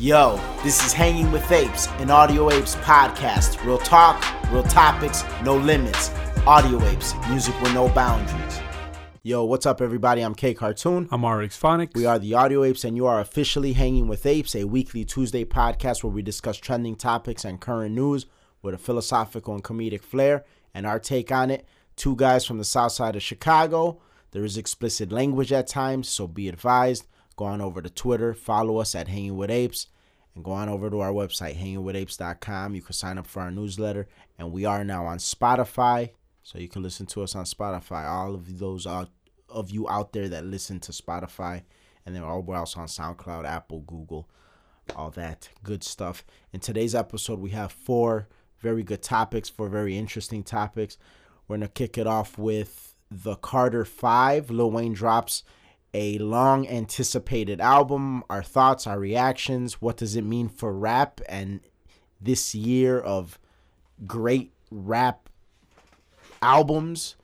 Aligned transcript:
Yo, 0.00 0.40
this 0.62 0.82
is 0.82 0.94
Hanging 0.94 1.30
with 1.30 1.52
Apes, 1.52 1.86
an 1.98 2.10
Audio 2.10 2.50
Apes 2.50 2.74
podcast. 2.76 3.62
Real 3.66 3.76
talk, 3.76 4.24
real 4.50 4.62
topics, 4.62 5.24
no 5.44 5.58
limits. 5.58 6.10
Audio 6.46 6.82
Apes, 6.86 7.12
music 7.28 7.54
with 7.60 7.74
no 7.74 7.86
boundaries. 7.90 8.60
Yo, 9.22 9.44
what's 9.44 9.66
up, 9.66 9.82
everybody? 9.82 10.22
I'm 10.22 10.34
K 10.34 10.54
Cartoon. 10.54 11.06
I'm 11.12 11.26
RX 11.26 11.60
Phonics. 11.60 11.94
We 11.94 12.06
are 12.06 12.18
the 12.18 12.32
Audio 12.32 12.64
Apes, 12.64 12.84
and 12.84 12.96
you 12.96 13.04
are 13.04 13.20
officially 13.20 13.74
Hanging 13.74 14.08
with 14.08 14.24
Apes, 14.24 14.56
a 14.56 14.64
weekly 14.64 15.04
Tuesday 15.04 15.44
podcast 15.44 16.02
where 16.02 16.10
we 16.10 16.22
discuss 16.22 16.56
trending 16.56 16.96
topics 16.96 17.44
and 17.44 17.60
current 17.60 17.94
news 17.94 18.24
with 18.62 18.74
a 18.74 18.78
philosophical 18.78 19.52
and 19.52 19.62
comedic 19.62 20.00
flair 20.00 20.46
and 20.72 20.86
our 20.86 20.98
take 20.98 21.30
on 21.30 21.50
it. 21.50 21.68
Two 21.96 22.16
guys 22.16 22.46
from 22.46 22.56
the 22.56 22.64
south 22.64 22.92
side 22.92 23.16
of 23.16 23.22
Chicago. 23.22 24.00
There 24.30 24.46
is 24.46 24.56
explicit 24.56 25.12
language 25.12 25.52
at 25.52 25.66
times, 25.66 26.08
so 26.08 26.26
be 26.26 26.48
advised. 26.48 27.06
Go 27.40 27.46
on 27.46 27.62
over 27.62 27.80
to 27.80 27.88
Twitter, 27.88 28.34
follow 28.34 28.76
us 28.76 28.94
at 28.94 29.08
Hanging 29.08 29.34
with 29.34 29.50
Apes, 29.50 29.86
and 30.34 30.44
go 30.44 30.50
on 30.50 30.68
over 30.68 30.90
to 30.90 31.00
our 31.00 31.10
website, 31.10 31.56
hangingwithapes.com. 31.56 32.74
You 32.74 32.82
can 32.82 32.92
sign 32.92 33.16
up 33.16 33.26
for 33.26 33.40
our 33.40 33.50
newsletter, 33.50 34.08
and 34.38 34.52
we 34.52 34.66
are 34.66 34.84
now 34.84 35.06
on 35.06 35.16
Spotify, 35.16 36.10
so 36.42 36.58
you 36.58 36.68
can 36.68 36.82
listen 36.82 37.06
to 37.06 37.22
us 37.22 37.34
on 37.34 37.46
Spotify. 37.46 38.06
All 38.06 38.34
of 38.34 38.58
those 38.58 38.86
uh, 38.86 39.06
of 39.48 39.70
you 39.70 39.88
out 39.88 40.12
there 40.12 40.28
that 40.28 40.44
listen 40.44 40.80
to 40.80 40.92
Spotify, 40.92 41.62
and 42.04 42.14
then 42.14 42.20
we're 42.20 42.56
also 42.56 42.80
on 42.80 42.88
SoundCloud, 42.88 43.46
Apple, 43.46 43.80
Google, 43.86 44.28
all 44.94 45.08
that 45.12 45.48
good 45.62 45.82
stuff. 45.82 46.26
In 46.52 46.60
today's 46.60 46.94
episode, 46.94 47.38
we 47.38 47.52
have 47.52 47.72
four 47.72 48.28
very 48.58 48.82
good 48.82 49.02
topics, 49.02 49.48
four 49.48 49.70
very 49.70 49.96
interesting 49.96 50.42
topics. 50.42 50.98
We're 51.48 51.56
gonna 51.56 51.68
kick 51.68 51.96
it 51.96 52.06
off 52.06 52.36
with 52.36 52.96
the 53.10 53.36
Carter 53.36 53.86
Five. 53.86 54.50
Lil 54.50 54.70
Wayne 54.70 54.92
drops 54.92 55.42
a 55.92 56.18
long 56.18 56.68
anticipated 56.68 57.60
album, 57.60 58.22
our 58.30 58.42
thoughts, 58.42 58.86
our 58.86 58.98
reactions, 58.98 59.82
what 59.82 59.96
does 59.96 60.16
it 60.16 60.24
mean 60.24 60.48
for 60.48 60.72
rap 60.72 61.20
and 61.28 61.60
this 62.20 62.54
year 62.54 62.98
of 62.98 63.38
great 64.06 64.52
rap 64.70 65.28
albums. 66.42 67.16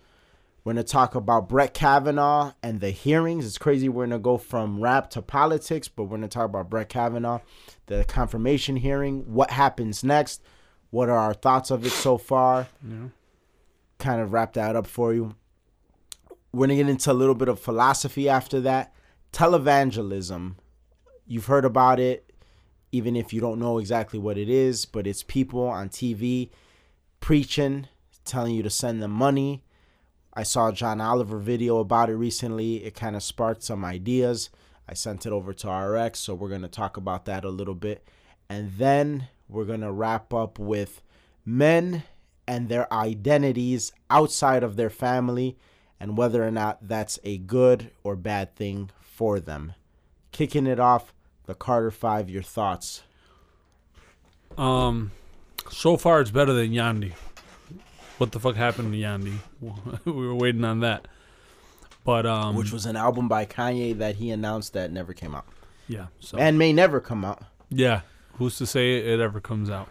We're 0.65 0.73
going 0.73 0.85
to 0.85 0.91
talk 0.93 1.15
about 1.15 1.49
Brett 1.49 1.75
Kavanaugh 1.75 2.53
and 2.61 2.81
the 2.81 2.91
hearings. 2.91 3.47
It's 3.47 3.59
crazy. 3.59 3.89
We're 3.89 4.07
going 4.07 4.19
to 4.19 4.19
go 4.19 4.37
from 4.37 4.81
rap 4.81 5.11
to 5.11 5.23
politics, 5.23 5.87
but 5.87 6.05
we're 6.05 6.11
going 6.11 6.23
to 6.23 6.29
talk 6.29 6.47
about 6.47 6.69
Brett 6.69 6.89
Kavanaugh, 6.89 7.41
the 7.87 8.05
confirmation 8.05 8.77
hearing, 8.77 9.33
what 9.33 9.53
happens 9.53 10.03
next, 10.03 10.43
what 10.91 11.09
are 11.09 11.19
our 11.19 11.35
thoughts 11.35 11.71
of 11.71 11.87
it 11.87 11.93
so 11.93 12.19
far. 12.19 12.67
Yeah. 12.83 13.09
Kind 13.99 14.21
of 14.21 14.33
wrap 14.33 14.55
that 14.55 14.75
up 14.75 14.89
for 14.89 15.15
you. 15.15 15.37
We're 16.57 16.69
going 16.69 16.79
to 16.79 16.85
get 16.85 16.91
into 16.91 17.13
a 17.13 17.13
little 17.13 17.35
bit 17.35 17.49
of 17.49 17.61
philosophy 17.61 18.31
after 18.31 18.61
that. 18.63 18.95
Televangelism. 19.31 20.55
You've 21.27 21.45
heard 21.45 21.67
about 21.67 22.01
it, 22.01 22.33
even 22.91 23.15
if 23.15 23.35
you 23.35 23.43
don't 23.43 23.59
know 23.59 23.77
exactly 23.77 24.19
what 24.19 24.39
it 24.39 24.49
is, 24.49 24.87
but 24.87 25.07
it's 25.07 25.23
people 25.23 25.69
on 25.69 25.91
TV 25.91 26.49
preaching, 27.21 27.89
telling 28.25 28.55
you 28.55 28.63
to 28.63 28.71
send 28.71 29.03
them 29.03 29.11
money. 29.11 29.65
I 30.33 30.45
saw 30.45 30.69
a 30.69 30.73
John 30.73 30.99
Oliver 30.99 31.37
video 31.37 31.77
about 31.77 32.09
it 32.09 32.17
recently. 32.17 32.83
It 32.83 32.95
kind 32.95 33.17
of 33.17 33.23
sparked 33.23 33.63
some 33.63 33.85
ideas. 33.85 34.49
I 34.89 34.95
sent 34.95 35.27
it 35.27 35.33
over 35.33 35.53
to 35.53 35.71
RX, 35.71 36.21
so 36.21 36.35
we're 36.35 36.49
going 36.49 36.63
to 36.63 36.69
talk 36.69 36.97
about 36.97 37.27
that 37.27 37.45
a 37.45 37.51
little 37.51 37.75
bit. 37.75 38.09
And 38.49 38.73
then 38.79 39.29
we're 39.47 39.67
going 39.67 39.83
to 39.83 39.93
wrap 39.93 40.33
up 40.33 40.59
with 40.59 41.03
men 41.45 42.05
and 42.49 42.71
their 42.71 42.91
identities 42.91 43.93
outside 44.09 44.63
of 44.63 44.77
their 44.77 44.89
family 44.89 45.59
and 46.01 46.17
whether 46.17 46.47
or 46.47 46.51
not 46.51 46.79
that's 46.87 47.19
a 47.25 47.39
good 47.39 47.91
or 48.05 48.17
bad 48.17 48.55
thing 48.55 48.91
for 49.01 49.41
them. 49.41 49.73
Kicking 50.33 50.67
it 50.67 50.79
off, 50.81 51.13
the 51.47 51.55
Carter 51.55 51.91
5, 51.91 52.29
your 52.29 52.43
thoughts. 52.43 53.03
Um, 54.59 55.13
so 55.71 55.97
far 55.97 56.21
it's 56.21 56.31
better 56.31 56.53
than 56.53 56.71
Yandhi. 56.73 57.13
What 58.19 58.33
the 58.33 58.41
fuck 58.41 58.57
happened 58.57 58.93
to 58.93 58.99
Yandhi? 58.99 59.39
we 60.05 60.13
were 60.13 60.35
waiting 60.35 60.65
on 60.65 60.81
that. 60.81 61.07
But 62.05 62.25
um, 62.25 62.55
Which 62.55 62.73
was 62.73 62.87
an 62.87 62.97
album 62.97 63.29
by 63.29 63.47
Kanye 63.47 63.97
that 63.99 64.17
he 64.17 64.31
announced 64.31 64.73
that 64.75 64.93
never 64.93 65.13
came 65.13 65.35
out. 65.35 65.45
yeah, 65.89 66.07
so 66.21 66.39
And 66.39 66.59
may 66.59 66.73
never 66.73 67.01
come 67.01 67.25
out. 67.25 67.43
yeah, 67.69 68.03
who's 68.35 68.57
to 68.59 68.67
say 68.67 68.97
it 68.99 69.21
ever 69.21 69.41
comes 69.41 69.69
out? 69.69 69.89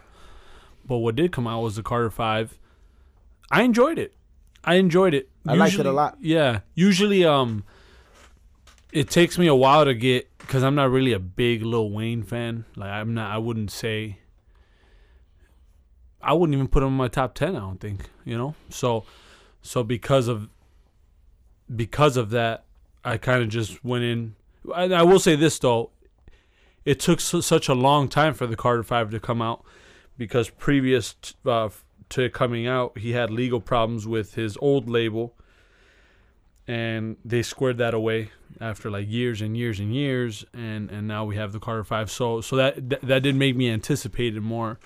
But 0.86 0.98
what 0.98 1.14
did 1.16 1.30
come 1.32 1.46
out 1.46 1.62
was 1.62 1.76
the 1.76 1.82
Carter 1.82 2.10
Five. 2.10 2.56
I 3.50 3.62
enjoyed 3.62 3.98
it. 3.98 4.14
I 4.66 4.74
enjoyed 4.74 5.14
it. 5.14 5.30
I 5.46 5.54
liked 5.54 5.78
it 5.78 5.86
a 5.86 5.92
lot. 5.92 6.18
Yeah, 6.20 6.60
usually 6.74 7.24
um, 7.24 7.64
it 8.92 9.08
takes 9.08 9.38
me 9.38 9.46
a 9.46 9.54
while 9.54 9.84
to 9.84 9.94
get 9.94 10.28
because 10.38 10.64
I'm 10.64 10.74
not 10.74 10.90
really 10.90 11.12
a 11.12 11.20
big 11.20 11.62
Lil 11.62 11.90
Wayne 11.90 12.24
fan. 12.24 12.64
Like 12.74 12.90
I'm 12.90 13.14
not. 13.14 13.30
I 13.30 13.38
wouldn't 13.38 13.70
say. 13.70 14.18
I 16.20 16.32
wouldn't 16.32 16.54
even 16.54 16.66
put 16.66 16.82
him 16.82 16.88
in 16.88 16.94
my 16.94 17.06
top 17.06 17.34
ten. 17.34 17.54
I 17.54 17.60
don't 17.60 17.80
think 17.80 18.10
you 18.24 18.36
know. 18.36 18.56
So, 18.68 19.04
so 19.62 19.84
because 19.84 20.26
of 20.26 20.48
because 21.74 22.16
of 22.16 22.30
that, 22.30 22.64
I 23.04 23.16
kind 23.18 23.42
of 23.42 23.48
just 23.48 23.84
went 23.84 24.02
in. 24.02 24.34
And 24.74 24.92
I 24.92 25.04
will 25.04 25.20
say 25.20 25.36
this 25.36 25.60
though, 25.60 25.90
it 26.84 26.98
took 26.98 27.20
su- 27.20 27.42
such 27.42 27.68
a 27.68 27.74
long 27.74 28.08
time 28.08 28.34
for 28.34 28.48
the 28.48 28.56
Carter 28.56 28.82
Five 28.82 29.10
to 29.10 29.20
come 29.20 29.40
out 29.40 29.64
because 30.18 30.50
previous 30.50 31.14
t- 31.14 31.34
uh, 31.44 31.68
to 32.10 32.30
coming 32.30 32.66
out, 32.66 32.98
he 32.98 33.12
had 33.12 33.30
legal 33.30 33.60
problems 33.60 34.06
with 34.06 34.34
his 34.34 34.56
old 34.60 34.88
label, 34.88 35.34
and 36.66 37.16
they 37.24 37.42
squared 37.42 37.78
that 37.78 37.94
away 37.94 38.30
after 38.60 38.90
like 38.90 39.08
years 39.08 39.40
and 39.40 39.56
years 39.56 39.80
and 39.80 39.94
years, 39.94 40.44
and 40.52 40.90
and 40.90 41.06
now 41.08 41.24
we 41.24 41.36
have 41.36 41.52
the 41.52 41.60
Carter 41.60 41.84
Five. 41.84 42.10
So 42.10 42.40
so 42.40 42.56
that 42.56 42.88
that, 42.90 43.00
that 43.02 43.22
did 43.22 43.36
make 43.36 43.56
me 43.56 43.70
anticipate 43.70 44.36
it 44.36 44.40
more. 44.40 44.78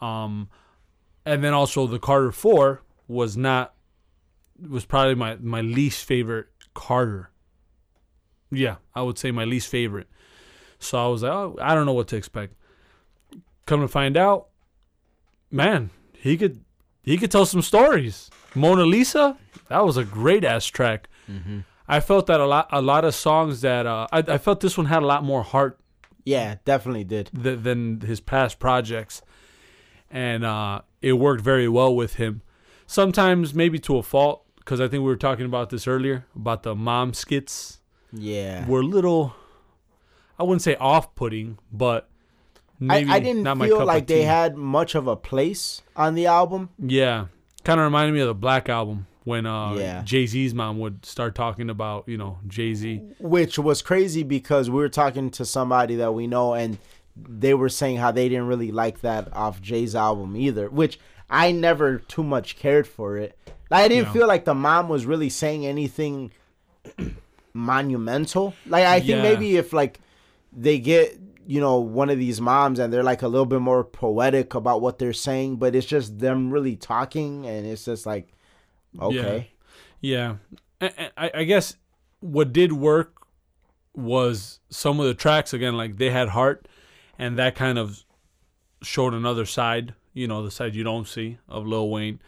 Um, 0.00 0.48
and 1.24 1.42
then 1.42 1.54
also 1.54 1.86
the 1.86 1.98
Carter 1.98 2.32
Four 2.32 2.82
was 3.08 3.36
not 3.36 3.74
was 4.68 4.84
probably 4.84 5.14
my 5.14 5.36
my 5.36 5.60
least 5.60 6.04
favorite 6.04 6.46
Carter. 6.74 7.30
Yeah, 8.50 8.76
I 8.94 9.02
would 9.02 9.18
say 9.18 9.30
my 9.30 9.44
least 9.44 9.68
favorite. 9.68 10.08
So 10.78 11.02
I 11.02 11.08
was 11.08 11.22
like, 11.22 11.32
oh, 11.32 11.56
I 11.60 11.74
don't 11.74 11.86
know 11.86 11.92
what 11.92 12.08
to 12.08 12.16
expect. 12.16 12.54
Come 13.66 13.80
to 13.80 13.88
find 13.88 14.16
out, 14.16 14.48
man, 15.50 15.90
he 16.24 16.36
could 16.40 16.56
he 17.02 17.14
could 17.18 17.30
tell 17.30 17.46
some 17.46 17.62
stories. 17.62 18.30
Mona 18.54 18.84
Lisa, 18.94 19.36
that 19.68 19.84
was 19.84 19.96
a 19.96 20.04
great 20.04 20.44
ass 20.44 20.64
track. 20.66 21.08
I 21.96 22.00
felt 22.00 22.26
that 22.26 22.40
a 22.40 22.46
lot 22.46 22.66
a 22.72 22.80
lot 22.92 23.04
of 23.04 23.14
songs 23.14 23.60
that 23.60 23.84
uh, 23.86 24.06
I, 24.16 24.18
I 24.36 24.38
felt 24.38 24.60
this 24.60 24.76
one 24.78 24.86
had 24.94 25.02
a 25.02 25.06
lot 25.14 25.22
more 25.22 25.42
heart 25.42 25.78
Yeah, 26.24 26.56
definitely 26.64 27.04
did. 27.04 27.30
th- 27.44 27.60
than 27.66 28.00
his 28.00 28.20
past 28.20 28.58
projects, 28.58 29.22
and 30.10 30.44
uh, 30.44 30.80
it 31.02 31.14
worked 31.14 31.42
very 31.42 31.68
well 31.68 31.94
with 31.94 32.14
him. 32.14 32.40
Sometimes 32.86 33.54
maybe 33.54 33.78
to 33.80 33.96
a 33.98 34.02
fault, 34.02 34.44
because 34.56 34.80
I 34.80 34.88
think 34.88 35.00
we 35.02 35.08
were 35.14 35.16
talking 35.28 35.46
about 35.46 35.68
this 35.70 35.86
earlier 35.86 36.24
about 36.34 36.62
the 36.62 36.74
mom 36.74 37.12
skits 37.12 37.80
Yeah. 38.12 38.66
were 38.68 38.82
little, 38.84 39.34
I 40.38 40.42
wouldn't 40.44 40.62
say 40.62 40.76
off-putting, 40.76 41.58
but 41.72 42.08
maybe 42.80 43.10
I 43.10 43.18
didn't 43.20 43.42
not 43.42 43.58
feel 43.58 43.84
like 43.84 44.06
they 44.06 44.22
had 44.22 44.56
much 44.56 44.94
of 44.94 45.06
a 45.06 45.16
place 45.16 45.82
on 45.96 46.14
the 46.14 46.26
album. 46.26 46.70
Yeah, 46.78 47.26
kind 47.64 47.80
of 47.80 47.84
reminded 47.84 48.12
me 48.14 48.20
of 48.20 48.28
the 48.28 48.34
Black 48.34 48.68
album 48.68 49.06
when 49.24 49.46
uh, 49.46 49.74
Yeah. 49.74 50.02
Jay 50.02 50.26
Z's 50.26 50.52
mom 50.54 50.78
would 50.80 51.04
start 51.06 51.34
talking 51.34 51.70
about 51.70 52.08
you 52.08 52.16
know 52.18 52.38
Jay 52.46 52.74
Z. 52.74 53.00
which 53.18 53.58
was 53.58 53.80
crazy 53.82 54.22
because 54.22 54.68
we 54.68 54.76
were 54.76 54.88
talking 54.88 55.30
to 55.30 55.44
somebody 55.44 55.96
that 55.96 56.12
we 56.14 56.26
know 56.26 56.54
and 56.54 56.78
they 57.16 57.54
were 57.54 57.68
saying 57.68 57.96
how 57.98 58.10
they 58.10 58.28
didn't 58.28 58.48
really 58.48 58.72
like 58.72 59.00
that 59.02 59.32
off 59.32 59.60
Jay's 59.62 59.94
album 59.94 60.36
either, 60.36 60.68
which 60.68 60.98
I 61.30 61.52
never 61.52 61.98
too 61.98 62.24
much 62.24 62.56
cared 62.56 62.86
for 62.86 63.16
it. 63.16 63.38
I 63.70 63.88
didn't 63.88 64.08
No. 64.08 64.12
feel 64.12 64.26
like 64.28 64.44
the 64.44 64.54
mom 64.54 64.88
was 64.88 65.06
really 65.06 65.30
saying 65.30 65.64
anything 65.64 66.32
monumental. 67.54 68.54
Like 68.66 68.84
I 68.84 68.98
think 68.98 69.08
Yeah. 69.10 69.22
maybe 69.22 69.56
if 69.56 69.72
like 69.72 70.00
they 70.52 70.78
get 70.78 71.18
you 71.46 71.60
know 71.60 71.78
one 71.78 72.10
of 72.10 72.18
these 72.18 72.40
moms 72.40 72.78
and 72.78 72.92
they're 72.92 73.02
like 73.02 73.22
a 73.22 73.28
little 73.28 73.46
bit 73.46 73.60
more 73.60 73.84
poetic 73.84 74.54
about 74.54 74.80
what 74.80 74.98
they're 74.98 75.12
saying, 75.12 75.56
but 75.56 75.74
it's 75.74 75.86
just 75.86 76.18
them 76.18 76.50
really 76.50 76.76
talking 76.76 77.46
and 77.46 77.66
it's 77.66 77.84
just 77.84 78.06
like 78.06 78.32
okay. 79.00 79.50
Yeah, 80.00 80.36
I, 80.80 81.10
I, 81.16 81.30
I 81.34 81.44
guess 81.44 81.76
what 82.20 82.52
did 82.52 82.72
work 82.72 83.26
was 83.94 84.60
some 84.70 85.00
of 85.00 85.06
the 85.06 85.14
tracks 85.14 85.52
again, 85.52 85.76
like 85.76 85.96
they 85.96 86.10
had 86.10 86.28
heart, 86.30 86.68
and 87.18 87.38
that 87.38 87.54
kind 87.54 87.78
of 87.78 88.04
showed 88.82 89.14
another 89.14 89.46
side. 89.46 89.94
You 90.12 90.28
know, 90.28 90.42
the 90.42 90.50
side 90.50 90.74
you 90.74 90.84
don't 90.84 91.08
see 91.08 91.38
of 91.48 91.66
Lil 91.66 91.90
Wayne. 91.90 92.20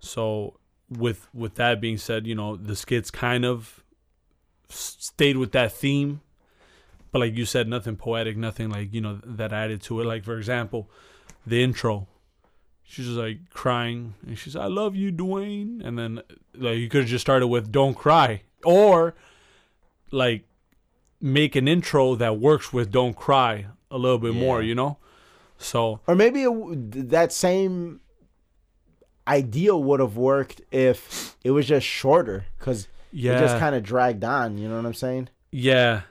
So 0.00 0.58
with 0.88 1.28
with 1.32 1.54
that 1.56 1.80
being 1.80 1.98
said, 1.98 2.26
you 2.26 2.34
know 2.34 2.56
the 2.56 2.76
skits 2.76 3.10
kind 3.10 3.44
of 3.44 3.82
stayed 4.68 5.36
with 5.36 5.52
that 5.52 5.72
theme, 5.72 6.20
but 7.12 7.20
like 7.20 7.36
you 7.36 7.44
said, 7.44 7.68
nothing 7.68 7.96
poetic, 7.96 8.36
nothing 8.36 8.70
like 8.70 8.92
you 8.92 9.00
know 9.00 9.20
that 9.24 9.52
added 9.52 9.82
to 9.82 10.00
it. 10.00 10.04
Like 10.04 10.24
for 10.24 10.36
example, 10.36 10.90
the 11.46 11.62
intro. 11.62 12.08
She's 12.84 13.06
just 13.06 13.16
like 13.16 13.48
crying, 13.50 14.14
and 14.26 14.36
she's, 14.36 14.56
"I 14.56 14.66
love 14.66 14.94
you, 14.96 15.12
Dwayne." 15.12 15.82
And 15.82 15.98
then, 15.98 16.20
like, 16.54 16.76
you 16.76 16.88
could 16.90 17.02
have 17.02 17.08
just 17.08 17.22
started 17.22 17.46
with 17.46 17.72
"Don't 17.72 17.94
cry," 17.94 18.42
or 18.64 19.14
like 20.10 20.44
make 21.20 21.56
an 21.56 21.68
intro 21.68 22.14
that 22.16 22.38
works 22.38 22.72
with 22.72 22.90
"Don't 22.90 23.16
cry." 23.16 23.66
a 23.92 23.98
little 23.98 24.18
bit 24.18 24.34
more, 24.34 24.62
you 24.62 24.74
know. 24.74 24.96
So 25.58 26.00
Or 26.08 26.16
maybe 26.16 26.42
it, 26.42 27.10
that 27.10 27.32
same 27.32 28.00
idea 29.28 29.76
would 29.76 30.00
have 30.00 30.16
worked 30.16 30.62
if 30.72 31.36
it 31.44 31.52
was 31.52 31.66
just 31.66 31.86
shorter 31.86 32.46
because 32.58 32.88
yeah, 33.12 33.36
it 33.36 33.40
just 33.40 33.58
kind 33.58 33.76
of 33.76 33.84
dragged 33.84 34.24
on. 34.24 34.58
You 34.58 34.68
know 34.68 34.76
what 34.76 34.86
I'm 34.86 34.94
saying? 34.94 35.28
Yeah, 35.52 36.02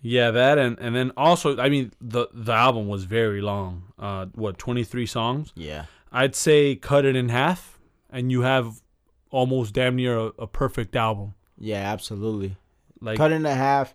yeah, 0.00 0.30
that 0.30 0.58
and 0.58 0.78
and 0.78 0.94
then 0.94 1.12
also, 1.16 1.58
I 1.58 1.68
mean, 1.68 1.92
the 2.00 2.28
the 2.32 2.52
album 2.52 2.88
was 2.88 3.04
very 3.04 3.40
long. 3.40 3.84
Uh, 3.98 4.26
what 4.34 4.58
twenty 4.58 4.84
three 4.84 5.06
songs? 5.06 5.52
Yeah. 5.56 5.86
I'd 6.12 6.34
say 6.34 6.76
cut 6.76 7.04
it 7.04 7.16
in 7.16 7.28
half, 7.28 7.78
and 8.10 8.30
you 8.32 8.42
have 8.42 8.80
almost 9.30 9.74
damn 9.74 9.96
near 9.96 10.16
a, 10.18 10.24
a 10.38 10.46
perfect 10.46 10.96
album. 10.96 11.34
Yeah, 11.58 11.92
absolutely. 11.92 12.56
Like 13.00 13.18
Cut 13.18 13.32
it 13.32 13.36
in 13.36 13.44
half. 13.44 13.94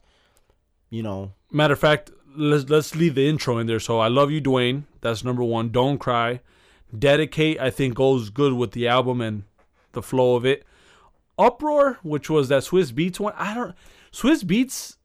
You 0.90 1.02
know. 1.04 1.32
matter 1.52 1.74
of 1.74 1.80
fact, 1.80 2.12
let's 2.36 2.70
let's 2.70 2.96
leave 2.96 3.16
the 3.16 3.28
intro 3.28 3.58
in 3.58 3.68
there. 3.68 3.80
So 3.80 4.00
I 4.00 4.10
love 4.10 4.30
you, 4.30 4.42
Dwayne. 4.42 4.84
That's 5.02 5.24
number 5.24 5.44
one. 5.44 5.70
Don't 5.70 5.98
cry. 5.98 6.42
Dedicate. 6.98 7.60
I 7.60 7.70
think 7.70 7.96
goes 7.96 8.30
good 8.30 8.54
with 8.54 8.72
the 8.74 8.88
album 8.88 9.22
and 9.22 9.44
the 9.94 10.04
flow 10.04 10.36
of 10.36 10.46
it. 10.46 10.66
Uproar, 11.40 11.98
which 12.04 12.30
was 12.30 12.50
that 12.50 12.64
Swizz 12.64 12.92
Beatz 12.92 13.20
one. 13.20 13.34
I 13.38 13.56
don't. 13.56 13.74
Swizz 14.12 14.44
Beatz 14.44 14.98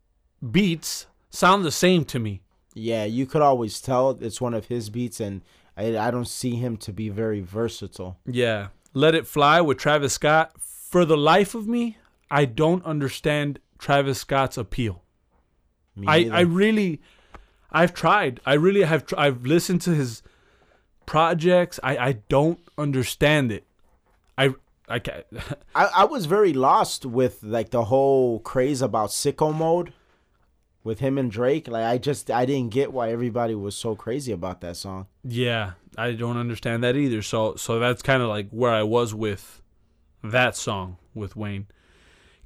beats 0.43 1.07
sound 1.31 1.65
the 1.65 1.71
same 1.71 2.05
to 2.07 2.19
me. 2.19 2.43
Yeah, 2.75 3.05
you 3.05 3.27
could 3.27 3.43
always 3.43 3.81
tell 3.81 4.11
it's 4.21 4.41
one 4.41 4.55
of 4.55 4.67
his 4.67 4.91
beats, 4.91 5.21
and 5.21 5.43
I, 5.77 5.97
I 5.97 6.11
don't 6.11 6.29
see 6.29 6.57
him 6.57 6.77
to 6.79 6.93
be 6.93 7.09
very 7.09 7.41
versatile. 7.41 8.19
Yeah. 8.27 8.69
Let 8.95 9.15
It 9.15 9.27
Fly 9.27 9.61
with 9.61 9.79
Travis 9.79 10.15
Scott. 10.15 10.53
For 10.61 11.05
the 11.05 11.17
life 11.17 11.55
of 11.55 11.67
me, 11.67 11.99
I 12.31 12.45
don't 12.45 12.85
understand 12.85 13.59
Travis 13.79 14.21
Scott's 14.21 14.57
appeal. 14.57 15.03
Me 15.95 16.07
I. 16.07 16.31
I 16.33 16.41
really, 16.41 17.01
I've 17.71 17.93
tried. 17.93 18.41
I 18.47 18.55
really 18.55 18.83
have. 18.83 19.07
Tr- 19.07 19.19
I've 19.19 19.45
listened 19.45 19.83
to 19.83 19.95
his 19.95 20.23
projects. 21.05 21.79
I, 21.83 21.97
I 21.97 22.13
don't 22.29 22.61
understand 22.79 23.53
it. 23.53 23.67
I 24.37 24.55
I 24.89 24.99
can't. 25.01 25.27
I, 25.75 25.85
I 25.97 26.05
was 26.05 26.27
very 26.27 26.53
lost 26.53 27.05
with 27.05 27.43
like 27.43 27.71
the 27.71 27.85
whole 27.85 28.41
craze 28.41 28.81
about 28.81 29.11
sicko 29.11 29.55
mode 29.55 29.93
with 30.85 31.01
him 31.01 31.19
and 31.19 31.31
Drake. 31.31 31.69
Like 31.69 31.85
I 31.85 31.99
just 31.99 32.31
I 32.31 32.45
didn't 32.47 32.71
get 32.73 32.93
why 32.93 33.11
everybody 33.11 33.55
was 33.55 33.75
so 33.77 33.95
crazy 33.95 34.33
about 34.33 34.61
that 34.63 34.77
song. 34.77 35.07
yeah, 35.25 35.73
I 35.97 36.13
don't 36.13 36.37
understand 36.37 36.83
that 36.85 36.97
either. 36.97 37.23
So 37.23 37.57
so 37.57 37.79
that's 37.79 38.03
kind 38.03 38.23
of 38.23 38.29
like 38.29 38.49
where 38.51 38.73
I 38.73 38.83
was 38.83 39.15
with 39.15 39.61
that 40.23 40.57
song 40.57 40.97
with 41.15 41.37
Wayne. 41.37 41.67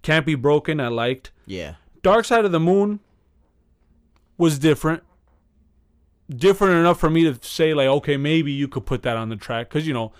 Can't 0.02 0.26
be 0.26 0.34
broken. 0.34 0.80
I 0.80 0.88
liked. 0.88 1.30
Yeah. 1.46 1.74
Dark 2.02 2.24
Side 2.24 2.44
of 2.44 2.50
the 2.52 2.58
Moon 2.60 2.98
was 4.36 4.58
different. 4.58 5.02
Different 6.28 6.74
enough 6.74 6.98
for 6.98 7.10
me 7.10 7.24
to 7.24 7.38
say 7.46 7.74
like, 7.74 7.86
okay, 7.88 8.16
maybe 8.16 8.52
you 8.52 8.66
could 8.68 8.86
put 8.86 9.02
that 9.02 9.16
on 9.16 9.28
the 9.28 9.36
track 9.36 9.68
because 9.68 9.86
you 9.86 9.92
know 9.92 10.12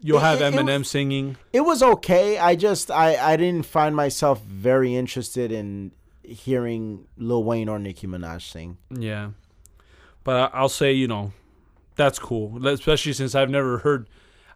you'll 0.00 0.18
It- 0.18 0.22
have 0.22 0.40
it- 0.40 0.54
it 0.54 0.54
Eminem 0.54 0.78
was- 0.78 0.90
singing. 0.90 1.36
It 1.52 1.60
was 1.60 1.82
okay. 1.82 2.38
I 2.38 2.56
just 2.56 2.90
I 2.90 3.16
I 3.32 3.36
didn't 3.36 3.66
find 3.66 3.94
myself 3.94 4.42
very 4.42 4.94
interested 4.96 5.52
in 5.52 5.92
hearing 6.30 7.06
Lil 7.16 7.44
Wayne 7.44 7.68
or 7.68 7.78
Nicki 7.78 8.06
Minaj 8.06 8.42
sing. 8.42 8.78
Yeah, 8.90 9.30
but 10.24 10.50
I'll 10.54 10.68
say 10.68 10.92
you 10.92 11.08
know 11.08 11.32
that's 11.96 12.18
cool, 12.18 12.66
especially 12.66 13.12
since 13.12 13.34
I've 13.34 13.50
never 13.50 13.78
heard. 13.78 14.08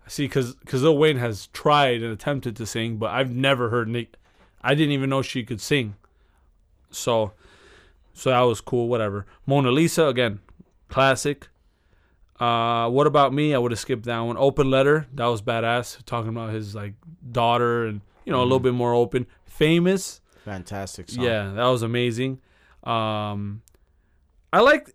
See, 0.07 0.27
because 0.27 0.55
because 0.55 0.83
Lil 0.83 0.99
Wayne 0.99 1.17
has 1.17 1.49
tried 1.49 2.03
and 2.03 2.13
attempted 2.13 2.57
to 2.57 2.67
sing, 2.67 2.97
but 2.97 3.11
I've 3.11 3.31
never 3.31 3.71
heard 3.71 3.89
Nick. 3.89 4.15
I 4.63 4.75
didn't 4.75 4.93
even 4.93 5.11
know 5.11 5.23
she 5.23 5.45
could 5.45 5.61
sing. 5.61 5.97
So, 6.91 7.33
so 8.13 8.31
that 8.31 8.41
was 8.41 8.61
cool. 8.61 8.89
Whatever. 8.89 9.27
Mona 9.47 9.71
Lisa 9.71 10.07
again, 10.07 10.41
classic. 10.89 11.49
Uh, 12.41 12.89
what 12.91 13.07
about 13.07 13.33
me? 13.33 13.55
I 13.55 13.59
would 13.59 13.71
have 13.73 13.79
skipped 13.79 14.05
that 14.05 14.19
one. 14.21 14.37
Open 14.37 14.71
letter, 14.71 15.07
that 15.15 15.27
was 15.27 15.41
badass. 15.41 16.05
Talking 16.05 16.31
about 16.31 16.53
his 16.53 16.75
like 16.75 16.95
daughter 17.31 17.87
and 17.87 18.01
you 18.25 18.33
know 18.33 18.41
a 18.41 18.45
little 18.45 18.61
bit 18.61 18.75
more 18.75 18.95
open. 18.95 19.27
Famous, 19.45 20.21
Fantastic 20.45 21.09
song. 21.11 21.25
yeah, 21.25 21.53
that 21.55 21.67
was 21.67 21.83
amazing. 21.83 22.41
Um, 22.83 23.63
I 24.53 24.61
like, 24.61 24.95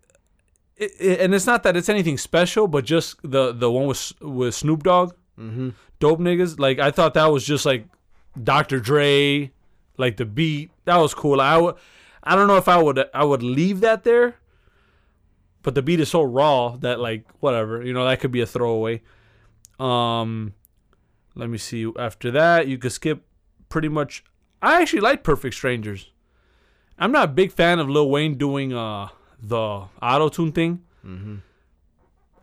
it, 0.78 0.92
it, 1.00 1.19
and 1.22 1.34
it's 1.34 1.46
not 1.48 1.63
that 1.63 1.75
it's 1.75 1.90
anything 1.90 2.18
special, 2.18 2.68
but 2.68 2.86
just 2.86 3.18
the 3.24 3.51
the 3.51 3.69
one 3.72 3.88
with 3.88 4.13
with 4.22 4.56
Snoop 4.56 4.84
Dogg, 4.84 5.13
Mm-hmm. 5.40 5.69
dope 6.00 6.19
niggas. 6.19 6.60
Like 6.60 6.80
I 6.80 6.92
thought 6.92 7.13
that 7.16 7.25
was 7.28 7.44
just 7.46 7.66
like 7.66 7.86
Dr. 8.42 8.80
Dre, 8.80 9.51
like 9.98 10.18
the 10.18 10.25
beat. 10.25 10.69
That 10.86 10.98
was 10.98 11.13
cool. 11.13 11.42
I 11.42 11.57
would, 11.57 11.75
I 12.24 12.36
don't 12.36 12.48
know 12.48 12.57
if 12.57 12.68
I 12.68 12.81
would 12.81 13.04
I 13.13 13.24
would 13.24 13.42
leave 13.42 13.80
that 13.81 14.04
there, 14.04 14.36
but 15.63 15.74
the 15.75 15.81
beat 15.81 16.00
is 16.00 16.10
so 16.10 16.22
raw 16.22 16.78
that 16.78 17.00
like 17.00 17.25
whatever, 17.40 17.84
you 17.84 17.92
know, 17.94 18.06
that 18.06 18.19
could 18.19 18.31
be 18.31 18.42
a 18.42 18.45
throwaway. 18.45 19.02
Um, 19.80 20.54
let 21.36 21.50
me 21.50 21.57
see. 21.57 21.92
After 21.98 22.31
that, 22.31 22.68
you 22.68 22.78
could 22.78 22.92
skip 22.92 23.24
pretty 23.69 23.90
much. 23.90 24.24
I 24.62 24.82
actually 24.82 25.02
like 25.02 25.24
Perfect 25.24 25.56
Strangers. 25.56 26.10
I'm 26.98 27.12
not 27.12 27.26
a 27.26 27.32
big 27.32 27.52
fan 27.52 27.80
of 27.80 27.90
Lil 27.90 28.10
Wayne 28.10 28.36
doing 28.38 28.74
uh 28.74 29.10
the 29.42 29.86
auto 30.02 30.30
tune 30.30 30.52
thing. 30.52 30.84
Mm-hmm. 31.06 31.36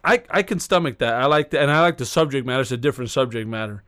I 0.04 0.22
I 0.30 0.42
can 0.42 0.58
stomach 0.60 0.98
that. 0.98 1.14
I 1.14 1.26
like 1.26 1.50
that, 1.50 1.62
and 1.62 1.70
I 1.70 1.80
like 1.82 1.98
the 1.98 2.06
subject 2.06 2.46
matter. 2.46 2.62
It's 2.62 2.70
a 2.72 2.76
different 2.76 3.10
subject 3.10 3.46
matter. 3.48 3.82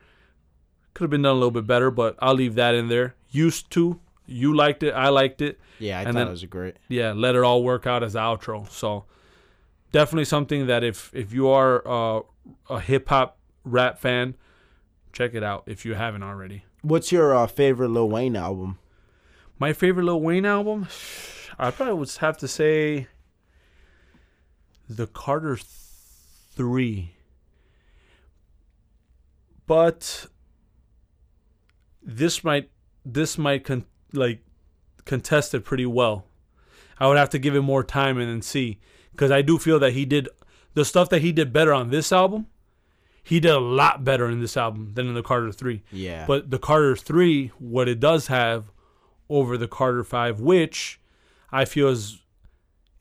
Could 0.95 1.05
have 1.05 1.11
been 1.11 1.23
done 1.23 1.33
a 1.33 1.35
little 1.35 1.51
bit 1.53 1.67
better, 1.67 1.91
but 1.91 2.17
I'll 2.19 2.35
leave 2.35 2.55
that 2.57 2.75
in 2.75 2.89
there. 2.89 3.15
Used 3.31 3.71
to, 3.71 4.01
you 4.27 4.55
liked 4.55 4.83
it, 4.83 4.93
I 4.93 5.11
liked 5.11 5.41
it. 5.43 5.61
Yeah, 5.79 5.99
I 5.99 6.03
And 6.03 6.09
thought 6.09 6.15
then- 6.19 6.27
it 6.29 6.31
was 6.33 6.45
great. 6.47 6.77
Yeah, 6.89 7.13
let 7.13 7.35
it 7.37 7.43
all 7.45 7.63
work 7.63 7.87
out 7.87 8.03
as 8.03 8.15
outro. 8.15 8.69
So 8.71 9.05
definitely 9.93 10.25
something 10.25 10.67
that 10.67 10.83
if 10.85 11.11
if 11.15 11.33
you 11.33 11.49
are 11.49 11.87
uh, 11.87 12.21
a 12.69 12.81
hip 12.81 13.09
hop 13.09 13.39
rap 13.65 13.99
fan, 13.99 14.35
check 15.13 15.35
it 15.35 15.43
out 15.43 15.63
if 15.67 15.87
you 15.87 15.95
haven't 15.95 16.23
already. 16.25 16.65
What's 16.83 17.11
your 17.11 17.35
uh, 17.35 17.47
favorite 17.47 17.89
Lil 17.89 18.09
Wayne 18.09 18.37
album? 18.37 18.79
My 19.59 19.73
favorite 19.73 20.05
Lil 20.05 20.21
Wayne 20.21 20.47
album, 20.47 20.87
I 21.59 21.71
probably 21.71 21.95
would 21.95 22.11
have 22.19 22.39
to 22.39 22.49
say 22.49 23.09
the 24.89 25.07
Carter 25.07 25.57
Three. 25.57 27.13
But 29.67 30.27
this 32.03 32.43
might 32.43 32.71
this 33.05 33.37
might 33.37 33.65
con- 33.65 33.85
like 34.13 34.43
contest 35.05 35.55
it 35.55 35.65
pretty 35.65 35.87
well. 35.87 36.27
I 36.99 37.07
would 37.07 37.19
have 37.19 37.31
to 37.31 37.39
give 37.39 37.55
it 37.55 37.63
more 37.63 37.85
time 37.85 38.19
and 38.19 38.29
then 38.29 38.43
see 38.43 38.81
because 39.13 39.31
I 39.31 39.43
do 39.43 39.59
feel 39.59 39.79
that 39.81 39.93
he 39.93 40.05
did 40.05 40.29
the 40.75 40.85
stuff 40.85 41.09
that 41.11 41.23
he 41.23 41.33
did 41.33 41.53
better 41.53 41.73
on 41.73 41.91
this 41.91 42.13
album. 42.13 42.47
He 43.29 43.41
did 43.41 43.51
a 43.51 43.59
lot 43.61 44.05
better 44.05 44.29
in 44.29 44.41
this 44.41 44.57
album 44.57 44.93
than 44.95 45.07
in 45.09 45.15
the 45.15 45.23
Carter 45.23 45.53
Three. 45.53 45.83
Yeah. 45.93 46.25
But 46.27 46.51
the 46.51 46.59
Carter 46.59 46.97
3, 46.97 47.53
what 47.59 47.89
it 47.89 48.01
does 48.01 48.29
have 48.29 48.71
over 49.29 49.57
the 49.59 49.69
Carter 49.69 50.03
5, 50.03 50.41
which 50.41 50.99
I 51.53 51.65
feel 51.67 51.89
is, 51.89 52.21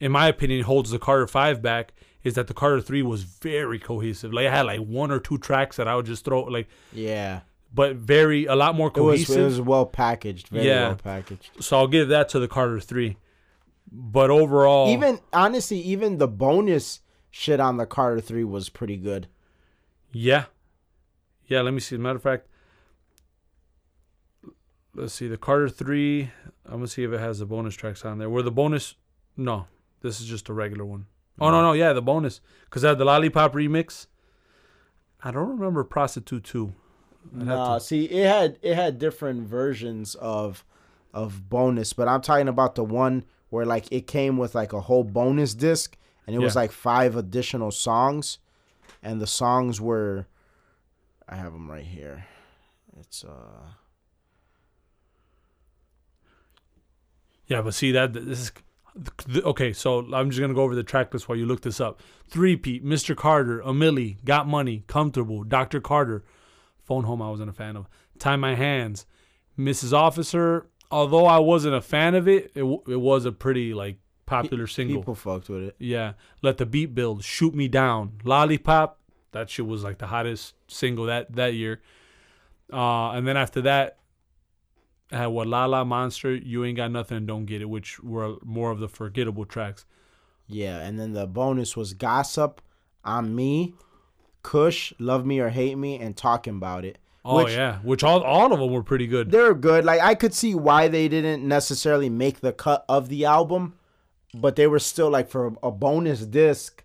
in 0.00 0.12
my 0.12 0.28
opinion, 0.28 0.62
holds 0.64 0.90
the 0.90 0.98
Carter 0.98 1.26
5 1.26 1.62
back, 1.62 1.92
is 2.22 2.34
that 2.34 2.46
the 2.46 2.54
Carter 2.54 2.80
3 2.82 3.00
was 3.02 3.22
very 3.22 3.78
cohesive. 3.78 4.32
Like, 4.34 4.46
I 4.46 4.50
had 4.54 4.66
like 4.66 4.80
one 4.80 5.10
or 5.10 5.18
two 5.18 5.38
tracks 5.38 5.76
that 5.76 5.88
I 5.88 5.96
would 5.96 6.04
just 6.06 6.24
throw, 6.26 6.42
like, 6.42 6.68
yeah. 6.92 7.40
but 7.72 7.96
very, 7.96 8.44
a 8.44 8.54
lot 8.54 8.74
more 8.74 8.88
It 8.88 9.00
was 9.00 9.20
cohesive. 9.24 9.38
it 9.38 9.44
was 9.44 9.60
well 9.62 9.86
packaged. 9.86 10.48
Very 10.48 10.66
Yeah. 10.66 10.88
well 10.88 10.96
packaged. 10.96 11.50
so 11.60 11.78
I'll 11.78 11.86
give 11.86 12.08
that 12.08 12.28
to 12.30 12.38
the 12.38 12.48
Carter 12.48 12.80
3. 12.80 13.16
But 13.90 14.28
overall, 14.28 14.90
Even 14.90 15.20
honestly, 15.32 15.78
even 15.80 16.18
the 16.18 16.28
bonus 16.28 17.00
shit 17.30 17.60
on 17.60 17.78
the 17.78 17.86
Carter 17.86 18.20
Three 18.20 18.44
was 18.44 18.68
pretty 18.68 18.98
good. 18.98 19.28
Yeah. 20.12 20.44
Yeah, 21.46 21.62
let 21.62 21.72
me 21.74 21.80
see. 21.80 21.96
As 21.96 21.98
a 22.00 22.02
matter 22.02 22.16
of 22.16 22.22
fact, 22.22 22.46
let's 24.94 25.14
see. 25.14 25.28
The 25.28 25.36
Carter 25.36 25.68
3, 25.68 26.30
I'm 26.66 26.72
going 26.72 26.82
to 26.84 26.88
see 26.88 27.04
if 27.04 27.12
it 27.12 27.20
has 27.20 27.38
the 27.38 27.46
bonus 27.46 27.74
tracks 27.74 28.04
on 28.04 28.18
there. 28.18 28.28
Where 28.30 28.42
the 28.42 28.50
bonus, 28.50 28.94
no, 29.36 29.66
this 30.02 30.20
is 30.20 30.26
just 30.26 30.48
a 30.48 30.52
regular 30.52 30.84
one. 30.84 31.06
Oh, 31.40 31.50
no, 31.50 31.62
no, 31.62 31.72
yeah, 31.72 31.92
the 31.92 32.02
bonus. 32.02 32.40
Because 32.64 32.84
I 32.84 32.90
had 32.90 32.98
the 32.98 33.04
Lollipop 33.04 33.52
remix. 33.54 34.06
I 35.22 35.30
don't 35.30 35.48
remember 35.48 35.84
Prostitute 35.84 36.44
2. 36.44 36.72
I'd 37.40 37.46
Nah, 37.46 37.74
to- 37.78 37.80
see, 37.84 38.04
it 38.06 38.26
had 38.26 38.58
it 38.62 38.74
had 38.74 38.98
different 38.98 39.46
versions 39.46 40.14
of 40.16 40.64
of 41.12 41.48
bonus, 41.48 41.92
but 41.92 42.06
I'm 42.06 42.20
talking 42.20 42.48
about 42.48 42.74
the 42.74 42.84
one 42.84 43.24
where 43.50 43.66
like 43.66 43.90
it 43.90 44.06
came 44.06 44.36
with 44.38 44.54
like 44.54 44.72
a 44.72 44.80
whole 44.80 45.04
bonus 45.04 45.54
disc, 45.54 45.96
and 46.26 46.34
it 46.36 46.38
was 46.38 46.54
like 46.56 46.70
five 46.72 47.16
additional 47.16 47.70
songs, 47.70 48.38
and 49.02 49.20
the 49.20 49.26
songs 49.26 49.80
were, 49.80 50.26
I 51.28 51.36
have 51.36 51.52
them 51.52 51.70
right 51.70 51.84
here. 51.84 52.26
It's 52.98 53.24
uh, 53.24 53.68
Yeah, 57.48 57.62
but 57.62 57.74
see 57.74 57.92
that 57.92 58.12
this 58.12 58.40
is 58.40 58.52
okay. 59.42 59.72
So 59.72 60.00
I'm 60.14 60.30
just 60.30 60.40
gonna 60.40 60.54
go 60.54 60.62
over 60.62 60.74
the 60.74 60.82
track 60.82 61.12
list 61.12 61.28
while 61.28 61.38
you 61.38 61.46
look 61.46 61.62
this 61.62 61.80
up. 61.80 62.00
Three 62.28 62.56
Pete, 62.56 62.84
Mr. 62.84 63.16
Carter, 63.16 63.60
A 63.60 63.72
Milli, 63.72 64.22
Got 64.24 64.46
Money, 64.46 64.84
Comfortable, 64.86 65.44
Dr. 65.44 65.80
Carter, 65.80 66.24
Phone 66.84 67.04
Home. 67.04 67.22
I 67.22 67.30
wasn't 67.30 67.50
a 67.50 67.54
fan 67.54 67.76
of. 67.76 67.88
Tie 68.18 68.36
My 68.36 68.54
Hands, 68.54 69.04
Mrs. 69.58 69.92
Officer. 69.92 70.66
Although 70.90 71.26
I 71.26 71.38
wasn't 71.38 71.74
a 71.74 71.82
fan 71.82 72.14
of 72.14 72.28
it, 72.28 72.50
it, 72.54 72.62
it 72.62 73.00
was 73.00 73.24
a 73.24 73.32
pretty 73.32 73.74
like 73.74 73.98
popular 74.28 74.66
single. 74.66 74.98
People 74.98 75.14
fucked 75.14 75.48
with 75.48 75.62
it. 75.62 75.76
Yeah, 75.78 76.12
let 76.42 76.58
the 76.58 76.66
beat 76.66 76.94
build, 76.94 77.24
shoot 77.24 77.54
me 77.54 77.68
down, 77.68 78.12
lollipop. 78.24 78.98
That 79.32 79.50
shit 79.50 79.66
was 79.66 79.84
like 79.84 79.98
the 79.98 80.06
hottest 80.06 80.54
single 80.68 81.06
that 81.06 81.34
that 81.36 81.54
year. 81.54 81.80
Uh, 82.72 83.10
and 83.12 83.26
then 83.26 83.36
after 83.36 83.62
that, 83.62 83.98
I 85.10 85.16
had 85.16 85.26
what 85.26 85.46
La 85.46 85.64
La 85.66 85.84
Monster, 85.84 86.34
You 86.34 86.64
Ain't 86.64 86.76
Got 86.76 86.90
Nothing, 86.90 87.26
Don't 87.26 87.46
Get 87.46 87.62
It, 87.62 87.68
which 87.68 88.00
were 88.00 88.36
more 88.44 88.70
of 88.70 88.78
the 88.78 88.88
forgettable 88.88 89.44
tracks. 89.44 89.84
Yeah, 90.46 90.78
and 90.80 90.98
then 90.98 91.12
the 91.12 91.26
bonus 91.26 91.76
was 91.76 91.92
gossip, 91.94 92.62
on 93.04 93.34
me, 93.34 93.74
Kush, 94.42 94.92
love 94.98 95.26
me 95.26 95.40
or 95.40 95.48
hate 95.50 95.76
me, 95.76 95.98
and 95.98 96.16
talking 96.16 96.56
about 96.56 96.84
it. 96.84 96.98
Oh 97.24 97.44
Which- 97.44 97.52
yeah, 97.52 97.78
which 97.78 98.02
all 98.02 98.22
all 98.22 98.52
of 98.52 98.60
them 98.60 98.70
were 98.70 98.82
pretty 98.82 99.06
good. 99.06 99.30
They're 99.30 99.54
good. 99.54 99.84
Like 99.84 100.00
I 100.00 100.14
could 100.14 100.32
see 100.32 100.54
why 100.54 100.88
they 100.88 101.08
didn't 101.08 101.46
necessarily 101.46 102.08
make 102.08 102.40
the 102.40 102.52
cut 102.52 102.84
of 102.88 103.08
the 103.08 103.24
album, 103.26 103.74
but 104.34 104.56
they 104.56 104.66
were 104.66 104.78
still 104.78 105.10
like 105.10 105.28
for 105.28 105.54
a 105.62 105.70
bonus 105.70 106.20
disc. 106.24 106.84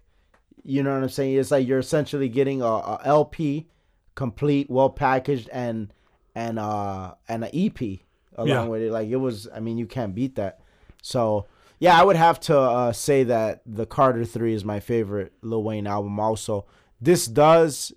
You 0.63 0.81
know 0.83 0.93
what 0.93 1.03
I'm 1.03 1.09
saying? 1.09 1.35
It's 1.37 1.51
like 1.51 1.67
you're 1.67 1.79
essentially 1.79 2.29
getting 2.29 2.61
a, 2.61 2.65
a 2.65 3.01
LP, 3.03 3.67
complete, 4.15 4.69
well 4.69 4.89
packaged, 4.89 5.49
and 5.51 5.93
and 6.35 6.57
uh 6.57 7.15
and 7.27 7.43
an 7.43 7.49
EP 7.53 7.99
along 8.35 8.47
Yeah. 8.47 8.63
with 8.65 8.81
it. 8.81 8.91
Like 8.91 9.09
it 9.09 9.17
was. 9.17 9.47
I 9.53 9.59
mean, 9.59 9.77
you 9.77 9.85
can't 9.85 10.15
beat 10.15 10.35
that. 10.35 10.59
So 11.01 11.47
yeah, 11.79 11.99
I 11.99 12.03
would 12.03 12.15
have 12.15 12.39
to 12.41 12.57
uh, 12.57 12.91
say 12.93 13.23
that 13.25 13.61
the 13.65 13.85
Carter 13.85 14.23
Three 14.23 14.53
is 14.53 14.63
my 14.63 14.79
favorite 14.79 15.33
Lil 15.41 15.63
Wayne 15.63 15.85
album. 15.85 16.17
Also, 16.19 16.65
this 17.01 17.27
does 17.27 17.91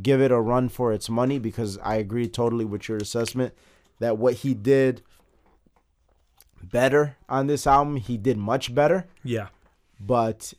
give 0.00 0.20
it 0.22 0.32
a 0.32 0.40
run 0.40 0.68
for 0.70 0.92
its 0.92 1.10
money 1.10 1.38
because 1.38 1.76
I 1.78 1.96
agree 1.96 2.28
totally 2.28 2.64
with 2.64 2.88
your 2.88 2.96
assessment 2.98 3.52
that 4.00 4.16
what 4.18 4.34
he 4.36 4.54
did 4.54 5.02
better 6.64 7.16
on 7.28 7.46
this 7.46 7.66
album, 7.66 7.96
he 7.96 8.16
did 8.16 8.36
much 8.36 8.74
better, 8.74 9.06
Yeah, 9.22 9.48
but 10.00 10.52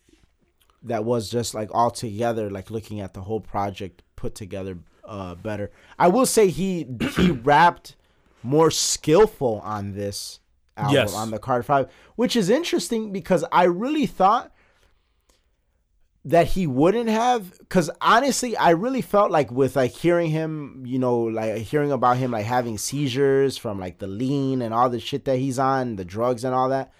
that 0.83 1.03
was 1.03 1.29
just 1.29 1.53
like 1.53 1.69
all 1.74 1.91
together, 1.91 2.50
like 2.50 2.69
looking 2.71 3.00
at 3.01 3.13
the 3.13 3.21
whole 3.21 3.39
project 3.41 4.01
put 4.15 4.35
together 4.35 4.77
uh 5.03 5.35
better. 5.35 5.71
I 6.00 6.07
will 6.07 6.25
say 6.25 6.47
he 6.50 6.85
he 7.17 7.31
rapped 7.31 7.95
more 8.43 8.71
skillful 8.71 9.62
on 9.63 9.93
this 9.93 10.39
album 10.77 10.93
Yes. 10.93 11.13
on 11.13 11.31
the 11.31 11.39
Card 11.39 11.65
5, 11.65 11.89
which 12.15 12.35
is 12.35 12.50
interesting 12.50 13.12
because 13.12 13.43
I 13.51 13.63
really 13.63 14.05
thought 14.05 14.51
that 16.27 16.48
he 16.48 16.65
wouldn't 16.65 17.08
have 17.10 17.55
because 17.60 17.89
honestly 18.01 18.58
i 18.58 18.72
really 18.72 19.01
felt 19.01 19.29
like 19.29 19.51
with 19.51 19.75
like 19.75 19.91
hearing 19.91 20.32
him 20.32 20.84
you 20.86 20.98
know 20.98 21.20
like 21.20 21.58
hearing 21.58 21.91
about 21.91 22.17
him 22.17 22.32
like 22.32 22.46
having 22.46 22.79
seizures 22.79 23.58
from 23.58 23.79
like 23.79 24.00
the 24.00 24.08
lean 24.08 24.62
and 24.63 24.74
all 24.74 24.89
the 24.89 25.00
shit 25.00 25.25
that 25.25 25.38
he's 25.38 25.60
on 25.60 25.96
the 25.98 26.03
drugs 26.05 26.44
and 26.44 26.55
all 26.55 26.70
that 26.70 26.91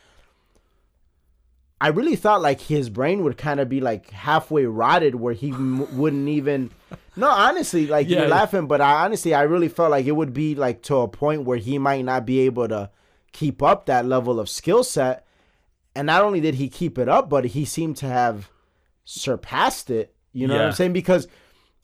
i 1.82 1.88
really 1.88 2.16
thought 2.16 2.42
like 2.42 2.62
his 2.62 2.90
brain 2.90 3.24
would 3.24 3.38
kind 3.38 3.60
of 3.60 3.68
be 3.68 3.82
like 3.82 4.10
halfway 4.12 4.66
rotted 4.66 5.16
where 5.16 5.34
he 5.34 5.50
m- 5.50 5.98
wouldn't 5.98 6.30
even 6.30 6.70
no 7.16 7.28
honestly 7.28 7.88
like 7.88 8.08
Yeah. 8.08 8.20
you're 8.20 8.28
laughing 8.28 8.68
but 8.68 8.80
i 8.80 9.04
honestly 9.06 9.34
i 9.34 9.42
really 9.42 9.70
felt 9.70 9.92
like 9.92 10.06
it 10.06 10.12
would 10.14 10.34
be 10.34 10.56
like 10.56 10.82
to 10.84 10.98
a 10.98 11.08
point 11.08 11.44
where 11.44 11.58
he 11.58 11.78
might 11.80 12.06
not 12.06 12.26
be 12.26 12.42
able 12.42 12.68
to 12.68 12.90
keep 13.32 13.62
up 13.62 13.88
that 13.88 14.06
level 14.06 14.40
of 14.40 14.50
skill 14.50 14.84
set 14.84 15.26
and 15.96 16.06
not 16.06 16.24
only 16.24 16.40
did 16.42 16.56
he 16.56 16.70
keep 16.70 16.98
it 16.98 17.10
up 17.10 17.28
but 17.30 17.46
he 17.46 17.66
seemed 17.66 17.98
to 17.98 18.06
have 18.06 18.50
surpassed 19.06 19.90
it. 19.90 20.14
You 20.34 20.48
know 20.48 20.56
what 20.56 20.66
I'm 20.66 20.74
saying? 20.74 20.94
Because 20.94 21.28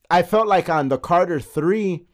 I 0.09 0.23
felt 0.23 0.47
like 0.47 0.67
on 0.69 0.89
the 0.89 0.97
Carter 0.97 1.39
three, 1.39 2.05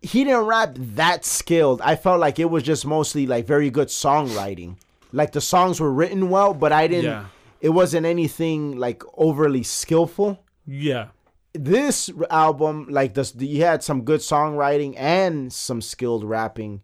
he 0.00 0.24
didn't 0.24 0.46
rap 0.46 0.70
that 0.76 1.24
skilled. 1.24 1.82
I 1.82 1.96
felt 1.96 2.20
like 2.20 2.38
it 2.38 2.48
was 2.50 2.62
just 2.62 2.86
mostly 2.86 3.26
like 3.26 3.46
very 3.46 3.68
good 3.70 3.88
songwriting. 3.88 4.76
Like 5.12 5.32
the 5.32 5.40
songs 5.40 5.80
were 5.80 5.92
written 5.92 6.30
well, 6.30 6.54
but 6.54 6.72
I 6.72 6.86
didn't. 6.88 7.04
Yeah. 7.04 7.26
It 7.60 7.70
wasn't 7.70 8.06
anything 8.06 8.78
like 8.78 9.02
overly 9.18 9.62
skillful. 9.62 10.42
yeah, 10.66 11.08
This 11.52 12.08
album, 12.30 12.86
like 12.88 13.12
this, 13.12 13.34
you 13.36 13.62
had 13.62 13.82
some 13.82 14.02
good 14.04 14.20
songwriting 14.20 14.94
and 14.96 15.52
some 15.52 15.82
skilled 15.82 16.24
rapping, 16.24 16.80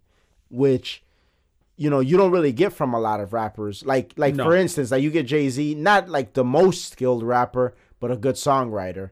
which 0.51 1.03
you 1.77 1.91
know 1.91 2.01
you 2.01 2.17
don't 2.17 2.31
really 2.33 2.53
get 2.53 2.73
from 2.73 2.95
a 2.95 3.01
lot 3.01 3.21
of 3.21 3.33
rappers. 3.33 3.85
Like 3.85 4.13
like 4.17 4.35
No. 4.35 4.45
for 4.45 4.57
instance, 4.57 4.91
like 4.91 5.03
you 5.03 5.11
get 5.11 5.27
Jay 5.27 5.49
Z, 5.51 5.75
not 5.77 6.09
like 6.09 6.33
the 6.35 6.45
most 6.45 6.91
skilled 6.93 7.23
rapper, 7.23 7.75
but 8.01 8.11
a 8.11 8.17
good 8.17 8.35
songwriter. 8.37 9.11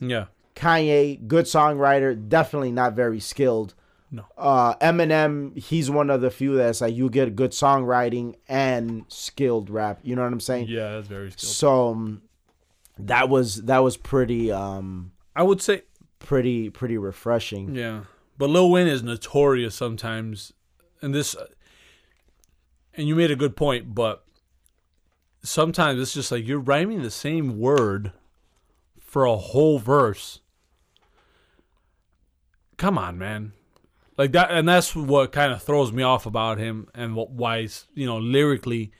yeah, 0.00 0.26
Kanye, 0.56 1.26
good 1.26 1.46
songwriter, 1.46 2.28
definitely 2.28 2.72
not 2.72 2.94
very 2.94 3.20
skilled. 3.20 3.74
No. 4.14 4.24
Uh, 4.36 4.74
Eminem, 4.76 5.56
he's 5.56 5.90
one 5.90 6.10
of 6.10 6.20
the 6.20 6.30
few 6.30 6.54
that's 6.56 6.82
like 6.82 6.94
you 6.94 7.08
get 7.08 7.34
good 7.34 7.52
songwriting 7.52 8.34
and 8.46 9.06
skilled 9.08 9.70
rap. 9.70 10.00
You 10.02 10.14
know 10.16 10.22
what 10.22 10.32
I'm 10.34 10.40
saying? 10.40 10.66
yeah. 10.68 10.92
That's 10.92 11.08
very 11.08 11.30
skilled. 11.30 11.50
So 11.52 11.88
um, 11.92 12.22
that 12.98 13.30
was 13.30 13.62
that 13.62 13.78
was 13.78 13.96
pretty 13.96 14.52
um 14.52 15.12
I 15.34 15.42
would 15.42 15.62
say 15.62 15.82
pretty 16.18 16.68
pretty 16.68 16.98
refreshing. 16.98 17.74
Yeah, 17.74 18.02
but 18.36 18.50
Lil 18.50 18.70
Wayne 18.70 18.86
is 18.86 19.02
notorious 19.02 19.74
sometimes, 19.74 20.52
and 21.00 21.14
this, 21.14 21.34
and 22.94 23.08
you 23.08 23.14
made 23.14 23.30
a 23.30 23.36
good 23.36 23.56
point. 23.56 23.94
But 23.94 24.24
sometimes 25.42 26.00
it's 26.00 26.14
just 26.14 26.32
like 26.32 26.46
you're 26.46 26.58
rhyming 26.58 27.02
the 27.02 27.10
same 27.10 27.58
word 27.58 28.12
for 29.00 29.24
a 29.24 29.36
whole 29.36 29.78
verse. 29.78 30.40
Come 32.76 32.98
on, 32.98 33.18
man, 33.18 33.52
like 34.16 34.32
that, 34.32 34.50
and 34.50 34.68
that's 34.68 34.96
what 34.96 35.32
kind 35.32 35.52
of 35.52 35.62
throws 35.62 35.92
me 35.92 36.02
off 36.02 36.26
about 36.26 36.58
him, 36.58 36.88
and 36.94 37.14
what 37.14 37.30
why 37.30 37.68
you 37.94 38.06
know 38.06 38.18
lyrically, 38.18 38.92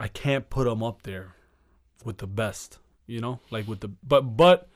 I 0.00 0.08
can't 0.08 0.50
put 0.50 0.66
him 0.66 0.82
up 0.82 1.02
there 1.02 1.34
with 2.04 2.18
the 2.18 2.26
best. 2.26 2.78
You 3.06 3.20
know, 3.20 3.40
like 3.50 3.68
with 3.68 3.80
the 3.80 3.88
but 3.88 4.36
but. 4.36 4.68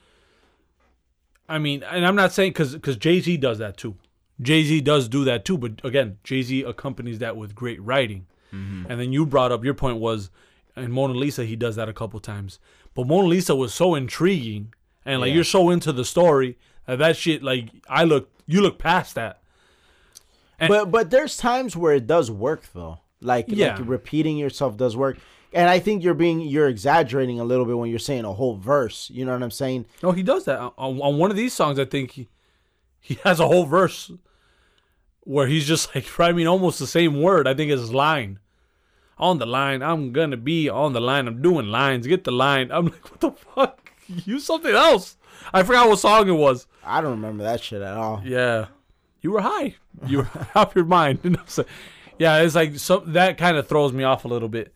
I 1.49 1.59
mean, 1.59 1.83
and 1.83 2.07
I'm 2.07 2.15
not 2.17 2.33
saying 2.33 2.51
because 2.51 2.73
because 2.73 2.97
Jay 2.97 3.21
Z 3.21 3.37
does 3.37 3.59
that 3.59 3.77
too. 3.77 3.97
Jay 4.41 4.63
Z 4.65 4.81
does 4.81 5.09
do 5.09 5.25
that 5.25 5.45
too, 5.45 5.59
but 5.59 5.81
again, 5.85 6.19
Jay 6.25 6.43
Z 6.43 6.63
accompanies 6.63 7.19
that 7.21 7.37
with 7.37 7.55
great 7.55 7.81
writing. 7.83 8.27
Mm-hmm. 8.53 8.91
And 8.91 9.01
then 9.01 9.13
you 9.13 9.25
brought 9.27 9.53
up 9.53 9.65
your 9.65 9.75
point 9.75 9.99
was, 9.99 10.31
in 10.77 10.91
Mona 10.91 11.15
Lisa 11.15 11.45
he 11.45 11.57
does 11.57 11.77
that 11.77 11.89
a 11.89 11.93
couple 11.93 12.19
times, 12.21 12.59
but 12.95 13.07
Mona 13.07 13.29
Lisa 13.29 13.55
was 13.55 13.73
so 13.75 13.95
intriguing 13.95 14.73
and 15.05 15.21
like 15.21 15.29
Yeah. 15.29 15.35
you're 15.37 15.45
so 15.45 15.71
into 15.71 15.93
the 15.93 16.05
story 16.05 16.59
that 16.87 16.99
that 16.99 17.17
shit 17.17 17.43
like 17.43 17.69
I 17.89 18.05
look 18.05 18.31
you 18.47 18.61
look 18.61 18.79
past 18.79 19.15
that. 19.15 19.41
And- 20.59 20.69
But 20.69 20.91
but 20.91 21.11
there's 21.11 21.37
times 21.37 21.77
where 21.77 21.95
it 21.95 22.07
does 22.07 22.31
work 22.31 22.65
though. 22.75 22.99
Like 23.21 23.47
Yeah. 23.49 23.77
like 23.77 23.89
repeating 23.89 24.37
yourself 24.37 24.77
does 24.77 24.97
work. 24.97 25.19
And 25.55 25.69
I 25.69 25.79
think 25.81 26.03
you're 26.03 26.15
being 26.15 26.41
you're 26.41 26.69
exaggerating 26.69 27.39
a 27.39 27.45
little 27.45 27.67
bit 27.67 27.77
when 27.77 27.91
you're 27.91 27.99
saying 27.99 28.25
a 28.25 28.33
whole 28.33 28.57
verse. 28.57 29.11
You 29.13 29.25
know 29.25 29.33
what 29.33 29.43
I'm 29.43 29.51
saying? 29.51 29.87
No, 30.03 30.13
he 30.13 30.23
does 30.23 30.45
that 30.47 30.59
on, 30.59 30.73
on 31.01 31.19
one 31.19 31.31
of 31.31 31.37
these 31.37 31.53
songs. 31.53 31.79
I 31.79 31.85
think 31.85 32.13
he 32.13 32.29
he 33.09 33.19
has 33.25 33.41
a 33.41 33.47
whole 33.47 33.67
verse 33.67 34.11
where 35.25 35.47
he's 35.47 35.67
just 35.67 35.95
like 35.95 36.19
rhyming 36.19 36.47
almost 36.47 36.79
the 36.79 36.87
same 36.87 37.21
word. 37.21 37.47
I 37.47 37.55
think 37.55 37.71
it's 37.71 37.81
his 37.83 37.93
line. 37.93 38.39
On 39.19 39.39
the 39.39 39.47
line, 39.47 39.83
I'm 39.83 40.13
gonna 40.13 40.37
be 40.39 40.69
on 40.69 40.95
the 40.95 41.01
line. 41.01 41.29
I'm 41.29 41.43
doing 41.43 41.67
lines. 41.67 42.07
Get 42.07 42.25
the 42.25 42.33
line. 42.33 42.71
I'm 42.73 42.87
like, 42.87 43.11
what 43.11 43.21
the 43.21 43.31
fuck? 43.33 43.93
Use 44.07 44.45
something 44.45 44.75
else. 44.75 45.17
I 45.53 45.63
forgot 45.63 45.89
what 45.89 45.99
song 45.99 46.29
it 46.29 46.33
was. 46.33 46.67
I 46.85 47.01
don't 47.01 47.13
remember 47.13 47.45
that 47.45 47.61
shit 47.63 47.83
at 47.83 47.97
all. 47.97 48.23
Yeah, 48.25 48.67
you 49.21 49.33
were 49.33 49.41
high. 49.43 49.77
You 50.07 50.19
were 50.19 50.29
off 50.55 50.73
your 50.75 50.87
mind. 50.87 51.21
You 51.23 51.31
know 51.31 51.41
what 51.41 51.59
I'm 51.59 51.65
yeah, 52.19 52.39
it's 52.39 52.55
like 52.55 52.79
so 52.79 52.99
that 53.09 53.39
kind 53.39 53.57
of 53.57 53.69
throws 53.69 53.93
me 53.93 54.05
off 54.05 54.25
a 54.25 54.29
little 54.29 54.49
bit. 54.49 54.73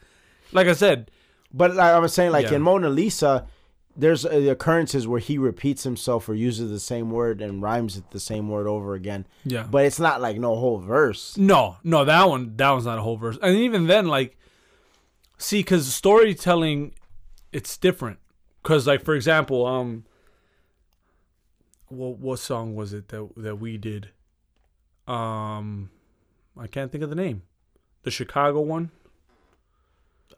Like 0.52 0.66
I 0.68 0.72
said, 0.74 1.10
But 1.52 1.74
like 1.74 1.92
I 1.92 1.98
was 1.98 2.12
saying, 2.12 2.32
like 2.32 2.46
Yeah. 2.50 2.56
in 2.56 2.62
Mona 2.62 2.88
Lisa, 2.88 3.46
there's 3.96 4.26
uh, 4.26 4.30
occurrences 4.30 5.08
where 5.08 5.20
he 5.20 5.38
repeats 5.38 5.84
himself 5.84 6.28
or 6.28 6.34
uses 6.34 6.70
the 6.70 6.80
same 6.80 7.10
word 7.10 7.40
and 7.40 7.62
rhymes 7.62 7.96
it 7.96 8.10
the 8.10 8.20
same 8.20 8.48
word 8.48 8.66
over 8.66 8.94
again. 8.94 9.26
yeah, 9.44 9.66
But 9.70 9.84
it's 9.86 9.98
not 9.98 10.20
like 10.20 10.38
no 10.38 10.54
whole 10.56 10.78
verse. 10.78 11.36
No, 11.36 11.76
no, 11.82 12.04
that 12.04 12.28
one, 12.28 12.56
that 12.56 12.70
one's 12.70 12.84
not 12.84 12.98
a 12.98 13.02
whole 13.02 13.16
verse. 13.16 13.38
And 13.42 13.56
even 13.56 13.86
then, 13.86 14.06
like, 14.06 14.36
see, 15.38 15.60
because 15.60 15.92
storytelling, 15.92 16.92
it's 17.52 17.76
different. 17.76 18.18
Because, 18.62 18.86
like, 18.86 19.04
for 19.04 19.14
example, 19.14 19.64
um, 19.64 20.04
what 21.88 22.18
what 22.18 22.38
song 22.38 22.74
was 22.74 22.92
it 22.92 23.08
that 23.08 23.28
that 23.36 23.56
we 23.56 23.78
did? 23.78 24.10
Um, 25.06 25.90
I 26.58 26.66
can't 26.66 26.90
think 26.90 27.04
of 27.04 27.10
the 27.10 27.16
name. 27.16 27.42
The 28.02 28.10
Chicago 28.10 28.60
one, 28.60 28.90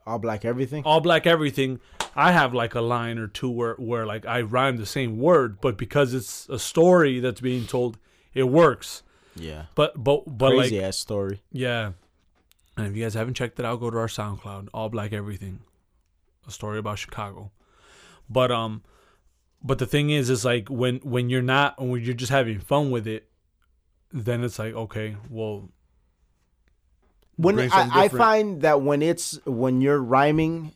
All 0.08 0.18
black 0.18 0.44
everything. 0.44 0.84
All 0.84 1.00
Black 1.00 1.26
Everything. 1.26 1.80
I 2.16 2.32
have 2.32 2.54
like 2.54 2.74
a 2.74 2.80
line 2.80 3.18
or 3.18 3.28
two 3.28 3.50
where 3.50 3.74
where 3.74 4.06
like 4.06 4.24
I 4.24 4.40
rhyme 4.40 4.78
the 4.78 4.86
same 4.86 5.18
word, 5.18 5.60
but 5.60 5.76
because 5.76 6.14
it's 6.14 6.48
a 6.48 6.58
story 6.58 7.20
that's 7.20 7.42
being 7.42 7.66
told, 7.66 7.98
it 8.32 8.44
works. 8.44 9.02
Yeah. 9.36 9.66
But 9.74 10.02
but 10.02 10.24
but 10.26 10.54
like 10.54 10.70
Crazy 10.70 10.82
ass 10.82 10.96
story. 10.96 11.42
Yeah. 11.52 11.92
And 12.76 12.86
if 12.86 12.96
you 12.96 13.02
guys 13.04 13.14
haven't 13.14 13.34
checked 13.34 13.58
it 13.58 13.66
out, 13.66 13.80
go 13.80 13.90
to 13.90 13.98
our 13.98 14.06
SoundCloud, 14.06 14.68
All 14.72 14.88
Black 14.88 15.12
Everything. 15.12 15.60
A 16.46 16.50
story 16.50 16.78
about 16.78 16.98
Chicago. 16.98 17.50
But 18.30 18.50
um 18.50 18.82
but 19.62 19.78
the 19.78 19.86
thing 19.86 20.08
is 20.08 20.30
is 20.30 20.44
like 20.44 20.68
when 20.68 20.96
when 20.98 21.28
you're 21.28 21.42
not 21.42 21.80
when 21.80 22.02
you're 22.02 22.14
just 22.14 22.32
having 22.32 22.60
fun 22.60 22.90
with 22.90 23.06
it, 23.06 23.28
then 24.10 24.42
it's 24.42 24.58
like, 24.58 24.74
okay, 24.74 25.16
well 25.28 25.68
when 27.38 27.59
I, 27.59 27.88
I 28.04 28.09
find 28.09 28.62
that 28.62 28.83
when 28.83 29.00
it's 29.00 29.38
when 29.47 29.80
you're 29.80 30.02
rhyming 30.02 30.73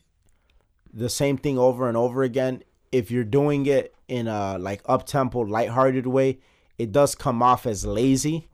the 0.93 1.09
same 1.09 1.37
thing 1.37 1.57
over 1.59 1.87
and 1.87 1.97
over 1.97 2.23
again, 2.23 2.63
if 2.91 3.11
you're 3.11 3.23
doing 3.23 3.65
it 3.65 3.93
in 4.07 4.27
a 4.27 4.57
like 4.57 4.81
up 4.85 5.05
tempo, 5.05 5.39
lighthearted 5.41 6.07
way, 6.07 6.39
it 6.77 6.91
does 6.91 7.15
come 7.15 7.43
off 7.43 7.65
as 7.65 7.85
lazy. 7.85 8.47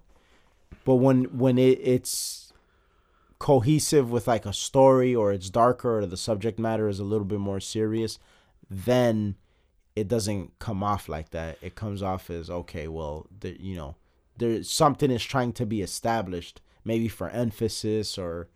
But 0.85 0.95
when 0.95 1.25
when 1.37 1.57
it, 1.57 1.79
it's 1.81 2.51
cohesive 3.37 4.11
with 4.11 4.27
like 4.27 4.45
a 4.45 4.53
story 4.53 5.15
or 5.15 5.31
it's 5.31 5.49
darker 5.49 5.99
or 5.99 6.05
the 6.05 6.17
subject 6.17 6.59
matter 6.59 6.89
is 6.89 6.99
a 6.99 7.05
little 7.05 7.25
bit 7.25 7.39
more 7.39 7.59
serious, 7.59 8.19
then 8.69 9.35
it 9.95 10.07
doesn't 10.07 10.57
come 10.59 10.83
off 10.83 11.07
like 11.07 11.29
that. 11.29 11.57
It 11.61 11.75
comes 11.75 12.01
off 12.01 12.29
as 12.29 12.49
okay, 12.49 12.87
well, 12.87 13.27
the, 13.39 13.59
you 13.61 13.75
know, 13.75 13.95
there's 14.37 14.69
something 14.69 15.11
is 15.11 15.23
trying 15.23 15.53
to 15.53 15.65
be 15.65 15.81
established, 15.81 16.61
maybe 16.85 17.07
for 17.07 17.29
emphasis 17.29 18.17
or 18.17 18.47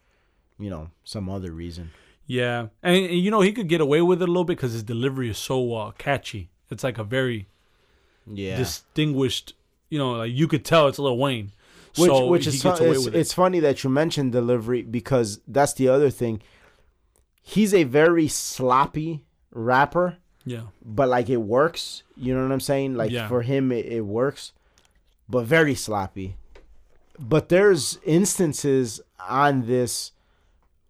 you 0.60 0.70
know 0.70 0.90
some 1.04 1.30
other 1.30 1.52
reason. 1.52 1.92
Yeah, 2.26 2.68
and, 2.82 2.96
and, 3.06 3.20
you 3.20 3.30
know 3.32 3.42
he 3.42 3.52
could 3.52 3.68
get 3.68 3.82
away 3.82 4.02
with 4.02 4.22
it 4.22 4.30
a 4.30 4.32
little 4.32 4.46
bit 4.46 4.58
because 4.58 4.74
his 4.74 4.84
delivery 4.84 5.30
is 5.30 5.38
so 5.38 5.74
uh, 5.76 5.92
catchy. 5.92 6.50
It's 6.70 6.84
like 6.84 6.98
a 6.98 7.04
very 7.04 7.48
Yeah, 8.26 8.58
distinguished. 8.58 9.54
You 9.90 10.00
know, 10.00 10.12
like 10.14 10.32
you 10.32 10.48
could 10.48 10.64
tell 10.66 10.88
it's 10.88 10.98
Lil 11.00 11.18
Wayne. 11.18 11.52
which 11.98 12.10
so 12.10 12.28
which 12.28 12.48
is 12.48 12.64
gets 12.64 12.80
fu- 12.80 12.86
away 12.86 12.96
it's, 12.96 13.06
it. 13.08 13.16
it's 13.16 13.34
funny 13.34 13.60
that 13.60 13.84
you 13.84 13.90
mentioned 13.90 14.32
delivery 14.32 14.82
because 14.84 15.42
that's 15.48 15.74
the 15.74 15.88
other 15.90 16.10
thing. 16.10 16.42
He's 17.42 17.74
a 17.74 17.84
very 17.84 18.28
sloppy 18.30 19.24
rapper, 19.52 20.18
Yeah, 20.46 20.68
but 20.84 21.10
like 21.10 21.30
it 21.30 21.38
works. 21.38 22.04
You 22.16 22.34
know 22.34 22.42
what 22.44 22.52
I'm 22.54 22.62
saying? 22.62 22.96
Like 22.96 23.12
Yeah. 23.12 23.28
for 23.28 23.42
him, 23.42 23.72
it, 23.72 23.86
it 23.86 24.02
works, 24.02 24.54
but 25.28 25.46
very 25.46 25.76
sloppy. 25.76 26.38
But 27.20 27.50
there's 27.50 28.00
instances 28.04 29.02
on 29.20 29.68
this 29.68 30.12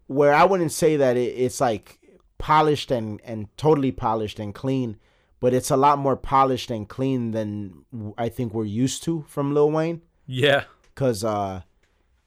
where 0.06 0.34
I 0.34 0.44
wouldn't 0.44 0.72
say 0.72 0.96
that 0.96 1.16
it, 1.16 1.34
it's 1.36 1.60
like 1.60 1.98
polished 2.38 2.90
and 2.90 3.20
and 3.24 3.54
totally 3.56 3.92
polished 3.92 4.38
and 4.38 4.54
clean, 4.54 4.96
but 5.40 5.54
it's 5.54 5.70
a 5.70 5.76
lot 5.76 5.98
more 5.98 6.16
polished 6.16 6.70
and 6.70 6.88
clean 6.88 7.32
than 7.32 7.84
I 8.16 8.28
think 8.28 8.54
we're 8.54 8.64
used 8.64 9.02
to 9.04 9.24
from 9.28 9.54
Lil 9.54 9.70
Wayne. 9.70 10.02
Yeah, 10.26 10.64
because 10.94 11.24
uh 11.24 11.62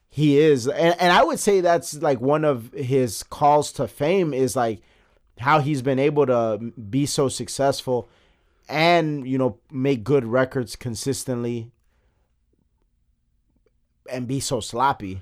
he 0.09 0.39
is 0.39 0.67
and, 0.67 0.95
and 0.99 1.11
i 1.11 1.23
would 1.23 1.39
say 1.39 1.61
that's 1.61 1.95
like 1.95 2.19
one 2.19 2.45
of 2.45 2.71
his 2.73 3.23
calls 3.23 3.71
to 3.71 3.87
fame 3.87 4.33
is 4.33 4.55
like 4.55 4.81
how 5.39 5.59
he's 5.59 5.81
been 5.81 5.99
able 5.99 6.25
to 6.25 6.57
be 6.89 7.05
so 7.05 7.29
successful 7.29 8.09
and 8.67 9.27
you 9.27 9.37
know 9.37 9.59
make 9.71 10.03
good 10.03 10.25
records 10.25 10.75
consistently 10.75 11.71
and 14.09 14.27
be 14.27 14.39
so 14.39 14.59
sloppy 14.59 15.21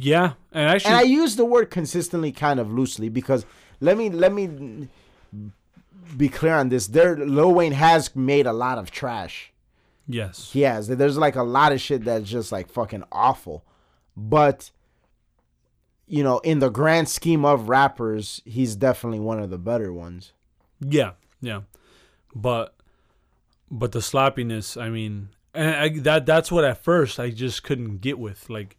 yeah. 0.00 0.34
And 0.52 0.68
actually, 0.70 0.90
and 0.92 1.00
i 1.00 1.02
use 1.02 1.34
the 1.34 1.44
word 1.44 1.70
consistently 1.70 2.30
kind 2.30 2.60
of 2.60 2.72
loosely 2.72 3.08
because 3.08 3.44
let 3.80 3.98
me 3.98 4.10
let 4.10 4.32
me 4.32 4.88
be 6.16 6.28
clear 6.28 6.54
on 6.54 6.68
this 6.68 6.86
there 6.86 7.16
lil 7.16 7.52
wayne 7.52 7.72
has 7.72 8.14
made 8.14 8.46
a 8.46 8.52
lot 8.52 8.78
of 8.78 8.90
trash 8.92 9.52
yes, 10.08 10.50
he 10.52 10.62
has. 10.62 10.88
There's 10.88 11.18
like 11.18 11.36
a 11.36 11.42
lot 11.42 11.72
of 11.72 11.80
shit 11.80 12.04
that's 12.04 12.28
just 12.28 12.50
like 12.50 12.68
fucking 12.70 13.04
awful. 13.12 13.64
But 14.16 14.70
you 16.06 16.24
know, 16.24 16.38
in 16.38 16.58
the 16.58 16.70
grand 16.70 17.08
scheme 17.08 17.44
of 17.44 17.68
rappers, 17.68 18.40
he's 18.44 18.74
definitely 18.74 19.20
one 19.20 19.38
of 19.38 19.50
the 19.50 19.58
better 19.58 19.92
ones. 19.92 20.32
yeah, 20.80 21.12
yeah. 21.40 21.62
But 22.34 22.74
but 23.70 23.92
the 23.92 24.02
sloppiness. 24.02 24.76
I 24.76 24.88
mean, 24.88 25.28
and 25.54 25.76
I, 25.76 25.88
that 26.00 26.26
that's 26.26 26.52
what 26.52 26.64
at 26.64 26.82
first 26.82 27.18
I 27.18 27.30
just 27.30 27.62
couldn't 27.62 27.98
get 27.98 28.18
with. 28.18 28.48
Like, 28.50 28.76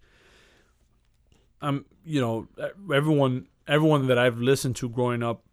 I'm 1.62 1.86
you 2.04 2.22
know 2.22 2.48
everyone 2.94 3.48
everyone 3.68 4.08
that 4.08 4.18
I've 4.18 4.40
listened 4.40 4.76
to 4.78 4.90
growing 4.90 5.24
up, 5.24 5.44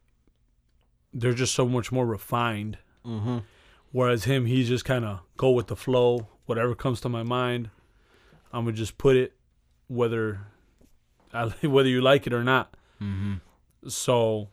they're 1.13 1.35
just 1.35 1.55
so 1.55 1.67
much 1.67 1.93
more 1.93 2.07
refined. 2.07 2.79
Mm-hmm. 3.05 3.39
Whereas 3.93 4.25
him, 4.25 4.47
he's 4.47 4.69
just 4.69 4.85
kind 4.85 5.05
of 5.05 5.21
go 5.37 5.51
with 5.51 5.69
the 5.69 5.77
flow. 5.77 6.29
Whatever 6.47 6.75
comes 6.75 7.01
to 7.01 7.09
my 7.09 7.23
mind, 7.23 7.71
I'm 8.53 8.65
gonna 8.65 8.77
just 8.77 8.99
put 8.99 9.17
it, 9.17 9.35
whether 9.89 10.41
I, 11.33 11.47
whether 11.63 11.89
you 11.89 12.01
like 12.01 12.27
it 12.27 12.33
or 12.33 12.45
not. 12.45 12.75
Mm-hmm. 13.01 13.35
So 13.89 14.49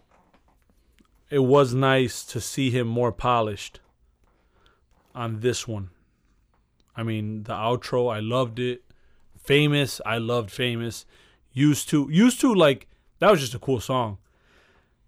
it 1.29 1.39
was 1.39 1.73
nice 1.73 2.23
to 2.25 2.39
see 2.39 2.69
him 2.69 2.87
more 2.87 3.11
polished 3.11 3.79
on 5.15 5.39
this 5.39 5.67
one. 5.67 5.89
I 6.95 7.03
mean, 7.03 7.43
the 7.43 7.53
outro, 7.53 8.13
I 8.13 8.19
loved 8.19 8.59
it. 8.59 8.83
Famous, 9.37 9.99
I 10.05 10.17
loved 10.17 10.51
Famous. 10.51 11.05
Used 11.51 11.89
to, 11.89 12.07
used 12.11 12.41
to 12.41 12.53
like 12.53 12.87
that 13.19 13.31
was 13.31 13.39
just 13.39 13.53
a 13.53 13.59
cool 13.59 13.79
song. 13.79 14.17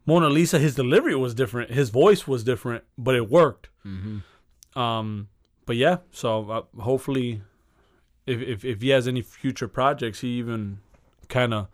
Mona 0.05 0.29
Lisa, 0.29 0.59
his 0.59 0.75
delivery 0.75 1.15
was 1.15 1.33
different, 1.33 1.71
his 1.71 1.89
voice 1.89 2.27
was 2.27 2.43
different, 2.43 2.83
but 2.97 3.15
it 3.15 3.29
worked. 3.29 3.69
Mm-hmm. 3.85 4.79
Um, 4.79 5.27
but 5.65 5.75
yeah, 5.75 5.97
so 6.11 6.49
uh, 6.49 6.81
hopefully, 6.81 7.41
if, 8.25 8.39
if 8.39 8.63
if 8.63 8.81
he 8.81 8.89
has 8.89 9.07
any 9.07 9.21
future 9.21 9.67
projects, 9.67 10.21
he 10.21 10.29
even 10.37 10.79
kind 11.27 11.53
of 11.53 11.67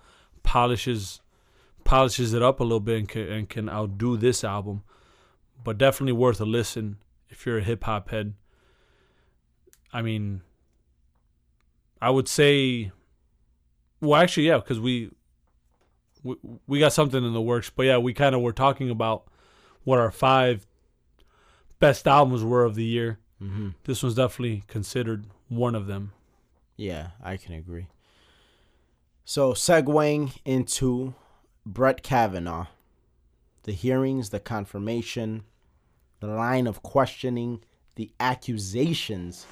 polishes 0.43 1.21
polishes 1.83 2.33
it 2.33 2.41
up 2.41 2.59
a 2.59 2.63
little 2.63 2.79
bit 2.79 2.99
and 2.99 3.09
can, 3.09 3.27
and 3.29 3.49
can 3.49 3.69
outdo 3.69 4.17
this 4.17 4.43
album. 4.43 4.83
But 5.63 5.77
definitely 5.77 6.13
worth 6.13 6.39
a 6.39 6.45
listen 6.45 6.97
if 7.29 7.45
you're 7.45 7.59
a 7.59 7.63
hip 7.63 7.83
hop 7.83 8.09
head. 8.09 8.33
I 9.93 10.01
mean, 10.01 10.41
I 12.01 12.09
would 12.09 12.27
say, 12.27 12.91
well, 13.99 14.21
actually, 14.21 14.47
yeah, 14.47 14.57
because 14.57 14.79
we, 14.79 15.11
we 16.23 16.35
we 16.67 16.79
got 16.79 16.93
something 16.93 17.23
in 17.23 17.33
the 17.33 17.41
works. 17.41 17.69
But 17.69 17.83
yeah, 17.83 17.97
we 17.97 18.13
kind 18.13 18.35
of 18.35 18.41
were 18.41 18.53
talking 18.53 18.89
about 18.89 19.25
what 19.83 19.99
our 19.99 20.11
five 20.11 20.65
best 21.79 22.07
albums 22.07 22.43
were 22.43 22.63
of 22.63 22.75
the 22.75 22.85
year. 22.85 23.19
Mm-hmm. 23.41 23.69
This 23.83 24.03
one's 24.03 24.15
definitely 24.15 24.63
considered 24.67 25.25
one 25.49 25.75
of 25.75 25.87
them. 25.87 26.13
Yeah, 26.77 27.09
I 27.23 27.37
can 27.37 27.53
agree. 27.53 27.87
So 29.25 29.53
segueing 29.53 30.37
into 30.45 31.13
Brett 31.65 32.03
Kavanaugh, 32.03 32.67
the 33.63 33.71
hearings, 33.71 34.29
the 34.29 34.39
confirmation, 34.39 35.43
the 36.19 36.27
line 36.27 36.67
of 36.67 36.81
questioning, 36.81 37.63
the 37.95 38.11
accusations. 38.19 39.45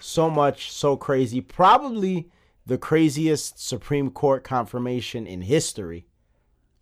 So 0.00 0.30
much, 0.30 0.72
so 0.72 0.96
crazy. 0.96 1.40
Probably 1.40 2.28
the 2.66 2.78
craziest 2.78 3.58
Supreme 3.64 4.10
Court 4.10 4.42
confirmation 4.44 5.26
in 5.26 5.42
history, 5.42 6.06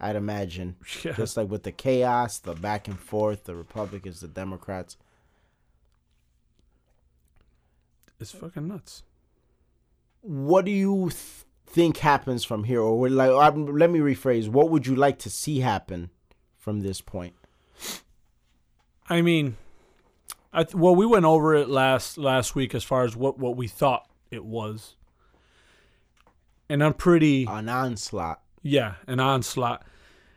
I'd 0.00 0.16
imagine. 0.16 0.76
Yeah. 1.04 1.12
Just 1.12 1.36
like 1.36 1.50
with 1.50 1.62
the 1.64 1.72
chaos, 1.72 2.38
the 2.38 2.54
back 2.54 2.88
and 2.88 2.98
forth, 2.98 3.44
the 3.44 3.54
Republicans, 3.56 4.20
the 4.20 4.28
Democrats. 4.28 4.96
It's 8.20 8.32
fucking 8.32 8.66
nuts. 8.66 9.02
what 10.22 10.64
do 10.64 10.70
you 10.72 11.10
th- 11.10 11.44
think 11.66 11.98
happens 11.98 12.44
from 12.44 12.64
here 12.64 12.80
or 12.80 12.98
would 12.98 13.12
like 13.12 13.30
um, 13.30 13.66
let 13.76 13.90
me 13.90 13.98
rephrase 14.00 14.48
what 14.48 14.70
would 14.70 14.86
you 14.86 14.96
like 14.96 15.18
to 15.18 15.30
see 15.30 15.60
happen 15.60 16.10
from 16.56 16.80
this 16.80 17.00
point 17.00 17.34
I 19.10 19.22
mean, 19.22 19.56
I 20.52 20.64
th- 20.64 20.74
well, 20.74 20.94
we 20.94 21.06
went 21.06 21.24
over 21.24 21.54
it 21.54 21.68
last 21.68 22.18
last 22.18 22.54
week 22.54 22.74
as 22.74 22.84
far 22.84 23.04
as 23.04 23.16
what 23.16 23.38
what 23.38 23.56
we 23.56 23.68
thought 23.68 24.08
it 24.30 24.44
was, 24.44 24.96
and 26.68 26.82
I'm 26.82 26.94
pretty 26.94 27.46
an 27.48 27.68
onslaught 27.68 28.40
yeah 28.62 28.94
an 29.06 29.20
onslaught, 29.20 29.84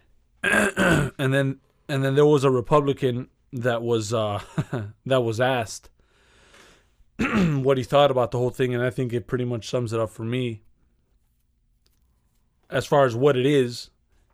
and 0.43 1.34
then 1.34 1.60
and 1.88 2.04
then 2.04 2.15
there 2.15 2.26
was 2.26 2.43
a 2.43 2.52
Republican 2.52 3.30
that 3.54 3.82
was 3.82 4.13
uh 4.13 4.41
that 5.06 5.21
was 5.21 5.39
asked 5.39 5.89
what 7.19 7.78
he 7.78 7.84
thought 7.84 8.12
about 8.12 8.32
the 8.32 8.38
whole 8.38 8.50
thing, 8.50 8.74
and 8.74 8.84
I 8.84 8.89
think 8.89 9.13
it 9.13 9.28
pretty 9.28 9.45
much 9.45 9.69
sums 9.69 9.93
it 9.93 10.00
up 10.00 10.10
for 10.10 10.24
me 10.24 10.63
as 12.69 12.86
far 12.86 13.06
as 13.06 13.15
what 13.15 13.38
it 13.38 13.45
is, 13.45 13.89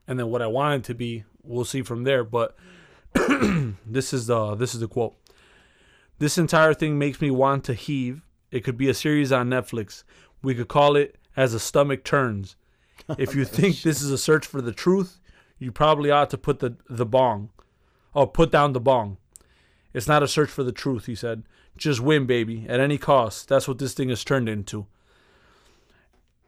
and 0.08 0.20
then 0.20 0.30
what 0.30 0.42
I 0.42 0.48
want 0.48 0.76
it 0.76 0.88
to 0.88 0.96
be. 0.96 1.24
We'll 1.44 1.66
see 1.66 1.82
from 1.82 2.04
there, 2.04 2.24
but 2.24 2.56
this 3.86 4.14
is 4.14 4.28
the 4.28 4.56
this 4.56 4.74
is 4.74 4.82
the 4.82 4.88
quote. 4.88 5.16
This 6.20 6.38
entire 6.38 6.74
thing 6.74 6.98
makes 6.98 7.22
me 7.22 7.32
want 7.32 7.64
to 7.66 7.74
heave. 7.74 8.22
It 8.52 8.64
could 8.64 8.78
be 8.78 8.90
a 8.90 8.94
series 8.94 9.32
on 9.32 9.50
Netflix. 9.50 10.04
We 10.42 10.56
could 10.56 10.68
call 10.68 10.96
it 10.96 11.18
as 11.36 11.54
a 11.54 11.60
stomach 11.60 12.04
turns. 12.04 12.56
If 13.18 13.36
you 13.36 13.46
think 13.46 13.84
this 13.84 14.02
is 14.02 14.12
a 14.12 14.18
search 14.18 14.46
for 14.46 14.60
the 14.60 14.74
truth, 14.74 15.20
you 15.60 15.72
probably 15.72 16.12
ought 16.12 16.30
to 16.32 16.38
put 16.38 16.60
the 16.60 16.76
the 16.90 17.06
bong. 17.06 17.50
Oh, 18.14 18.26
put 18.26 18.52
down 18.52 18.74
the 18.74 18.82
bong. 18.82 19.18
It's 19.94 20.08
not 20.08 20.24
a 20.24 20.28
search 20.28 20.50
for 20.50 20.64
the 20.64 20.72
truth, 20.72 21.06
he 21.06 21.16
said. 21.16 21.44
Just 21.78 22.02
win, 22.02 22.26
baby, 22.26 22.66
at 22.68 22.80
any 22.80 22.98
cost. 22.98 23.48
That's 23.48 23.68
what 23.68 23.78
this 23.78 23.94
thing 23.94 24.10
has 24.10 24.24
turned 24.24 24.50
into. 24.50 24.88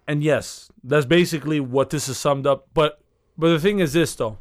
And 0.08 0.24
yes, 0.24 0.70
that's 0.84 1.06
basically 1.06 1.60
what 1.60 1.92
this 1.92 2.10
is 2.10 2.18
summed 2.18 2.48
up. 2.48 2.68
But 2.74 3.00
but 3.38 3.50
the 3.50 3.60
thing 3.60 3.80
is 3.80 3.94
this 3.94 4.16
though, 4.16 4.40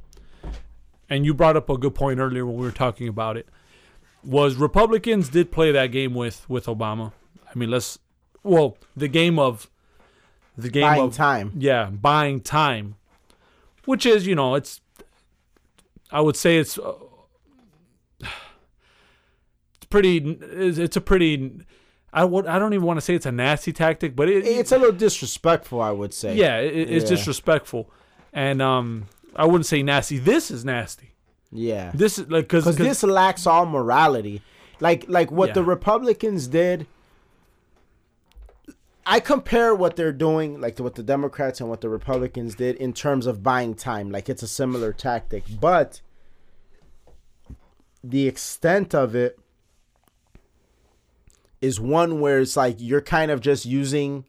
and 1.09 1.25
you 1.25 1.35
brought 1.35 1.57
up 1.57 1.71
a 1.71 1.79
good 1.79 1.95
point 1.95 2.19
earlier 2.19 2.45
when 2.47 2.57
we 2.57 2.65
were 2.65 2.73
talking 2.73 3.07
about 3.07 3.37
it, 3.37 3.49
was 4.25 4.57
Republicans 4.57 5.29
did 5.29 5.51
play 5.53 5.73
that 5.73 5.89
game 5.89 6.15
with 6.15 6.49
with 6.49 6.67
Obama. 6.67 7.13
I 7.49 7.59
mean, 7.59 7.71
let's 7.71 7.99
well, 8.43 8.77
the 8.97 9.09
game 9.09 9.39
of 9.39 9.71
the 10.57 10.69
game 10.71 10.83
Buying 10.83 11.03
of 11.03 11.15
time. 11.15 11.53
yeah, 11.57 11.87
buying 11.91 12.41
time, 12.41 12.97
which 13.85 14.05
is 14.07 14.27
you 14.27 14.35
know 14.35 14.55
it's. 14.55 14.81
I 16.11 16.21
would 16.21 16.37
say 16.37 16.57
it's. 16.59 16.79
Uh, 16.79 16.93
it's 18.21 19.87
pretty. 19.91 20.19
It's 20.19 20.79
it's 20.79 20.97
a 20.97 21.01
pretty. 21.01 21.61
I 22.13 22.25
would. 22.25 22.47
I 22.47 22.59
don't 22.59 22.73
even 22.75 22.87
want 22.87 22.97
to 22.97 23.01
say 23.03 23.15
it's 23.15 23.27
a 23.27 23.33
nasty 23.33 23.73
tactic, 23.73 24.17
but 24.17 24.29
it, 24.29 24.45
It's 24.47 24.73
a 24.73 24.79
little 24.79 24.95
disrespectful, 24.97 25.81
I 25.81 25.91
would 25.91 26.15
say. 26.15 26.35
yeah, 26.35 26.59
it, 26.59 26.91
it's 26.91 27.05
Yeah. 27.11 27.17
disrespectful, 27.17 27.91
and 28.33 28.63
um, 28.63 29.07
I 29.37 29.45
wouldn't 29.45 29.67
say 29.67 29.83
nasty. 29.83 30.19
This 30.19 30.51
is 30.51 30.65
nasty. 30.65 31.13
Yeah. 31.51 31.93
This 31.95 32.19
is 32.19 32.29
like 32.29 32.49
because 32.49 32.77
this 32.77 33.03
lacks 33.03 33.47
all 33.47 33.67
morality. 33.67 34.43
Like 34.81 35.07
like 35.09 35.31
what 35.31 35.55
the 35.55 35.65
Republicans 35.65 36.47
did. 36.49 36.87
I 39.11 39.21
compare 39.21 39.75
what 39.75 39.97
they're 39.97 40.13
doing, 40.13 40.61
like 40.61 40.77
to 40.77 40.83
what 40.83 40.95
the 40.95 41.03
Democrats 41.03 41.61
and 41.61 41.71
what 41.71 41.81
the 41.81 41.89
Republicans 41.89 42.55
did 42.55 42.77
in 42.77 42.93
terms 42.93 43.25
of 43.25 43.43
buying 43.43 43.75
time. 43.75 44.11
Like 44.11 44.29
it's 44.29 44.43
a 44.43 44.49
similar 44.49 44.93
tactic, 44.93 45.45
but 45.59 46.03
the 48.05 48.29
extent 48.29 48.95
of 48.95 49.15
it 49.15 49.39
is 51.63 51.81
one 51.81 52.21
where 52.21 52.41
it's 52.41 52.57
like 52.57 52.77
you're 52.79 53.01
kind 53.01 53.31
of 53.31 53.41
just 53.41 53.65
using 53.65 54.27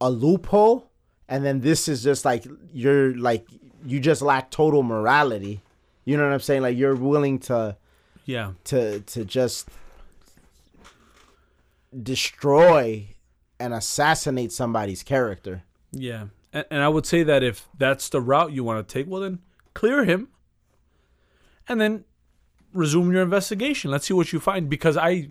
a 0.00 0.10
loophole, 0.10 0.90
and 1.28 1.44
then 1.44 1.60
this 1.60 1.86
is 1.86 2.02
just 2.02 2.24
like 2.24 2.46
you're 2.72 3.14
like 3.14 3.46
you 3.84 4.00
just 4.00 4.22
lack 4.22 4.50
total 4.50 4.82
morality. 4.82 5.60
You 6.04 6.16
know 6.16 6.24
what 6.24 6.32
I'm 6.32 6.40
saying? 6.40 6.62
Like 6.62 6.76
you're 6.76 6.96
willing 6.96 7.38
to 7.40 7.76
yeah, 8.24 8.52
to 8.64 9.00
to 9.00 9.24
just 9.24 9.68
destroy 12.02 13.08
and 13.58 13.72
assassinate 13.74 14.52
somebody's 14.52 15.02
character. 15.02 15.62
yeah, 15.92 16.26
and, 16.52 16.64
and 16.70 16.82
I 16.82 16.88
would 16.88 17.06
say 17.06 17.22
that 17.22 17.42
if 17.42 17.68
that's 17.76 18.08
the 18.08 18.20
route 18.20 18.52
you 18.52 18.64
want 18.64 18.86
to 18.86 18.92
take, 18.92 19.06
well 19.08 19.22
then 19.22 19.40
clear 19.74 20.04
him, 20.04 20.28
and 21.68 21.80
then 21.80 22.04
resume 22.72 23.12
your 23.12 23.22
investigation. 23.22 23.90
Let's 23.90 24.06
see 24.06 24.14
what 24.14 24.32
you 24.32 24.40
find 24.40 24.68
because 24.68 24.96
I, 24.96 25.30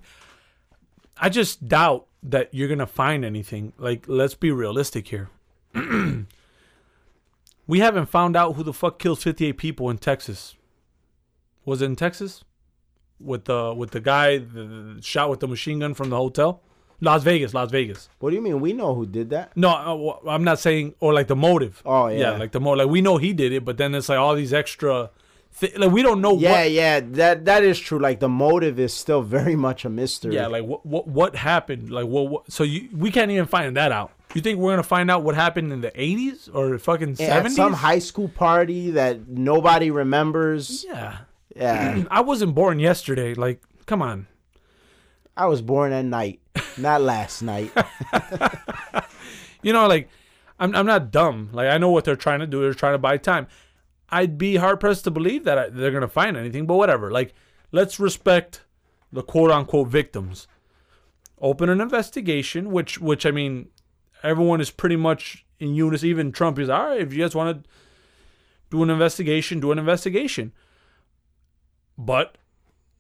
I 1.18 1.30
just 1.30 1.68
doubt 1.68 2.08
that 2.24 2.54
you're 2.54 2.68
gonna 2.68 2.88
find 2.88 3.24
anything. 3.24 3.74
Like, 3.78 4.06
let's 4.08 4.36
be 4.36 4.52
realistic 4.52 5.08
here. 5.08 5.30
we 7.68 7.80
haven't 7.80 8.08
found 8.08 8.36
out 8.36 8.56
who 8.56 8.64
the 8.64 8.74
fuck 8.74 8.98
killed 9.00 9.20
58 9.20 9.54
people 9.54 9.90
in 9.90 9.98
Texas. 9.98 10.56
Was 11.66 11.82
it 11.82 11.86
in 11.86 11.96
Texas? 11.96 12.44
With 13.20 13.46
the 13.46 13.74
with 13.76 13.92
the 13.92 14.00
guy 14.00 14.38
the, 14.38 14.94
the 14.96 15.02
shot 15.02 15.30
with 15.30 15.40
the 15.40 15.48
machine 15.48 15.80
gun 15.80 15.94
from 15.96 16.12
the 16.12 16.16
hotel, 16.18 16.62
Las 17.02 17.24
Vegas, 17.24 17.54
Las 17.54 17.72
Vegas. 17.72 18.10
What 18.20 18.30
do 18.30 18.36
you 18.36 18.42
mean? 18.42 18.62
We 18.62 18.74
know 18.74 18.94
who 18.94 19.06
did 19.08 19.32
that. 19.32 19.58
No, 19.58 20.22
uh, 20.26 20.30
I'm 20.30 20.44
not 20.44 20.60
saying 20.60 20.94
or 21.00 21.14
like 21.14 21.28
the 21.28 21.36
motive. 21.36 21.82
Oh, 21.86 22.08
yeah. 22.08 22.32
like 22.38 22.52
the 22.52 22.60
motive. 22.60 22.86
Like 22.86 22.92
we 22.92 23.02
know 23.02 23.18
he 23.18 23.34
did 23.34 23.52
it, 23.54 23.66
but 23.66 23.78
then 23.78 23.96
it's 23.96 24.10
like 24.10 24.20
all 24.20 24.36
these 24.36 24.54
extra. 24.54 25.10
Thi- 25.52 25.76
like 25.78 25.92
we 25.92 26.04
don't 26.04 26.22
know. 26.22 26.38
Yeah, 26.38 26.52
what, 26.52 26.72
yeah, 26.72 27.00
that 27.00 27.46
that 27.46 27.64
is 27.64 27.80
true. 27.80 27.98
Like 27.98 28.20
the 28.20 28.30
motive 28.30 28.80
is 28.80 28.94
still 28.94 29.24
very 29.24 29.56
much 29.56 29.84
a 29.84 29.90
mystery. 29.90 30.36
yeah. 30.36 30.46
Like 30.46 30.64
what 30.64 30.86
what 30.86 31.08
what 31.08 31.36
happened? 31.36 31.90
Like 31.90 32.06
what, 32.06 32.28
what? 32.30 32.52
So 32.52 32.64
you 32.64 32.88
we 32.96 33.10
can't 33.10 33.32
even 33.32 33.48
find 33.48 33.76
that 33.78 33.92
out. 33.92 34.12
You 34.34 34.42
think 34.42 34.60
we're 34.60 34.72
gonna 34.72 34.84
find 34.84 35.10
out 35.10 35.24
what 35.24 35.36
happened 35.36 35.72
in 35.72 35.82
the 35.82 35.92
80s 35.92 36.50
or 36.54 36.78
fucking 36.78 37.12
at 37.20 37.46
70s? 37.46 37.52
some 37.52 37.74
high 37.74 38.00
school 38.00 38.28
party 38.28 38.92
that 38.92 39.28
nobody 39.28 39.92
remembers. 39.92 40.86
yeah. 40.88 41.20
Yeah, 41.56 42.04
I 42.12 42.22
wasn't 42.22 42.54
born 42.54 42.78
yesterday. 42.78 43.34
Like, 43.34 43.64
come 43.88 44.02
on. 44.02 44.28
I 45.36 45.48
was 45.48 45.62
born 45.64 45.92
at 45.92 46.06
night, 46.06 46.40
not 46.78 47.02
last 47.02 47.42
night. 47.42 47.72
You 49.64 49.74
know, 49.74 49.88
like 49.88 50.10
I'm 50.60 50.76
I'm 50.76 50.86
not 50.86 51.12
dumb. 51.12 51.50
Like 51.52 51.68
I 51.68 51.78
know 51.78 51.90
what 51.90 52.06
they're 52.06 52.16
trying 52.16 52.40
to 52.40 52.48
do. 52.48 52.62
They're 52.62 52.74
trying 52.74 52.94
to 52.94 53.00
buy 53.00 53.18
time. 53.18 53.48
I'd 54.10 54.38
be 54.38 54.56
hard 54.56 54.80
pressed 54.80 55.04
to 55.06 55.12
believe 55.12 55.44
that 55.44 55.58
I, 55.58 55.70
they're 55.70 55.92
gonna 55.92 56.08
find 56.08 56.38
anything. 56.38 56.66
But 56.66 56.76
whatever. 56.76 57.12
Like 57.12 57.34
let's 57.72 58.00
respect 58.00 58.64
the 59.12 59.24
quote 59.24 59.52
unquote 59.52 59.90
victims. 59.90 60.48
Open 61.42 61.70
an 61.70 61.82
investigation, 61.82 62.72
which 62.72 63.00
which 63.00 63.26
I 63.26 63.32
mean, 63.32 63.70
everyone 64.24 64.62
is 64.62 64.70
pretty 64.72 64.96
much 64.96 65.46
in 65.60 65.74
unison. 65.76 66.10
Even 66.10 66.32
Trump 66.32 66.60
is 66.60 66.70
all 66.70 66.88
right. 66.88 67.02
If 67.02 67.14
you 67.14 67.24
guys 67.24 67.36
want 67.36 67.64
to 67.64 67.70
do 68.70 68.84
an 68.84 68.90
investigation, 68.90 69.60
do 69.60 69.72
an 69.72 69.80
investigation. 69.80 70.52
But 71.98 72.38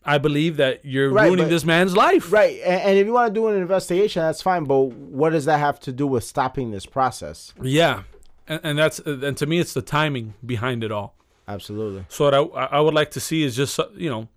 I 0.06 0.18
believe 0.18 0.58
that 0.58 0.86
you're 0.86 1.12
Right, 1.12 1.28
ruining 1.28 1.46
but- 1.46 1.50
this 1.50 1.66
man's 1.66 1.96
life. 1.96 2.32
right, 2.32 2.60
and, 2.64 2.82
and 2.82 2.98
if 2.98 3.06
you 3.06 3.14
want 3.14 3.34
to 3.34 3.40
do 3.40 3.48
an 3.48 3.62
investigation, 3.62 4.22
that's 4.22 4.42
fine. 4.42 4.64
But 4.64 4.80
what 4.80 5.32
does 5.32 5.46
that 5.46 5.60
have 5.60 5.80
to 5.82 5.92
do 5.92 6.08
with 6.08 6.24
stopping 6.24 6.72
this 6.72 6.86
process? 6.86 7.54
Yeah, 7.62 8.04
and, 8.48 8.62
and 8.64 8.80
that's 8.80 9.00
and 9.00 9.36
to 9.38 9.46
me, 9.46 9.60
it's 9.60 9.74
the 9.74 9.82
timing 9.82 10.34
behind 10.46 10.84
it 10.84 10.92
all. 10.92 11.16
Absolutely. 11.48 12.06
So 12.10 12.26
what 12.26 12.34
I 12.34 12.78
I 12.78 12.80
would 12.80 12.94
like 12.94 13.12
to 13.12 13.20
see 13.20 13.44
is 13.44 13.56
just 13.56 13.80
you 13.96 14.10
know, 14.10 14.30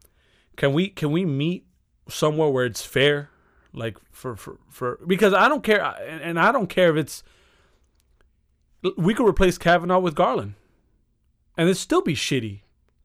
can 0.56 0.72
we 0.72 0.88
can 0.88 1.10
we 1.12 1.24
meet 1.24 1.66
somewhere 2.08 2.48
where 2.50 2.66
it's 2.66 2.84
fair, 2.84 3.30
like 3.72 3.96
for 4.10 4.36
for, 4.36 4.58
for 4.68 4.98
because 5.06 5.32
I 5.32 5.48
don't 5.48 5.62
care 5.62 5.82
and 5.82 6.22
and 6.22 6.40
I 6.40 6.52
don't 6.52 6.68
care 6.68 6.90
if 6.90 6.96
it's 6.96 7.22
we 8.96 9.14
could 9.14 9.28
replace 9.28 9.58
Kavanaugh 9.58 9.98
with 9.98 10.14
Garland, 10.14 10.54
and 11.56 11.68
it'd 11.68 11.76
still 11.76 12.02
be 12.02 12.14
shitty. 12.14 12.60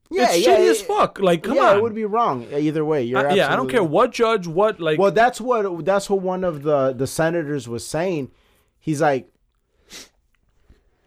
Yeah, 0.09 0.31
it's 0.31 0.45
yeah, 0.45 0.57
shitty 0.57 0.69
as 0.69 0.81
fuck. 0.81 1.19
Like 1.19 1.43
come 1.43 1.57
yeah, 1.57 1.71
on, 1.71 1.77
it 1.77 1.81
would 1.81 1.95
be 1.95 2.05
wrong 2.05 2.47
either 2.53 2.85
way. 2.85 3.03
You're 3.03 3.27
I- 3.27 3.33
yeah, 3.33 3.51
I 3.51 3.55
don't 3.55 3.69
care 3.69 3.83
what 3.83 4.11
judge, 4.11 4.47
what 4.47 4.79
like. 4.79 4.99
Well, 4.99 5.11
that's 5.11 5.41
what 5.41 5.83
that's 5.83 6.09
what 6.09 6.21
one 6.21 6.43
of 6.43 6.63
the 6.63 6.93
the 6.93 7.07
senators 7.07 7.67
was 7.67 7.85
saying. 7.85 8.31
He's 8.79 9.01
like, 9.01 9.31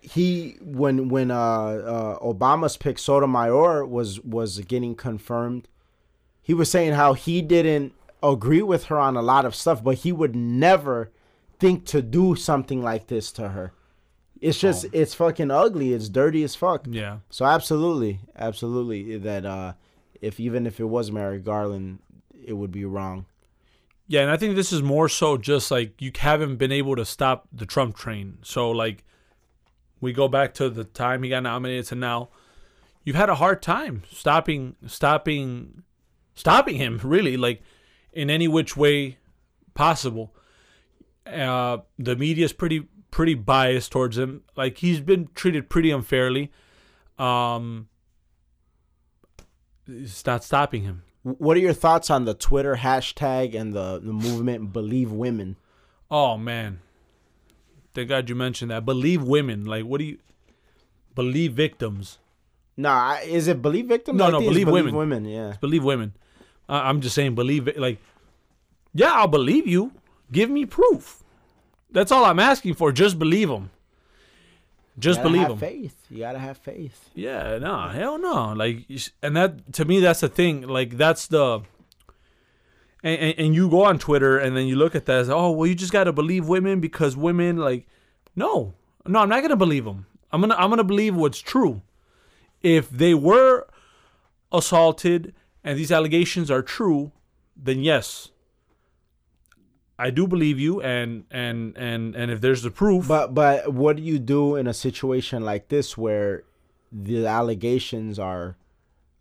he 0.00 0.56
when 0.60 1.08
when 1.08 1.30
uh, 1.30 1.36
uh 1.38 2.18
Obama's 2.18 2.76
pick 2.76 2.98
Sotomayor 2.98 3.86
was 3.86 4.20
was 4.20 4.58
getting 4.60 4.94
confirmed, 4.94 5.68
he 6.42 6.52
was 6.52 6.70
saying 6.70 6.94
how 6.94 7.14
he 7.14 7.40
didn't 7.40 7.94
agree 8.22 8.62
with 8.62 8.84
her 8.86 8.98
on 8.98 9.16
a 9.16 9.22
lot 9.22 9.44
of 9.44 9.54
stuff, 9.54 9.82
but 9.82 9.96
he 9.98 10.12
would 10.12 10.34
never 10.36 11.10
think 11.58 11.84
to 11.86 12.02
do 12.02 12.34
something 12.36 12.82
like 12.82 13.06
this 13.08 13.30
to 13.32 13.50
her. 13.50 13.72
It's 14.40 14.58
just 14.60 14.84
Oh. 14.86 14.90
it's 14.92 15.14
fucking 15.14 15.50
ugly. 15.50 15.92
It's 15.92 16.08
dirty 16.08 16.42
as 16.44 16.54
fuck. 16.54 16.86
yeah, 16.88 17.18
So 17.30 17.44
absolutely, 17.44 18.20
absolutely 18.36 19.18
that 19.18 19.44
uh 19.44 19.72
if 20.20 20.38
even 20.40 20.66
if 20.66 20.78
it 20.80 20.84
was 20.84 21.10
Merrick 21.12 21.44
Garland, 21.44 21.98
it 22.44 22.52
would 22.54 22.72
be 22.72 22.84
wrong. 22.84 23.26
Yeah, 24.06 24.22
and 24.22 24.30
I 24.30 24.36
think 24.36 24.54
this 24.56 24.72
is 24.72 24.82
more 24.82 25.08
so 25.08 25.36
just 25.36 25.70
like 25.70 26.00
you 26.00 26.10
haven't 26.16 26.56
been 26.56 26.72
able 26.72 26.96
to 26.96 27.04
stop 27.04 27.46
the 27.52 27.66
Trump 27.66 27.96
train. 27.96 28.38
So 28.42 28.70
like 28.70 29.04
we 30.00 30.12
go 30.12 30.28
back 30.28 30.54
to 30.54 30.70
the 30.70 30.84
time 30.84 31.22
he 31.24 31.28
got 31.30 31.42
nominated 31.42 31.86
to 31.86 31.94
now. 31.96 32.28
You've 33.04 33.16
had 33.16 33.28
a 33.30 33.34
hard 33.36 33.60
time 33.62 34.04
stopping 34.10 34.76
stopping 34.86 35.82
stopping 36.34 36.76
him 36.76 37.00
really 37.02 37.36
like 37.36 37.62
in 38.12 38.30
any 38.30 38.48
which 38.48 38.76
way 38.76 39.18
possible. 39.74 40.34
Uh 41.26 41.78
the 41.98 42.16
media's 42.16 42.52
pretty 42.52 42.88
pretty 43.10 43.34
biased 43.34 43.92
towards 43.92 44.16
him. 44.18 44.42
Like 44.56 44.78
he's 44.78 45.00
been 45.00 45.28
treated 45.34 45.68
pretty 45.68 45.90
unfairly. 45.90 46.50
Um 47.18 47.88
it's 49.86 50.24
not 50.26 50.44
stopping 50.44 50.82
him. 50.82 51.02
What 51.22 51.56
are 51.56 51.60
your 51.60 51.72
thoughts 51.72 52.10
on 52.10 52.24
the 52.24 52.34
Twitter 52.34 52.76
hashtag 52.76 53.54
and 53.54 53.72
the, 53.72 53.98
the 53.98 54.12
movement 54.12 54.72
Believe 54.72 55.10
Women? 55.10 55.56
Oh 56.10 56.36
man. 56.36 56.80
Thank 57.94 58.08
God 58.10 58.28
you 58.28 58.34
mentioned 58.34 58.70
that. 58.70 58.84
Believe 58.84 59.22
women. 59.22 59.64
Like 59.64 59.84
what 59.84 59.98
do 59.98 60.04
you 60.04 60.18
believe 61.14 61.52
victims? 61.52 62.18
Nah, 62.76 63.16
is 63.24 63.48
it 63.48 63.60
Believe 63.60 63.86
Victims? 63.86 64.18
No, 64.18 64.26
I 64.26 64.30
no, 64.30 64.38
it's 64.38 64.46
Believe 64.46 64.68
Women. 64.68 64.94
women, 64.94 65.24
yeah. 65.24 65.54
Believe 65.60 65.82
women. 65.82 66.14
I 66.68 66.88
I'm 66.88 67.00
just 67.00 67.14
saying 67.14 67.34
believe 67.34 67.68
it 67.68 67.78
like 67.78 67.98
Yeah, 68.94 69.12
I'll 69.12 69.28
believe 69.28 69.66
you. 69.66 69.92
Give 70.30 70.50
me 70.50 70.66
proof. 70.66 71.22
That's 71.90 72.12
all 72.12 72.24
I'm 72.24 72.38
asking 72.38 72.74
for. 72.74 72.92
Just 72.92 73.18
believe 73.18 73.48
them. 73.48 73.70
Just 74.98 75.22
believe 75.22 75.48
them. 75.48 75.58
faith. 75.58 75.94
You 76.10 76.18
gotta 76.18 76.40
have 76.40 76.58
faith. 76.58 77.10
Yeah, 77.14 77.58
no, 77.58 77.88
hell 77.88 78.18
no. 78.18 78.52
Like, 78.52 78.84
and 79.22 79.36
that 79.36 79.72
to 79.74 79.84
me, 79.84 80.00
that's 80.00 80.20
the 80.20 80.28
thing. 80.28 80.62
Like, 80.62 80.96
that's 80.96 81.28
the. 81.28 81.60
And, 83.04 83.20
and, 83.20 83.38
and 83.38 83.54
you 83.54 83.70
go 83.70 83.84
on 83.84 84.00
Twitter 84.00 84.38
and 84.38 84.56
then 84.56 84.66
you 84.66 84.74
look 84.74 84.96
at 84.96 85.06
that 85.06 85.20
as, 85.20 85.30
oh, 85.30 85.52
well, 85.52 85.68
you 85.68 85.76
just 85.76 85.92
gotta 85.92 86.12
believe 86.12 86.48
women 86.48 86.80
because 86.80 87.16
women, 87.16 87.56
like, 87.56 87.86
no, 88.34 88.74
no, 89.06 89.20
I'm 89.20 89.28
not 89.28 89.40
gonna 89.42 89.56
believe 89.56 89.84
them. 89.84 90.06
I'm 90.32 90.40
gonna, 90.40 90.56
I'm 90.56 90.68
gonna 90.68 90.82
believe 90.82 91.14
what's 91.14 91.38
true. 91.38 91.82
If 92.60 92.90
they 92.90 93.14
were 93.14 93.68
assaulted 94.50 95.32
and 95.64 95.78
these 95.78 95.92
allegations 95.92 96.50
are 96.50 96.62
true, 96.62 97.12
then 97.56 97.80
yes, 97.80 98.30
I 99.98 100.10
do 100.10 100.26
believe 100.28 100.60
you. 100.60 100.80
And 100.80 101.24
and 101.30 101.76
and 101.76 102.14
and 102.14 102.30
if 102.30 102.40
there's 102.40 102.62
the 102.62 102.70
proof, 102.70 103.08
But 103.08 103.34
but 103.34 103.72
what 103.72 103.96
do 103.96 104.02
you 104.02 104.18
do 104.18 104.56
in 104.56 104.66
a 104.66 104.74
situation 104.74 105.44
like 105.44 105.68
this 105.68 105.98
where 105.98 106.44
the 106.92 107.26
allegations 107.26 108.18
are 108.18 108.56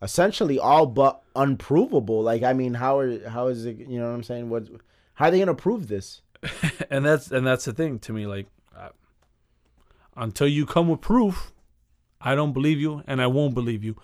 essentially 0.01 0.59
all 0.59 0.85
but 0.85 1.21
unprovable? 1.35 2.21
Like 2.21 2.43
I 2.43 2.53
mean, 2.53 2.75
how 2.75 2.99
are 2.99 3.27
how 3.27 3.47
is 3.47 3.65
it? 3.65 3.77
You 3.77 3.99
know 3.99 4.07
what 4.07 4.15
I'm 4.15 4.23
saying? 4.23 4.49
What 4.49 4.67
how 5.15 5.25
are 5.25 5.31
they 5.31 5.39
gonna 5.39 5.55
prove 5.55 5.87
this? 5.87 6.21
and 6.91 7.03
that's 7.03 7.31
and 7.31 7.45
that's 7.45 7.65
the 7.65 7.73
thing 7.73 7.97
to 7.99 8.13
me 8.13 8.27
like 8.27 8.45
uh, 8.77 8.89
until 10.15 10.47
you 10.47 10.67
come 10.67 10.87
with 10.87 11.01
proof, 11.01 11.51
I 12.21 12.35
don't 12.35 12.53
believe 12.53 12.79
you, 12.79 13.01
and 13.07 13.19
I 13.19 13.27
won't 13.27 13.55
believe 13.55 13.83
you. 13.83 13.95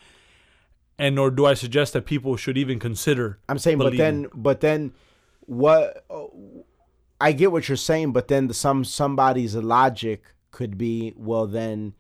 And 1.03 1.15
nor 1.15 1.29
do 1.31 1.45
I 1.45 1.53
suggest 1.53 1.91
that 1.93 2.05
people 2.05 2.37
should 2.37 2.57
even 2.57 2.79
consider. 2.79 3.37
I'm 3.49 3.57
saying, 3.59 3.77
but 3.77 3.97
then, 3.97 4.27
but 4.33 4.61
then, 4.61 4.93
what? 5.41 6.05
I 7.19 7.33
get 7.33 7.51
what 7.51 7.67
you're 7.67 7.75
saying, 7.75 8.13
but 8.13 8.27
then 8.29 8.47
the, 8.47 8.53
some 8.53 8.85
somebody's 8.85 9.53
logic 9.55 10.23
could 10.51 10.77
be, 10.77 11.13
well, 11.17 11.45
then, 11.45 11.93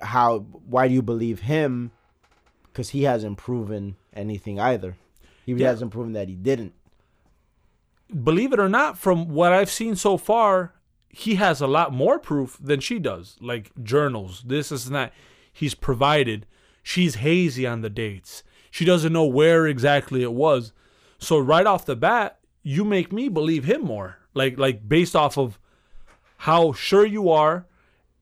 how? 0.00 0.40
Why 0.74 0.86
do 0.86 0.94
you 0.94 1.02
believe 1.02 1.40
him? 1.40 1.90
Because 2.66 2.90
he 2.90 3.02
hasn't 3.02 3.38
proven 3.38 3.96
anything 4.14 4.60
either. 4.60 4.96
He 5.44 5.52
Yeah. 5.54 5.68
hasn't 5.70 5.90
proven 5.90 6.12
that 6.12 6.28
he 6.28 6.36
didn't. 6.36 6.74
believe 8.22 8.52
it 8.52 8.60
or 8.60 8.68
not, 8.68 8.96
from 8.98 9.28
what 9.28 9.52
I've 9.52 9.70
seen 9.70 9.96
so 9.96 10.16
far, 10.16 10.74
he 11.08 11.34
has 11.34 11.60
a 11.60 11.66
lot 11.66 11.92
more 11.92 12.18
proof 12.18 12.56
than 12.60 12.80
she 12.80 12.98
does. 13.00 13.36
Like 13.40 13.72
journals, 13.82 14.44
this 14.46 14.70
is 14.70 14.90
that. 14.90 15.12
He's 15.52 15.74
provided. 15.74 16.46
She's 16.88 17.16
hazy 17.16 17.66
on 17.66 17.82
the 17.82 17.90
dates. 17.90 18.42
She 18.70 18.86
doesn't 18.86 19.12
know 19.12 19.26
where 19.26 19.66
exactly 19.66 20.22
it 20.22 20.32
was. 20.32 20.72
So 21.18 21.38
right 21.38 21.66
off 21.66 21.84
the 21.84 21.94
bat, 21.94 22.38
you 22.62 22.82
make 22.82 23.12
me 23.12 23.28
believe 23.28 23.64
him 23.64 23.82
more. 23.82 24.16
Like 24.32 24.58
like 24.58 24.88
based 24.88 25.14
off 25.14 25.36
of 25.36 25.58
how 26.38 26.72
sure 26.72 27.04
you 27.04 27.28
are 27.28 27.66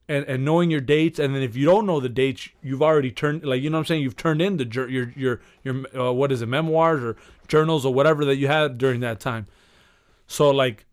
and, 0.08 0.24
and 0.24 0.44
knowing 0.44 0.72
your 0.72 0.80
dates 0.80 1.20
and 1.20 1.32
then 1.32 1.42
if 1.42 1.54
you 1.54 1.64
don't 1.64 1.86
know 1.86 2.00
the 2.00 2.08
dates 2.08 2.48
you've 2.60 2.82
already 2.82 3.12
turned 3.12 3.44
like 3.44 3.62
you 3.62 3.70
know 3.70 3.76
what 3.76 3.82
I'm 3.82 3.86
saying 3.86 4.02
you've 4.02 4.16
turned 4.16 4.42
in 4.42 4.56
the 4.56 4.64
your 4.64 5.10
your 5.10 5.40
your 5.62 5.84
uh, 5.96 6.12
what 6.12 6.32
is 6.32 6.42
it 6.42 6.46
memoirs 6.46 7.04
or 7.04 7.16
journals 7.46 7.86
or 7.86 7.94
whatever 7.94 8.24
that 8.24 8.34
you 8.34 8.48
had 8.48 8.78
during 8.78 8.98
that 8.98 9.20
time 9.20 9.46
so 10.26 10.50
like 10.50 10.86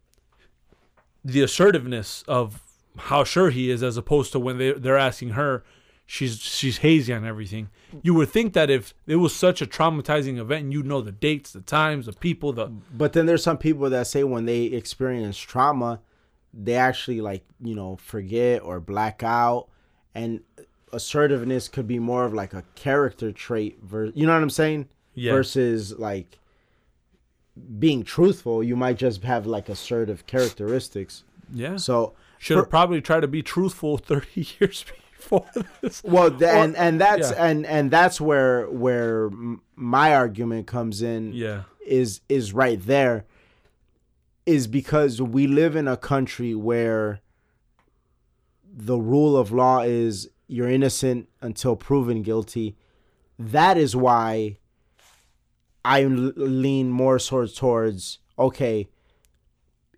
the 1.25 1.41
assertiveness 1.41 2.23
of 2.27 2.61
how 2.97 3.23
sure 3.23 3.49
he 3.49 3.71
is 3.71 3.81
as 3.81 3.97
opposed 3.97 4.31
to 4.33 4.39
when 4.39 4.59
they 4.59 4.73
they're 4.73 4.95
asking 4.95 5.29
her 5.29 5.63
she's 6.05 6.39
she's 6.39 6.77
hazy 6.79 7.13
on 7.13 7.25
everything 7.25 7.69
you 8.01 8.13
would 8.13 8.29
think 8.29 8.53
that 8.53 8.69
if 8.69 8.93
it 9.07 9.17
was 9.17 9.33
such 9.35 9.61
a 9.61 9.65
traumatizing 9.65 10.37
event 10.37 10.63
and 10.63 10.73
you 10.73 10.83
know 10.83 10.99
the 11.01 11.11
dates 11.11 11.51
the 11.53 11.61
times 11.61 12.05
the 12.07 12.13
people 12.13 12.51
the 12.51 12.67
But 12.93 13.13
then 13.13 13.25
there's 13.25 13.43
some 13.43 13.57
people 13.57 13.89
that 13.89 14.07
say 14.07 14.23
when 14.23 14.45
they 14.45 14.63
experience 14.63 15.37
trauma, 15.37 16.01
they 16.53 16.75
actually 16.75 17.21
like 17.21 17.45
you 17.61 17.75
know 17.75 17.97
forget 17.97 18.63
or 18.63 18.79
black 18.79 19.21
out, 19.23 19.67
and 20.15 20.41
assertiveness 20.91 21.67
could 21.67 21.87
be 21.87 21.99
more 21.99 22.25
of 22.25 22.33
like 22.33 22.53
a 22.53 22.63
character 22.75 23.31
trait. 23.31 23.77
Ver- 23.83 24.11
you 24.15 24.25
know 24.25 24.33
what 24.33 24.41
I'm 24.41 24.49
saying? 24.49 24.87
Yeah. 25.13 25.33
Versus 25.33 25.93
like 25.99 26.39
being 27.79 28.03
truthful, 28.03 28.63
you 28.63 28.75
might 28.75 28.97
just 28.97 29.23
have 29.23 29.45
like 29.45 29.69
assertive 29.69 30.25
characteristics. 30.25 31.23
yeah 31.53 31.77
So 31.77 32.13
should 32.39 32.57
have 32.57 32.69
probably 32.69 33.01
tried 33.01 33.21
to 33.21 33.27
be 33.27 33.43
truthful 33.43 33.97
30 34.09 34.47
years 34.59 34.83
before 35.29 35.45
this 35.81 36.03
well, 36.03 36.29
th- 36.29 36.43
and 36.43 36.75
and 36.75 36.99
that's 36.99 37.31
yeah. 37.31 37.45
and 37.45 37.65
and 37.65 37.91
that's 37.91 38.19
where 38.19 38.69
where 38.69 39.29
my 39.75 40.15
argument 40.15 40.67
comes 40.67 41.01
in. 41.01 41.33
yeah 41.33 41.63
is 41.85 42.21
is 42.29 42.53
right 42.53 42.85
there 42.85 43.25
is 44.45 44.67
because 44.67 45.21
we 45.21 45.47
live 45.47 45.75
in 45.75 45.87
a 45.87 45.97
country 45.97 46.53
where 46.55 47.21
the 48.65 48.97
rule 48.97 49.37
of 49.37 49.51
law 49.51 49.81
is 49.81 50.29
you're 50.47 50.69
innocent 50.69 51.29
until 51.41 51.75
proven 51.75 52.21
guilty 52.21 52.75
that 53.37 53.77
is 53.77 53.95
why 53.95 54.57
I 55.85 56.03
lean 56.03 56.89
more 56.89 57.19
towards 57.19 57.53
towards 57.53 58.19
okay 58.37 58.89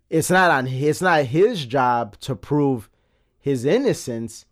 it's 0.08 0.30
not 0.30 0.50
on 0.50 0.66
it's 0.66 1.02
not 1.02 1.24
his 1.24 1.66
job 1.66 2.18
to 2.20 2.36
prove 2.36 2.88
his 3.38 3.64
innocence 3.64 4.45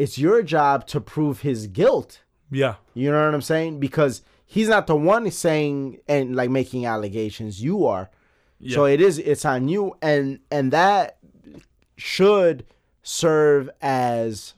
it's 0.00 0.18
your 0.18 0.42
job 0.42 0.86
to 0.86 1.00
prove 1.00 1.40
his 1.40 1.66
guilt 1.66 2.22
yeah 2.50 2.74
you 3.00 3.10
know 3.10 3.24
what 3.24 3.34
I'm 3.34 3.42
saying? 3.42 3.80
Because 3.80 4.22
he's 4.44 4.68
not 4.68 4.86
the 4.86 4.96
one 4.96 5.30
saying 5.30 6.00
and 6.08 6.36
like 6.36 6.50
making 6.50 6.84
allegations. 6.84 7.62
You 7.62 7.86
are. 7.86 8.10
yeah 8.58 8.74
So 8.74 8.84
it 8.84 9.00
is 9.00 9.18
it's 9.18 9.44
on 9.44 9.68
you 9.68 9.96
and 10.02 10.40
and 10.50 10.72
that 10.72 11.18
should 11.96 12.66
serve 13.02 13.70
as 13.80 14.54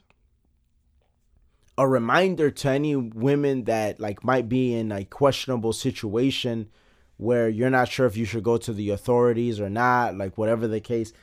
a 1.77 1.87
reminder 1.87 2.51
to 2.51 2.69
any 2.69 2.95
women 2.95 3.63
that 3.63 3.99
like 3.99 4.23
might 4.23 4.49
be 4.49 4.73
in 4.73 4.91
a 4.91 5.05
questionable 5.05 5.73
situation 5.73 6.69
where 7.17 7.47
you're 7.47 7.69
not 7.69 7.87
sure 7.87 8.05
if 8.05 8.17
you 8.17 8.25
should 8.25 8.43
go 8.43 8.57
to 8.57 8.73
the 8.73 8.89
authorities 8.89 9.59
or 9.59 9.69
not, 9.69 10.17
like 10.17 10.37
whatever 10.37 10.67
the 10.67 10.81
case. 10.81 11.13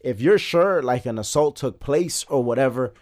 If 0.00 0.20
you're 0.20 0.38
sure 0.38 0.82
like 0.82 1.06
an 1.06 1.18
assault 1.18 1.56
took 1.56 1.80
place 1.80 2.24
or 2.28 2.44
whatever, 2.44 2.92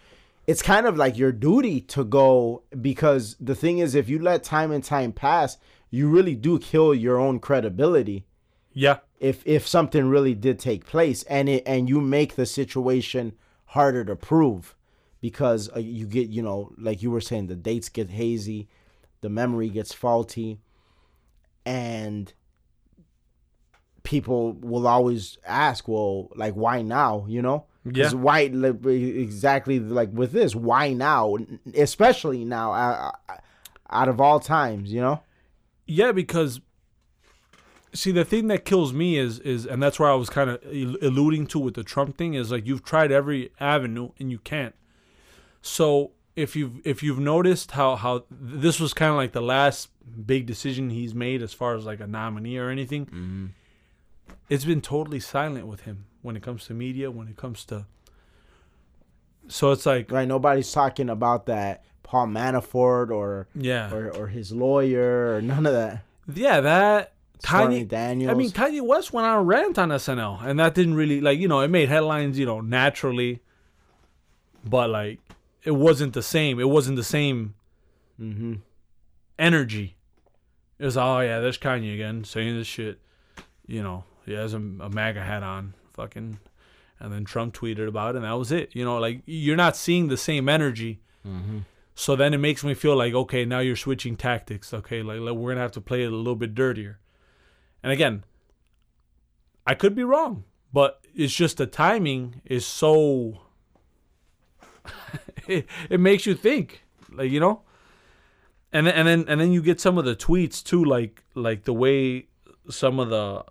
it's 0.47 0.61
kind 0.61 0.85
of 0.85 0.95
like 0.95 1.17
your 1.17 1.31
duty 1.31 1.81
to 1.81 2.03
go 2.03 2.63
because 2.79 3.35
the 3.39 3.55
thing 3.55 3.79
is 3.79 3.95
if 3.95 4.09
you 4.09 4.19
let 4.19 4.43
time 4.43 4.71
and 4.71 4.83
time 4.83 5.11
pass, 5.11 5.57
you 5.89 6.07
really 6.09 6.35
do 6.35 6.59
kill 6.59 6.93
your 6.93 7.17
own 7.17 7.39
credibility. 7.39 8.25
Yeah. 8.73 8.99
If 9.19 9.41
if 9.45 9.67
something 9.67 10.07
really 10.07 10.35
did 10.35 10.59
take 10.59 10.85
place 10.85 11.23
and 11.23 11.49
it 11.49 11.63
and 11.65 11.89
you 11.89 12.01
make 12.01 12.35
the 12.35 12.45
situation 12.45 13.33
harder 13.67 14.05
to 14.05 14.15
prove 14.15 14.75
because 15.21 15.69
uh, 15.75 15.79
you 15.79 16.05
get 16.05 16.29
you 16.29 16.41
know 16.41 16.71
like 16.77 17.01
you 17.01 17.09
were 17.09 17.21
saying 17.21 17.47
the 17.47 17.55
dates 17.55 17.89
get 17.89 18.11
hazy 18.11 18.67
the 19.21 19.29
memory 19.29 19.69
gets 19.69 19.93
faulty 19.93 20.59
and 21.65 22.33
people 24.03 24.53
will 24.53 24.85
always 24.85 25.37
ask 25.45 25.87
well 25.87 26.29
like 26.35 26.53
why 26.53 26.81
now? 26.83 27.25
You 27.27 27.41
know 27.41 27.65
'Cause 27.85 28.13
Yeah. 28.13 28.19
why 28.19 28.49
like, 28.51 28.83
exactly 28.85 29.79
like 29.79 30.09
with 30.11 30.31
this 30.31 30.55
why 30.55 30.91
now 30.93 31.37
especially 31.75 32.43
now 32.43 32.71
uh, 32.73 33.11
out 33.91 34.09
of 34.09 34.19
all 34.19 34.39
times 34.39 34.91
you 34.91 35.01
know 35.01 35.21
Yeah, 35.85 36.11
because 36.11 36.61
see 37.93 38.11
the 38.11 38.25
thing 38.25 38.47
that 38.47 38.65
kills 38.65 38.91
me 38.91 39.17
is 39.17 39.39
is 39.39 39.65
and 39.65 39.81
that's 39.83 39.99
where 39.99 40.09
I 40.09 40.15
was 40.15 40.29
kind 40.29 40.49
of 40.49 40.59
alluding 41.01 41.47
to 41.47 41.59
with 41.59 41.75
the 41.75 41.83
Trump 41.83 42.17
thing 42.17 42.33
is 42.33 42.51
like 42.51 42.65
you've 42.65 42.83
tried 42.83 43.11
every 43.11 43.51
avenue 43.59 44.09
and 44.19 44.31
you 44.31 44.39
can't. 44.39 44.75
So 45.61 46.11
if 46.35 46.55
you've 46.55 46.85
if 46.85 47.01
you've 47.03 47.19
noticed 47.19 47.71
how 47.71 47.95
how 47.95 48.25
this 48.31 48.79
was 48.79 48.93
kind 48.93 49.11
of 49.11 49.17
like 49.17 49.31
the 49.31 49.41
last 49.41 49.89
big 50.25 50.45
decision 50.45 50.89
he's 50.89 51.13
made 51.13 51.41
as 51.41 51.53
far 51.53 51.75
as 51.75 51.85
like 51.85 51.99
a 51.99 52.07
nominee 52.07 52.57
or 52.57 52.69
anything, 52.69 53.53
it's 54.49 54.65
been 54.65 54.81
totally 54.81 55.19
silent 55.19 55.67
with 55.67 55.81
him 55.81 56.05
when 56.25 56.35
it 56.35 56.43
comes 56.43 56.65
to 56.65 56.73
media, 56.73 57.11
when 57.11 57.27
it 57.27 57.37
comes 57.37 57.63
to. 57.65 57.85
So 59.47 59.71
it's 59.71 59.85
like 59.85 60.11
right 60.11 60.27
nobody's 60.27 60.71
talking 60.71 61.09
about 61.09 61.45
that 61.45 61.85
paul 62.03 62.27
manafort 62.27 63.09
or 63.11 63.47
yeah, 63.53 63.93
or, 63.93 64.09
or 64.11 64.27
his 64.27 64.51
lawyer 64.51 65.35
or 65.35 65.41
none 65.41 65.65
of 65.65 65.73
that. 65.73 66.03
yeah 66.33 66.61
that 66.61 67.13
Stormy 67.39 67.83
Kanye 67.85 67.87
Daniels. 67.87 68.31
I 68.31 68.33
mean, 68.35 68.49
Kanye 68.49 68.81
West 68.81 69.13
went 69.13 69.27
on 69.27 69.37
a 69.37 69.43
rant 69.43 69.77
on 69.77 69.89
SNL, 69.89 70.43
and 70.43 70.59
that 70.59 70.73
didn't 70.73 70.95
really 70.95 71.21
like 71.21 71.37
you 71.37 71.47
know 71.47 71.61
it 71.61 71.69
made 71.69 71.89
headlines 71.89 72.39
you 72.39 72.45
know 72.45 72.59
naturally, 72.61 73.41
but 74.63 74.89
like 74.89 75.19
it 75.63 75.71
wasn't 75.71 76.13
the 76.13 76.23
same. 76.23 76.59
It 76.59 76.69
wasn't 76.69 76.95
the 76.95 77.03
same 77.03 77.53
hmm 78.17 78.55
energy. 79.37 79.95
It 80.79 80.85
was 80.85 80.97
oh 80.97 81.19
yeah, 81.19 81.39
there's 81.39 81.57
Kanye 81.59 81.93
again 81.93 82.23
saying 82.23 82.57
this 82.57 82.67
shit. 82.67 82.99
You 83.67 83.83
know, 83.83 84.05
he 84.25 84.33
has 84.33 84.53
a, 84.53 84.57
a 84.57 84.89
MAGA 84.89 85.21
hat 85.21 85.43
on, 85.43 85.73
fucking, 85.95 86.39
and 86.99 87.13
then 87.13 87.25
Trump 87.25 87.53
tweeted 87.55 87.87
about 87.87 88.15
it, 88.15 88.17
and 88.17 88.25
that 88.25 88.33
was 88.33 88.51
it. 88.51 88.75
You 88.75 88.85
know, 88.85 88.97
like 88.97 89.21
you're 89.25 89.55
not 89.55 89.75
seeing 89.75 90.07
the 90.07 90.17
same 90.17 90.49
energy. 90.49 91.01
Mm-hmm. 91.27 91.59
So 91.95 92.15
then 92.15 92.33
it 92.33 92.39
makes 92.39 92.63
me 92.63 92.73
feel 92.73 92.95
like 92.95 93.13
okay, 93.13 93.45
now 93.45 93.59
you're 93.59 93.75
switching 93.75 94.15
tactics. 94.15 94.73
Okay, 94.73 95.01
like, 95.01 95.19
like 95.19 95.33
we're 95.33 95.51
gonna 95.51 95.61
have 95.61 95.71
to 95.73 95.81
play 95.81 96.03
it 96.03 96.11
a 96.11 96.15
little 96.15 96.35
bit 96.35 96.53
dirtier. 96.53 96.99
And 97.81 97.91
again, 97.91 98.23
I 99.65 99.75
could 99.75 99.95
be 99.95 100.03
wrong, 100.03 100.43
but 100.73 101.01
it's 101.15 101.33
just 101.33 101.57
the 101.57 101.65
timing 101.65 102.41
is 102.45 102.65
so. 102.65 103.41
it, 105.47 105.67
it 105.89 105.99
makes 105.99 106.25
you 106.25 106.35
think, 106.35 106.83
like 107.11 107.31
you 107.31 107.39
know. 107.39 107.61
And 108.73 108.87
then, 108.87 108.95
and 108.95 109.07
then 109.07 109.25
and 109.27 109.39
then 109.39 109.51
you 109.53 109.61
get 109.61 109.79
some 109.79 109.97
of 109.97 110.03
the 110.03 110.15
tweets 110.15 110.61
too, 110.61 110.83
like 110.83 111.23
like 111.33 111.63
the 111.63 111.73
way 111.73 112.27
some 112.69 112.99
of 112.99 113.09
the. 113.09 113.45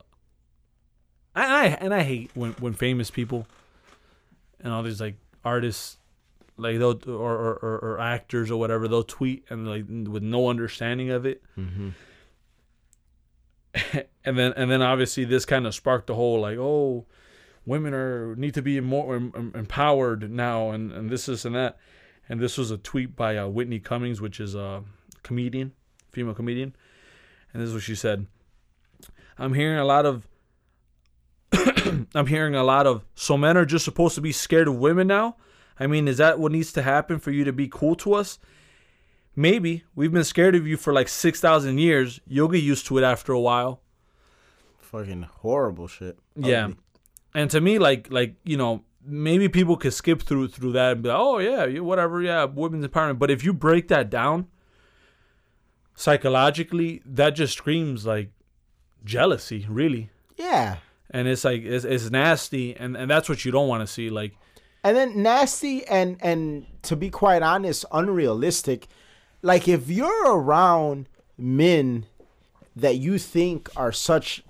And 1.34 1.52
I 1.52 1.66
and 1.66 1.94
I 1.94 2.02
hate 2.02 2.30
when 2.34 2.52
when 2.52 2.72
famous 2.72 3.10
people. 3.10 3.46
And 4.60 4.72
all 4.72 4.82
these 4.82 5.00
like 5.00 5.16
artists, 5.44 5.98
like 6.56 6.78
they'll 6.78 6.98
or 7.06 7.32
or, 7.32 7.54
or, 7.54 7.78
or 7.78 8.00
actors 8.00 8.50
or 8.50 8.58
whatever 8.58 8.88
they'll 8.88 9.02
tweet 9.02 9.44
and 9.50 9.68
like 9.68 9.84
with 9.88 10.22
no 10.22 10.48
understanding 10.48 11.10
of 11.10 11.26
it. 11.26 11.42
Hmm 11.54 11.90
and 14.24 14.38
then 14.38 14.52
and 14.56 14.70
then 14.70 14.82
obviously 14.82 15.24
this 15.24 15.44
kind 15.44 15.66
of 15.66 15.74
sparked 15.74 16.06
the 16.06 16.14
whole 16.14 16.40
like 16.40 16.58
oh 16.58 17.04
women 17.66 17.92
are 17.92 18.36
need 18.36 18.54
to 18.54 18.62
be 18.62 18.78
more 18.80 19.16
em- 19.16 19.32
em- 19.34 19.52
empowered 19.54 20.30
now 20.30 20.70
and 20.70 20.92
and 20.92 21.10
this 21.10 21.26
this 21.26 21.44
and 21.44 21.54
that. 21.54 21.76
And 22.28 22.40
this 22.40 22.56
was 22.56 22.70
a 22.70 22.78
tweet 22.78 23.14
by 23.16 23.36
uh, 23.36 23.48
Whitney 23.48 23.80
Cummings 23.80 24.20
which 24.20 24.40
is 24.40 24.54
a 24.54 24.84
comedian 25.22 25.72
female 26.12 26.34
comedian. 26.34 26.74
And 27.52 27.62
this 27.62 27.68
is 27.68 27.74
what 27.74 27.82
she 27.82 27.94
said. 27.94 28.26
I'm 29.38 29.54
hearing 29.54 29.78
a 29.78 29.84
lot 29.84 30.06
of 30.06 30.26
I'm 32.14 32.26
hearing 32.26 32.54
a 32.54 32.64
lot 32.64 32.86
of 32.86 33.04
so 33.14 33.36
men 33.36 33.56
are 33.56 33.64
just 33.64 33.84
supposed 33.84 34.14
to 34.14 34.20
be 34.20 34.32
scared 34.32 34.68
of 34.68 34.76
women 34.76 35.06
now. 35.06 35.36
I 35.78 35.86
mean, 35.86 36.06
is 36.06 36.18
that 36.18 36.38
what 36.38 36.52
needs 36.52 36.72
to 36.72 36.82
happen 36.82 37.18
for 37.18 37.30
you 37.30 37.44
to 37.44 37.52
be 37.52 37.68
cool 37.68 37.96
to 37.96 38.14
us? 38.14 38.38
Maybe 39.36 39.84
we've 39.94 40.12
been 40.12 40.24
scared 40.24 40.54
of 40.54 40.66
you 40.66 40.76
for 40.76 40.92
like 40.92 41.08
six 41.08 41.40
thousand 41.40 41.78
years. 41.78 42.20
You'll 42.26 42.48
get 42.48 42.62
used 42.62 42.86
to 42.86 42.98
it 42.98 43.04
after 43.04 43.32
a 43.32 43.40
while. 43.40 43.80
Fucking 44.78 45.28
horrible 45.40 45.88
shit. 45.88 46.18
Yeah, 46.36 46.70
and 47.34 47.50
to 47.50 47.60
me, 47.60 47.78
like 47.78 48.10
like 48.10 48.36
you 48.44 48.56
know, 48.56 48.84
maybe 49.04 49.48
people 49.48 49.76
could 49.76 49.92
skip 49.92 50.22
through 50.22 50.48
through 50.48 50.72
that 50.72 50.92
and 50.92 51.02
be 51.02 51.08
like, 51.08 51.18
oh 51.18 51.38
yeah, 51.38 51.64
yeah, 51.64 51.80
whatever, 51.80 52.22
yeah, 52.22 52.44
women's 52.44 52.86
empowerment. 52.86 53.18
But 53.18 53.30
if 53.30 53.44
you 53.44 53.52
break 53.52 53.88
that 53.88 54.08
down 54.08 54.46
psychologically, 55.96 57.02
that 57.04 57.30
just 57.30 57.56
screams 57.58 58.06
like 58.06 58.30
jealousy, 59.04 59.66
really. 59.68 60.10
Yeah. 60.36 60.76
And 61.14 61.26
it's 61.26 61.44
like 61.44 61.62
it's, 61.62 61.86
it's 61.86 62.10
nasty, 62.10 62.76
and 62.76 62.94
and 62.94 63.10
that's 63.10 63.30
what 63.30 63.46
you 63.46 63.52
don't 63.52 63.68
want 63.68 63.80
to 63.80 63.86
see. 63.86 64.10
Like 64.10 64.36
and 64.84 64.94
then 64.96 65.22
nasty 65.22 65.84
and 65.86 66.18
and 66.20 66.66
to 66.82 66.94
be 66.94 67.10
quite 67.10 67.42
honest 67.42 67.84
unrealistic 67.90 68.86
like 69.42 69.66
if 69.66 69.88
you're 69.88 70.36
around 70.36 71.08
men 71.36 72.06
that 72.76 72.96
you 72.96 73.18
think 73.18 73.68
are 73.76 73.90
such 73.90 74.44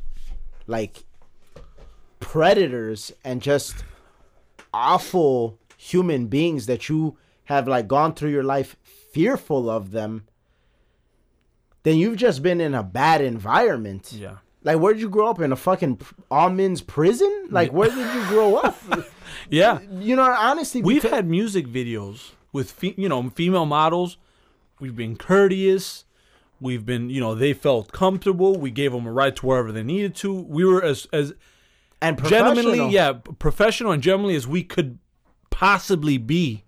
like 0.66 1.04
predators 2.20 3.12
and 3.22 3.40
just 3.40 3.84
awful 4.74 5.58
human 5.76 6.26
beings 6.26 6.66
that 6.66 6.88
you 6.88 7.16
have 7.44 7.68
like 7.68 7.86
gone 7.86 8.12
through 8.12 8.30
your 8.30 8.42
life 8.42 8.76
fearful 8.82 9.70
of 9.70 9.92
them 9.92 10.24
then 11.84 11.96
you've 11.96 12.16
just 12.16 12.42
been 12.42 12.60
in 12.60 12.74
a 12.74 12.82
bad 12.82 13.20
environment 13.20 14.12
yeah, 14.12 14.38
like 14.64 14.78
where'd 14.78 14.98
you 14.98 15.08
grow 15.08 15.28
up 15.28 15.40
in 15.40 15.52
a 15.52 15.56
fucking 15.56 16.00
all 16.30 16.50
men's 16.50 16.80
prison 16.80 17.46
like 17.50 17.72
where 17.72 17.88
did 17.90 18.14
you 18.14 18.26
grow 18.28 18.56
up 18.56 18.76
yeah. 19.50 19.78
you 20.00 20.16
know 20.16 20.22
honestly 20.24 20.82
We've 20.82 21.02
because- 21.02 21.14
had 21.14 21.28
music 21.28 21.66
videos 21.68 22.32
with 22.52 22.70
fe- 22.70 22.94
you 22.96 23.08
know 23.08 23.30
female 23.30 23.66
models. 23.66 24.16
We've 24.80 24.96
been 24.96 25.16
courteous. 25.16 26.04
We've 26.60 26.84
been 26.84 27.10
you 27.10 27.20
know 27.20 27.34
they 27.34 27.52
felt 27.52 27.92
comfortable. 27.92 28.56
We 28.56 28.70
gave 28.70 28.92
them 28.92 29.06
a 29.06 29.12
right 29.12 29.34
to 29.36 29.46
wherever 29.46 29.70
they 29.72 29.82
needed 29.82 30.14
to. 30.16 30.32
We 30.32 30.64
were 30.64 30.82
as 30.82 31.06
as 31.12 31.32
and 32.02 32.22
gentlemanly, 32.24 32.88
yeah, 32.90 33.12
professional 33.38 33.92
and 33.92 34.02
gentlemanly 34.02 34.34
as 34.36 34.46
we 34.46 34.62
could 34.62 34.98
possibly 35.50 36.18
be. 36.18 36.63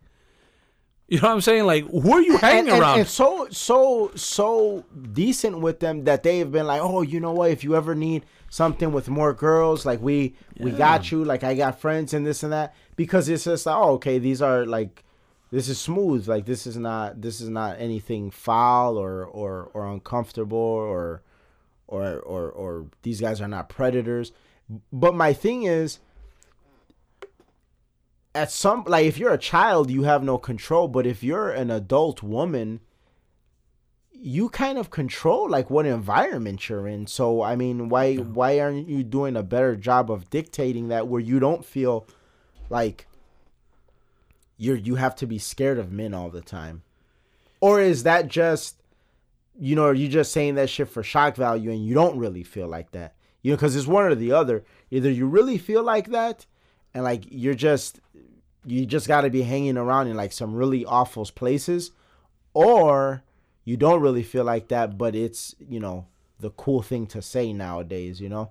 You 1.09 1.21
know 1.21 1.29
what 1.29 1.35
I'm 1.35 1.41
saying? 1.41 1.67
Like, 1.67 1.85
who 1.89 2.13
are 2.13 2.21
you 2.21 2.37
hanging 2.37 2.61
and, 2.61 2.69
and- 2.71 2.83
around? 2.83 2.99
and 3.01 3.09
so 3.09 3.47
so 3.51 4.11
so 4.17 4.85
decent 5.13 5.61
with 5.61 5.79
them 5.79 6.05
that 6.05 6.23
they've 6.25 6.51
been 6.51 6.67
like, 6.67 6.81
oh, 6.83 7.03
you 7.03 7.21
know 7.21 7.33
what? 7.33 7.51
If 7.51 7.63
you 7.63 7.77
ever 7.77 7.95
need 7.95 8.25
something 8.51 8.93
with 8.93 9.09
more 9.09 9.33
girls, 9.33 9.87
like 9.87 10.01
we 10.01 10.35
we 10.59 10.73
got 10.73 11.13
you. 11.13 11.25
Like 11.25 11.45
I 11.45 11.55
got 11.55 11.81
friends 11.81 12.13
and 12.13 12.27
this 12.27 12.43
and 12.43 12.53
that 12.53 12.75
because 12.97 13.29
it's 13.29 13.45
just 13.45 13.67
like, 13.67 13.77
oh, 13.77 13.93
okay, 13.93 14.19
these 14.19 14.43
are 14.43 14.67
like 14.67 15.05
this 15.53 15.69
is 15.69 15.79
smooth. 15.79 16.27
Like 16.29 16.45
this 16.45 16.67
is 16.67 16.77
not 16.77 17.23
this 17.23 17.41
is 17.41 17.49
not 17.49 17.81
anything 17.81 18.33
foul 18.33 18.97
or 18.99 19.25
or 19.25 19.71
or 19.75 19.87
uncomfortable 19.87 20.59
or 20.59 21.23
or 21.87 22.19
or 22.19 22.51
or 22.51 22.87
these 23.03 23.21
guys 23.21 23.41
are 23.41 23.47
not 23.49 23.69
predators. 23.69 24.33
But 24.93 25.15
my 25.15 25.33
thing 25.33 25.63
is 25.63 26.01
at 28.37 28.51
some 28.51 28.85
like 28.87 29.07
if 29.07 29.17
you're 29.19 29.33
a 29.33 29.39
child 29.39 29.91
you 29.91 30.03
have 30.03 30.23
no 30.23 30.37
control 30.37 30.89
but 30.89 31.07
if 31.07 31.23
you're 31.23 31.51
an 31.51 31.71
adult 31.71 32.23
woman 32.23 32.81
you 34.13 34.49
kind 34.49 34.79
of 34.79 34.91
control 34.91 35.49
like 35.49 35.69
what 35.71 35.87
environment 35.87 36.69
you're 36.69 36.87
in. 36.87 37.07
So 37.07 37.43
i 37.43 37.57
mean 37.57 37.89
why 37.89 38.17
why 38.17 38.61
aren't 38.61 38.89
you 38.89 39.03
doing 39.03 39.37
a 39.37 39.43
better 39.43 39.75
job 39.75 40.11
of 40.11 40.31
dictating 40.31 40.89
that 40.89 41.09
where 41.09 41.21
you 41.21 41.41
don't 41.41 41.65
feel 41.65 42.07
like 42.69 43.07
you're 44.59 44.77
you 44.77 44.97
have 44.97 45.17
to 45.17 45.27
be 45.27 45.39
scared 45.39 45.79
of 45.79 45.93
men 45.93 46.15
all 46.15 46.31
the 46.31 46.41
time? 46.41 46.83
Or 47.61 47.81
is 47.81 48.03
that 48.03 48.29
just 48.29 48.83
you 49.59 49.75
know 49.75 49.85
are 49.85 49.95
you 49.95 50.09
just 50.09 50.33
saying 50.33 50.57
that 50.57 50.71
shit 50.71 50.89
for 50.89 51.03
shock 51.03 51.37
value 51.37 51.71
and 51.71 51.85
you 51.85 51.95
don't 51.95 52.19
really 52.19 52.43
feel 52.43 52.69
like 52.69 52.93
that? 52.93 53.15
You 53.43 53.53
know 53.53 53.57
because 53.57 53.77
it's 53.77 53.87
one 53.87 54.05
or 54.05 54.15
the 54.15 54.33
other. 54.33 54.65
Either 54.91 55.11
you 55.11 55.27
really 55.27 55.59
feel 55.59 55.83
like 55.83 56.09
that 56.11 56.47
and 56.97 57.05
like 57.05 57.25
you're 57.31 57.55
just 57.55 58.01
you 58.67 58.85
just 58.85 59.09
got 59.09 59.23
to 59.23 59.31
be 59.31 59.43
hanging 59.43 59.77
around 59.77 60.09
in 60.09 60.17
like 60.17 60.33
some 60.33 60.55
really 60.55 60.85
awful 60.85 61.25
places 61.35 61.93
or 62.53 63.23
you 63.65 63.77
don't 63.77 64.01
really 64.01 64.23
feel 64.23 64.45
like 64.45 64.69
that 64.69 64.99
but 64.99 65.15
it's 65.15 65.55
you 65.59 65.81
know 65.81 66.07
the 66.41 66.51
cool 66.51 66.83
thing 66.83 67.07
to 67.07 67.23
say 67.23 67.53
nowadays 67.53 68.21
you 68.21 68.29
know 68.29 68.51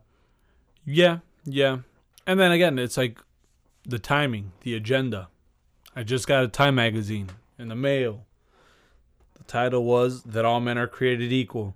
Yeah, 0.86 1.20
yeah. 1.44 1.80
And 2.28 2.40
then 2.40 2.52
again, 2.52 2.78
it's 2.80 2.98
like 2.98 3.20
the 3.84 4.00
timing, 4.00 4.52
the 4.62 4.76
agenda. 4.76 5.30
I 5.96 6.04
just 6.04 6.28
got 6.28 6.44
a 6.44 6.48
Time 6.48 6.76
magazine 6.76 7.30
in 7.58 7.68
the 7.70 7.76
mail. 7.76 8.26
The 9.38 9.44
title 9.44 9.84
was 9.84 10.24
That 10.24 10.46
All 10.46 10.60
Men 10.60 10.78
Are 10.78 10.88
Created 10.88 11.32
Equal. 11.32 11.76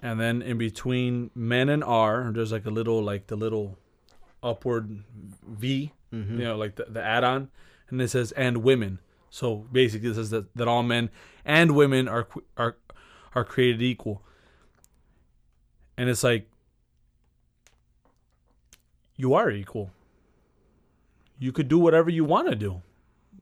And 0.00 0.20
then 0.20 0.42
in 0.42 0.58
between 0.58 1.30
men 1.34 1.68
and 1.68 1.82
R, 1.82 2.30
there's 2.32 2.52
like 2.52 2.66
a 2.66 2.70
little, 2.70 3.02
like 3.02 3.26
the 3.26 3.36
little 3.36 3.78
upward 4.42 5.02
V, 5.46 5.92
Mm-hmm. 6.12 6.38
you 6.38 6.44
know, 6.44 6.56
like 6.56 6.76
the, 6.76 6.86
the 6.88 7.02
add 7.02 7.24
on. 7.24 7.50
And 7.88 8.00
it 8.00 8.08
says, 8.08 8.32
and 8.32 8.58
women. 8.58 8.98
So 9.30 9.66
basically, 9.70 10.10
it 10.10 10.14
says 10.14 10.30
that, 10.30 10.54
that 10.56 10.68
all 10.68 10.82
men 10.82 11.10
and 11.44 11.72
women 11.72 12.08
are, 12.08 12.26
are, 12.56 12.76
are 13.34 13.44
created 13.44 13.82
equal. 13.82 14.22
And 15.96 16.08
it's 16.08 16.24
like, 16.24 16.48
you 19.16 19.34
are 19.34 19.50
equal. 19.50 19.90
You 21.38 21.52
could 21.52 21.68
do 21.68 21.78
whatever 21.78 22.10
you 22.10 22.24
want 22.24 22.48
to 22.48 22.54
do. 22.54 22.82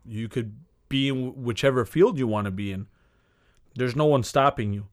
You 0.04 0.28
could 0.28 0.56
be 0.88 1.08
in 1.08 1.42
whichever 1.42 1.84
field 1.84 2.18
you 2.18 2.26
want 2.26 2.44
to 2.46 2.50
be 2.50 2.72
in. 2.72 2.86
There's 3.74 3.96
no 3.96 4.04
one 4.04 4.22
stopping 4.22 4.72
you. 4.72 4.86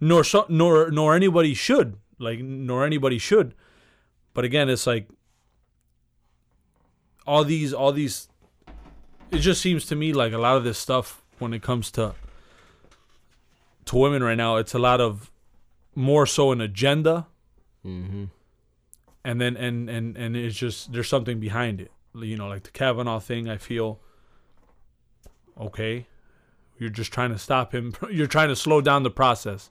Nor 0.00 0.24
so, 0.24 0.46
nor 0.48 0.90
nor 0.90 1.14
anybody 1.14 1.54
should. 1.54 1.96
Like 2.18 2.40
nor 2.40 2.84
anybody 2.84 3.18
should. 3.18 3.54
But 4.34 4.44
again, 4.44 4.68
it's 4.68 4.86
like 4.86 5.08
all 7.26 7.44
these 7.44 7.72
all 7.72 7.92
these 7.92 8.28
it 9.30 9.38
just 9.38 9.60
seems 9.60 9.86
to 9.86 9.96
me 9.96 10.12
like 10.12 10.32
a 10.32 10.38
lot 10.38 10.56
of 10.56 10.64
this 10.64 10.78
stuff 10.78 11.22
when 11.38 11.52
it 11.52 11.62
comes 11.62 11.90
to 11.92 12.14
to 13.86 13.96
women 13.96 14.22
right 14.22 14.36
now, 14.36 14.56
it's 14.56 14.74
a 14.74 14.78
lot 14.78 15.00
of 15.00 15.30
more 15.94 16.26
so 16.26 16.52
an 16.52 16.60
agenda. 16.60 17.26
Mm-hmm. 17.84 18.24
and 19.24 19.40
then 19.40 19.56
and 19.56 19.88
and 19.88 20.16
and 20.16 20.36
it's 20.36 20.56
just 20.56 20.92
there's 20.92 21.08
something 21.08 21.38
behind 21.38 21.80
it. 21.80 21.92
You 22.14 22.36
know 22.36 22.48
like 22.48 22.64
the 22.64 22.70
kavanaugh 22.70 23.20
thing 23.20 23.48
i 23.48 23.58
feel 23.58 24.00
okay 25.60 26.06
you're 26.78 26.90
just 26.90 27.12
trying 27.12 27.30
to 27.30 27.38
stop 27.38 27.74
him. 27.74 27.94
You're 28.10 28.26
trying 28.26 28.48
to 28.48 28.56
slow 28.56 28.80
down 28.80 29.02
the 29.02 29.10
process 29.10 29.70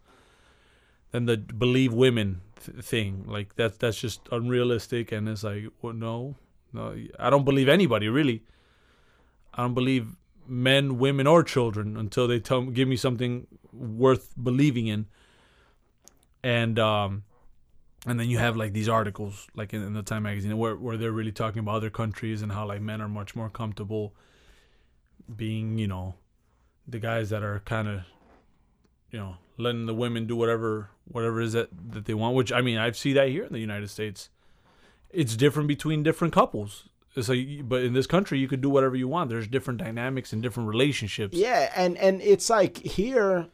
then 1.11 1.25
the 1.25 1.37
believe 1.37 1.93
women 1.93 2.41
th- 2.63 2.83
thing. 2.83 3.23
Like 3.25 3.55
that's 3.55 3.77
that's 3.77 3.99
just 3.99 4.27
unrealistic 4.31 5.11
and 5.11 5.29
it's 5.29 5.43
like 5.43 5.65
well, 5.81 5.93
no 5.93 6.35
no 6.75 6.83
i 7.19 7.29
don't 7.29 7.45
believe 7.45 7.69
anybody 7.69 8.09
really. 8.09 8.43
I 9.57 9.61
don't 9.63 9.73
believe 9.73 10.17
men 10.47 10.97
women 10.99 11.27
or 11.27 11.43
children 11.43 11.97
until 11.97 12.27
they 12.27 12.39
tell 12.39 12.61
give 12.63 12.87
me 12.87 12.97
something 12.97 13.47
worth 13.71 14.33
believing 14.41 14.87
in. 14.87 15.07
And 16.43 16.77
um 16.77 17.23
and 18.05 18.19
then 18.19 18.29
you 18.29 18.37
have 18.37 18.55
like 18.55 18.73
these 18.73 18.87
articles 18.87 19.47
like 19.55 19.73
in, 19.73 19.81
in 19.81 19.93
the 19.93 20.03
time 20.03 20.23
magazine 20.23 20.55
where, 20.57 20.75
where 20.75 20.97
they're 20.97 21.11
really 21.11 21.31
talking 21.31 21.59
about 21.59 21.75
other 21.75 21.89
countries 21.89 22.41
and 22.41 22.51
how 22.51 22.65
like 22.67 22.81
men 22.81 23.01
are 23.01 23.07
much 23.07 23.35
more 23.35 23.49
comfortable 23.49 24.13
being 25.35 25.77
you 25.77 25.87
know 25.87 26.15
the 26.87 26.99
guys 26.99 27.31
that 27.31 27.41
are 27.41 27.61
kind 27.65 27.87
of 27.87 28.01
you 29.09 29.17
know 29.17 29.37
letting 29.57 29.87
the 29.87 29.93
women 29.95 30.27
do 30.27 30.35
whatever 30.35 30.89
whatever 31.05 31.41
is 31.41 31.53
that 31.53 31.69
that 31.93 32.05
they 32.05 32.13
want 32.13 32.35
which 32.35 32.51
i 32.51 32.61
mean 32.61 32.77
i 32.77 32.91
see 32.91 33.13
that 33.13 33.29
here 33.29 33.43
in 33.43 33.53
the 33.53 33.59
united 33.59 33.89
states 33.89 34.29
it's 35.15 35.35
different 35.35 35.67
between 35.67 36.03
different 36.03 36.33
couples. 36.33 36.89
Like 37.15 37.67
but 37.69 37.83
in 37.83 37.93
this 37.93 38.07
country 38.07 38.39
you 38.39 38.47
could 38.47 38.61
do 38.61 38.69
whatever 38.69 38.95
you 38.95 39.07
want. 39.07 39.29
There's 39.29 39.47
different 39.47 39.79
dynamics 39.79 40.33
and 40.33 40.43
different 40.43 40.69
relationships. 40.69 41.35
Yeah 41.35 41.71
and 41.75 41.97
and 41.97 42.21
it's 42.21 42.49
like 42.49 42.77
here 42.79 43.47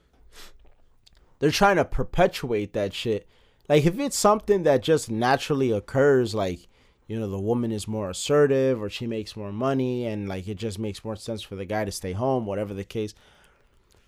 they're 1.40 1.52
trying 1.52 1.76
to 1.78 1.86
perpetuate 1.86 2.74
that 2.74 2.94
shit. 2.94 3.28
Like 3.70 3.86
if 3.86 4.00
it's 4.00 4.18
something 4.18 4.64
that 4.64 4.82
just 4.82 5.12
naturally 5.12 5.72
occurs 5.72 6.34
like 6.34 6.68
you 7.08 7.20
know 7.20 7.30
the 7.30 7.40
woman 7.40 7.72
is 7.72 7.88
more 7.88 8.10
assertive 8.10 8.82
or 8.82 8.90
she 8.90 9.06
makes 9.06 9.36
more 9.36 9.52
money 9.52 10.06
and 10.06 10.28
like 10.28 10.48
it 10.48 10.56
just 10.56 10.80
makes 10.80 11.06
more 11.06 11.16
sense 11.16 11.42
for 11.42 11.56
the 11.56 11.66
guy 11.66 11.86
to 11.86 11.92
stay 11.92 12.14
home 12.14 12.46
whatever 12.46 12.74
the 12.74 12.84
case 12.84 13.14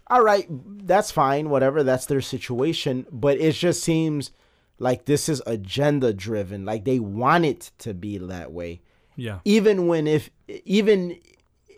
all 0.08 0.22
right 0.22 0.48
that's 0.86 1.12
fine 1.12 1.50
whatever 1.50 1.84
that's 1.84 2.06
their 2.06 2.22
situation. 2.22 3.06
But 3.12 3.38
it 3.40 3.54
just 3.54 3.84
seems 3.84 4.32
like 4.80 5.06
this 5.06 5.30
is 5.30 5.42
agenda 5.46 6.14
driven 6.14 6.66
like 6.66 6.84
they 6.86 7.00
want 7.00 7.46
it 7.46 7.72
to 7.78 7.94
be 7.94 8.18
that 8.18 8.52
way 8.52 8.82
yeah 9.16 9.40
even 9.46 9.88
when 9.88 10.08
if 10.08 10.30
even 10.66 11.18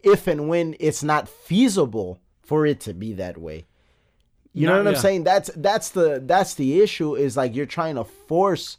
if 0.04 0.28
and 0.28 0.48
when 0.48 0.76
it's 0.80 1.04
not 1.04 1.28
feasible 1.28 2.20
for 2.42 2.66
it 2.66 2.80
to 2.80 2.94
be 2.94 3.14
that 3.14 3.38
way 3.38 3.66
you 4.54 4.66
know 4.66 4.74
No, 4.74 4.78
what 4.80 4.88
i'm 4.88 4.94
yeah. 4.94 5.00
saying 5.00 5.24
that's 5.24 5.50
that's 5.56 5.90
the 5.90 6.22
that's 6.26 6.54
the 6.56 6.82
issue 6.82 7.16
is 7.16 7.36
like 7.36 7.56
you're 7.56 7.66
trying 7.66 7.96
to 7.96 8.04
force 8.04 8.78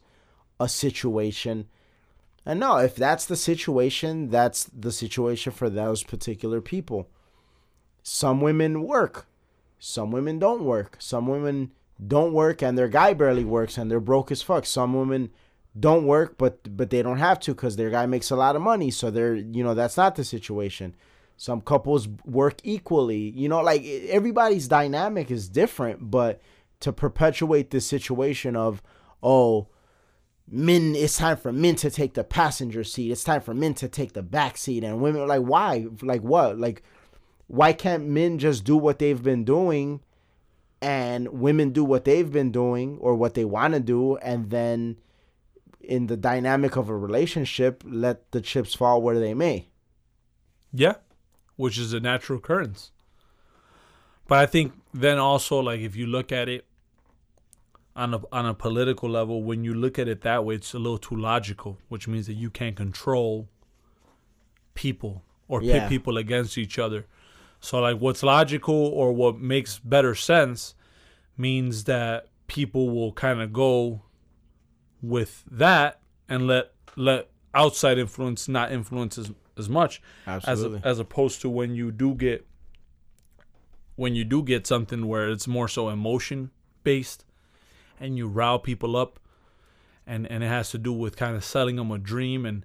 a 0.59 0.69
situation. 0.69 1.67
And 2.47 2.61
no, 2.61 2.79
if 2.79 2.97
that's 2.97 3.27
the 3.27 3.37
situation, 3.37 4.31
that's 4.31 4.65
the 4.65 4.93
situation 4.93 5.53
for 5.53 5.69
those 5.69 6.03
particular 6.03 6.61
people. 6.63 7.11
Some 8.03 8.41
women 8.41 8.83
work, 8.85 9.27
some 9.79 10.11
women 10.13 10.39
don't 10.39 10.63
work. 10.63 10.97
Some 10.99 11.27
women 11.27 11.73
don't 12.05 12.33
work 12.33 12.63
and 12.63 12.77
their 12.77 12.89
guy 12.89 13.15
barely 13.15 13.45
works 13.45 13.79
and 13.79 13.91
they're 13.91 14.01
broke 14.01 14.31
as 14.31 14.43
fuck. 14.43 14.67
Some 14.67 14.95
women 14.95 15.31
don't 15.79 16.07
work 16.07 16.39
but 16.39 16.77
but 16.77 16.91
they 16.91 17.03
don't 17.03 17.19
have 17.19 17.39
to 17.41 17.55
cuz 17.55 17.77
their 17.77 17.91
guy 17.91 18.07
makes 18.07 18.31
a 18.31 18.37
lot 18.37 18.57
of 18.57 18.63
money, 18.63 18.91
so 18.91 19.11
they're, 19.11 19.35
you 19.35 19.63
know, 19.63 19.75
that's 19.75 19.97
not 19.97 20.15
the 20.15 20.25
situation. 20.25 20.95
Some 21.37 21.61
couples 21.61 22.09
work 22.25 22.61
equally. 22.65 23.31
You 23.31 23.49
know, 23.49 23.61
like 23.61 23.85
everybody's 23.85 24.69
dynamic 24.69 25.31
is 25.31 25.49
different, 25.49 26.11
but 26.11 26.41
to 26.81 26.93
perpetuate 26.93 27.71
this 27.71 27.87
situation 27.87 28.57
of 28.57 28.83
oh, 29.23 29.69
men 30.49 30.95
it's 30.95 31.17
time 31.17 31.37
for 31.37 31.53
men 31.53 31.75
to 31.75 31.91
take 31.91 32.15
the 32.15 32.23
passenger 32.23 32.85
seat 32.85 33.11
it's 33.11 33.25
time 33.25 33.41
for 33.41 33.53
men 33.53 33.75
to 33.75 33.89
take 33.89 34.13
the 34.13 34.23
back 34.23 34.57
seat 34.57 34.85
and 34.85 35.01
women 35.01 35.27
like 35.27 35.41
why 35.41 35.87
like 36.03 36.23
what 36.23 36.59
like 36.59 36.83
why 37.49 37.73
can't 37.73 38.07
men 38.07 38.39
just 38.39 38.65
do 38.65 38.77
what 38.77 38.99
they've 38.99 39.23
been 39.23 39.45
doing 39.45 40.01
and 40.87 41.29
women 41.47 41.71
do 41.79 41.83
what 41.85 42.05
they've 42.05 42.31
been 42.31 42.53
doing 42.53 42.97
or 43.01 43.15
what 43.17 43.35
they 43.35 43.45
want 43.45 43.75
to 43.75 43.81
do 43.81 44.17
and 44.19 44.51
then 44.51 44.97
in 45.81 46.07
the 46.07 46.17
dynamic 46.17 46.77
of 46.77 46.89
a 46.89 46.97
relationship 46.97 47.83
let 47.85 48.31
the 48.31 48.41
chips 48.41 48.73
fall 48.75 49.03
where 49.03 49.19
they 49.19 49.35
may 49.35 49.57
Yeah, 50.73 50.97
which 51.57 51.77
is 51.79 51.93
a 51.93 52.01
natural 52.01 52.39
occurrence. 52.39 52.93
But 54.29 54.39
I 54.39 54.47
think 54.47 54.73
then 54.93 55.19
also 55.19 55.59
like 55.61 55.81
if 55.81 55.97
you 55.97 56.07
look 56.07 56.31
at 56.41 56.49
it 56.49 56.65
on 57.95 58.15
a 58.15 58.21
on 58.31 58.45
a 58.47 58.55
political 58.55 59.09
level, 59.09 59.43
when 59.43 59.65
you 59.65 59.75
look 59.75 59.99
at 59.99 60.07
it 60.09 60.21
that 60.23 60.45
way, 60.45 60.55
it's 60.57 60.75
a 60.75 60.79
little 60.79 60.99
too 60.99 61.17
logical, 61.17 61.79
which 61.89 62.07
means 62.07 62.27
that 62.27 62.35
you 62.35 62.51
can't 62.51 62.77
control 62.77 63.49
people 64.75 65.23
or 65.49 65.61
Yeah. 65.63 65.73
pit 65.81 65.89
people 65.89 66.17
against 66.19 66.59
each 66.59 66.79
other. 66.79 67.07
So 67.61 67.81
like 67.81 67.99
what's 67.99 68.23
logical 68.23 68.75
or 69.01 69.13
what 69.13 69.39
makes 69.41 69.79
better 69.79 70.15
sense 70.15 70.75
means 71.37 71.85
that 71.85 72.29
people 72.47 72.91
will 72.91 73.13
kind 73.13 73.41
of 73.41 73.53
go 73.53 74.03
with 75.03 75.45
that 75.51 76.01
and 76.29 76.47
let 76.47 76.73
let 76.97 77.29
outside 77.55 77.99
influence 77.99 78.49
not 78.49 78.73
influence 78.73 79.19
as, 79.19 79.31
as 79.57 79.69
much 79.69 80.03
as 80.27 80.47
Absolutely. 80.47 80.81
as 80.85 80.99
opposed 80.99 81.41
to 81.41 81.49
when 81.49 81.75
you 81.75 81.91
do 81.91 82.15
get 82.15 82.47
when 83.97 84.15
you 84.15 84.25
do 84.25 84.43
get 84.43 84.67
something 84.67 85.07
where 85.07 85.29
it's 85.29 85.47
more 85.47 85.69
so 85.69 85.89
emotion 85.89 86.51
based 86.85 87.25
and 87.99 88.17
you 88.17 88.29
rile 88.29 88.59
people 88.59 88.97
up 88.97 89.19
and 90.07 90.31
and 90.31 90.45
it 90.45 90.49
has 90.49 90.71
to 90.71 90.79
do 90.79 90.93
with 90.93 91.17
kind 91.17 91.37
of 91.37 91.45
selling 91.45 91.77
them 91.77 91.91
a 91.91 91.99
dream 91.99 92.47
and 92.47 92.65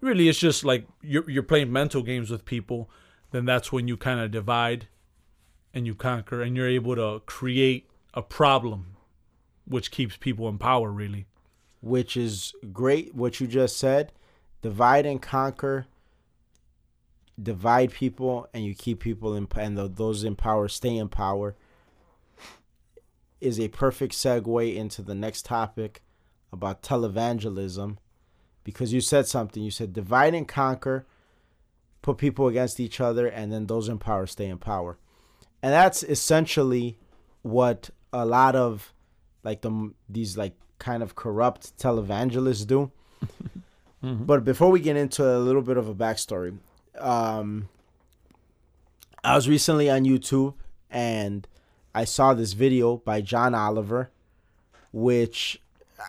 really 0.00 0.28
it's 0.28 0.38
just 0.38 0.64
like 0.64 0.86
you're 1.02 1.28
you're 1.28 1.42
playing 1.42 1.72
mental 1.72 2.02
games 2.02 2.30
with 2.30 2.44
people 2.44 2.90
then 3.30 3.44
that's 3.44 3.72
when 3.72 3.88
you 3.88 3.96
kind 3.96 4.20
of 4.20 4.30
divide 4.30 4.88
and 5.72 5.86
you 5.86 5.94
conquer 5.94 6.42
and 6.42 6.56
you're 6.56 6.68
able 6.68 6.94
to 6.94 7.20
create 7.26 7.88
a 8.14 8.22
problem 8.22 8.96
which 9.66 9.90
keeps 9.90 10.16
people 10.16 10.48
in 10.48 10.58
power 10.58 10.90
really. 10.90 11.26
Which 11.80 12.16
is 12.16 12.54
great 12.72 13.14
what 13.14 13.40
you 13.40 13.46
just 13.46 13.76
said. 13.76 14.12
Divide 14.62 15.04
and 15.04 15.20
conquer 15.20 15.86
divide 17.40 17.92
people 17.92 18.48
and 18.54 18.64
you 18.64 18.74
keep 18.74 19.00
people 19.00 19.34
in 19.34 19.48
and 19.56 19.76
tho- 19.76 19.88
those 19.88 20.24
in 20.24 20.36
power 20.36 20.68
stay 20.68 20.96
in 20.96 21.08
power 21.08 21.56
is 23.40 23.58
a 23.58 23.68
perfect 23.68 24.14
segue 24.14 24.74
into 24.74 25.02
the 25.02 25.14
next 25.14 25.44
topic 25.44 26.00
about 26.52 26.82
televangelism. 26.82 27.96
Because 28.62 28.92
you 28.92 29.00
said 29.00 29.26
something 29.26 29.62
you 29.62 29.70
said 29.70 29.92
divide 29.92 30.34
and 30.34 30.48
conquer 30.48 31.06
put 32.00 32.18
people 32.18 32.48
against 32.48 32.80
each 32.80 33.00
other 33.00 33.26
and 33.26 33.52
then 33.52 33.66
those 33.66 33.88
in 33.88 33.98
power 33.98 34.26
stay 34.26 34.46
in 34.46 34.58
power. 34.58 34.98
And 35.62 35.72
that's 35.72 36.02
essentially 36.02 36.98
what 37.42 37.90
a 38.14 38.24
lot 38.24 38.56
of 38.56 38.92
like 39.42 39.60
the 39.60 39.92
these 40.08 40.36
like 40.38 40.54
kind 40.78 41.02
of 41.02 41.14
corrupt 41.14 41.76
televangelists 41.78 42.66
do. 42.66 42.90
But 44.04 44.44
before 44.44 44.70
we 44.70 44.80
get 44.80 44.96
into 44.96 45.24
a 45.24 45.38
little 45.38 45.62
bit 45.62 45.78
of 45.78 45.88
a 45.88 45.94
backstory 45.94 46.58
um 46.98 47.68
i 49.22 49.34
was 49.34 49.48
recently 49.48 49.90
on 49.90 50.04
youtube 50.04 50.54
and 50.90 51.46
i 51.94 52.04
saw 52.04 52.34
this 52.34 52.52
video 52.52 52.98
by 52.98 53.20
john 53.20 53.54
oliver 53.54 54.10
which 54.92 55.60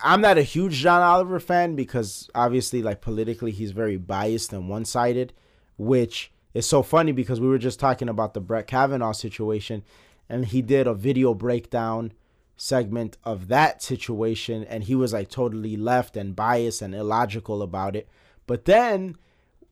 i'm 0.03 0.21
not 0.21 0.37
a 0.37 0.43
huge 0.43 0.73
john 0.73 1.01
oliver 1.01 1.39
fan 1.39 1.75
because 1.75 2.29
obviously 2.35 2.81
like 2.81 3.01
politically 3.01 3.51
he's 3.51 3.71
very 3.71 3.97
biased 3.97 4.53
and 4.53 4.69
one-sided 4.69 5.33
which 5.77 6.31
is 6.53 6.67
so 6.67 6.83
funny 6.83 7.11
because 7.11 7.39
we 7.39 7.47
were 7.47 7.57
just 7.57 7.79
talking 7.79 8.09
about 8.09 8.33
the 8.33 8.41
brett 8.41 8.67
kavanaugh 8.67 9.11
situation 9.11 9.83
and 10.29 10.45
he 10.45 10.61
did 10.61 10.87
a 10.87 10.93
video 10.93 11.33
breakdown 11.33 12.13
segment 12.57 13.17
of 13.23 13.47
that 13.47 13.83
situation 13.83 14.63
and 14.63 14.85
he 14.85 14.95
was 14.95 15.13
like 15.13 15.29
totally 15.29 15.75
left 15.75 16.15
and 16.15 16.35
biased 16.35 16.81
and 16.81 16.95
illogical 16.95 17.61
about 17.61 17.95
it. 17.95 18.07
But 18.47 18.65
then 18.65 19.17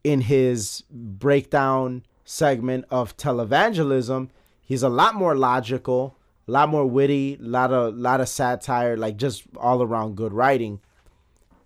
in 0.02 0.22
his 0.22 0.84
breakdown 0.90 2.04
segment 2.24 2.84
of 2.90 3.16
televangelism 3.16 4.30
he's 4.60 4.82
a 4.82 4.88
lot 4.88 5.14
more 5.14 5.34
logical 5.34 6.18
a 6.46 6.50
lot 6.50 6.68
more 6.68 6.86
witty 6.86 7.34
a 7.34 7.42
lot 7.42 7.72
of 7.72 7.94
lot 7.94 8.20
of 8.20 8.28
satire 8.28 8.96
like 8.96 9.16
just 9.16 9.44
all 9.56 9.82
around 9.82 10.16
good 10.16 10.32
writing. 10.32 10.80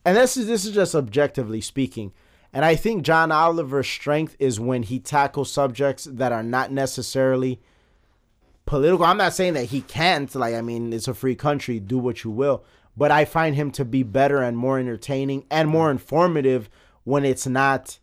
And 0.04 0.16
this 0.16 0.36
is 0.36 0.46
this 0.46 0.64
is 0.64 0.74
just 0.74 0.94
objectively 0.94 1.60
speaking. 1.60 2.12
And 2.52 2.64
i 2.64 2.76
think 2.76 3.02
john 3.02 3.30
oliver's 3.30 3.88
strength 3.88 4.34
is 4.38 4.58
when 4.58 4.84
he 4.84 4.98
tackles 4.98 5.50
subjects 5.50 6.04
that 6.04 6.32
are 6.32 6.42
not 6.42 6.72
necessarily 6.72 7.60
political. 8.68 9.06
I'm 9.06 9.16
not 9.16 9.32
saying 9.32 9.54
that 9.54 9.64
he 9.64 9.80
can't. 9.80 10.32
Like, 10.34 10.54
I 10.54 10.60
mean, 10.60 10.92
it's 10.92 11.08
a 11.08 11.14
free 11.14 11.34
country. 11.34 11.80
Do 11.80 11.98
what 11.98 12.22
you 12.22 12.30
will. 12.30 12.62
But 12.96 13.10
I 13.10 13.24
find 13.24 13.56
him 13.56 13.70
to 13.72 13.84
be 13.84 14.02
better 14.02 14.42
and 14.42 14.56
more 14.56 14.78
entertaining 14.78 15.44
and 15.50 15.68
more 15.68 15.90
informative 15.90 16.68
when 17.04 17.24
it's 17.24 17.46
not 17.46 17.98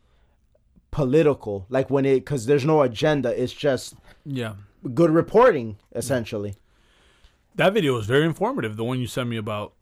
political. 0.90 1.66
Like 1.70 1.90
when 1.90 2.06
it, 2.06 2.16
because 2.16 2.48
there's 2.48 2.66
no 2.66 2.82
agenda. 2.82 3.30
It's 3.42 3.54
just 3.54 3.94
yeah 4.26 4.56
good 4.94 5.12
reporting, 5.12 5.78
essentially. 5.94 6.56
that 7.56 7.74
video 7.74 7.94
was 7.94 8.06
very 8.06 8.26
informative 8.26 8.76
the 8.76 8.84
one 8.84 9.00
you 9.00 9.08
sent 9.08 9.30
me 9.30 9.38
about 9.38 9.74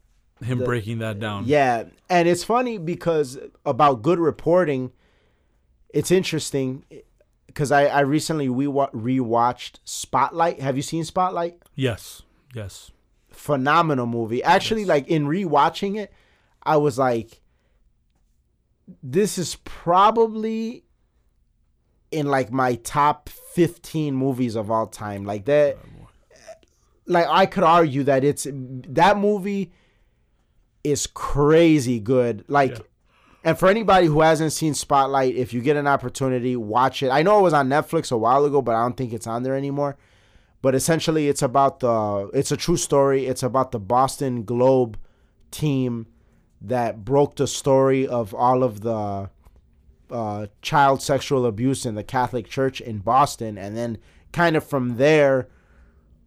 him 0.42 0.58
breaking 0.64 0.98
that 0.98 1.18
down 1.18 1.44
Yeah, 1.46 1.84
and 2.08 2.28
it's 2.28 2.44
funny 2.44 2.78
because 2.78 3.38
about 3.64 4.02
good 4.02 4.18
reporting, 4.18 4.92
it's 5.90 6.10
interesting 6.10 6.84
because 7.54 7.70
I 7.72 7.86
I 7.86 8.00
recently 8.00 8.48
we 8.48 8.66
rewatched 8.66 9.78
Spotlight. 9.84 10.60
Have 10.60 10.76
you 10.76 10.82
seen 10.82 11.04
Spotlight? 11.04 11.62
yes 11.74 12.22
yes 12.54 12.90
phenomenal 13.30 14.06
movie. 14.06 14.42
Actually, 14.42 14.84
like 14.84 15.08
in 15.08 15.26
rewatching 15.26 15.98
it, 15.98 16.12
I 16.62 16.76
was 16.76 16.98
like, 16.98 17.40
this 19.02 19.38
is 19.38 19.56
probably 19.64 20.84
in 22.10 22.26
like 22.26 22.50
my 22.52 22.76
top 22.76 23.28
15 23.28 24.14
movies 24.14 24.54
of 24.54 24.70
all 24.70 24.86
time. 24.86 25.24
Like 25.24 25.44
that, 25.46 25.76
oh, 25.76 26.08
like 27.06 27.26
I 27.28 27.46
could 27.46 27.64
argue 27.64 28.04
that 28.04 28.24
it's 28.24 28.46
that 28.50 29.18
movie 29.18 29.72
is 30.82 31.06
crazy 31.06 32.00
good. 32.00 32.44
Like, 32.48 32.72
Yeah. 32.72 32.84
And 33.44 33.58
for 33.58 33.68
anybody 33.68 34.06
who 34.06 34.22
hasn't 34.22 34.54
seen 34.54 34.72
Spotlight, 34.72 35.34
if 35.36 35.52
you 35.52 35.60
get 35.60 35.76
an 35.76 35.86
opportunity, 35.86 36.56
watch 36.56 37.02
it. 37.02 37.10
I 37.10 37.22
know 37.22 37.38
it 37.38 37.42
was 37.42 37.52
on 37.52 37.68
Netflix 37.68 38.10
a 38.10 38.16
while 38.16 38.46
ago, 38.46 38.62
but 38.62 38.74
I 38.74 38.82
don't 38.82 38.96
think 38.96 39.12
it's 39.12 39.26
on 39.26 39.42
there 39.42 39.54
anymore. 39.54 39.98
But 40.62 40.74
essentially 40.74 41.28
it's 41.28 41.42
about 41.42 41.80
the 41.80 42.30
it's 42.32 42.50
a 42.50 42.56
true 42.56 42.78
story. 42.78 43.26
It's 43.26 43.42
about 43.42 43.70
the 43.70 43.78
boston 43.78 44.44
globe 44.44 44.98
team 45.50 46.06
that 46.62 47.04
broke 47.04 47.36
the 47.36 47.46
story 47.46 48.06
of 48.06 48.32
all 48.34 48.62
of 48.62 48.80
the 48.80 49.28
uh, 50.10 50.46
child 50.62 51.02
sexual 51.02 51.44
abuse 51.44 51.84
in 51.84 51.96
the 51.96 52.02
catholic 52.02 52.48
church 52.48 52.80
in 52.80 53.00
boston. 53.00 53.58
And 53.58 53.76
then 53.76 53.98
kind 54.32 54.56
of 54.56 54.64
from 54.64 54.96
there 54.96 55.48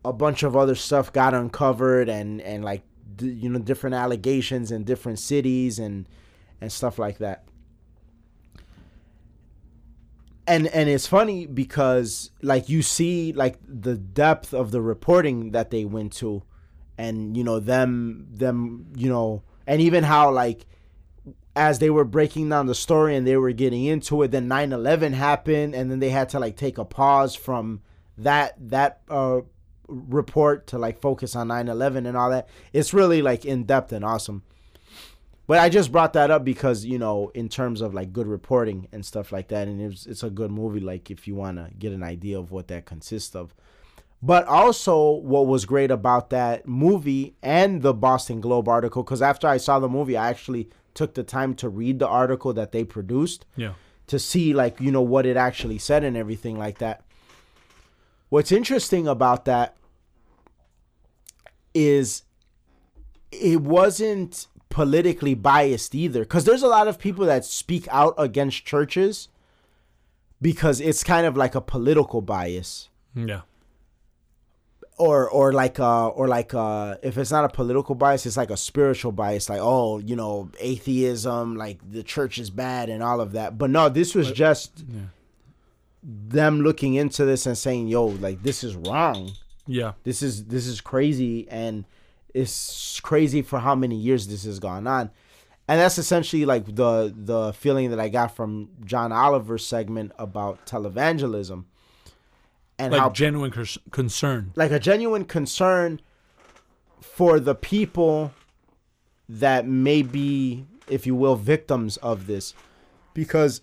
a 0.05 0.13
bunch 0.13 0.43
of 0.43 0.55
other 0.55 0.75
stuff 0.75 1.11
got 1.11 1.33
uncovered 1.33 2.07
and 2.07 2.39
and 2.41 2.63
like 2.63 2.83
you 3.19 3.49
know 3.49 3.57
different 3.57 3.95
allegations 3.95 4.71
in 4.71 4.83
different 4.83 5.17
cities 5.17 5.79
and 5.79 6.07
and 6.61 6.71
stuff 6.71 6.99
like 6.99 7.19
that. 7.19 7.43
And 10.45 10.67
and 10.67 10.89
it's 10.89 11.07
funny 11.07 11.45
because 11.45 12.31
like 12.41 12.69
you 12.69 12.81
see 12.81 13.33
like 13.33 13.57
the 13.67 13.97
depth 13.97 14.53
of 14.53 14.71
the 14.71 14.81
reporting 14.81 15.51
that 15.51 15.71
they 15.71 15.83
went 15.83 16.13
to 16.13 16.43
and 16.97 17.35
you 17.35 17.43
know 17.43 17.59
them 17.59 18.27
them 18.31 18.87
you 18.95 19.09
know 19.09 19.43
and 19.67 19.81
even 19.81 20.05
how 20.05 20.31
like 20.31 20.65
as 21.53 21.79
they 21.79 21.89
were 21.89 22.05
breaking 22.05 22.47
down 22.47 22.65
the 22.65 22.75
story 22.75 23.15
and 23.15 23.27
they 23.27 23.35
were 23.35 23.51
getting 23.51 23.83
into 23.83 24.21
it 24.21 24.31
then 24.31 24.47
9-11 24.47 25.13
happened 25.13 25.75
and 25.75 25.91
then 25.91 25.99
they 25.99 26.09
had 26.11 26.29
to 26.29 26.39
like 26.39 26.55
take 26.55 26.77
a 26.77 26.85
pause 26.85 27.35
from 27.35 27.81
that 28.17 28.55
that 28.69 29.01
uh 29.09 29.41
report 29.87 30.67
to 30.67 30.77
like 30.77 30.99
focus 30.99 31.35
on 31.35 31.47
9-11 31.47 32.07
and 32.07 32.17
all 32.17 32.29
that. 32.29 32.47
It's 32.73 32.93
really 32.93 33.21
like 33.21 33.45
in 33.45 33.63
depth 33.63 33.91
and 33.91 34.03
awesome 34.03 34.43
But 35.47 35.59
I 35.59 35.69
just 35.69 35.93
brought 35.93 36.11
that 36.13 36.29
up 36.29 36.43
because 36.43 36.83
you 36.85 36.99
know, 36.99 37.31
in 37.33 37.47
terms 37.47 37.79
of 37.81 37.93
like 37.93 38.11
good 38.11 38.27
reporting 38.27 38.87
and 38.91 39.05
stuff 39.05 39.31
like 39.31 39.47
that, 39.47 39.67
and 39.69 39.81
it's 39.81 40.05
it's 40.05 40.23
a 40.23 40.29
good 40.29 40.51
movie. 40.51 40.81
Like 40.81 41.09
if 41.09 41.27
you 41.27 41.35
want 41.35 41.57
to 41.57 41.73
get 41.79 41.93
an 41.93 42.03
idea 42.03 42.37
of 42.37 42.51
what 42.51 42.67
that 42.67 42.85
consists 42.85 43.35
of. 43.35 43.55
But 44.21 44.45
also, 44.47 45.11
what 45.11 45.45
was 45.45 45.65
great 45.65 45.91
about 45.91 46.31
that 46.31 46.67
movie 46.67 47.35
and 47.43 47.81
the 47.83 47.93
Boston 47.93 48.41
Globe 48.41 48.67
article, 48.67 49.03
because 49.03 49.21
after 49.21 49.47
I 49.47 49.57
saw 49.57 49.79
the 49.79 49.87
movie, 49.87 50.17
I 50.17 50.29
actually 50.29 50.69
took 50.95 51.13
the 51.13 51.21
time 51.23 51.53
to 51.55 51.69
read 51.69 51.99
the 51.99 52.07
article 52.07 52.51
that 52.53 52.71
they 52.71 52.83
produced 52.83 53.45
Yeah. 53.55 53.73
to 54.07 54.17
see 54.17 54.53
like 54.55 54.81
you 54.81 54.91
know 54.91 55.03
what 55.03 55.27
it 55.27 55.37
actually 55.37 55.77
said 55.77 56.03
and 56.03 56.17
everything 56.17 56.57
like 56.57 56.79
that. 56.79 57.03
What's 58.29 58.51
interesting 58.51 59.07
about 59.07 59.45
that 59.45 59.77
is 61.73 62.23
it 63.31 63.61
wasn't 63.61 64.47
politically 64.69 65.33
biased 65.33 65.95
either 65.95 66.25
cuz 66.25 66.43
there's 66.45 66.63
a 66.63 66.67
lot 66.67 66.87
of 66.87 66.99
people 66.99 67.25
that 67.25 67.45
speak 67.45 67.87
out 67.89 68.13
against 68.17 68.65
churches 68.65 69.29
because 70.41 70.79
it's 70.81 71.03
kind 71.03 71.25
of 71.25 71.35
like 71.37 71.55
a 71.55 71.61
political 71.61 72.21
bias 72.21 72.89
Yeah. 73.15 73.41
or 74.97 75.29
or 75.29 75.53
like 75.53 75.79
uh 75.79 76.07
or 76.09 76.27
like 76.27 76.53
uh 76.53 76.95
if 77.03 77.17
it's 77.17 77.31
not 77.31 77.45
a 77.45 77.49
political 77.49 77.95
bias 77.95 78.25
it's 78.25 78.37
like 78.37 78.49
a 78.49 78.57
spiritual 78.57 79.11
bias 79.11 79.47
like 79.49 79.59
oh 79.61 79.99
you 79.99 80.15
know 80.15 80.49
atheism 80.59 81.55
like 81.55 81.79
the 81.91 82.03
church 82.03 82.37
is 82.39 82.49
bad 82.49 82.89
and 82.89 83.01
all 83.03 83.21
of 83.21 83.31
that 83.33 83.57
but 83.57 83.69
no 83.69 83.89
this 83.89 84.13
was 84.15 84.31
just 84.31 84.83
Yeah. 84.87 85.01
them 86.03 86.61
looking 86.61 86.95
into 86.95 87.25
this 87.25 87.45
and 87.45 87.57
saying 87.57 87.87
yo 87.87 88.05
like 88.07 88.43
this 88.43 88.63
is 88.63 88.75
wrong 88.75 89.31
Yeah. 89.67 89.93
this 90.03 90.21
is 90.23 90.45
this 90.45 90.65
is 90.67 90.81
crazy 90.81 91.47
and 91.49 91.85
it's 92.33 92.99
crazy 92.99 93.41
for 93.41 93.59
how 93.59 93.75
many 93.75 93.95
years 93.95 94.27
this 94.27 94.43
has 94.45 94.59
gone 94.59 94.85
on 94.87 95.09
and 95.67 95.79
that's 95.79 95.97
essentially 95.97 96.45
like 96.45 96.65
the 96.75 97.13
the 97.15 97.53
feeling 97.53 97.89
that 97.89 97.99
i 97.99 98.09
got 98.09 98.35
from 98.35 98.69
john 98.85 99.11
oliver's 99.11 99.65
segment 99.65 100.11
about 100.19 100.65
televangelism 100.65 101.65
and 102.79 102.91
Like 102.91 103.01
how 103.01 103.09
genuine 103.09 103.51
cons- 103.51 103.77
concern. 103.91 104.51
like 104.55 104.71
a 104.71 104.79
genuine 104.79 105.25
concern 105.25 105.99
for 107.01 107.39
the 107.39 107.55
people 107.55 108.31
that 109.29 109.67
may 109.67 110.03
be, 110.03 110.65
if 110.87 111.05
you 111.07 111.15
will, 111.15 111.35
victims 111.35 111.97
of 111.97 112.27
this. 112.27 112.53
Because 113.13 113.61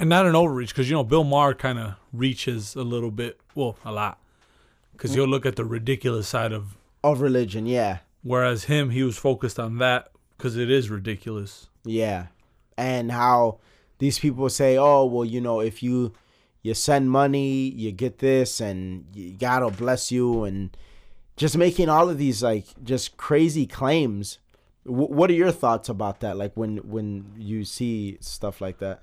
and 0.00 0.08
not 0.08 0.26
an 0.26 0.34
overreach 0.34 0.70
because 0.70 0.90
you 0.90 0.96
know 0.96 1.04
Bill 1.04 1.22
Maher 1.24 1.54
kind 1.54 1.78
of 1.78 1.94
reaches 2.12 2.74
a 2.74 2.82
little 2.82 3.12
bit, 3.12 3.38
well, 3.54 3.76
a 3.84 3.92
lot, 3.92 4.18
because 4.92 5.14
you'll 5.14 5.28
look 5.28 5.46
at 5.46 5.54
the 5.56 5.64
ridiculous 5.64 6.26
side 6.26 6.52
of. 6.52 6.76
Of 7.02 7.20
religion, 7.20 7.66
yeah. 7.66 7.98
Whereas 8.22 8.64
him, 8.64 8.90
he 8.90 9.02
was 9.02 9.16
focused 9.16 9.58
on 9.58 9.78
that 9.78 10.12
because 10.36 10.56
it 10.56 10.70
is 10.70 10.90
ridiculous. 10.90 11.68
Yeah. 11.84 12.26
And 12.76 13.10
how 13.10 13.58
these 13.98 14.18
people 14.18 14.48
say, 14.48 14.76
oh, 14.76 15.04
well, 15.04 15.24
you 15.24 15.40
know, 15.40 15.60
if 15.60 15.82
you 15.82 16.12
you 16.62 16.74
send 16.74 17.10
money, 17.10 17.70
you 17.70 17.90
get 17.92 18.18
this 18.18 18.60
and 18.60 19.38
God 19.38 19.62
will 19.62 19.70
bless 19.70 20.12
you 20.12 20.44
and 20.44 20.76
just 21.36 21.56
making 21.56 21.88
all 21.88 22.10
of 22.10 22.18
these 22.18 22.42
like 22.42 22.66
just 22.84 23.16
crazy 23.16 23.66
claims. 23.66 24.38
W- 24.84 25.08
what 25.08 25.30
are 25.30 25.34
your 25.34 25.52
thoughts 25.52 25.88
about 25.88 26.20
that 26.20 26.36
like 26.36 26.54
when 26.54 26.78
when 26.78 27.32
you 27.38 27.64
see 27.64 28.18
stuff 28.20 28.60
like 28.60 28.78
that? 28.78 29.02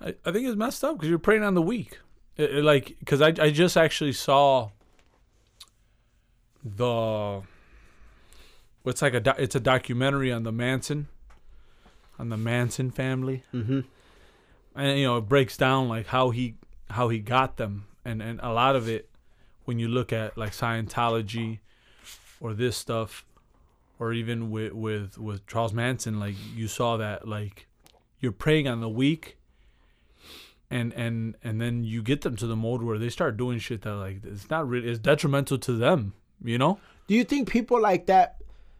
I, 0.00 0.14
I 0.24 0.32
think 0.32 0.46
it's 0.46 0.56
messed 0.56 0.84
up 0.84 0.96
because 0.96 1.08
you're 1.08 1.18
preying 1.18 1.42
on 1.42 1.54
the 1.54 1.62
weak. 1.62 1.98
It, 2.36 2.56
it, 2.56 2.64
like, 2.64 2.96
because 2.98 3.20
I, 3.20 3.28
I 3.28 3.50
just 3.50 3.76
actually 3.76 4.12
saw 4.12 4.70
the. 6.64 7.42
It's 8.86 9.00
like 9.02 9.14
a 9.14 9.20
do- 9.20 9.32
it's 9.38 9.54
a 9.54 9.60
documentary 9.60 10.30
on 10.30 10.42
the 10.42 10.52
Manson, 10.52 11.08
on 12.18 12.28
the 12.28 12.36
Manson 12.36 12.90
family, 12.90 13.42
Mhm. 13.52 13.84
and 14.74 14.98
you 14.98 15.04
know 15.04 15.16
it 15.18 15.22
breaks 15.28 15.56
down 15.56 15.88
like 15.88 16.06
how 16.08 16.30
he 16.30 16.56
how 16.90 17.08
he 17.08 17.18
got 17.18 17.56
them, 17.56 17.86
and 18.04 18.20
and 18.22 18.40
a 18.42 18.52
lot 18.52 18.76
of 18.76 18.88
it, 18.88 19.08
when 19.64 19.78
you 19.78 19.88
look 19.88 20.12
at 20.12 20.36
like 20.36 20.52
Scientology, 20.52 21.60
or 22.40 22.52
this 22.52 22.76
stuff, 22.76 23.24
or 23.98 24.12
even 24.12 24.50
with 24.50 24.72
with 24.74 25.16
with 25.16 25.46
Charles 25.46 25.72
Manson, 25.72 26.20
like 26.20 26.34
you 26.54 26.68
saw 26.68 26.98
that 26.98 27.26
like 27.26 27.66
you're 28.20 28.32
preying 28.32 28.68
on 28.68 28.80
the 28.80 28.88
weak 28.88 29.36
and 30.70 30.92
and 30.94 31.36
and 31.42 31.60
then 31.60 31.84
you 31.84 32.02
get 32.02 32.20
them 32.22 32.36
to 32.36 32.46
the 32.46 32.56
mode 32.56 32.82
where 32.82 32.98
they 32.98 33.08
start 33.10 33.36
doing 33.36 33.58
shit 33.58 33.82
that 33.82 33.94
like 33.94 34.24
it's 34.24 34.48
not 34.50 34.66
really 34.68 34.88
it's 34.88 34.98
detrimental 34.98 35.58
to 35.58 35.72
them 35.74 36.14
you 36.42 36.58
know 36.58 36.78
Do 37.06 37.14
you 37.14 37.24
think 37.24 37.48
people 37.48 37.80
like 37.80 38.06
that 38.06 38.36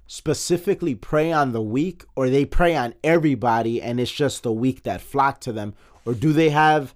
specifically 0.06 0.94
prey 0.94 1.32
on 1.32 1.52
the 1.52 1.62
weak 1.62 2.04
or 2.14 2.28
they 2.28 2.44
prey 2.44 2.76
on 2.76 2.94
everybody 3.02 3.80
and 3.80 3.98
it's 3.98 4.12
just 4.12 4.42
the 4.42 4.52
weak 4.52 4.82
that 4.82 5.00
flock 5.00 5.40
to 5.40 5.52
them? 5.52 5.74
Or 6.04 6.14
do 6.14 6.32
they 6.32 6.50
have 6.50 6.94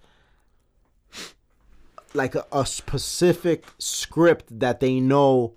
like 2.14 2.34
a, 2.34 2.44
a 2.52 2.66
specific 2.66 3.64
script 3.78 4.58
that 4.60 4.80
they 4.80 5.00
know 5.00 5.54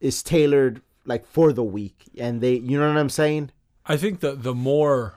is 0.00 0.22
tailored 0.22 0.82
like 1.04 1.26
for 1.26 1.52
the 1.52 1.64
weak 1.64 2.04
and 2.18 2.40
they 2.40 2.54
you 2.54 2.78
know 2.78 2.88
what 2.88 2.96
I'm 2.96 3.08
saying? 3.10 3.50
i 3.88 3.96
think 3.96 4.20
the 4.20 4.32
the 4.34 4.54
more 4.54 5.14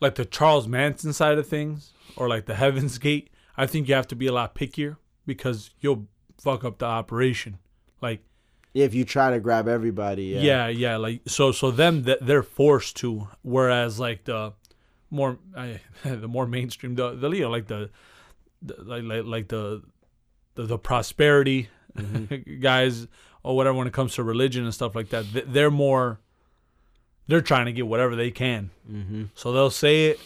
like 0.00 0.14
the 0.14 0.24
charles 0.24 0.68
manson 0.68 1.12
side 1.12 1.38
of 1.38 1.46
things 1.46 1.92
or 2.16 2.28
like 2.28 2.46
the 2.46 2.54
heavens 2.54 2.98
gate 2.98 3.30
i 3.56 3.66
think 3.66 3.88
you 3.88 3.94
have 3.94 4.06
to 4.08 4.16
be 4.16 4.26
a 4.26 4.32
lot 4.32 4.54
pickier 4.54 4.96
because 5.26 5.70
you'll 5.80 6.06
fuck 6.44 6.64
up 6.64 6.76
the 6.78 6.86
operation 7.00 7.58
like 8.06 8.20
If 8.74 8.92
you 8.94 9.04
try 9.04 9.30
to 9.30 9.40
grab 9.40 9.66
everybody, 9.68 10.24
yeah. 10.34 10.40
yeah 10.50 10.66
yeah, 10.84 10.96
like 11.06 11.20
so 11.26 11.52
so 11.52 11.70
them 11.70 12.02
that 12.08 12.18
they're 12.26 12.42
forced 12.60 12.96
to 13.02 13.08
whereas 13.42 13.98
like 14.06 14.24
the 14.24 14.52
more 15.10 15.38
I, 15.56 15.80
the 16.22 16.28
more 16.36 16.46
mainstream 16.46 16.94
the 17.00 17.06
the 17.14 17.28
you 17.30 17.42
know 17.44 17.50
like 17.56 17.66
the, 17.68 17.90
the 18.68 18.74
like, 18.92 19.04
like 19.04 19.24
like 19.34 19.48
the 19.48 19.82
the, 20.56 20.62
the 20.72 20.78
prosperity 20.78 21.68
guys 22.60 23.06
or 23.42 23.56
whatever 23.56 23.76
when 23.78 23.86
it 23.86 23.92
comes 23.92 24.14
to 24.14 24.22
religion 24.24 24.64
and 24.64 24.74
stuff 24.74 24.94
like 24.94 25.08
that 25.10 25.24
they're 25.52 25.70
more 25.70 26.18
they're 27.28 27.40
trying 27.52 27.66
to 27.66 27.72
get 27.72 27.86
whatever 27.86 28.14
they 28.16 28.30
can 28.30 28.70
Mm-hmm. 28.90 29.24
so 29.34 29.52
they'll 29.52 29.70
say 29.84 30.06
it 30.10 30.20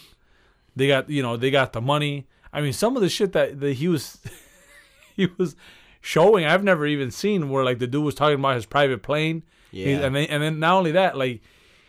they 0.75 0.87
got 0.89 1.09
you 1.11 1.23
know 1.23 1.37
they 1.37 1.51
got 1.51 1.73
the 1.73 1.81
money 1.81 2.27
i 2.53 2.61
mean 2.63 2.73
some 2.73 2.97
of 2.97 3.03
the 3.03 3.09
shit 3.09 3.33
that, 3.33 3.61
that 3.61 3.75
he 3.75 3.89
was 3.89 4.19
he 5.17 5.27
was 5.39 5.55
showing 6.01 6.45
i've 6.45 6.63
never 6.65 6.87
even 6.87 7.11
seen 7.11 7.51
where 7.51 7.65
like 7.65 7.79
the 7.79 7.87
dude 7.87 8.05
was 8.05 8.15
talking 8.15 8.39
about 8.39 8.55
his 8.57 8.67
private 8.67 9.03
plane 9.03 9.43
Yeah. 9.73 9.99
and 10.01 10.15
then 10.17 10.25
and 10.31 10.43
then 10.43 10.59
not 10.61 10.75
only 10.77 10.93
that 10.93 11.17
like 11.17 11.41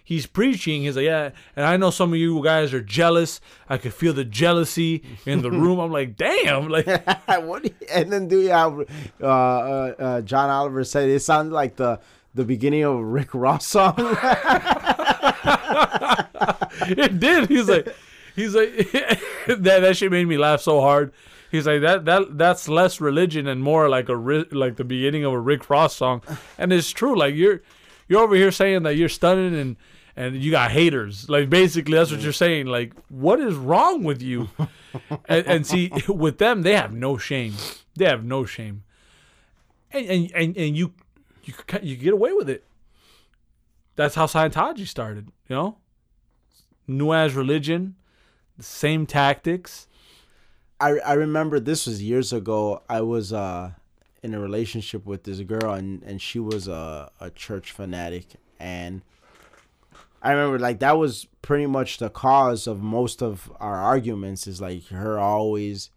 he's 0.03 0.26
preaching 0.26 0.82
he's 0.82 0.95
like 0.95 1.05
yeah 1.05 1.30
and 1.55 1.66
i 1.66 1.78
know 1.78 1.91
some 1.91 2.12
of 2.12 2.18
you 2.20 2.43
guys 2.43 2.74
are 2.74 2.82
jealous 2.82 3.39
i 3.70 3.78
could 3.78 3.93
feel 3.93 4.12
the 4.14 4.26
jealousy 4.26 5.03
in 5.28 5.41
the 5.43 5.51
room 5.62 5.78
i'm 5.80 5.91
like 5.91 6.16
damn 6.18 6.68
like 6.68 6.88
what 7.43 7.62
do 7.64 7.70
you- 7.70 7.88
and 7.91 8.12
then 8.12 8.28
do 8.28 8.41
you 8.41 8.49
have 8.49 8.80
uh, 9.22 9.26
uh, 9.26 9.93
uh, 9.99 10.22
John 10.22 10.49
Oliver 10.49 10.84
said 10.84 11.07
it 11.10 11.20
sounded 11.22 11.53
like 11.53 11.76
the 11.76 11.99
the 12.36 12.45
beginning 12.45 12.84
of 12.84 12.95
a 12.95 13.03
Rick 13.03 13.34
Ross 13.34 13.66
song. 13.68 13.95
it 16.88 17.20
did. 17.20 17.49
He's 17.49 17.68
like, 17.68 17.88
he's 18.36 18.53
like, 18.55 18.70
that 19.47 19.64
that 19.64 19.97
shit 19.97 20.12
made 20.12 20.26
me 20.26 20.38
laugh 20.38 20.62
so 20.62 20.80
hard. 20.82 21.12
He's 21.52 21.66
like 21.66 21.82
that 21.82 22.06
that 22.06 22.38
that's 22.38 22.68
less 22.68 23.02
religion 23.02 23.47
and 23.47 23.62
more 23.62 23.89
like 23.89 24.10
a 24.10 24.14
like 24.14 24.76
the 24.76 24.84
beginning 24.84 25.26
of 25.26 25.34
a 25.34 25.39
Rick 25.39 25.70
Ross 25.70 25.95
song, 25.95 26.22
and 26.58 26.72
it's 26.72 26.91
true. 26.91 27.18
Like 27.18 27.36
you're 27.36 27.62
you're 28.08 28.22
over 28.22 28.36
here 28.36 28.52
saying 28.52 28.84
that 28.84 28.95
you're 28.95 29.10
stunning 29.10 29.56
and 29.56 29.76
and 30.16 30.36
you 30.36 30.52
got 30.52 30.72
haters. 30.72 31.30
Like 31.30 31.50
basically 31.50 31.97
that's 31.97 32.12
what 32.12 32.22
you're 32.22 32.34
saying. 32.34 32.68
Like 32.68 32.93
what 33.10 33.39
is 33.39 33.56
wrong 33.56 34.04
with 34.04 34.22
you? 34.22 34.50
and, 35.28 35.47
and 35.47 35.68
see 35.68 35.91
with 36.08 36.38
them 36.38 36.62
they 36.62 36.76
have 36.76 36.93
no 36.93 37.18
shame. 37.18 37.56
They 37.95 38.06
have 38.06 38.24
no 38.24 38.45
shame, 38.45 38.84
and 39.91 40.06
and 40.06 40.32
and, 40.34 40.58
and 40.58 40.78
you 40.78 40.93
you 41.43 41.54
you 41.82 41.95
get 41.95 42.14
away 42.14 42.34
with 42.34 42.50
it. 42.50 42.66
That's 43.95 44.16
how 44.16 44.28
Scientology 44.28 44.88
started. 44.88 45.32
You 45.47 45.56
know 45.56 45.78
new 46.89 47.14
as 47.14 47.36
religion, 47.36 47.95
the 48.58 48.64
same 48.64 49.06
tactics. 49.06 49.88
I 50.80 50.99
I 50.99 51.13
remember 51.13 51.59
this 51.59 51.88
was 51.88 52.01
years 52.01 52.34
ago. 52.34 52.84
I 52.89 53.01
was 53.01 53.34
uh 53.34 53.71
in 54.21 54.34
a 54.34 54.39
relationship 54.39 55.05
with 55.05 55.23
this 55.23 55.39
girl 55.41 55.73
and 55.73 56.03
and 56.03 56.21
she 56.21 56.39
was 56.39 56.67
a 56.67 57.11
a 57.19 57.30
church 57.30 57.71
fanatic 57.71 58.25
and 58.59 59.01
I 60.21 60.32
remember 60.32 60.59
like 60.59 60.80
that 60.80 60.97
was 60.97 61.27
pretty 61.41 61.65
much 61.65 61.97
the 61.97 62.09
cause 62.09 62.67
of 62.67 62.82
most 62.82 63.21
of 63.21 63.51
our 63.59 63.77
arguments 63.77 64.47
is 64.47 64.59
like 64.59 64.88
her 64.88 65.17
always 65.17 65.91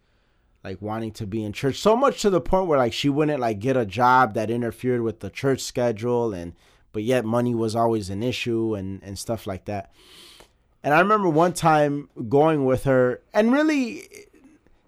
like 0.63 0.81
wanting 0.81 1.11
to 1.11 1.27
be 1.27 1.43
in 1.43 1.51
church 1.51 1.77
so 1.77 1.97
much 1.97 2.21
to 2.21 2.29
the 2.29 2.39
point 2.39 2.67
where 2.67 2.77
like 2.77 2.93
she 2.93 3.09
wouldn't 3.09 3.41
like 3.41 3.59
get 3.59 3.75
a 3.75 3.85
job 3.85 4.33
that 4.35 4.49
interfered 4.49 5.01
with 5.01 5.19
the 5.19 5.29
church 5.29 5.59
schedule 5.59 6.33
and 6.33 6.53
but 6.93 7.03
yet 7.03 7.25
money 7.25 7.53
was 7.53 7.75
always 7.75 8.09
an 8.09 8.23
issue 8.23 8.75
and 8.75 9.03
and 9.03 9.19
stuff 9.19 9.45
like 9.45 9.65
that. 9.65 9.91
And 10.81 10.93
I 10.93 10.99
remember 10.99 11.29
one 11.29 11.53
time 11.53 12.09
going 12.29 12.65
with 12.65 12.85
her 12.85 13.21
and 13.33 13.51
really 13.51 14.07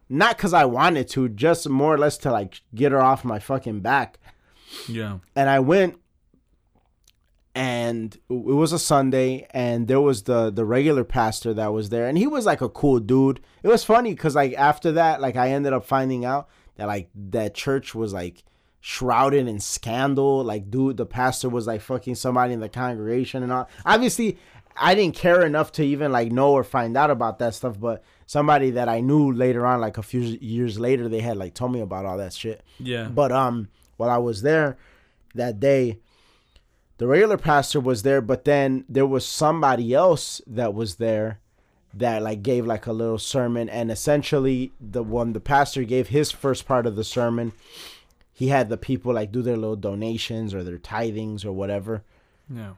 not 0.10 0.38
because 0.38 0.54
I 0.54 0.66
wanted 0.66 1.08
to, 1.10 1.30
just 1.30 1.68
more 1.70 1.94
or 1.94 1.98
less 1.98 2.18
to 2.20 2.32
like 2.32 2.62
get 2.74 2.92
her 2.92 3.02
off 3.02 3.26
my 3.26 3.40
fucking 3.40 3.82
back. 3.82 4.20
Yeah. 4.88 5.20
And 5.36 5.50
I 5.50 5.60
went 5.60 6.00
and 7.56 8.14
it 8.30 8.34
was 8.34 8.74
a 8.74 8.80
Sunday, 8.80 9.48
and 9.52 9.88
there 9.88 10.02
was 10.02 10.24
the 10.24 10.52
the 10.52 10.66
regular 10.66 11.06
pastor 11.06 11.54
that 11.54 11.72
was 11.72 11.88
there, 11.90 12.06
and 12.06 12.18
he 12.18 12.28
was 12.28 12.46
like 12.46 12.60
a 12.60 12.68
cool 12.68 13.00
dude. 13.00 13.40
It 13.64 13.70
was 13.70 13.86
funny 13.86 14.12
because 14.12 14.36
like 14.36 14.54
after 14.56 14.92
that, 14.94 15.22
like 15.22 15.38
I 15.38 15.52
ended 15.52 15.72
up 15.72 15.86
finding 15.86 16.26
out 16.26 16.50
that 16.76 16.88
like 16.88 17.10
that 17.16 17.56
church 17.56 17.96
was 17.96 18.14
like 18.14 18.44
shrouded 18.82 19.48
in 19.48 19.62
scandal. 19.62 20.44
Like, 20.44 20.70
dude, 20.70 20.98
the 20.98 21.06
pastor 21.06 21.48
was 21.48 21.66
like 21.66 21.80
fucking 21.80 22.16
somebody 22.16 22.54
in 22.54 22.60
the 22.60 22.68
congregation 22.68 23.42
and 23.42 23.54
all. 23.54 23.70
Obviously, 23.86 24.38
I 24.76 24.94
didn't 24.94 25.16
care 25.16 25.42
enough 25.46 25.72
to 25.74 25.84
even 25.84 26.12
like 26.12 26.34
know 26.34 26.52
or 26.52 26.64
find 26.66 26.98
out 26.98 27.10
about 27.10 27.40
that 27.40 27.56
stuff, 27.56 27.80
but 27.80 28.04
somebody 28.26 28.72
that 28.72 28.90
I 28.90 29.02
knew 29.02 29.32
later 29.32 29.66
on, 29.66 29.82
like 29.82 29.98
a 29.98 30.04
few 30.04 30.22
years 30.22 30.80
later, 30.80 31.08
they 31.08 31.20
had 31.20 31.38
like 31.38 31.54
told 31.54 31.72
me 31.72 31.82
about 31.82 32.06
all 32.06 32.18
that 32.18 32.34
shit. 32.34 32.64
Yeah. 32.80 33.08
But 33.08 33.32
um, 33.32 33.70
while 33.98 34.10
I 34.10 34.18
was 34.18 34.42
there 34.42 34.78
that 35.36 35.60
day, 35.60 36.00
the 36.98 37.08
regular 37.08 37.38
pastor 37.38 37.80
was 37.80 38.04
there, 38.04 38.22
but 38.22 38.46
then 38.46 38.86
there 38.88 39.06
was 39.06 39.26
somebody 39.26 39.94
else 39.94 40.42
that 40.48 40.74
was 40.74 40.96
there 40.96 41.40
that 41.94 42.22
like 42.22 42.42
gave 42.42 42.66
like 42.66 42.88
a 42.88 42.94
little 42.94 43.18
sermon, 43.18 43.70
and 43.70 43.92
essentially 43.92 44.72
the 44.80 45.04
one 45.04 45.34
the 45.34 45.40
pastor 45.40 45.84
gave 45.84 46.10
his 46.10 46.32
first 46.32 46.66
part 46.66 46.86
of 46.86 46.96
the 46.96 47.04
sermon, 47.04 47.54
he 48.34 48.50
had 48.50 48.70
the 48.70 48.78
people 48.78 49.14
like 49.14 49.32
do 49.32 49.42
their 49.42 49.58
little 49.58 49.76
donations 49.76 50.54
or 50.54 50.64
their 50.64 50.78
tithings 50.78 51.46
or 51.46 51.52
whatever. 51.52 52.04
Yeah. 52.54 52.74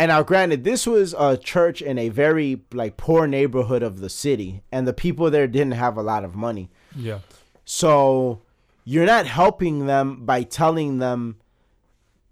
And 0.00 0.08
now, 0.08 0.22
granted, 0.22 0.64
this 0.64 0.86
was 0.86 1.14
a 1.18 1.36
church 1.36 1.82
in 1.82 1.98
a 1.98 2.08
very 2.08 2.62
like 2.72 2.96
poor 2.96 3.26
neighborhood 3.26 3.82
of 3.82 4.00
the 4.00 4.08
city, 4.08 4.62
and 4.72 4.88
the 4.88 4.94
people 4.94 5.30
there 5.30 5.46
didn't 5.46 5.72
have 5.72 5.98
a 5.98 6.02
lot 6.02 6.24
of 6.24 6.34
money. 6.34 6.70
Yeah. 6.96 7.18
So 7.66 8.40
you're 8.84 9.04
not 9.04 9.26
helping 9.26 9.84
them 9.84 10.24
by 10.24 10.44
telling 10.44 11.00
them 11.00 11.36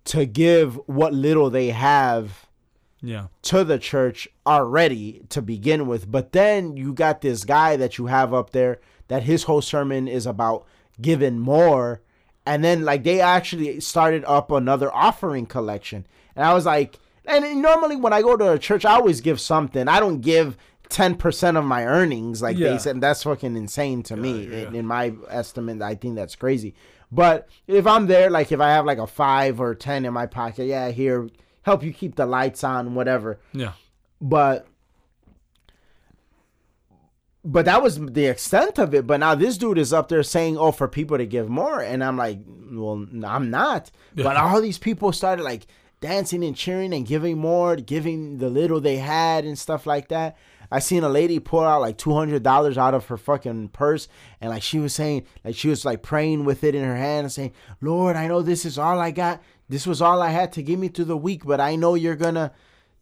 to 0.06 0.24
give 0.24 0.80
what 0.86 1.12
little 1.12 1.50
they 1.50 1.68
have 1.68 2.46
Yeah. 3.02 3.26
to 3.42 3.64
the 3.64 3.78
church 3.78 4.26
already 4.46 5.24
to 5.28 5.42
begin 5.42 5.86
with. 5.86 6.10
But 6.10 6.32
then 6.32 6.74
you 6.78 6.94
got 6.94 7.20
this 7.20 7.44
guy 7.44 7.76
that 7.76 7.98
you 7.98 8.06
have 8.06 8.32
up 8.32 8.50
there 8.52 8.80
that 9.08 9.24
his 9.24 9.42
whole 9.42 9.60
sermon 9.60 10.08
is 10.08 10.24
about 10.24 10.64
giving 11.02 11.38
more. 11.38 12.00
And 12.46 12.64
then 12.64 12.86
like 12.86 13.04
they 13.04 13.20
actually 13.20 13.78
started 13.80 14.24
up 14.24 14.50
another 14.50 14.90
offering 14.94 15.44
collection. 15.44 16.06
And 16.34 16.46
I 16.46 16.54
was 16.54 16.64
like, 16.64 16.98
and 17.28 17.62
normally 17.62 17.96
when 17.96 18.12
I 18.12 18.22
go 18.22 18.36
to 18.36 18.52
a 18.52 18.58
church, 18.58 18.84
I 18.84 18.94
always 18.94 19.20
give 19.20 19.40
something. 19.40 19.86
I 19.88 20.00
don't 20.00 20.20
give 20.20 20.56
10% 20.90 21.56
of 21.58 21.64
my 21.64 21.84
earnings 21.86 22.40
like 22.42 22.56
Yeah. 22.56 22.70
they 22.70 22.78
said. 22.78 23.00
That's 23.00 23.22
fucking 23.22 23.56
insane 23.56 24.02
to 24.04 24.16
me. 24.16 24.46
yeah. 24.46 24.68
In, 24.68 24.74
in 24.74 24.86
my 24.86 25.12
estimate, 25.28 25.82
I 25.82 25.94
think 25.94 26.16
that's 26.16 26.34
crazy. 26.34 26.74
But 27.12 27.48
if 27.66 27.86
I'm 27.86 28.06
there, 28.06 28.30
like 28.30 28.50
if 28.52 28.60
I 28.60 28.70
have 28.70 28.84
like 28.86 28.98
a 28.98 29.06
five 29.06 29.60
or 29.60 29.74
10 29.74 30.04
in 30.06 30.12
my 30.12 30.26
pocket, 30.26 30.64
yeah, 30.64 30.90
here, 30.90 31.28
help 31.62 31.82
you 31.82 31.92
keep 31.92 32.16
the 32.16 32.26
lights 32.26 32.64
on, 32.64 32.94
whatever 32.94 33.38
Yeah. 33.52 33.72
but 34.20 34.66
but 37.44 37.64
that 37.66 37.82
was 37.82 37.98
the 38.00 38.26
extent 38.26 38.78
of 38.78 38.92
it 38.94 39.06
but 39.06 39.20
now 39.20 39.34
this 39.34 39.56
dude 39.56 39.78
is 39.78 39.92
up 39.92 40.08
there 40.08 40.22
saying 40.24 40.58
oh 40.58 40.72
for 40.72 40.88
people 40.88 41.16
to 41.16 41.24
give 41.24 41.48
more 41.48 41.80
and 41.80 42.02
i'm 42.02 42.16
like 42.16 42.38
well 42.72 43.06
i'm 43.24 43.48
not 43.50 43.90
but 44.14 44.36
all 44.36 44.60
these 44.60 44.76
people 44.78 45.12
started 45.12 45.42
like 45.44 45.66
dancing 46.00 46.44
and 46.44 46.56
cheering 46.56 46.92
and 46.92 47.06
giving 47.06 47.38
more 47.38 47.76
giving 47.76 48.38
the 48.38 48.48
little 48.48 48.80
they 48.80 48.96
had 48.96 49.44
and 49.44 49.58
stuff 49.58 49.86
like 49.86 50.08
that. 50.08 50.36
I 50.70 50.80
seen 50.80 51.02
a 51.02 51.08
lady 51.08 51.38
pull 51.38 51.64
out 51.64 51.80
like 51.80 51.96
$200 51.96 52.76
out 52.76 52.94
of 52.94 53.06
her 53.06 53.16
fucking 53.16 53.68
purse. 53.68 54.06
And 54.40 54.50
like 54.50 54.62
she 54.62 54.78
was 54.78 54.94
saying 54.94 55.26
like 55.44 55.56
she 55.56 55.68
was 55.68 55.84
like 55.84 56.02
praying 56.02 56.44
with 56.44 56.62
it 56.62 56.74
in 56.74 56.84
her 56.84 56.96
hand 56.96 57.24
and 57.24 57.32
saying 57.32 57.52
lord 57.80 58.16
i 58.16 58.26
know 58.26 58.42
this 58.42 58.64
is 58.64 58.78
all 58.78 58.98
i 58.98 59.10
got. 59.10 59.42
This 59.68 59.86
was 59.86 60.00
all 60.00 60.22
i 60.22 60.30
had 60.30 60.52
to 60.54 60.62
give 60.62 60.78
me 60.78 60.88
through 60.88 61.06
the 61.06 61.16
week 61.16 61.44
but 61.44 61.60
i 61.60 61.76
know 61.76 61.94
you're 61.94 62.16
gonna 62.16 62.52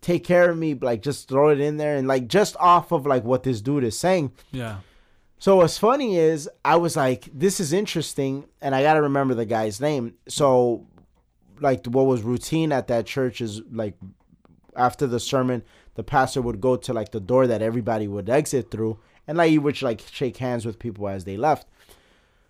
take 0.00 0.24
care 0.24 0.50
of 0.50 0.56
me 0.56 0.74
like 0.74 1.02
just 1.02 1.28
throw 1.28 1.48
it 1.48 1.60
in 1.60 1.76
there 1.76 1.96
and 1.96 2.06
like 2.06 2.28
just 2.28 2.56
off 2.58 2.92
of 2.92 3.06
like 3.06 3.24
what 3.24 3.42
this 3.42 3.60
dude 3.60 3.84
is 3.84 3.98
saying. 3.98 4.32
Yeah. 4.52 4.78
so 5.38 5.56
what's 5.56 5.78
funny 5.78 6.16
is 6.16 6.48
i 6.64 6.76
was 6.76 6.96
like 6.96 7.28
this 7.32 7.58
is 7.60 7.72
interesting 7.72 8.46
and 8.60 8.74
i 8.74 8.82
gotta 8.82 9.02
remember 9.02 9.34
the 9.34 9.46
guy's 9.46 9.80
name. 9.80 10.14
So 10.28 10.86
like 11.60 11.86
what 11.86 12.06
was 12.06 12.22
routine 12.22 12.72
at 12.72 12.88
that 12.88 13.06
church 13.06 13.40
is 13.40 13.62
like 13.70 13.94
after 14.74 15.06
the 15.06 15.20
sermon 15.20 15.62
the 15.94 16.02
pastor 16.02 16.42
would 16.42 16.60
go 16.60 16.76
to 16.76 16.92
like 16.92 17.12
the 17.12 17.20
door 17.20 17.46
that 17.46 17.62
everybody 17.62 18.06
would 18.06 18.28
exit 18.28 18.70
through 18.70 18.98
and 19.26 19.38
like 19.38 19.50
he 19.50 19.58
would 19.58 19.80
like 19.82 20.02
shake 20.10 20.36
hands 20.36 20.66
with 20.66 20.78
people 20.78 21.08
as 21.08 21.24
they 21.24 21.36
left 21.36 21.66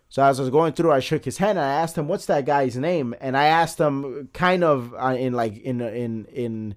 so 0.09 0.23
as 0.23 0.39
I 0.39 0.43
was 0.43 0.49
going 0.49 0.73
through, 0.73 0.91
I 0.91 0.99
shook 0.99 1.25
his 1.25 1.37
hand 1.37 1.57
and 1.57 1.65
I 1.67 1.81
asked 1.81 1.97
him, 1.97 2.07
"What's 2.07 2.27
that 2.27 2.45
guy's 2.45 2.77
name?" 2.77 3.13
And 3.19 3.35
I 3.35 3.45
asked 3.45 3.77
him, 3.77 4.29
kind 4.33 4.63
of 4.63 4.93
uh, 4.93 5.15
in 5.17 5.33
like 5.33 5.57
in 5.57 5.81
in 5.81 6.25
in 6.25 6.75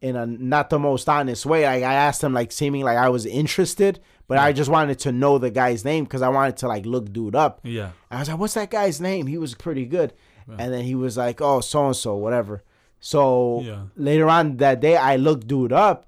in 0.00 0.16
a 0.16 0.26
not 0.26 0.70
the 0.70 0.78
most 0.78 1.08
honest 1.08 1.44
way. 1.44 1.66
I, 1.66 1.76
I 1.76 1.94
asked 1.94 2.24
him 2.24 2.32
like 2.32 2.52
seeming 2.52 2.82
like 2.82 2.96
I 2.96 3.10
was 3.10 3.26
interested, 3.26 4.00
but 4.28 4.38
I 4.38 4.52
just 4.52 4.70
wanted 4.70 4.98
to 5.00 5.12
know 5.12 5.36
the 5.36 5.50
guy's 5.50 5.84
name 5.84 6.04
because 6.04 6.22
I 6.22 6.30
wanted 6.30 6.56
to 6.58 6.68
like 6.68 6.86
look 6.86 7.12
dude 7.12 7.36
up. 7.36 7.60
Yeah. 7.64 7.90
I 8.10 8.20
was 8.20 8.28
like, 8.30 8.38
"What's 8.38 8.54
that 8.54 8.70
guy's 8.70 8.98
name?" 9.00 9.26
He 9.26 9.36
was 9.36 9.54
pretty 9.54 9.84
good, 9.84 10.14
and 10.58 10.72
then 10.72 10.84
he 10.84 10.94
was 10.94 11.16
like, 11.16 11.40
"Oh, 11.40 11.60
so 11.60 11.86
and 11.86 11.96
so, 11.96 12.14
whatever." 12.16 12.62
So 13.00 13.62
Yeah. 13.62 13.82
later 13.96 14.28
on 14.28 14.56
that 14.58 14.80
day, 14.80 14.96
I 14.96 15.16
looked 15.16 15.46
dude 15.46 15.72
up, 15.72 16.06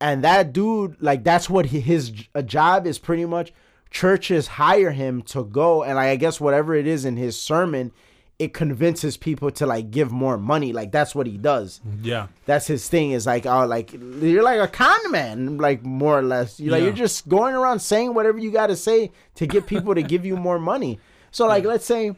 and 0.00 0.22
that 0.24 0.52
dude, 0.52 0.96
like, 1.00 1.24
that's 1.24 1.48
what 1.48 1.66
he, 1.66 1.80
his 1.80 2.10
job 2.44 2.86
is 2.86 2.98
pretty 2.98 3.24
much. 3.24 3.52
Churches 3.90 4.46
hire 4.48 4.90
him 4.90 5.22
to 5.22 5.44
go, 5.44 5.82
and 5.82 5.94
like, 5.96 6.08
I 6.08 6.16
guess 6.16 6.40
whatever 6.40 6.74
it 6.74 6.86
is 6.86 7.04
in 7.04 7.16
his 7.16 7.40
sermon, 7.40 7.92
it 8.40 8.52
convinces 8.52 9.16
people 9.16 9.48
to 9.52 9.64
like 9.64 9.92
give 9.92 10.10
more 10.10 10.36
money. 10.36 10.72
Like 10.72 10.90
that's 10.90 11.14
what 11.14 11.28
he 11.28 11.38
does. 11.38 11.80
Yeah. 12.02 12.26
That's 12.46 12.66
his 12.66 12.88
thing. 12.88 13.12
Is 13.12 13.24
like, 13.26 13.46
oh, 13.46 13.64
like 13.64 13.92
you're 13.92 14.42
like 14.42 14.58
a 14.60 14.66
con 14.66 15.12
man, 15.12 15.56
like 15.58 15.84
more 15.84 16.18
or 16.18 16.22
less. 16.22 16.58
You 16.58 16.72
like 16.72 16.80
Yeah. 16.80 16.86
you're 16.86 16.94
just 16.96 17.28
going 17.28 17.54
around 17.54 17.78
saying 17.78 18.12
whatever 18.12 18.38
you 18.38 18.50
got 18.50 18.66
to 18.66 18.76
say 18.76 19.12
to 19.36 19.46
get 19.46 19.68
people 19.68 19.94
to 19.94 20.02
give 20.02 20.26
you 20.26 20.36
more 20.36 20.58
money. 20.58 20.98
So 21.30 21.46
like, 21.46 21.64
let's 21.64 21.86
say, 21.86 22.16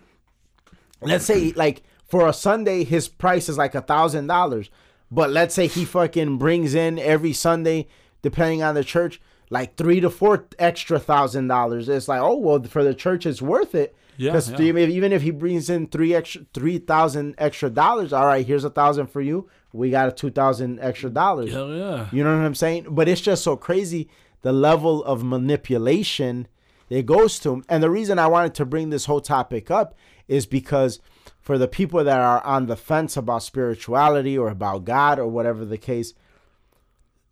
let's 1.00 1.24
say 1.24 1.52
like 1.52 1.82
for 2.06 2.26
a 2.28 2.32
Sunday, 2.32 2.84
his 2.84 3.08
price 3.08 3.48
is 3.48 3.58
like 3.58 3.74
a 3.74 3.80
thousand 3.80 4.26
dollars. 4.26 4.70
But 5.10 5.30
let's 5.30 5.54
say 5.54 5.66
he 5.68 5.84
fucking 5.84 6.38
brings 6.38 6.74
in 6.74 6.98
every 6.98 7.32
Sunday, 7.32 7.86
depending 8.22 8.62
on 8.62 8.74
the 8.74 8.82
church, 8.82 9.20
like 9.50 9.76
three 9.76 10.00
to 10.00 10.10
four 10.10 10.46
extra 10.58 10.98
thousand 10.98 11.48
dollars. 11.48 11.88
It's 11.88 12.08
like, 12.08 12.20
oh 12.20 12.36
well, 12.36 12.62
for 12.64 12.82
the 12.82 12.94
church, 12.94 13.26
it's 13.26 13.42
worth 13.42 13.74
it. 13.74 13.94
Yeah, 14.18 14.30
Because 14.30 14.50
yeah. 14.52 14.60
even 14.60 15.12
if 15.12 15.20
he 15.22 15.30
brings 15.30 15.68
in 15.68 15.88
three 15.88 16.14
extra, 16.14 16.42
three 16.54 16.78
thousand 16.78 17.34
extra 17.38 17.68
dollars, 17.68 18.12
all 18.12 18.26
right, 18.26 18.46
here's 18.46 18.64
a 18.64 18.70
thousand 18.70 19.08
for 19.08 19.20
you. 19.20 19.48
We 19.72 19.90
got 19.90 20.08
a 20.08 20.12
two 20.12 20.30
thousand 20.30 20.80
extra 20.80 21.10
dollars. 21.10 21.52
Hell 21.52 21.72
yeah. 21.72 22.08
You 22.10 22.24
know 22.24 22.36
what 22.36 22.44
I'm 22.44 22.54
saying? 22.54 22.86
But 22.90 23.08
it's 23.08 23.20
just 23.20 23.44
so 23.44 23.56
crazy 23.56 24.08
the 24.42 24.52
level 24.52 25.04
of 25.04 25.22
manipulation 25.22 26.48
it 26.88 27.04
goes 27.06 27.38
to. 27.40 27.62
And 27.68 27.82
the 27.82 27.90
reason 27.90 28.18
I 28.18 28.28
wanted 28.28 28.54
to 28.54 28.64
bring 28.64 28.90
this 28.90 29.06
whole 29.06 29.20
topic 29.20 29.70
up 29.70 29.94
is 30.28 30.46
because 30.46 31.00
for 31.40 31.58
the 31.58 31.68
people 31.68 32.02
that 32.04 32.18
are 32.20 32.44
on 32.44 32.66
the 32.66 32.76
fence 32.76 33.16
about 33.16 33.42
spirituality 33.42 34.36
or 34.36 34.48
about 34.48 34.84
God 34.84 35.18
or 35.18 35.26
whatever 35.28 35.64
the 35.64 35.78
case, 35.78 36.14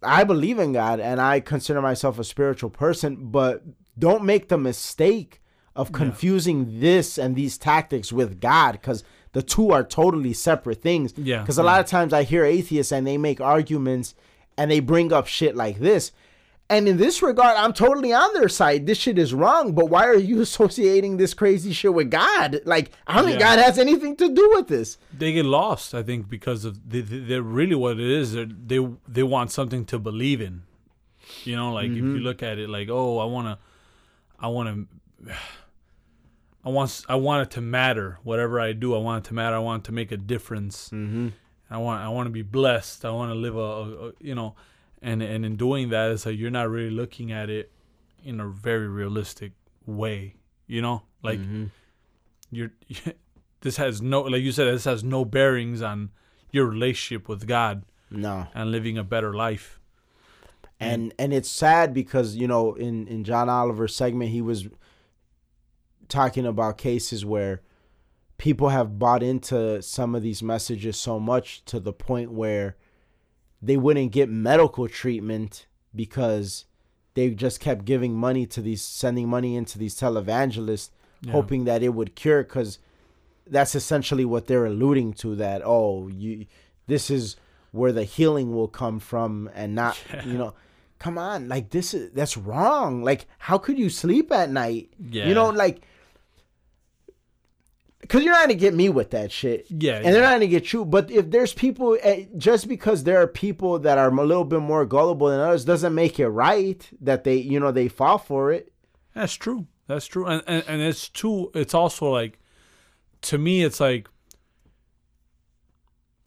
I 0.03 0.25
believe 0.25 0.59
in 0.59 0.73
God 0.73 1.01
and 1.01 1.21
I 1.21 1.41
consider 1.41 1.81
myself 1.81 2.19
a 2.19 2.25
spiritual 2.25 2.71
person, 2.71 3.31
but 3.31 3.63
don't 3.99 4.25
make 4.25 4.49
the 4.49 4.59
mistake 4.59 5.41
of 5.77 5.93
confusing 5.93 6.81
this 6.81 7.19
and 7.19 7.35
these 7.35 7.59
tactics 7.59 8.13
with 8.13 8.41
God 8.41 8.73
because 8.73 9.03
the 9.33 9.43
two 9.43 9.73
are 9.73 9.83
totally 9.83 10.33
separate 10.33 10.81
things. 10.81 11.13
Yeah, 11.17 11.41
Because 11.41 11.59
a 11.59 11.63
yeah. 11.63 11.67
lot 11.67 11.81
of 11.81 11.87
times 11.87 12.13
I 12.13 12.23
hear 12.23 12.45
atheists 12.45 12.93
and 12.93 13.07
they 13.07 13.19
make 13.19 13.41
arguments 13.41 14.15
and 14.57 14.71
they 14.71 14.79
bring 14.81 15.13
up 15.13 15.27
shit 15.27 15.57
like 15.57 15.81
this. 15.81 16.13
And 16.71 16.89
in 16.89 16.97
this 16.97 17.21
regard, 17.21 17.57
I'm 17.59 17.75
totally 17.75 18.13
on 18.13 18.33
their 18.33 18.49
side. 18.49 18.87
This 18.87 18.97
shit 18.97 19.19
is 19.19 19.35
wrong, 19.35 19.73
but 19.73 19.91
why 19.91 20.07
are 20.07 20.17
you 20.17 20.41
associating 20.49 21.17
this 21.17 21.35
crazy 21.35 21.73
shit 21.73 21.93
with 21.93 22.11
God? 22.11 22.61
Like, 22.65 22.91
I 23.07 23.17
don't 23.17 23.27
think 23.27 23.39
God 23.39 23.59
has 23.59 23.79
anything 23.79 24.17
to 24.17 24.33
do 24.33 24.51
with 24.55 24.69
this. 24.69 24.97
They 25.17 25.33
get 25.33 25.45
lost, 25.45 25.95
I 25.95 26.03
think, 26.03 26.29
because 26.29 26.65
of 26.65 26.89
they, 26.89 27.03
they, 27.03 27.19
they're 27.19 27.43
really 27.43 27.75
what 27.75 28.01
it 28.01 28.11
is. 28.11 28.33
They're, 28.33 28.47
they 28.47 28.87
they 29.07 29.23
want 29.23 29.51
something 29.51 29.85
to 29.87 29.99
believe 29.99 30.41
in. 30.41 30.63
You 31.45 31.57
know, 31.57 31.73
like 31.73 31.91
if 31.91 31.97
you 31.97 32.19
look 32.19 32.43
at 32.43 32.59
it, 32.59 32.69
like, 32.69 32.89
oh, 32.91 33.19
I 33.19 33.25
wanna, 33.25 33.59
I 34.39 34.49
wanna, 34.49 34.85
I 36.65 36.71
want 36.71 37.05
I 37.09 37.17
want 37.17 37.43
it 37.43 37.51
to 37.53 37.61
matter. 37.61 38.19
Whatever 38.23 38.59
I 38.59 38.73
do, 38.73 38.95
I 38.95 38.99
want 38.99 39.27
it 39.27 39.29
to 39.29 39.35
matter. 39.35 39.57
I 39.57 39.59
want 39.59 39.85
it 39.85 39.87
to 39.87 39.93
make 39.93 40.13
a 40.13 40.17
difference. 40.17 40.89
Mm-hmm. 40.89 41.29
I 41.71 41.77
want 41.77 42.03
I 42.03 42.09
want 42.09 42.27
to 42.27 42.31
be 42.31 42.43
blessed. 42.43 43.05
I 43.05 43.11
want 43.11 43.31
to 43.31 43.35
live 43.35 43.57
a, 43.57 43.59
a, 43.59 44.09
a 44.09 44.13
you 44.21 44.35
know, 44.35 44.55
and 45.05 45.23
and 45.23 45.45
in 45.45 45.57
doing 45.57 45.91
that, 45.91 46.11
it's 46.11 46.27
like 46.27 46.39
you're 46.39 46.51
not 46.51 46.69
really 46.71 46.91
looking 46.91 47.31
at 47.31 47.51
it 47.51 47.71
in 48.25 48.41
a 48.41 48.49
very 48.49 48.89
realistic 48.89 49.53
way. 49.87 50.37
You 50.67 50.81
know, 50.83 51.03
like 51.23 51.39
mm-hmm. 51.39 51.67
you're 52.51 52.73
this 53.61 53.77
has 53.77 54.01
no 54.01 54.23
like 54.23 54.43
you 54.43 54.51
said 54.51 54.73
this 54.75 54.85
has 54.85 55.05
no 55.05 55.25
bearings 55.25 55.83
on 55.83 56.11
your 56.51 56.67
relationship 56.67 57.29
with 57.29 57.47
God 57.47 57.85
No. 58.11 58.47
and 58.55 58.71
living 58.71 58.97
a 58.97 59.05
better 59.05 59.35
life. 59.35 59.81
and 60.81 61.13
and 61.19 61.33
it's 61.33 61.51
sad 61.51 61.93
because 61.93 62.35
you 62.37 62.49
know 62.49 62.75
in 62.75 63.07
in 63.07 63.25
John 63.25 63.49
Oliver's 63.49 63.95
segment 63.95 64.31
he 64.31 64.41
was 64.41 64.69
talking 66.09 66.47
about 66.47 66.79
cases 66.79 67.25
where 67.25 67.63
people 68.39 68.71
have 68.71 68.99
bought 68.99 69.23
into 69.23 69.81
some 69.83 70.15
of 70.15 70.23
these 70.23 70.43
messages 70.43 70.97
so 70.97 71.21
much 71.21 71.65
to 71.67 71.79
the 71.79 71.93
point 71.93 72.33
where 72.33 72.77
they 73.67 73.77
wouldn't 73.77 74.13
get 74.13 74.29
medical 74.29 74.87
treatment 74.89 75.67
because 75.95 76.65
they 77.15 77.31
just 77.31 77.61
kept 77.61 77.85
giving 77.85 78.15
money 78.15 78.45
to 78.47 78.61
these 78.61 78.83
sending 78.83 79.29
money 79.29 79.57
into 79.57 79.79
these 79.79 79.95
televangelists 79.99 80.91
Yeah. 81.23 81.33
hoping 81.33 81.65
that 81.65 81.83
it 81.83 81.93
would 81.99 82.15
cure 82.23 82.43
because 82.43 82.79
that's 83.57 83.75
essentially 83.75 84.25
what 84.33 84.47
they're 84.47 84.67
alluding 84.67 85.15
to 85.23 85.29
that 85.37 85.63
oh 85.65 86.09
you 86.09 86.47
this 86.87 87.11
is 87.11 87.37
where 87.73 87.93
the 87.93 88.05
healing 88.05 88.49
will 88.57 88.69
come 88.83 88.99
from 89.11 89.51
and 89.55 89.75
not 89.75 89.97
you 90.27 90.37
know 90.43 90.53
come 90.99 91.17
on 91.19 91.49
like 91.49 91.71
this 91.71 91.95
is 91.95 92.11
that's 92.13 92.37
wrong 92.37 93.03
like 93.11 93.27
how 93.39 93.57
could 93.59 93.79
you 93.79 93.89
sleep 93.91 94.31
at 94.33 94.51
night 94.51 94.89
Yeah. 95.17 95.27
you 95.29 95.35
know 95.35 95.49
like 95.51 95.77
because 98.05 98.23
you're 98.23 98.33
not 98.33 98.43
gonna 98.43 98.55
get 98.55 98.75
me 98.75 98.89
with 98.89 99.11
that 99.11 99.33
shit 99.33 99.67
Yeah, 99.71 99.97
and 99.97 100.07
they're 100.07 100.23
not 100.23 100.33
gonna 100.33 100.47
get 100.47 100.73
you 100.73 100.85
but 100.85 101.11
if 101.11 101.31
there's 101.31 101.55
people 101.55 101.97
eh, 102.03 102.27
just 102.37 102.69
because 102.69 103.05
there 103.05 103.21
are 103.23 103.27
people 103.27 103.79
that 103.79 103.97
are 103.97 104.11
a 104.11 104.25
little 104.25 104.45
bit 104.45 104.61
more 104.61 104.85
gullible 104.85 105.29
than 105.29 105.41
others 105.41 105.65
doesn't 105.65 105.95
make 105.95 106.21
it 106.21 106.29
right 106.29 106.89
that 107.01 107.25
they 107.25 107.37
you 107.37 107.59
know 107.59 107.73
they 107.73 107.89
fall 107.89 108.19
for 108.19 108.53
it 108.53 108.73
That's 109.15 109.35
true. 109.35 109.67
That's 109.87 110.07
true. 110.07 110.27
And, 110.27 110.43
and 110.47 110.65
and 110.67 110.83
it's 110.83 111.09
too 111.09 111.51
it's 111.55 111.75
also 111.75 112.11
like 112.11 112.39
to 113.23 113.39
me 113.39 113.63
it's 113.65 113.81
like 113.81 114.09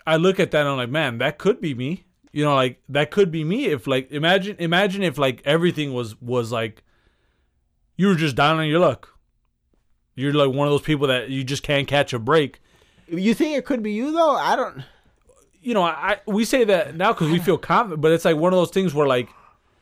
I 0.06 0.16
look 0.16 0.40
at 0.40 0.52
that 0.52 0.62
and 0.62 0.70
I'm 0.70 0.78
like, 0.78 0.90
man, 0.90 1.18
that 1.18 1.38
could 1.38 1.60
be 1.60 1.74
me. 1.74 2.06
You 2.32 2.46
know, 2.46 2.56
like 2.56 2.82
that 2.88 3.12
could 3.12 3.30
be 3.32 3.44
me 3.44 3.66
if 3.66 3.88
like 3.88 4.12
imagine 4.12 4.56
imagine 4.60 5.04
if 5.04 5.18
like 5.18 5.42
everything 5.44 5.94
was 5.94 6.20
was 6.22 6.52
like 6.52 6.84
you 7.98 8.08
were 8.08 8.16
just 8.16 8.36
down 8.36 8.58
on 8.58 8.68
your 8.68 8.80
luck. 8.80 9.17
You're 10.18 10.34
like 10.34 10.54
one 10.54 10.68
of 10.68 10.72
those 10.74 10.82
people 10.82 11.08
that 11.08 11.30
you 11.30 11.46
just 11.46 11.64
can't 11.64 11.88
catch 11.88 12.12
a 12.12 12.20
break. 12.20 12.60
you 13.08 13.34
think 13.34 13.56
it 13.58 13.64
could 13.66 13.82
be 13.82 13.94
you 13.94 14.12
though 14.12 14.36
i 14.36 14.54
don't 14.58 14.84
You 15.62 15.74
know, 15.74 15.84
I 15.84 16.18
we 16.26 16.44
say 16.46 16.64
that 16.66 16.96
now 16.96 17.14
because 17.14 17.30
we 17.30 17.40
feel 17.40 17.58
confident, 17.58 18.02
but 18.02 18.12
it's 18.12 18.26
like 18.26 18.36
one 18.38 18.52
of 18.54 18.58
those 18.60 18.72
things 18.72 18.94
where 18.94 19.08
like 19.08 19.28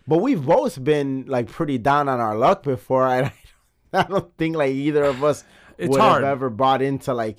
But 0.07 0.17
we've 0.19 0.43
both 0.45 0.81
been 0.83 1.25
like 1.27 1.47
pretty 1.47 1.77
down 1.77 2.07
on 2.09 2.19
our 2.19 2.35
luck 2.37 2.61
before. 2.63 3.03
I, 3.07 3.33
I 3.93 4.03
don't 4.03 4.29
think 4.37 4.55
like 4.55 4.73
either 4.73 5.03
of 5.03 5.23
us 5.23 5.43
would 5.79 5.99
hard. 6.01 6.23
have 6.23 6.31
ever 6.37 6.49
bought 6.49 6.81
into 6.81 7.13
like. 7.13 7.37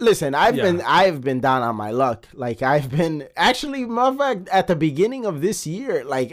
Listen, 0.00 0.34
I've 0.34 0.56
Yeah. 0.56 0.62
been 0.66 0.80
I've 0.86 1.20
been 1.20 1.40
down 1.40 1.62
on 1.62 1.74
my 1.74 1.90
luck. 1.90 2.26
Like 2.32 2.62
I've 2.62 2.88
been 2.90 3.26
actually, 3.36 3.82
motherfucker, 3.84 4.46
at 4.52 4.66
the 4.68 4.76
beginning 4.76 5.26
of 5.26 5.40
this 5.40 5.66
year. 5.66 6.04
Like 6.04 6.30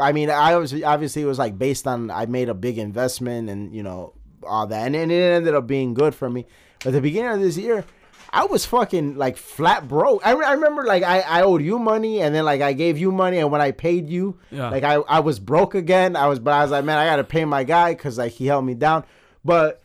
I 0.00 0.12
mean, 0.12 0.28
I 0.30 0.56
was 0.56 0.72
obviously 0.84 1.22
it 1.22 1.26
was 1.26 1.38
like 1.38 1.56
based 1.58 1.86
on 1.86 2.10
I 2.10 2.26
made 2.26 2.48
a 2.50 2.54
big 2.54 2.76
investment 2.78 3.48
and 3.48 3.74
you 3.74 3.82
know 3.82 4.12
all 4.46 4.66
that, 4.66 4.86
and, 4.86 4.96
and 4.96 5.10
it 5.12 5.14
ended 5.20 5.54
up 5.54 5.66
being 5.66 5.94
good 5.94 6.14
for 6.14 6.28
me. 6.30 6.46
But 6.80 6.88
at 6.88 6.92
the 6.94 7.00
beginning 7.00 7.32
of 7.32 7.40
this 7.40 7.56
year, 7.56 7.84
I 8.32 8.44
was 8.46 8.64
fucking 8.66 9.16
like 9.16 9.36
flat 9.36 9.86
broke. 9.88 10.26
I, 10.26 10.32
re- 10.32 10.46
I 10.46 10.52
remember 10.54 10.84
like 10.84 11.02
I, 11.02 11.20
I 11.20 11.42
owed 11.42 11.62
you 11.62 11.78
money 11.78 12.22
and 12.22 12.34
then 12.34 12.44
like 12.46 12.60
I 12.62 12.72
gave 12.72 12.96
you 12.96 13.12
money 13.12 13.38
and 13.38 13.50
when 13.50 13.60
I 13.60 13.72
paid 13.72 14.08
you, 14.08 14.38
Yeah. 14.50 14.70
like 14.70 14.84
I, 14.84 14.94
I 14.94 15.20
was 15.20 15.38
broke 15.38 15.74
again. 15.74 16.16
I 16.16 16.26
was 16.28 16.38
but 16.38 16.54
I 16.54 16.62
was 16.62 16.70
like 16.70 16.84
man 16.84 16.96
I 16.98 17.04
gotta 17.04 17.24
pay 17.24 17.44
my 17.44 17.62
guy 17.62 17.92
because 17.92 18.16
like 18.16 18.32
he 18.32 18.46
held 18.46 18.64
me 18.64 18.72
down. 18.72 19.04
But 19.44 19.82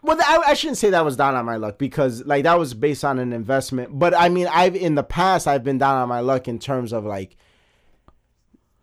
well 0.00 0.16
I, 0.20 0.42
I 0.46 0.54
shouldn't 0.54 0.78
say 0.78 0.88
that 0.88 1.04
was 1.04 1.16
down 1.18 1.34
on 1.34 1.44
my 1.44 1.56
luck 1.56 1.76
because 1.76 2.24
like 2.24 2.44
that 2.44 2.58
was 2.58 2.72
based 2.72 3.04
on 3.04 3.18
an 3.18 3.34
investment. 3.34 3.98
But 3.98 4.14
I 4.16 4.30
mean 4.30 4.46
I've 4.50 4.74
in 4.74 4.94
the 4.94 5.04
past 5.04 5.46
I've 5.46 5.62
been 5.62 5.76
down 5.76 5.96
on 5.96 6.08
my 6.08 6.20
luck 6.20 6.48
in 6.48 6.58
terms 6.58 6.94
of 6.94 7.04
like 7.04 7.36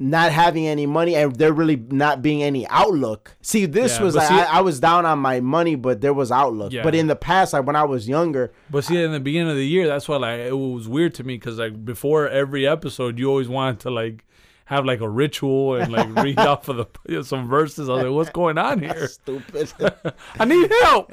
not 0.03 0.31
having 0.33 0.67
any 0.67 0.85
money 0.85 1.15
and 1.15 1.33
there 1.37 1.53
really 1.53 1.77
not 1.77 2.21
being 2.21 2.43
any 2.43 2.67
outlook. 2.67 3.35
See, 3.41 3.65
this 3.65 3.97
Yeah, 3.97 4.03
was 4.03 4.15
like 4.15 4.27
see- 4.27 4.33
I, 4.33 4.57
I 4.57 4.61
was 4.61 4.79
down 4.79 5.05
on 5.05 5.19
my 5.19 5.39
money, 5.39 5.75
but 5.75 6.01
there 6.01 6.13
was 6.13 6.31
outlook. 6.31 6.73
Yeah. 6.73 6.83
But 6.83 6.93
in 6.93 7.07
the 7.07 7.15
past, 7.15 7.53
like 7.53 7.65
when 7.65 7.75
I 7.77 7.83
was 7.83 8.07
younger, 8.07 8.51
But 8.69 8.83
see, 8.83 9.01
in 9.01 9.11
the 9.13 9.19
beginning 9.21 9.49
of 9.51 9.55
the 9.55 9.65
year, 9.65 9.87
that's 9.87 10.09
why 10.09 10.17
like 10.17 10.39
it 10.41 10.57
was 10.57 10.87
weird 10.89 11.13
to 11.15 11.23
me 11.23 11.35
because 11.35 11.57
like 11.57 11.85
before 11.85 12.27
every 12.27 12.67
episode, 12.67 13.17
you 13.17 13.29
always 13.29 13.47
wanted 13.47 13.79
to 13.81 13.91
like 13.91 14.25
have 14.65 14.85
like 14.85 14.99
a 15.01 15.09
ritual 15.09 15.75
and 15.75 15.91
like 15.91 16.13
read 16.23 16.37
off 16.39 16.67
of 16.67 16.77
the 16.77 16.85
you 17.07 17.15
know, 17.15 17.21
some 17.21 17.47
verses. 17.47 17.87
I 17.89 17.93
was 17.93 18.03
like, 18.03 18.11
what's 18.13 18.29
going 18.29 18.57
on 18.57 18.79
here? 18.79 19.07
stupid. 19.07 19.71
I 20.39 20.45
need 20.45 20.69
help. 20.83 21.11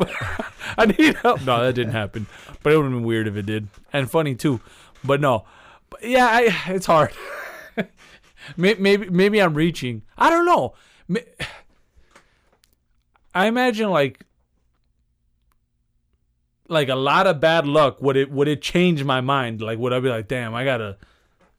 I 0.76 0.86
need 0.86 1.14
help. 1.16 1.45
No, 1.45 1.62
that 1.64 1.74
didn't 1.74 1.93
happen. 1.93 2.26
But 2.62 2.72
it 2.72 2.76
would 2.76 2.84
have 2.84 2.93
been 2.93 3.05
weird 3.05 3.28
if 3.28 3.36
it 3.36 3.47
did, 3.47 3.68
and 3.93 4.11
funny 4.11 4.34
too. 4.34 4.61
But 5.05 5.20
no, 5.20 5.45
but 5.91 6.03
yeah, 6.03 6.26
I, 6.26 6.72
it's 6.72 6.86
hard. 6.86 7.12
May- 8.57 8.74
maybe 8.74 9.09
maybe 9.11 9.40
I'm 9.40 9.55
reaching. 9.55 10.03
I 10.16 10.30
don't 10.30 10.46
know. 10.46 10.74
I 13.34 13.46
imagine 13.46 13.90
like 13.90 14.24
like 16.68 16.88
a 16.88 16.94
lot 16.94 17.26
of 17.26 17.40
bad 17.40 17.66
luck 17.66 18.01
would 18.01 18.16
it 18.16 18.30
would 18.30 18.48
it 18.48 18.62
change 18.62 19.03
my 19.05 19.20
mind? 19.20 19.61
Like 19.61 19.78
would 19.78 19.92
i 19.92 20.01
be 20.01 20.09
like 20.09 20.28
damn 20.28 20.55
i 20.55 20.64
gotta 20.64 20.96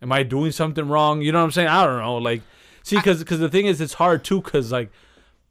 am 0.01 0.11
i 0.11 0.23
doing 0.23 0.51
something 0.51 0.87
wrong? 0.87 1.21
You 1.21 1.31
know 1.31 1.39
what 1.39 1.45
i'm 1.45 1.51
saying? 1.51 1.67
I 1.67 1.85
don't 1.85 1.99
know. 1.99 2.17
Like 2.17 2.41
see 2.83 2.95
because 2.95 3.19
because 3.19 3.39
the 3.39 3.49
thing 3.49 3.65
is 3.65 3.81
it's 3.81 3.95
hard 3.95 4.23
too 4.23 4.41
because 4.41 4.71
like 4.71 4.91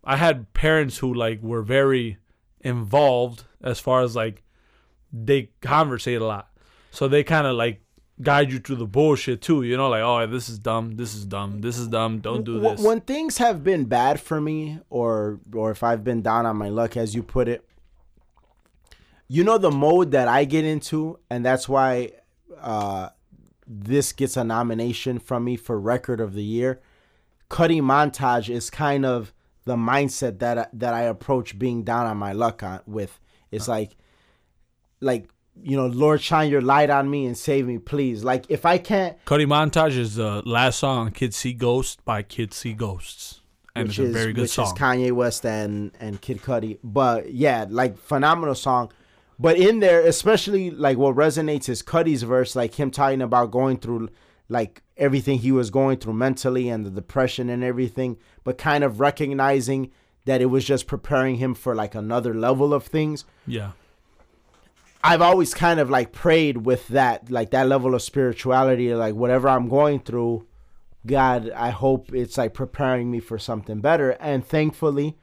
i 0.03 0.17
had 0.17 0.53
parents 0.55 0.99
who 0.99 1.13
like 1.13 1.43
were 1.43 1.63
very 1.63 2.19
involved 2.63 3.45
as 3.63 3.79
far 3.79 4.03
as 4.03 4.17
like 4.17 4.43
they 5.13 5.51
conversate 5.61 6.21
a 6.21 6.27
lot. 6.27 6.51
So 6.91 7.09
they 7.09 7.23
kind 7.23 7.47
of 7.47 7.57
like 7.57 7.81
guide 8.23 8.53
you 8.53 8.59
through 8.59 8.77
the 8.77 8.87
bullshit 8.87 9.41
too 9.41 9.63
you 9.63 9.77
know 9.77 9.89
like 9.89 10.03
oh 10.03 10.27
this 10.27 10.49
is 10.49 10.59
dumb 10.59 10.97
this 10.97 11.15
is 11.15 11.25
dumb 11.25 11.61
this 11.61 11.79
is 11.79 11.89
dumb 11.89 12.19
don't 12.19 12.45
do 12.45 12.61
this 12.61 12.81
When 12.81 13.01
things 13.01 13.39
have 13.39 13.63
been 13.63 13.85
bad 13.85 14.21
for 14.21 14.41
me, 14.41 14.81
or 14.89 15.41
or 15.53 15.71
if 15.71 15.83
I've 15.83 16.05
been 16.05 16.23
down 16.23 16.47
on 16.47 16.57
my 16.57 16.69
luck, 16.69 16.97
as 16.97 17.15
you 17.15 17.23
put 17.23 17.49
it, 17.49 17.69
you 19.29 19.45
know 19.45 19.59
the 19.59 19.71
mode 19.71 20.11
that 20.13 20.29
I 20.29 20.45
get 20.45 20.65
into, 20.65 21.19
and 21.29 21.45
that's 21.45 21.69
why 21.69 22.13
uh, 22.61 23.11
this 23.67 24.13
gets 24.13 24.37
a 24.37 24.45
nomination 24.45 25.19
from 25.19 25.45
me 25.45 25.57
for 25.57 25.79
record 25.79 26.21
of 26.21 26.35
the 26.35 26.43
year. 26.43 26.81
Cudi 27.49 27.81
montage 27.81 28.49
is 28.49 28.71
kind 28.71 29.05
of 29.05 29.33
the 29.65 29.77
mindset 29.77 30.39
that 30.39 30.59
I, 30.59 30.67
that 30.73 30.95
I 30.95 31.03
approach 31.03 31.59
being 31.59 31.85
down 31.85 32.07
on 32.07 32.17
my 32.17 32.33
luck 32.33 32.63
on 32.63 32.81
with. 32.87 33.19
It's 33.51 33.67
like, 33.67 33.97
like 35.01 35.29
you 35.63 35.77
know, 35.77 35.87
Lord, 35.87 36.21
shine 36.21 36.51
your 36.51 36.61
light 36.61 36.91
on 36.91 37.11
me 37.11 37.27
and 37.27 37.37
save 37.37 37.67
me, 37.67 37.79
please. 37.79 38.25
Like 38.25 38.47
if 38.49 38.65
I 38.67 38.79
can't 38.79 39.17
Cudi 39.25 39.47
Montage 39.47 39.97
is 39.97 40.17
the 40.17 40.43
last 40.47 40.79
song 40.79 40.99
on 41.07 41.11
Kids 41.13 41.37
See 41.37 41.53
Ghosts 41.53 41.99
by 42.05 42.23
Kids 42.23 42.57
See 42.57 42.73
Ghosts. 42.73 43.41
And 43.75 43.87
which 43.89 43.99
it's 43.99 44.09
is 44.09 44.15
a 44.15 44.19
very 44.19 44.33
good 44.33 44.43
which 44.43 44.51
song. 44.51 44.67
is 44.67 44.73
Kanye 44.73 45.13
West 45.13 45.45
and 45.47 45.93
and 46.01 46.21
Kid 46.21 46.43
Cudi. 46.43 46.79
But 46.83 47.33
yeah, 47.33 47.67
like 47.69 47.99
phenomenal 47.99 48.55
song. 48.55 48.91
But 49.39 49.57
in 49.57 49.81
there, 49.81 50.01
especially 50.01 50.71
like 50.71 50.99
what 50.99 51.17
resonates 51.17 51.69
is 51.69 51.83
Cudi's 51.83 52.25
verse, 52.25 52.55
like 52.55 52.75
him 52.75 52.91
talking 52.91 53.23
about 53.23 53.51
going 53.51 53.79
through 53.79 54.09
like 54.49 54.83
everything 54.97 55.39
he 55.39 55.53
was 55.53 55.71
going 55.71 55.97
through 55.99 56.13
mentally 56.15 56.69
and 56.69 56.85
the 56.85 56.91
depression 56.91 57.49
and 57.49 57.63
everything, 57.65 58.19
but 58.45 58.59
kind 58.59 58.85
of 58.85 59.01
recognizing 59.01 59.91
that 60.25 60.43
it 60.43 60.47
was 60.47 60.65
just 60.65 60.87
preparing 60.87 61.37
him 61.37 61.55
for 61.55 61.75
like 61.75 61.95
another 61.95 62.35
level 62.35 62.75
of 62.75 62.85
things. 62.85 63.25
yeah. 63.47 63.71
I've 65.03 65.23
always 65.23 65.55
kind 65.55 65.81
of 65.81 65.89
like 65.89 66.13
prayed 66.13 66.59
with 66.67 66.89
that, 66.89 67.31
like 67.31 67.51
that 67.51 67.67
level 67.67 67.95
of 67.95 68.03
spirituality, 68.03 68.95
like 68.95 69.15
whatever 69.15 69.49
I'm 69.49 69.69
going 69.69 70.01
through, 70.01 70.47
God, 71.07 71.51
I 71.51 71.71
hope 71.71 72.13
it's 72.15 72.37
like 72.37 72.53
preparing 72.53 73.11
me 73.11 73.21
for 73.21 73.39
something 73.39 73.81
better. 73.81 74.11
And 74.21 74.47
thankfully, 74.47 75.17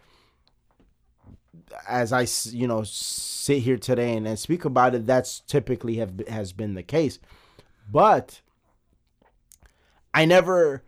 as 1.87 2.11
I 2.11 2.25
you 2.51 2.67
know, 2.67 2.83
sit 2.83 3.59
here 3.59 3.77
today 3.77 4.15
and, 4.17 4.27
and 4.27 4.39
speak 4.39 4.65
about 4.65 4.95
it, 4.95 5.05
that's 5.05 5.41
typically 5.41 5.97
have 5.97 6.27
has 6.27 6.53
been 6.53 6.73
the 6.73 6.83
case. 6.83 7.19
But 7.91 8.41
I 10.13 10.25
never 10.25 10.83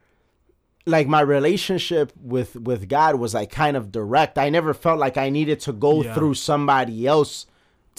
like 0.87 1.07
my 1.07 1.21
relationship 1.21 2.11
with 2.19 2.55
with 2.55 2.89
God 2.89 3.15
was 3.15 3.35
like 3.35 3.51
kind 3.51 3.77
of 3.77 3.91
direct. 3.91 4.39
I 4.39 4.49
never 4.49 4.73
felt 4.73 4.97
like 4.99 5.17
I 5.17 5.29
needed 5.29 5.59
to 5.61 5.73
go 5.73 6.01
Yeah. 6.03 6.15
through 6.15 6.33
somebody 6.33 7.05
else 7.05 7.45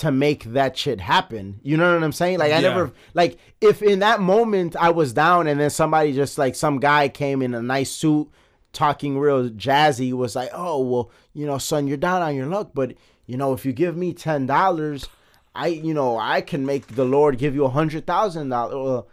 to 0.01 0.11
make 0.11 0.45
that 0.45 0.77
shit 0.77 1.01
happen. 1.01 1.61
You 1.63 1.77
know 1.77 1.95
what 1.95 2.03
I'm 2.03 2.13
saying? 2.13 2.39
Like 2.39 2.53
I 2.53 2.57
Yeah. 2.61 2.69
never 2.71 2.93
like 3.15 3.39
if 3.61 3.83
in 3.83 3.99
that 4.01 4.21
moment 4.21 4.75
I 4.77 4.91
was 4.91 5.13
down 5.13 5.47
and 5.47 5.61
then 5.61 5.71
somebody 5.71 6.13
just 6.13 6.39
like 6.39 6.55
some 6.55 6.79
guy 6.81 7.09
came 7.09 7.43
in 7.43 7.55
a 7.55 7.63
nice 7.63 7.91
suit 7.91 8.29
talking 8.73 9.19
real 9.19 9.51
jazzy 9.51 10.13
was 10.13 10.35
like, 10.37 10.51
"Oh, 10.55 10.81
well, 10.83 11.11
you 11.35 11.45
know, 11.47 11.59
son, 11.59 11.87
you're 11.89 11.97
down 11.97 12.23
on 12.23 12.35
your 12.37 12.47
luck, 12.47 12.71
but 12.73 12.95
you 13.27 13.37
know, 13.37 13.53
if 13.53 13.67
you 13.67 13.73
give 13.73 13.97
me 13.97 14.15
$10, 14.15 15.09
I, 15.55 15.67
you 15.67 15.93
know, 15.93 16.17
I 16.19 16.41
can 16.41 16.65
make 16.65 16.87
the 16.95 17.05
Lord 17.05 17.37
give 17.39 17.55
you 17.55 17.65
a 17.65 17.71
$100,000." 17.71 19.05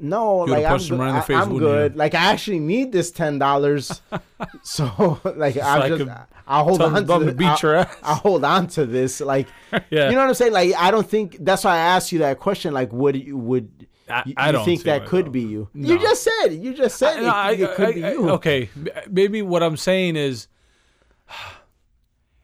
No, 0.00 0.38
like 0.38 0.64
I'm, 0.64 0.70
punched 0.70 0.90
good. 0.90 0.98
right 1.00 1.12
the 1.12 1.18
I- 1.18 1.20
face, 1.22 1.36
I'm 1.36 1.50
wouldn't 1.52 1.92
you? 1.94 1.98
Like 1.98 2.14
I 2.14 2.32
actually 2.32 2.60
need 2.60 2.92
this 2.92 3.10
ten 3.10 3.38
dollars, 3.38 4.00
so 4.62 5.20
like 5.36 5.56
I'm 5.56 5.82
I 5.82 5.88
just 5.88 6.10
I'll 6.46 6.64
hold 6.64 6.80
on 6.82 6.94
to 6.94 7.02
bum 7.02 7.20
to 7.20 7.26
the- 7.26 7.34
beat 7.34 7.62
your 7.62 7.74
ass. 7.76 7.96
I'll 8.02 8.14
hold 8.14 8.44
on 8.44 8.68
to 8.68 8.86
this. 8.86 9.20
Like 9.20 9.48
Yeah. 9.90 10.08
you 10.08 10.12
know 10.14 10.20
what 10.20 10.28
I'm 10.28 10.34
saying? 10.34 10.52
Like 10.52 10.72
I 10.76 10.90
don't 10.92 11.08
think 11.08 11.36
that's 11.40 11.64
why 11.64 11.72
I 11.74 11.78
asked 11.78 12.12
you 12.12 12.20
that 12.20 12.38
question. 12.38 12.72
Like 12.72 12.92
would 12.92 13.16
you 13.16 13.36
would 13.36 13.88
I- 14.08 14.22
you, 14.24 14.34
I 14.36 14.52
don't 14.52 14.64
think 14.64 14.84
that 14.84 15.04
could 15.06 15.26
though. 15.26 15.30
be 15.30 15.42
you? 15.42 15.68
No. 15.74 15.88
You 15.94 15.98
just 15.98 16.22
said 16.22 16.48
you 16.52 16.74
just 16.74 16.96
said 16.96 17.18
it, 17.22 17.26
I- 17.26 17.52
it 17.52 17.74
could 17.74 17.88
I- 17.88 17.92
be 17.92 18.04
I- 18.04 18.12
you. 18.12 18.30
Okay, 18.30 18.70
maybe 19.10 19.42
what 19.42 19.62
I'm 19.64 19.76
saying 19.76 20.14
is, 20.16 20.46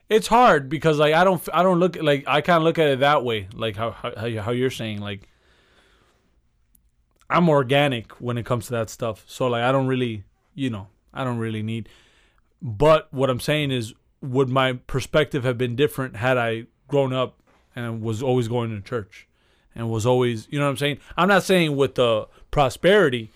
it's 0.08 0.26
hard 0.26 0.68
because 0.68 0.98
like 0.98 1.14
I 1.14 1.24
don't 1.24 1.40
I 1.52 1.62
don't 1.62 1.78
look 1.78 1.96
like 2.00 2.24
I 2.26 2.40
kind 2.40 2.58
of 2.58 2.64
look 2.64 2.78
at 2.78 2.88
it 2.88 2.98
that 3.00 3.24
way 3.24 3.48
like 3.54 3.76
how 3.76 3.92
how 3.92 4.12
how 4.42 4.50
you're 4.50 4.70
saying 4.70 5.00
like 5.00 5.28
I'm 7.30 7.48
organic 7.48 8.12
when 8.20 8.38
it 8.38 8.46
comes 8.46 8.66
to 8.66 8.72
that 8.72 8.90
stuff 8.90 9.24
so 9.26 9.48
like 9.48 9.62
I 9.62 9.72
don't 9.72 9.86
really 9.86 10.24
you 10.54 10.70
know 10.70 10.88
I 11.12 11.24
don't 11.24 11.38
really 11.38 11.62
need 11.62 11.88
but 12.62 13.12
what 13.12 13.30
I'm 13.30 13.40
saying 13.40 13.70
is 13.70 13.94
would 14.20 14.48
my 14.48 14.74
perspective 14.74 15.44
have 15.44 15.58
been 15.58 15.76
different 15.76 16.16
had 16.16 16.38
I 16.38 16.66
grown 16.88 17.12
up 17.12 17.40
and 17.76 18.00
was 18.02 18.22
always 18.22 18.48
going 18.48 18.70
to 18.70 18.80
church 18.80 19.28
and 19.74 19.90
was 19.90 20.06
always 20.06 20.46
you 20.50 20.58
know 20.58 20.66
what 20.66 20.72
I'm 20.72 20.76
saying 20.76 20.98
I'm 21.16 21.28
not 21.28 21.42
saying 21.42 21.76
with 21.76 21.96
the 21.96 22.28
prosperity 22.50 23.30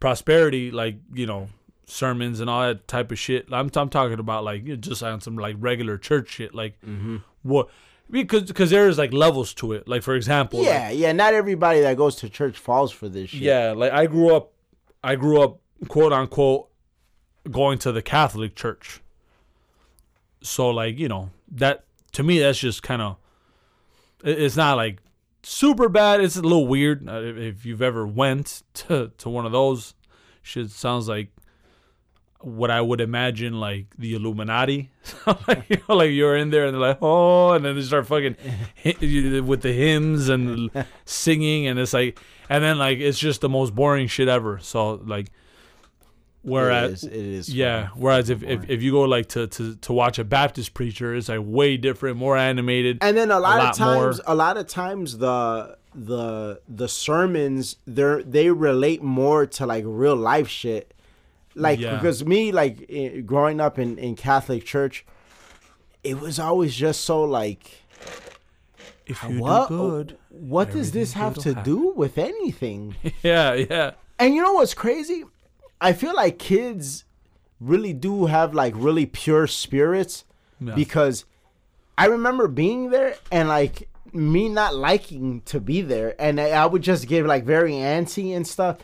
prosperity 0.00 0.70
like 0.70 0.96
you 1.12 1.26
know 1.26 1.48
sermons 1.88 2.40
and 2.40 2.48
all 2.48 2.62
that 2.62 2.86
type 2.86 3.10
of 3.10 3.18
shit. 3.18 3.46
I'm 3.50 3.70
I'm 3.74 3.88
talking 3.88 4.18
about 4.18 4.44
like 4.44 4.80
just 4.80 5.02
on 5.02 5.20
some 5.20 5.36
like 5.36 5.56
regular 5.58 5.98
church 5.98 6.28
shit. 6.28 6.54
Like 6.54 6.80
mm-hmm. 6.82 7.18
what 7.42 7.68
because 8.10 8.44
because 8.44 8.70
there's 8.70 8.98
like 8.98 9.12
levels 9.12 9.52
to 9.54 9.72
it. 9.72 9.86
Like 9.88 10.02
for 10.02 10.14
example, 10.14 10.60
like- 10.60 10.68
Yeah, 10.68 10.90
yeah. 10.90 11.12
Not 11.12 11.34
everybody 11.34 11.80
that 11.80 11.96
goes 11.96 12.16
to 12.16 12.28
church 12.28 12.58
falls 12.58 12.90
for 12.92 13.08
this 13.08 13.30
shit. 13.30 13.40
yeah. 13.42 13.72
Like 13.76 13.92
I 13.92 14.06
grew 14.06 14.34
up, 14.34 14.52
I 15.04 15.14
grew 15.16 15.40
up 15.42 15.60
quote 15.88 16.12
unquote 16.12 16.68
going 17.50 17.78
to 17.80 17.92
the 17.92 18.02
Catholic 18.02 18.54
church. 18.54 19.00
So 20.42 20.70
like 20.70 20.98
you 20.98 21.08
know 21.08 21.30
that 21.52 21.84
to 22.12 22.22
me 22.22 22.38
that's 22.38 22.58
just 22.58 22.82
kind 22.82 23.02
of 23.02 23.16
it's 24.24 24.56
not 24.56 24.76
like 24.76 24.98
super 25.42 25.88
bad. 25.88 26.20
It's 26.20 26.36
a 26.36 26.42
little 26.42 26.66
weird 26.66 27.08
uh, 27.08 27.20
if, 27.22 27.36
if 27.36 27.66
you've 27.66 27.82
ever 27.82 28.06
went 28.06 28.62
to 28.74 29.12
to 29.18 29.28
one 29.28 29.46
of 29.46 29.52
those. 29.52 29.94
Shit 30.42 30.70
sounds 30.70 31.08
like 31.08 31.28
what 32.40 32.70
I 32.70 32.80
would 32.80 33.00
imagine 33.00 33.58
like 33.58 33.86
the 33.98 34.14
Illuminati. 34.14 34.90
like, 35.48 35.68
you 35.68 35.76
know, 35.88 35.96
like 35.96 36.12
you're 36.12 36.36
in 36.36 36.50
there 36.50 36.66
and 36.66 36.74
they're 36.74 36.80
like, 36.80 36.98
oh, 37.02 37.52
and 37.52 37.64
then 37.64 37.74
they 37.74 37.82
start 37.82 38.06
fucking 38.06 38.36
with 39.46 39.62
the 39.62 39.72
hymns 39.72 40.28
and 40.28 40.70
singing, 41.04 41.66
and 41.66 41.78
it's 41.78 41.92
like, 41.92 42.20
and 42.48 42.62
then 42.62 42.78
like 42.78 42.98
it's 42.98 43.18
just 43.18 43.40
the 43.40 43.48
most 43.48 43.74
boring 43.74 44.06
shit 44.06 44.28
ever. 44.28 44.58
So 44.60 44.94
like, 44.94 45.30
whereas 46.42 47.02
it 47.02 47.12
is. 47.12 47.14
It 47.14 47.20
is 47.20 47.54
yeah, 47.54 47.88
whereas 47.96 48.30
if, 48.30 48.42
if 48.42 48.68
if 48.70 48.82
you 48.82 48.92
go 48.92 49.02
like 49.02 49.28
to, 49.30 49.48
to 49.48 49.74
to 49.76 49.92
watch 49.92 50.18
a 50.18 50.24
Baptist 50.24 50.74
preacher, 50.74 51.14
it's 51.14 51.28
like 51.28 51.40
way 51.42 51.76
different, 51.76 52.16
more 52.18 52.36
animated. 52.36 52.98
and 53.00 53.16
then 53.16 53.30
a 53.30 53.40
lot, 53.40 53.58
lot 53.58 53.70
of 53.70 53.76
times 53.76 54.18
more. 54.18 54.24
a 54.32 54.34
lot 54.34 54.56
of 54.56 54.66
times 54.68 55.18
the 55.18 55.76
the 55.94 56.60
the 56.68 56.86
sermons 56.86 57.76
they 57.86 58.22
they 58.22 58.50
relate 58.50 59.02
more 59.02 59.46
to 59.46 59.66
like 59.66 59.82
real 59.86 60.14
life 60.14 60.46
shit 60.46 60.94
like 61.58 61.78
Yeah. 61.80 61.94
because 61.96 62.24
me 62.24 62.52
like 62.52 62.76
growing 63.26 63.60
up 63.60 63.78
in 63.78 63.98
in 63.98 64.14
catholic 64.16 64.64
church 64.64 65.04
it 66.04 66.20
was 66.20 66.38
always 66.38 66.74
just 66.74 67.00
so 67.04 67.22
like 67.24 67.82
if 69.06 69.24
uh, 69.24 69.28
you 69.28 69.40
what 69.40 69.70
oh, 69.70 70.06
what 70.28 70.70
does 70.70 70.92
this 70.92 71.12
have 71.14 71.34
to 71.38 71.54
happen. 71.54 71.64
do 71.72 71.92
with 71.96 72.18
anything 72.18 72.94
yeah, 73.22 73.52
yeah, 73.54 73.90
and 74.18 74.34
you 74.34 74.42
know 74.42 74.52
what's 74.54 74.74
crazy 74.74 75.24
i 75.80 75.92
feel 75.92 76.14
like 76.14 76.38
kids 76.38 77.04
really 77.60 77.92
do 77.92 78.26
have 78.26 78.54
like 78.54 78.74
really 78.76 79.06
pure 79.06 79.46
spirits 79.46 80.24
Yeah. 80.60 80.74
because 80.74 81.24
I 81.96 82.06
remember 82.06 82.46
being 82.46 82.90
there 82.90 83.16
and 83.32 83.48
like 83.48 83.88
me 84.12 84.48
not 84.48 84.72
liking 84.74 85.42
to 85.46 85.58
be 85.58 85.82
there, 85.82 86.14
and 86.20 86.40
I, 86.40 86.50
I 86.50 86.66
would 86.66 86.82
just 86.82 87.08
get 87.08 87.26
like 87.26 87.44
very 87.44 87.72
antsy 87.72 88.36
and 88.36 88.46
stuff. 88.46 88.76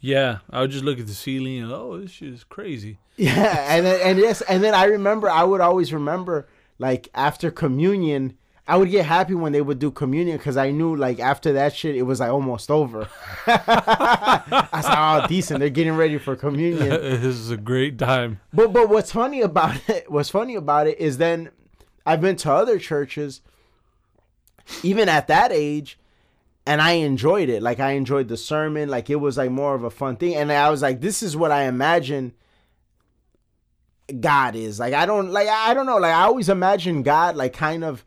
Yeah. 0.00 0.38
I 0.50 0.60
would 0.60 0.70
just 0.70 0.84
look 0.84 0.98
at 0.98 1.06
the 1.06 1.14
ceiling 1.14 1.62
and 1.62 1.72
oh, 1.72 1.98
this 1.98 2.10
shit 2.10 2.32
is 2.32 2.44
crazy. 2.44 2.98
Yeah, 3.16 3.74
and 3.74 3.86
then, 3.86 4.00
and 4.02 4.18
yes, 4.18 4.42
and 4.42 4.62
then 4.62 4.74
I 4.74 4.84
remember 4.84 5.30
I 5.30 5.42
would 5.42 5.60
always 5.60 5.92
remember 5.92 6.46
like 6.78 7.08
after 7.14 7.50
communion. 7.50 8.36
I 8.68 8.76
would 8.76 8.90
get 8.90 9.06
happy 9.06 9.34
when 9.34 9.52
they 9.52 9.60
would 9.60 9.78
do 9.78 9.92
communion 9.92 10.38
because 10.38 10.56
I 10.56 10.72
knew 10.72 10.96
like 10.96 11.20
after 11.20 11.52
that 11.52 11.74
shit 11.74 11.94
it 11.94 12.02
was 12.02 12.18
like 12.18 12.30
almost 12.30 12.68
over. 12.68 13.08
I 13.46 14.68
was 14.72 14.84
like, 14.84 14.98
oh, 14.98 15.26
decent. 15.28 15.60
They're 15.60 15.70
getting 15.70 15.94
ready 15.94 16.18
for 16.18 16.34
communion. 16.34 16.88
this 16.90 17.22
is 17.36 17.50
a 17.52 17.56
great 17.56 17.96
time. 17.96 18.40
But 18.52 18.72
but 18.72 18.88
what's 18.88 19.12
funny 19.12 19.40
about 19.40 19.88
it? 19.88 20.10
What's 20.10 20.30
funny 20.30 20.56
about 20.56 20.88
it 20.88 20.98
is 20.98 21.18
then 21.18 21.50
I've 22.04 22.20
been 22.20 22.36
to 22.36 22.52
other 22.52 22.78
churches, 22.80 23.40
even 24.82 25.08
at 25.08 25.28
that 25.28 25.52
age, 25.52 25.96
and 26.66 26.82
I 26.82 26.92
enjoyed 26.92 27.48
it. 27.48 27.62
Like 27.62 27.80
I 27.80 27.92
enjoyed 27.92 28.28
the 28.28 28.36
sermon. 28.36 28.88
Like 28.88 29.08
it 29.10 29.16
was 29.16 29.36
like 29.38 29.50
more 29.50 29.74
of 29.74 29.84
a 29.84 29.90
fun 29.90 30.16
thing, 30.16 30.34
and 30.34 30.50
I 30.52 30.68
was 30.70 30.82
like, 30.82 31.00
this 31.00 31.22
is 31.22 31.36
what 31.36 31.50
I 31.52 31.64
imagine 31.64 32.34
God 34.20 34.54
is. 34.54 34.78
Like 34.78 34.94
I 34.94 35.04
don't 35.06 35.30
like 35.30 35.48
I 35.48 35.74
don't 35.74 35.86
know. 35.86 35.98
Like 35.98 36.14
I 36.14 36.22
always 36.22 36.48
imagine 36.48 37.02
God 37.02 37.36
like 37.36 37.52
kind 37.52 37.82
of. 37.84 38.04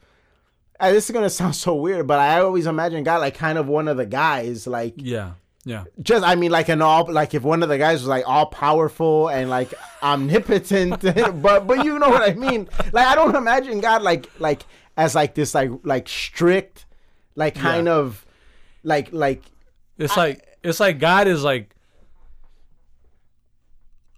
uh, 0.80 0.92
this 0.92 1.10
is 1.10 1.14
gonna 1.14 1.30
sound 1.42 1.56
so 1.56 1.76
weird, 1.76 2.08
but 2.08 2.20
I 2.20 2.40
always 2.42 2.68
imagine 2.68 3.04
God 3.04 3.18
like 3.20 3.36
kind 3.36 3.58
of 3.58 3.68
one 3.68 3.88
of 3.88 3.98
the 3.98 4.06
guys, 4.06 4.66
like 4.66 4.94
Yeah, 4.98 5.34
yeah. 5.66 5.84
just 6.02 6.24
I 6.26 6.36
mean 6.36 6.52
like 6.52 6.70
an 6.70 6.82
all 6.82 7.12
like 7.12 7.34
if 7.34 7.44
one 7.44 7.64
of 7.64 7.70
the 7.70 7.78
guys 7.78 8.00
was 8.00 8.08
like 8.08 8.24
all 8.28 8.46
powerful 8.46 9.28
and 9.30 9.50
like 9.50 9.74
omnipotent 10.04 11.02
but 11.42 11.68
but 11.68 11.84
you 11.84 12.00
know 12.00 12.10
what 12.10 12.30
I 12.30 12.34
mean 12.34 12.70
like 12.94 13.06
I 13.06 13.16
don't 13.16 13.36
imagine 13.36 13.82
God 13.82 14.02
like 14.02 14.30
like 14.40 14.64
as 14.96 15.16
like 15.16 15.36
this 15.36 15.54
like 15.54 15.70
like 15.84 16.08
strict 16.08 16.86
like 17.36 17.56
kind 17.56 17.88
Yeah. 17.88 17.94
of 17.96 18.26
like 18.84 19.10
like 19.12 19.44
It's 19.98 20.16
like 20.18 20.46
it's 20.64 20.80
like 20.80 21.00
God 21.00 21.28
is 21.28 21.44
like 21.44 21.76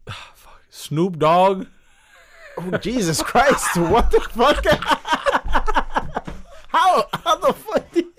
fuck, 0.07 0.61
Snoop 0.69 1.17
Dogg. 1.19 1.67
oh, 2.57 2.77
Jesus 2.77 3.21
Christ 3.21 3.77
what 3.77 4.11
the 4.11 4.19
fuck 4.21 4.63
how 6.69 7.05
how 7.13 7.35
the 7.37 7.53
fuck 7.53 7.91
do 7.91 7.99
you, 8.01 8.13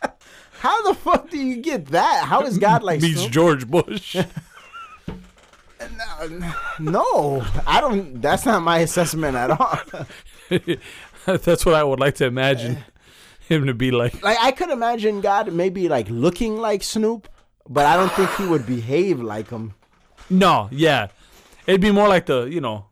how 0.60 0.82
the 0.88 0.94
fuck 0.94 1.30
do 1.30 1.38
you 1.38 1.56
get 1.62 1.86
that 1.86 2.24
how 2.26 2.42
is 2.42 2.58
God 2.58 2.82
like 2.82 3.00
meets 3.00 3.20
Snoop? 3.20 3.32
George 3.32 3.66
Bush. 3.68 4.16
no 6.78 7.44
I 7.66 7.80
don't 7.80 8.20
that's 8.22 8.46
not 8.46 8.62
my 8.62 8.78
assessment 8.78 9.36
at 9.36 9.50
all 9.50 9.78
That's 11.24 11.64
what 11.64 11.74
I 11.76 11.84
would 11.84 12.00
like 12.00 12.14
to 12.16 12.24
imagine 12.26 12.76
eh, 12.76 12.82
him 13.52 13.66
to 13.66 13.74
be 13.74 13.90
like. 13.90 14.22
like 14.22 14.38
I 14.40 14.50
could 14.52 14.70
imagine 14.70 15.20
God 15.20 15.52
maybe 15.52 15.88
like 15.88 16.08
looking 16.10 16.56
like 16.58 16.82
Snoop, 16.82 17.28
but 17.68 17.86
I 17.86 17.96
don't 17.96 18.12
think 18.12 18.30
he 18.36 18.46
would 18.46 18.66
behave 18.66 19.20
like 19.20 19.50
him. 19.50 19.74
No, 20.30 20.68
yeah, 20.70 21.08
it'd 21.66 21.80
be 21.80 21.90
more 21.92 22.08
like 22.08 22.26
the 22.26 22.44
you 22.44 22.60
know, 22.60 22.86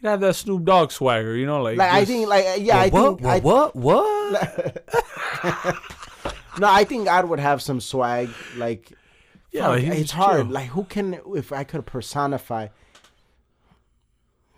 you'd 0.00 0.08
have 0.08 0.20
that 0.20 0.34
Snoop 0.36 0.64
Dogg 0.64 0.90
swagger. 0.90 1.36
You 1.36 1.46
know, 1.46 1.62
like 1.62 1.76
Like 1.76 1.92
I 1.92 2.04
think, 2.04 2.28
like 2.28 2.44
yeah, 2.58 2.78
I 2.78 2.88
what, 2.88 3.18
think, 3.18 3.26
I, 3.28 3.38
what, 3.40 3.76
what, 3.76 4.32
what? 4.32 5.76
no, 6.58 6.68
I 6.68 6.84
think 6.84 7.04
God 7.06 7.28
would 7.28 7.40
have 7.40 7.60
some 7.60 7.80
swag. 7.80 8.30
Like, 8.56 8.92
Yeah, 9.52 9.74
fuck, 9.74 9.82
it's 9.82 10.10
hard. 10.12 10.46
chill. 10.46 10.52
Like, 10.52 10.68
who 10.68 10.84
can 10.84 11.20
if 11.34 11.52
I 11.52 11.64
could 11.64 11.84
personify? 11.86 12.68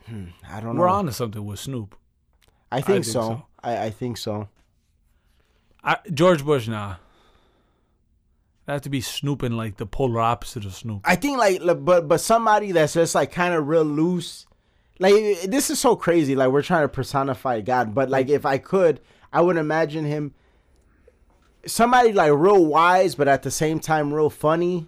Hmm, 0.06 0.26
I 0.48 0.60
don't 0.60 0.74
know. 0.76 0.80
We're 0.80 0.88
on 0.88 1.06
to 1.06 1.12
something 1.12 1.44
with 1.44 1.58
Snoop. 1.58 1.96
I 2.70 2.76
think, 2.80 2.86
think 2.86 3.04
so. 3.06 3.20
so. 3.20 3.46
I, 3.62 3.86
I 3.86 3.90
think 3.90 4.16
so. 4.18 4.48
I, 5.84 5.96
George 6.12 6.44
Bush, 6.44 6.68
nah. 6.68 6.96
That 8.66 8.72
have 8.74 8.82
to 8.82 8.90
be 8.90 9.00
snooping 9.00 9.52
like 9.52 9.78
the 9.78 9.86
polar 9.86 10.20
opposite 10.20 10.64
of 10.66 10.74
Snoop. 10.74 11.00
I 11.04 11.16
think 11.16 11.38
like, 11.38 11.62
like, 11.62 11.82
but 11.84 12.06
but 12.06 12.18
somebody 12.20 12.72
that's 12.72 12.92
just 12.94 13.14
like 13.14 13.32
kind 13.32 13.54
of 13.54 13.66
real 13.66 13.82
loose. 13.84 14.46
Like 14.98 15.14
this 15.44 15.70
is 15.70 15.78
so 15.78 15.96
crazy. 15.96 16.34
Like 16.36 16.50
we're 16.50 16.60
trying 16.62 16.82
to 16.84 16.88
personify 16.88 17.62
God, 17.62 17.94
but 17.94 18.10
like 18.10 18.28
if 18.28 18.44
I 18.44 18.58
could, 18.58 19.00
I 19.32 19.40
would 19.40 19.56
imagine 19.56 20.04
him 20.04 20.34
somebody 21.66 22.12
like 22.12 22.32
real 22.34 22.64
wise, 22.66 23.14
but 23.14 23.26
at 23.28 23.42
the 23.42 23.50
same 23.50 23.80
time 23.80 24.12
real 24.12 24.28
funny. 24.30 24.86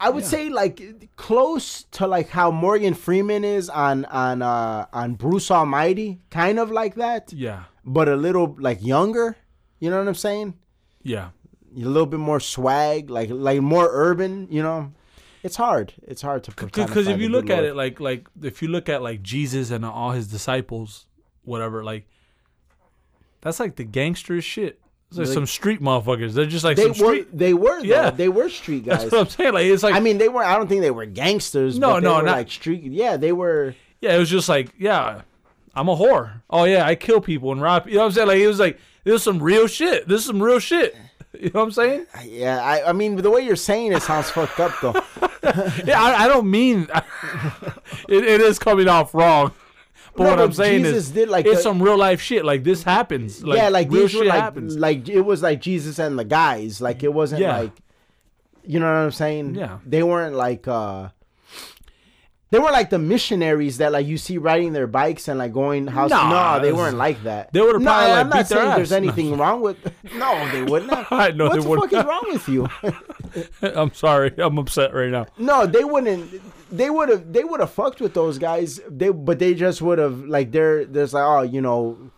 I 0.00 0.10
would 0.10 0.22
Yeah. 0.24 0.28
say 0.28 0.48
like 0.48 1.08
close 1.16 1.84
to 1.92 2.06
like 2.06 2.28
how 2.28 2.50
Morgan 2.50 2.94
Freeman 2.94 3.42
is 3.44 3.68
on 3.70 4.04
on 4.06 4.42
uh 4.42 4.86
on 4.92 5.14
Bruce 5.14 5.50
Almighty, 5.50 6.20
kind 6.30 6.58
of 6.58 6.70
like 6.70 6.94
that, 6.96 7.32
Yeah, 7.32 7.64
but 7.88 8.08
a 8.08 8.16
little 8.16 8.56
like 8.60 8.84
younger. 8.84 9.36
You 9.80 9.90
know 9.90 9.98
what 9.98 10.08
I'm 10.08 10.14
saying? 10.14 10.54
yeah. 11.02 11.30
a 11.76 11.80
little 11.80 12.06
bit 12.06 12.20
more 12.20 12.40
swag, 12.40 13.10
like 13.10 13.30
like 13.30 13.60
more 13.60 13.88
urban. 13.90 14.48
You 14.50 14.62
know, 14.62 14.92
it's 15.42 15.56
hard. 15.56 15.92
It's 16.06 16.22
hard 16.22 16.44
to 16.44 16.50
Because 16.50 17.06
if 17.08 17.20
you 17.20 17.28
look 17.28 17.50
at 17.50 17.64
it 17.64 17.74
like 17.76 18.00
like 18.00 18.26
if 18.42 18.62
you 18.62 18.68
look 18.68 18.88
at 18.88 19.02
like 19.02 19.22
Jesus 19.22 19.70
and 19.70 19.84
all 19.84 20.10
his 20.12 20.26
disciples, 20.28 21.06
whatever, 21.44 21.84
like 21.84 22.06
that's 23.40 23.60
like 23.60 23.76
the 23.76 23.84
gangster 23.84 24.40
shit. 24.42 24.80
It's 25.10 25.16
like 25.18 25.26
Like- 25.28 25.34
some 25.34 25.46
street 25.46 25.80
motherfuckers. 25.80 26.32
They're 26.34 26.44
just 26.46 26.64
like 26.64 26.76
they 26.76 26.92
some 26.92 27.06
were 27.06 27.14
street. 27.14 27.28
they 27.32 27.54
were 27.54 27.78
though. 27.80 27.84
Yeah. 27.86 28.10
they 28.10 28.28
were 28.28 28.48
street 28.50 28.84
That's 28.84 29.04
guys. 29.04 29.12
what 29.12 29.20
I'm 29.22 29.28
saying. 29.28 29.54
Like 29.54 29.66
it's 29.66 29.82
like 29.82 29.94
I 29.94 30.00
mean, 30.00 30.18
they 30.18 30.28
were. 30.28 30.42
I 30.44 30.56
don't 30.56 30.68
think 30.68 30.82
they 30.82 30.90
were 30.90 31.06
gangsters. 31.06 31.78
No, 31.78 31.92
but 31.94 32.00
they 32.00 32.06
no, 32.08 32.16
were 32.16 32.22
not- 32.22 32.36
like 32.36 32.50
street. 32.50 32.82
Yeah, 32.84 33.16
they 33.16 33.32
were. 33.32 33.74
yeah, 34.00 34.16
it 34.16 34.18
was 34.18 34.28
just 34.28 34.48
like 34.48 34.74
yeah, 34.78 35.22
I'm 35.78 35.88
a 35.88 35.96
whore. 35.96 36.42
Oh 36.50 36.64
yeah, 36.64 36.84
I 36.86 36.94
kill 36.94 37.20
people 37.20 37.52
and 37.52 37.60
rob. 37.62 37.86
You 37.88 37.94
know 37.94 38.00
what 38.00 38.06
I'm 38.06 38.12
saying? 38.12 38.28
Like 38.28 38.38
it 38.38 38.46
was 38.48 38.58
like 38.60 38.78
this 39.04 39.14
is 39.16 39.22
some 39.22 39.42
real 39.42 39.66
shit. 39.66 40.08
This 40.08 40.20
is 40.20 40.26
some 40.26 40.42
real 40.42 40.58
shit. 40.58 40.94
You 41.38 41.50
know 41.50 41.60
what 41.60 41.64
I'm 41.66 41.70
saying? 41.72 42.06
Yeah, 42.24 42.60
I, 42.60 42.88
I 42.88 42.92
mean, 42.92 43.14
the 43.16 43.30
way 43.30 43.42
you're 43.42 43.54
saying 43.54 43.92
it 43.92 44.02
sounds 44.02 44.30
fucked 44.30 44.58
up 44.58 44.72
though. 44.80 44.94
Yeah, 45.84 46.02
I, 46.02 46.24
I 46.24 46.26
don't 46.26 46.50
mean 46.50 46.88
it, 48.08 48.24
it 48.24 48.40
is 48.40 48.58
coming 48.58 48.88
off 48.88 49.14
wrong, 49.14 49.52
But 50.16 50.24
No, 50.24 50.30
what 50.30 50.36
but 50.36 50.44
I'm 50.44 50.52
saying 50.52 50.82
Jesus 50.84 51.06
is, 51.08 51.10
did, 51.12 51.28
like, 51.28 51.44
it's 51.46 51.56
the- 51.58 51.62
some 51.62 51.82
real 51.82 51.98
life 51.98 52.20
shit. 52.22 52.44
Like 52.46 52.64
this 52.64 52.82
happens. 52.82 53.44
Like, 53.44 53.58
yeah, 53.58 53.68
like 53.68 53.90
real 53.90 54.08
shit 54.08 54.26
like 54.26 54.40
happens. 54.40 54.76
like 54.78 55.08
it 55.08 55.20
was 55.20 55.42
like 55.42 55.60
Jesus 55.60 55.98
and 55.98 56.18
the 56.18 56.24
guys. 56.24 56.80
Like 56.80 57.02
it 57.04 57.12
wasn't 57.12 57.42
Yeah. 57.42 57.58
like 57.58 57.72
you 58.64 58.80
know 58.80 58.86
what 58.86 58.98
I'm 58.98 59.12
saying? 59.12 59.54
Yeah. 59.54 59.78
They 59.86 60.02
weren't 60.02 60.34
like 60.34 60.66
uh 60.66 61.10
they 62.50 62.58
weren't 62.58 62.72
like 62.72 62.88
the 62.88 62.98
missionaries 62.98 63.76
that 63.78 63.92
like 63.92 64.06
you 64.06 64.16
see 64.16 64.38
riding 64.38 64.72
their 64.72 64.86
bikes 64.86 65.28
and 65.28 65.38
like 65.38 65.52
going 65.52 65.86
house. 65.86 66.10
Nah, 66.10 66.56
no, 66.56 66.62
they 66.62 66.72
weren't 66.72 66.96
like 66.96 67.22
that. 67.24 67.52
they 67.52 67.60
would've 67.60 67.82
no, 67.82 67.90
probably, 67.90 68.08
like, 68.08 68.18
I'm 68.18 68.26
beat 68.28 68.36
not 68.36 68.48
their 68.48 68.58
saying 68.58 68.76
there's 68.76 68.92
anything 68.92 69.36
wrong 69.38 69.60
with. 69.60 69.76
No, 70.14 70.50
they 70.50 70.62
wouldn't. 70.62 70.90
Have. 70.92 71.06
I 71.12 71.30
know 71.32 71.48
what 71.48 71.60
they 71.60 71.68
the 71.68 71.76
fuck 71.76 71.92
is 71.92 72.04
wrong 72.04 72.24
with 72.28 72.48
you? 72.48 72.68
I'm 73.62 73.92
sorry. 73.92 74.32
I'm 74.38 74.56
upset 74.58 74.94
right 74.94 75.10
now. 75.10 75.26
no, 75.36 75.66
they 75.66 75.84
wouldn't. 75.84 76.40
They 76.74 76.88
would 76.88 77.10
have. 77.10 77.32
They 77.32 77.44
would 77.44 77.60
have 77.60 77.70
fucked 77.70 78.00
with 78.00 78.14
those 78.14 78.38
guys. 78.38 78.80
They, 78.88 79.10
but 79.10 79.38
they 79.38 79.54
just 79.54 79.82
would 79.82 79.98
have 79.98 80.24
like 80.24 80.50
they're 80.50 80.86
there's 80.86 81.12
like 81.12 81.24
oh 81.24 81.42
you 81.42 81.60
know, 81.60 82.10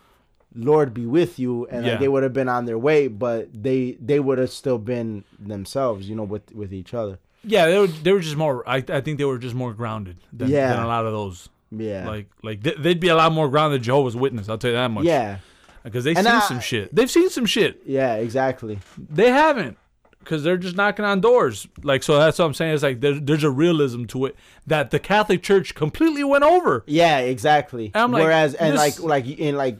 Lord 0.54 0.94
be 0.94 1.04
with 1.04 1.38
you, 1.38 1.66
and 1.66 1.84
like, 1.84 1.98
they 2.00 2.08
would 2.08 2.22
have 2.22 2.32
been 2.32 2.48
on 2.48 2.64
their 2.64 2.78
way, 2.78 3.08
but 3.08 3.48
they 3.52 3.96
they 4.00 4.20
would 4.20 4.38
have 4.38 4.50
still 4.50 4.78
been 4.78 5.24
themselves, 5.38 6.08
you 6.08 6.14
know, 6.14 6.24
with 6.24 6.52
with 6.54 6.72
each 6.72 6.94
other. 6.94 7.18
Yeah, 7.44 7.66
they 7.66 7.78
were. 7.78 7.86
They 7.86 8.12
were 8.12 8.20
just 8.20 8.36
more. 8.36 8.68
I, 8.68 8.76
I 8.88 9.00
think 9.00 9.18
they 9.18 9.24
were 9.24 9.38
just 9.38 9.54
more 9.54 9.72
grounded 9.72 10.18
than, 10.32 10.48
Yeah. 10.50 10.72
than 10.74 10.82
a 10.82 10.86
lot 10.86 11.06
of 11.06 11.12
those. 11.12 11.48
Yeah, 11.72 12.08
Like 12.08 12.26
like 12.42 12.62
they- 12.62 12.74
they'd 12.78 12.98
be 13.00 13.08
a 13.08 13.14
lot 13.14 13.30
more 13.32 13.48
grounded 13.48 13.80
than 13.80 13.84
Jehovah's 13.84 14.16
Witness. 14.16 14.48
I'll 14.48 14.58
tell 14.58 14.70
you 14.72 14.76
that 14.76 14.90
much. 14.90 15.04
yeah, 15.04 15.38
because 15.84 16.02
they've 16.04 16.16
And 16.16 16.26
seen 16.26 16.34
I- 16.36 16.40
some 16.40 16.60
shit. 16.60 16.94
They've 16.94 17.10
seen 17.10 17.30
some 17.30 17.46
shit. 17.46 17.80
yeah, 17.86 18.14
exactly. 18.16 18.80
They 18.98 19.30
haven't. 19.30 19.76
Because 20.18 20.42
they're 20.42 20.58
just 20.58 20.76
knocking 20.76 21.04
on 21.06 21.20
doors. 21.22 21.66
Like 21.82 22.02
so, 22.02 22.18
that's 22.18 22.38
what 22.38 22.44
I'm 22.44 22.52
saying. 22.54 22.74
It's 22.74 22.82
like 22.82 23.00
there, 23.00 23.14
there's 23.18 23.44
a 23.44 23.50
realism 23.50 24.04
to 24.06 24.26
it 24.26 24.36
that 24.66 24.90
the 24.90 24.98
Catholic 24.98 25.42
Church 25.42 25.74
completely 25.74 26.22
went 26.24 26.44
over. 26.44 26.82
Yeah, 26.86 27.18
exactly. 27.20 27.86
And 27.94 28.02
I'm 28.02 28.12
like, 28.12 28.24
Whereas 28.24 28.52
and 28.54 28.74
this- 28.76 29.00
like 29.00 29.24
like 29.24 29.38
in 29.38 29.56
like 29.56 29.78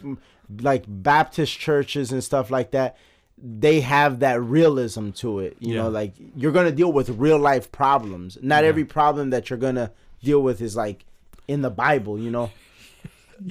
like 0.63 0.85
Baptist 0.87 1.59
churches 1.59 2.11
and 2.13 2.25
stuff 2.25 2.51
like 2.51 2.71
that, 2.71 2.97
they 3.43 3.81
have 3.81 4.21
that 4.21 4.41
realism 4.43 5.11
to 5.11 5.39
it. 5.41 5.57
You 5.61 5.75
Yeah. 5.75 5.83
know, 5.83 5.89
like 5.91 6.15
you're 6.37 6.53
gonna 6.53 6.73
deal 6.73 6.93
with 6.93 7.09
real 7.11 7.39
life 7.39 7.71
problems. 7.73 8.37
Not 8.43 8.65
every 8.65 8.85
problem 8.85 9.31
that 9.31 9.49
you're 9.51 9.59
gonna 9.59 9.93
deal 10.23 10.43
with 10.43 10.61
is 10.61 10.77
like 10.77 11.05
in 11.49 11.63
the 11.63 11.71
Bible. 11.71 12.19
You 12.19 12.31
know. 12.31 12.51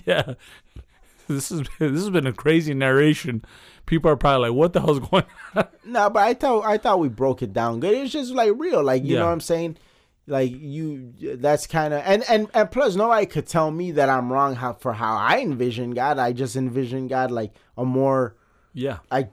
Yeah, 0.06 0.36
this 1.28 1.52
is 1.52 1.62
this 1.80 1.92
has 2.02 2.10
been 2.12 2.28
a 2.28 2.34
crazy 2.34 2.76
narration. 2.76 3.44
People 3.88 4.12
are 4.12 4.16
probably 4.16 4.50
like, 4.50 4.56
"What 4.56 4.74
the 4.74 4.82
hell's 4.82 5.00
going 5.00 5.24
on?" 5.56 5.68
No, 5.84 6.12
but 6.12 6.22
I 6.22 6.36
thought 6.36 6.64
I 6.64 6.78
thought 6.78 7.00
we 7.00 7.10
broke 7.10 7.42
it 7.42 7.54
down 7.54 7.80
good. 7.80 7.96
It's 7.96 8.12
just 8.12 8.32
like 8.32 8.52
real, 8.56 8.84
like 8.84 9.04
you 9.04 9.14
Yeah. 9.14 9.20
know 9.22 9.26
what 9.26 9.32
I'm 9.32 9.42
saying. 9.42 9.78
Like 10.28 10.52
you, 10.56 11.12
that's 11.38 11.66
kind 11.66 11.92
of 11.96 12.04
and 12.06 12.24
and 12.30 12.50
and 12.54 12.70
plus 12.70 12.96
nobody 12.96 13.26
could 13.26 13.48
tell 13.48 13.72
me 13.72 13.90
that 13.94 14.10
I'm 14.10 14.32
wrong 14.32 14.54
how 14.54 14.74
for 14.74 14.94
how 14.94 15.18
I 15.18 15.40
envision 15.40 15.90
God. 15.96 16.20
I 16.20 16.34
just 16.34 16.56
envision 16.56 17.08
God 17.08 17.32
like 17.32 17.52
a 17.76 17.84
more 17.84 18.36
Yeah, 18.74 19.00
I, 19.12 19.30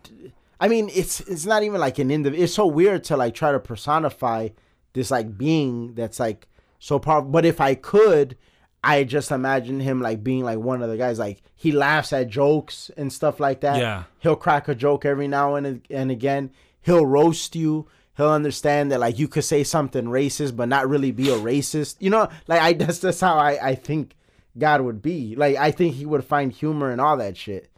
I 0.60 0.68
mean, 0.68 0.90
it's 0.94 1.20
it's 1.20 1.46
not 1.46 1.62
even 1.62 1.80
like 1.80 1.98
an 1.98 2.10
individual. 2.10 2.44
It's 2.44 2.54
so 2.54 2.66
weird 2.66 3.04
to 3.04 3.16
like 3.16 3.34
try 3.34 3.52
to 3.52 3.60
personify 3.60 4.48
this 4.94 5.10
like 5.10 5.36
being 5.36 5.94
that's 5.94 6.18
like 6.18 6.48
so 6.78 6.98
powerful. 6.98 7.30
But 7.30 7.44
if 7.44 7.60
I 7.60 7.74
could, 7.74 8.36
I 8.82 9.04
just 9.04 9.30
imagine 9.30 9.80
him 9.80 10.00
like 10.00 10.24
being 10.24 10.44
like 10.44 10.58
one 10.58 10.82
of 10.82 10.88
the 10.88 10.96
guys. 10.96 11.18
Like 11.18 11.42
he 11.54 11.72
laughs 11.72 12.12
at 12.12 12.28
jokes 12.28 12.90
and 12.96 13.12
stuff 13.12 13.38
like 13.40 13.60
that. 13.60 13.78
Yeah. 13.78 14.04
he'll 14.20 14.36
crack 14.36 14.68
a 14.68 14.74
joke 14.74 15.04
every 15.04 15.28
now 15.28 15.56
and 15.56 15.82
and 15.90 16.10
again. 16.10 16.50
He'll 16.80 17.06
roast 17.06 17.54
you. 17.56 17.88
He'll 18.16 18.30
understand 18.30 18.90
that 18.92 19.00
like 19.00 19.18
you 19.18 19.28
could 19.28 19.44
say 19.44 19.62
something 19.62 20.06
racist, 20.06 20.56
but 20.56 20.68
not 20.68 20.88
really 20.88 21.10
be 21.10 21.28
a 21.28 21.36
racist. 21.36 21.96
You 21.98 22.10
know, 22.10 22.28
like 22.46 22.62
I 22.62 22.72
that's 22.80 23.00
that's 23.00 23.20
how 23.20 23.36
I 23.36 23.58
I 23.70 23.74
think 23.74 24.14
God 24.56 24.80
would 24.80 25.02
be. 25.02 25.36
Like 25.36 25.56
I 25.56 25.70
think 25.70 25.96
he 25.96 26.06
would 26.06 26.24
find 26.24 26.50
humor 26.50 26.90
and 26.90 27.00
all 27.00 27.18
that 27.18 27.36
shit. 27.36 27.68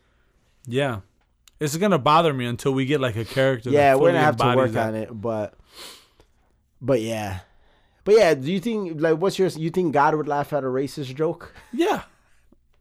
yeah. 0.67 1.01
It's 1.61 1.77
gonna 1.77 1.99
bother 1.99 2.33
me 2.33 2.47
until 2.47 2.73
we 2.73 2.87
get 2.87 3.01
like 3.01 3.17
a 3.17 3.25
character. 3.25 3.71
yeah, 3.71 3.93
that 3.93 4.01
we're 4.01 4.09
gonna 4.09 4.21
have 4.21 4.37
to 4.37 4.57
work 4.57 4.73
that. 4.73 4.89
on 4.89 4.95
it, 4.95 5.09
but 5.11 5.55
but 6.81 7.01
yeah, 7.01 7.41
but 8.05 8.15
yeah. 8.17 8.35
Do 8.35 8.53
you 8.53 8.61
think 8.61 9.01
like 9.01 9.19
what's 9.19 9.39
your? 9.39 9.49
You 9.49 9.71
think 9.71 9.93
God 9.93 10.15
would 10.15 10.29
laugh 10.29 10.53
at 10.53 10.63
a 10.63 10.69
racist 10.69 11.15
joke? 11.17 11.55
Yeah, 11.73 12.03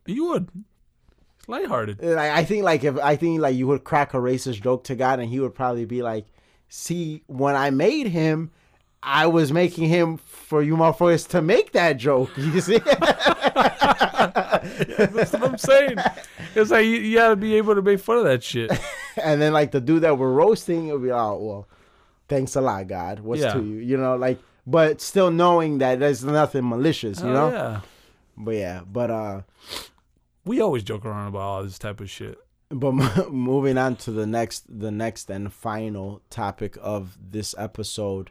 you 0.06 0.26
would. 0.28 0.50
It's 1.40 1.50
lighthearted. 1.50 2.04
Like 2.04 2.32
I 2.32 2.44
think 2.46 2.64
like 2.64 2.84
if 2.84 2.98
I 3.00 3.16
think 3.16 3.40
like 3.42 3.56
you 3.56 3.66
would 3.68 3.84
crack 3.84 4.14
a 4.14 4.18
racist 4.18 4.62
joke 4.62 4.84
to 4.86 4.96
God, 4.96 5.20
and 5.20 5.30
he 5.30 5.40
would 5.40 5.56
probably 5.56 5.86
be 5.86 6.04
like, 6.04 6.28
"See, 6.70 7.24
when 7.28 7.56
I 7.56 7.72
made 7.72 8.08
him." 8.08 8.52
I 9.10 9.26
was 9.28 9.54
making 9.54 9.88
him 9.88 10.18
for 10.18 10.62
you 10.62 10.76
motherfuckers 10.76 11.28
to 11.30 11.42
make 11.42 11.72
that 11.72 11.94
joke. 11.94 12.30
You 12.38 12.60
see? 12.62 12.78
That's 13.88 15.34
what 15.34 15.44
I'm 15.44 15.58
saying. 15.58 15.98
It's 16.56 16.72
like 16.72 16.86
you, 16.86 16.92
you 16.98 17.16
gotta 17.18 17.36
be 17.36 17.56
able 17.56 17.76
to 17.76 17.82
make 17.82 18.00
fun 18.00 18.18
of 18.18 18.24
that 18.26 18.44
shit. 18.44 18.72
and 19.24 19.42
then 19.42 19.54
like 19.54 19.72
the 19.72 19.82
dude 19.82 20.02
that 20.04 20.18
we're 20.18 20.32
roasting, 20.32 20.88
it'll 20.88 21.00
be 21.00 21.12
oh 21.12 21.36
well, 21.38 21.68
thanks 22.28 22.56
a 22.56 22.62
lot, 22.62 22.88
God. 22.88 23.20
What's 23.22 23.42
Yeah. 23.42 23.54
to 23.54 23.64
you? 23.64 23.78
You 23.78 23.98
know, 23.98 24.16
like 24.16 24.40
but 24.66 25.00
still 25.02 25.32
knowing 25.32 25.78
that 25.78 26.00
there's 26.00 26.24
nothing 26.26 26.68
malicious, 26.68 27.22
you 27.22 27.28
Oh, 27.30 27.34
know? 27.34 27.50
yeah. 27.52 27.80
But 28.38 28.56
yeah, 28.56 28.82
but 28.86 29.10
uh 29.12 29.42
We 30.46 30.60
always 30.62 30.84
joke 30.84 31.06
around 31.06 31.28
about 31.30 31.42
all 31.42 31.64
this 31.64 31.80
type 31.80 32.02
of 32.02 32.10
shit. 32.10 32.38
but 32.70 32.92
mo- 32.94 33.30
moving 33.32 33.78
on 33.78 33.96
to 33.98 34.12
the 34.12 34.26
next 34.28 34.66
the 34.68 34.92
next 34.92 35.30
and 35.30 35.52
final 35.54 36.22
topic 36.30 36.78
of 36.82 37.18
this 37.32 37.56
episode 37.58 38.30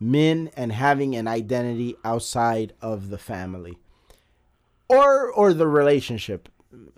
men 0.00 0.50
and 0.56 0.72
having 0.72 1.14
an 1.14 1.28
identity 1.28 1.94
outside 2.04 2.72
of 2.80 3.10
the 3.10 3.18
family 3.18 3.76
or 4.88 5.30
or 5.30 5.52
the 5.52 5.68
relationship. 5.68 6.48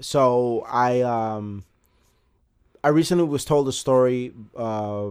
So 0.01 0.65
i 0.69 1.01
um 1.01 1.65
i 2.85 2.89
recently 2.89 3.25
was 3.25 3.45
told 3.45 3.67
a 3.69 3.73
story 3.73 4.33
uh 4.57 5.11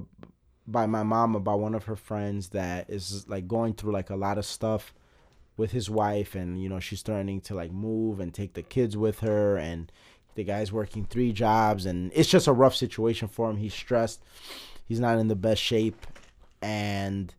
by 0.68 0.86
my 0.86 1.04
mom 1.04 1.36
about 1.36 1.60
one 1.60 1.76
of 1.76 1.86
her 1.86 1.96
friends 1.96 2.50
that 2.50 2.90
is 2.90 3.28
like 3.28 3.48
going 3.48 3.74
through 3.74 3.92
like 3.92 4.10
a 4.10 4.16
lot 4.16 4.38
of 4.38 4.46
stuff 4.46 4.94
with 5.58 5.72
his 5.72 5.90
wife 5.90 6.34
and 6.34 6.62
you 6.62 6.70
know 6.70 6.80
she's 6.80 7.02
threatening 7.02 7.42
to 7.42 7.54
like 7.54 7.72
move 7.72 8.20
and 8.20 8.34
take 8.34 8.54
the 8.54 8.62
kids 8.62 8.96
with 8.96 9.20
her 9.20 9.58
and 9.58 9.92
the 10.36 10.44
guy's 10.44 10.72
working 10.72 11.06
three 11.06 11.32
jobs 11.34 11.86
and 11.86 12.12
it's 12.14 12.30
just 12.30 12.48
a 12.48 12.54
rough 12.54 12.76
situation 12.76 13.28
for 13.28 13.50
him. 13.50 13.58
He's 13.58 13.74
stressed. 13.74 14.24
He's 14.86 15.00
not 15.00 15.18
in 15.18 15.28
the 15.28 15.36
best 15.36 15.62
shape 15.62 16.08
and 16.62 17.34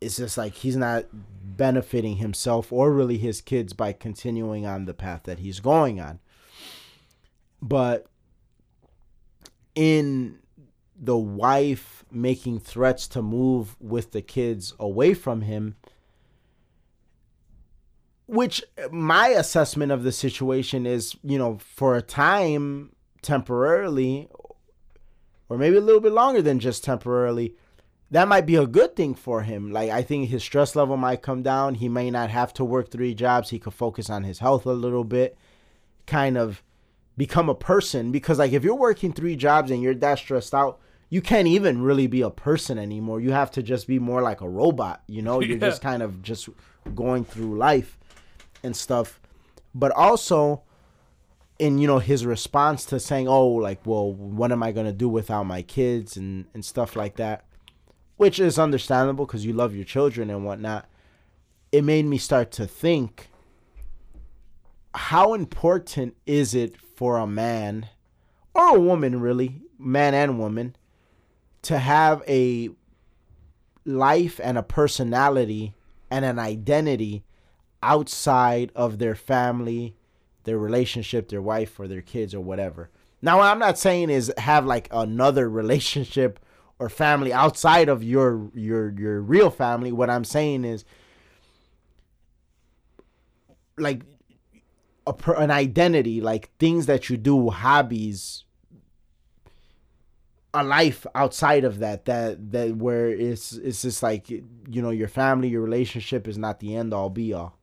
it's 0.00 0.16
just 0.16 0.36
like 0.36 0.54
he's 0.54 0.76
not 0.76 1.06
benefiting 1.12 2.16
himself 2.16 2.72
or 2.72 2.92
really 2.92 3.18
his 3.18 3.40
kids 3.40 3.72
by 3.72 3.92
continuing 3.92 4.66
on 4.66 4.84
the 4.84 4.94
path 4.94 5.22
that 5.24 5.38
he's 5.38 5.60
going 5.60 6.00
on. 6.00 6.20
But 7.62 8.06
in 9.74 10.38
the 10.96 11.16
wife 11.16 12.04
making 12.10 12.60
threats 12.60 13.08
to 13.08 13.22
move 13.22 13.76
with 13.80 14.12
the 14.12 14.22
kids 14.22 14.72
away 14.78 15.12
from 15.14 15.42
him 15.42 15.76
which 18.26 18.62
my 18.90 19.28
assessment 19.28 19.92
of 19.92 20.02
the 20.02 20.12
situation 20.12 20.86
is 20.86 21.16
you 21.22 21.36
know 21.36 21.58
for 21.58 21.96
a 21.96 22.02
time 22.02 22.90
temporarily 23.22 24.28
or 25.48 25.58
maybe 25.58 25.76
a 25.76 25.80
little 25.80 26.00
bit 26.00 26.12
longer 26.12 26.40
than 26.40 26.58
just 26.58 26.84
temporarily 26.84 27.54
that 28.10 28.28
might 28.28 28.46
be 28.46 28.56
a 28.56 28.66
good 28.66 28.94
thing 28.96 29.14
for 29.14 29.42
him. 29.42 29.72
Like 29.72 29.90
i 29.90 30.02
think 30.02 30.28
his 30.28 30.42
stress 30.42 30.76
level 30.76 30.96
might 30.96 31.22
come 31.22 31.42
down. 31.42 31.74
He 31.76 31.88
may 31.88 32.10
not 32.10 32.30
have 32.30 32.52
to 32.54 32.64
work 32.64 32.90
three 32.90 33.14
jobs. 33.14 33.50
He 33.50 33.58
could 33.58 33.74
focus 33.74 34.08
on 34.10 34.24
his 34.24 34.38
health 34.38 34.66
a 34.66 34.72
little 34.72 35.04
bit 35.04 35.36
kind 36.06 36.36
of 36.36 36.62
become 37.16 37.48
a 37.48 37.54
person. 37.54 38.12
Because 38.12 38.38
like 38.38 38.52
if 38.52 38.62
you're 38.62 38.74
working 38.74 39.12
three 39.12 39.36
jobs 39.36 39.70
and 39.70 39.82
you're 39.82 39.94
that 39.94 40.18
stressed 40.18 40.54
out 40.54 40.78
you 41.10 41.20
can't 41.22 41.46
even 41.46 41.80
really 41.82 42.06
be 42.08 42.22
a 42.22 42.30
person 42.30 42.78
anymore. 42.78 43.20
You 43.20 43.30
have 43.32 43.50
to 43.52 43.62
just 43.62 43.86
be 43.86 43.98
more 43.98 44.20
like 44.22 44.40
a 44.40 44.48
robot 44.48 45.02
you 45.06 45.22
know? 45.22 45.40
You're 45.40 45.56
Yeah. 45.60 45.68
just 45.70 45.82
kind 45.82 46.02
of 46.02 46.22
just 46.22 46.48
going 46.94 47.24
through 47.24 47.56
life 47.56 47.98
and 48.62 48.76
stuff. 48.76 49.20
But 49.74 49.92
also 49.92 50.62
in 51.58 51.78
you 51.78 51.86
know 51.86 52.00
his 52.00 52.26
response 52.26 52.84
to 52.84 52.98
saying 52.98 53.28
oh 53.28 53.46
like 53.46 53.78
well 53.86 54.12
what 54.12 54.50
am 54.50 54.60
i 54.60 54.72
going 54.72 54.86
to 54.86 54.92
do 54.92 55.08
without 55.08 55.44
my 55.44 55.62
kids? 55.62 56.16
and 56.16 56.46
and 56.52 56.64
stuff 56.64 56.96
like 56.96 57.14
that 57.16 57.44
which 58.16 58.38
is 58.38 58.58
understandable 58.58 59.26
because 59.26 59.44
you 59.44 59.52
love 59.52 59.74
your 59.74 59.84
children 59.84 60.30
and 60.30 60.44
whatnot. 60.44 60.88
It 61.72 61.82
made 61.82 62.06
me 62.06 62.18
start 62.18 62.50
to 62.52 62.66
think 62.66 63.28
how 64.94 65.34
important 65.34 66.16
is 66.24 66.54
it 66.54 66.76
for 66.76 67.18
a 67.18 67.26
man 67.26 67.88
or 68.54 68.76
a 68.76 68.80
woman 68.80 69.20
really 69.20 69.60
man 69.78 70.14
and 70.14 70.38
woman 70.38 70.76
to 71.62 71.78
have 71.78 72.22
a 72.28 72.70
life 73.84 74.40
and 74.42 74.56
a 74.56 74.62
personality 74.62 75.74
and 76.10 76.24
an 76.24 76.38
identity 76.38 77.24
outside 77.82 78.70
of 78.74 78.98
their 78.98 79.14
family 79.14 79.96
their 80.44 80.58
relationship 80.58 81.28
their 81.28 81.42
wife 81.42 81.80
or 81.80 81.88
their 81.88 82.02
kids 82.02 82.34
or 82.34 82.40
whatever? 82.40 82.90
Now 83.20 83.38
what 83.38 83.46
i'm 83.46 83.58
not 83.58 83.78
saying 83.78 84.10
is 84.10 84.32
have 84.38 84.64
like 84.64 84.88
another 84.92 85.48
relationship 85.60 86.38
or 86.78 86.88
family 86.88 87.32
outside 87.32 87.88
of 87.88 88.02
your 88.02 88.50
your 88.54 88.90
your 88.98 89.20
real 89.20 89.50
family 89.50 89.92
what 89.92 90.10
i'm 90.10 90.24
saying 90.24 90.64
is 90.64 90.84
like 93.76 94.02
a 95.06 95.14
an 95.32 95.50
identity, 95.50 96.20
like 96.20 96.50
things 96.58 96.86
that 96.86 97.10
you 97.10 97.16
do, 97.16 97.50
hobbies, 97.50 98.44
a 100.52 100.64
life 100.64 101.06
outside 101.14 101.64
of 101.64 101.80
that 101.80 102.04
that 102.04 102.52
that 102.52 102.76
where 102.76 103.08
it's 103.08 103.52
it's 103.52 103.82
just 103.82 104.02
like 104.02 104.30
you 104.30 104.44
know 104.68 104.90
your 104.90 105.08
family, 105.08 105.48
your 105.48 105.62
relationship 105.62 106.26
is 106.26 106.38
not 106.38 106.60
the 106.60 106.74
end 106.74 106.94
all 106.94 107.10
be 107.10 107.32
all. 107.32 107.58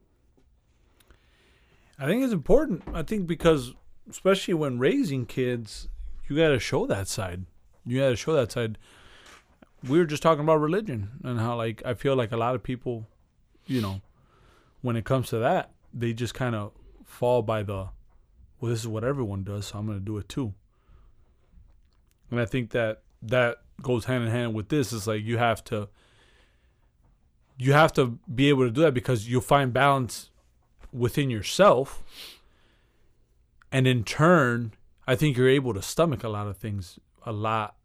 I 1.97 2.05
think 2.05 2.24
it's 2.24 2.34
important. 2.34 2.84
I 2.93 3.03
think 3.03 3.28
because 3.28 3.74
especially 4.09 4.55
when 4.55 4.80
raising 4.80 5.26
kids, 5.26 5.88
you 6.28 6.36
got 6.36 6.49
to 6.49 6.59
show 6.59 6.86
that 6.88 7.07
side. 7.07 7.45
You 7.86 7.99
got 7.99 8.09
to 8.09 8.16
show 8.16 8.34
that 8.34 8.51
side. 8.51 8.78
We 9.88 9.98
were 9.98 10.06
just 10.06 10.22
talking 10.22 10.44
about 10.44 10.60
religion 10.60 11.10
and 11.24 11.40
how 11.40 11.56
like 11.56 11.82
I 11.86 11.94
feel 11.94 12.16
like 12.16 12.32
a 12.32 12.38
lot 12.38 12.56
of 12.56 12.64
people, 12.64 13.08
you 13.66 13.82
know, 13.82 14.02
when 14.82 14.96
it 14.96 15.06
comes 15.06 15.30
to 15.30 15.40
that, 15.40 15.72
they 15.94 16.14
just 16.14 16.34
kind 16.34 16.56
of 16.56 16.72
fall 17.04 17.42
by 17.42 17.64
the 17.64 17.90
well 18.60 18.72
this 18.72 18.80
is 18.80 18.88
what 18.88 19.04
everyone 19.04 19.44
does, 19.44 19.68
so 19.68 19.80
I'm 19.80 19.86
going 19.86 20.00
to 20.00 20.06
do 20.06 20.18
it 20.18 20.30
too. 20.30 20.54
And 22.30 22.40
I 22.40 22.46
think 22.46 22.72
that 22.72 23.02
that 23.24 23.58
goes 23.82 24.06
hand 24.06 24.24
in 24.24 24.30
hand 24.32 24.54
with 24.54 24.70
this 24.70 24.94
is 24.94 25.08
like 25.08 25.24
you 25.24 25.38
have 25.38 25.64
to 25.66 25.90
you 27.58 27.74
have 27.74 27.94
to 27.94 28.18
be 28.34 28.50
able 28.50 28.64
to 28.64 28.72
do 28.72 28.82
that 28.82 28.94
because 28.94 29.30
you'll 29.30 29.42
find 29.42 29.74
balance 29.74 30.30
within 30.92 31.30
yourself 31.30 32.04
and 33.72 33.88
in 33.88 34.04
turn 34.04 34.74
i 35.08 35.16
think 35.16 35.38
you're 35.38 35.48
able 35.48 35.74
to 35.74 35.82
stomach 35.82 36.24
a 36.24 36.30
lot 36.30 36.48
of 36.48 36.58
things 36.58 37.00
a 37.26 37.32
lot 37.32 37.76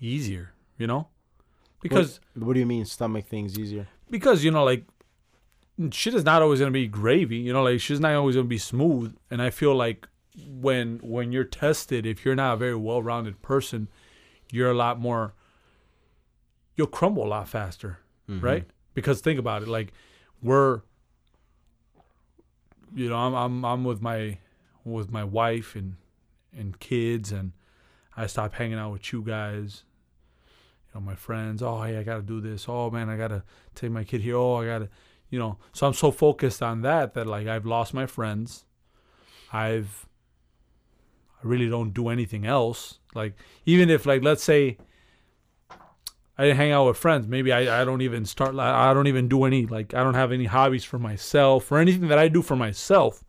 easier 0.00 0.52
you 0.78 0.86
know? 0.86 1.08
Because 1.82 2.20
what, 2.34 2.46
what 2.46 2.54
do 2.54 2.60
you 2.60 2.66
mean 2.66 2.84
stomach 2.84 3.26
things 3.26 3.58
easier? 3.58 3.86
because 4.10 4.44
you 4.44 4.50
know 4.50 4.64
like 4.64 4.84
shit 5.90 6.14
is 6.14 6.24
not 6.24 6.42
always 6.42 6.58
going 6.58 6.72
to 6.72 6.76
be 6.76 6.86
gravy 6.86 7.36
you 7.36 7.52
know 7.52 7.62
like 7.62 7.80
shit's 7.80 8.00
not 8.00 8.12
always 8.14 8.34
going 8.34 8.46
to 8.46 8.48
be 8.48 8.58
smooth. 8.58 9.14
And 9.30 9.40
i 9.42 9.50
feel 9.50 9.74
like 9.74 10.08
when 10.46 10.98
when 11.02 11.32
you're 11.32 11.44
tested 11.44 12.06
if 12.06 12.24
you're 12.24 12.34
not 12.34 12.54
a 12.54 12.56
very 12.56 12.74
well-rounded 12.74 13.42
person 13.42 13.88
you're 14.50 14.70
a 14.70 14.74
lot 14.74 14.98
more 14.98 15.34
you'll 16.76 16.86
crumble 16.86 17.24
a 17.24 17.28
lot 17.28 17.48
faster 17.48 17.98
mm-hmm. 18.28 18.44
right? 18.44 18.64
Because 18.94 19.20
think 19.20 19.38
about 19.38 19.62
it 19.62 19.68
like 19.68 19.92
we're 20.42 20.82
you 22.94 23.08
know 23.08 23.16
I'm 23.16 23.34
I'm 23.34 23.64
I'm 23.64 23.84
with 23.84 24.00
my 24.00 24.38
with 24.84 25.10
my 25.10 25.24
wife 25.24 25.76
and 25.76 25.96
and 26.56 26.78
kids 26.80 27.30
and 27.30 27.52
I 28.16 28.26
stop 28.26 28.54
hanging 28.54 28.78
out 28.78 28.92
with 28.92 29.12
you 29.12 29.22
guys 29.22 29.84
know 30.98 31.04
my 31.04 31.14
friends 31.14 31.62
oh 31.62 31.82
hey 31.82 31.96
I 31.96 32.02
got 32.02 32.16
to 32.16 32.22
do 32.22 32.40
this 32.40 32.66
oh 32.68 32.90
man 32.90 33.08
I 33.08 33.16
got 33.16 33.28
to 33.28 33.42
take 33.74 33.90
my 33.90 34.04
kid 34.04 34.20
here 34.20 34.36
oh 34.36 34.56
I 34.56 34.66
got 34.66 34.78
to 34.80 34.88
you 35.30 35.38
know 35.38 35.58
so 35.72 35.86
I'm 35.86 35.94
so 35.94 36.10
focused 36.10 36.62
on 36.62 36.82
that 36.82 37.14
that 37.14 37.26
like 37.26 37.46
I've 37.46 37.66
lost 37.66 37.94
my 37.94 38.06
friends 38.06 38.64
I've 39.52 40.06
I 41.42 41.46
really 41.46 41.68
don't 41.68 41.94
do 41.94 42.08
anything 42.08 42.46
else 42.46 42.98
like 43.14 43.34
even 43.64 43.90
if 43.90 44.06
like 44.06 44.22
let's 44.22 44.42
say 44.42 44.78
I 46.38 46.44
didn't 46.44 46.58
hang 46.58 46.70
out 46.70 46.86
with 46.86 46.96
friends. 46.96 47.26
Maybe 47.26 47.52
I, 47.52 47.82
I 47.82 47.84
don't 47.84 48.00
even 48.00 48.24
start. 48.24 48.56
I 48.56 48.94
don't 48.94 49.08
even 49.08 49.26
do 49.26 49.42
any 49.42 49.66
like 49.66 49.92
I 49.92 50.04
don't 50.04 50.14
have 50.14 50.30
any 50.30 50.44
hobbies 50.44 50.84
for 50.84 50.98
myself 50.98 51.72
or 51.72 51.78
anything 51.78 52.06
that 52.08 52.18
I 52.18 52.28
do 52.28 52.42
for 52.42 52.54
myself. 52.54 53.24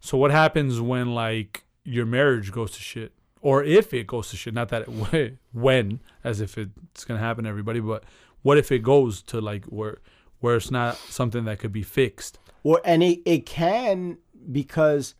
So 0.00 0.18
what 0.18 0.30
happens 0.30 0.78
when 0.78 1.14
like 1.14 1.64
your 1.84 2.04
marriage 2.04 2.52
goes 2.52 2.72
to 2.72 2.80
shit, 2.80 3.12
or 3.46 3.62
if 3.62 3.94
it 3.94 4.08
goes 4.08 4.30
to 4.30 4.36
shit? 4.36 4.54
Not 4.54 4.70
that 4.70 4.88
it 5.12 5.38
when, 5.52 6.00
as 6.24 6.40
if 6.40 6.58
it's 6.58 7.04
gonna 7.04 7.20
happen 7.20 7.44
to 7.44 7.50
everybody, 7.50 7.78
but 7.78 8.02
what 8.42 8.58
if 8.58 8.72
it 8.72 8.80
goes 8.80 9.22
to 9.22 9.40
like 9.40 9.64
where 9.66 9.98
where 10.40 10.56
it's 10.56 10.72
not 10.72 10.96
something 10.96 11.44
that 11.44 11.60
could 11.60 11.70
be 11.70 11.84
fixed? 11.84 12.40
Well, 12.64 12.80
and 12.84 13.04
it, 13.04 13.20
it 13.24 13.46
can 13.46 14.18
because 14.50 15.14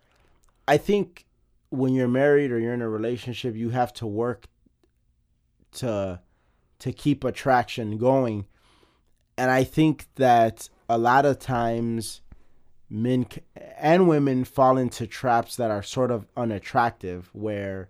I 0.67 0.77
think 0.77 1.25
when 1.71 1.95
you're 1.95 2.09
married 2.09 2.51
or 2.51 2.59
you're 2.59 2.75
in 2.75 2.83
a 2.83 2.89
relationship, 2.89 3.55
you 3.55 3.71
have 3.71 3.93
to 3.95 4.09
work 4.09 4.47
to 5.75 6.21
to 6.81 6.93
keep 6.93 7.23
attraction 7.23 7.97
going. 7.97 8.47
And 9.39 9.53
I 9.53 9.63
think 9.63 10.09
that 10.17 10.69
a 10.89 10.99
lot 10.99 11.27
of 11.27 11.39
times 11.39 12.23
men 12.91 13.27
and 13.79 14.09
women 14.09 14.43
fall 14.43 14.79
into 14.79 15.07
traps 15.07 15.55
that 15.55 15.71
are 15.71 15.85
sort 15.85 16.11
of 16.11 16.27
unattractive 16.37 17.31
where 17.33 17.89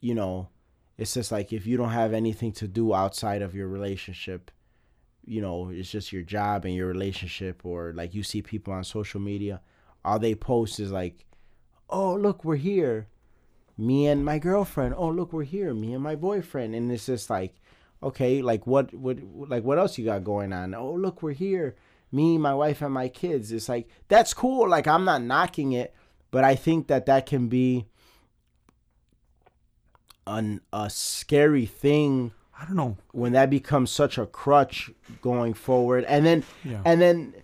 you 0.00 0.14
know, 0.14 0.48
it's 0.96 1.14
just 1.14 1.30
like 1.30 1.52
if 1.52 1.66
you 1.66 1.76
don't 1.76 1.90
have 1.90 2.12
anything 2.12 2.52
to 2.52 2.68
do 2.68 2.94
outside 2.94 3.42
of 3.42 3.54
your 3.54 3.68
relationship, 3.68 4.50
you 5.24 5.40
know, 5.40 5.70
it's 5.70 5.90
just 5.90 6.12
your 6.12 6.22
job 6.22 6.64
and 6.64 6.74
your 6.74 6.88
relationship, 6.88 7.64
or 7.64 7.92
like 7.94 8.14
you 8.14 8.22
see 8.22 8.42
people 8.42 8.72
on 8.72 8.84
social 8.84 9.20
media, 9.20 9.60
all 10.04 10.18
they 10.18 10.34
post 10.34 10.80
is 10.80 10.90
like, 10.90 11.24
oh, 11.90 12.14
look, 12.14 12.44
we're 12.44 12.56
here. 12.56 13.08
Me 13.76 14.06
and 14.06 14.24
my 14.24 14.38
girlfriend. 14.38 14.94
Oh, 14.96 15.08
look, 15.08 15.32
we're 15.32 15.44
here. 15.44 15.72
Me 15.74 15.94
and 15.94 16.02
my 16.02 16.16
boyfriend. 16.16 16.74
And 16.74 16.90
it's 16.90 17.06
just 17.06 17.30
like, 17.30 17.54
okay, 18.02 18.42
like 18.42 18.66
what, 18.66 18.92
what, 18.94 19.18
like 19.48 19.62
what 19.62 19.78
else 19.78 19.98
you 19.98 20.04
got 20.04 20.24
going 20.24 20.52
on? 20.52 20.74
Oh, 20.74 20.92
look, 20.92 21.22
we're 21.22 21.32
here. 21.32 21.76
Me, 22.10 22.38
my 22.38 22.54
wife, 22.54 22.80
and 22.80 22.94
my 22.94 23.08
kids. 23.08 23.52
It's 23.52 23.68
like 23.68 23.88
that's 24.08 24.32
cool. 24.32 24.68
Like 24.68 24.86
I'm 24.86 25.04
not 25.04 25.22
knocking 25.22 25.72
it, 25.72 25.94
but 26.30 26.42
I 26.42 26.54
think 26.54 26.88
that 26.88 27.06
that 27.06 27.26
can 27.26 27.48
be 27.48 27.86
an 30.36 30.60
a 30.72 30.88
scary 30.90 31.66
thing 31.66 32.32
I 32.60 32.64
don't 32.64 32.76
know. 32.76 32.96
when 33.12 33.32
that 33.32 33.50
becomes 33.50 33.90
such 33.90 34.18
a 34.18 34.26
crutch 34.26 34.90
going 35.22 35.54
forward 35.54 36.04
and 36.04 36.26
then 36.26 36.42
Yeah. 36.64 36.82
and 36.84 37.00
then 37.00 37.34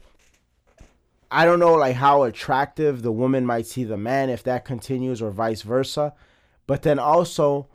i 1.31 1.45
don't 1.45 1.59
know 1.61 1.75
like 1.75 1.97
how 1.97 2.25
attractive 2.25 3.03
the 3.03 3.11
woman 3.13 3.47
might 3.47 3.67
see 3.67 3.85
the 3.85 3.97
man 3.97 4.29
if 4.29 4.43
that 4.45 4.65
continues 4.65 5.23
or 5.23 5.31
vice 5.31 5.63
versa 5.63 6.13
but 6.67 6.83
then 6.83 6.99
also 6.99 7.67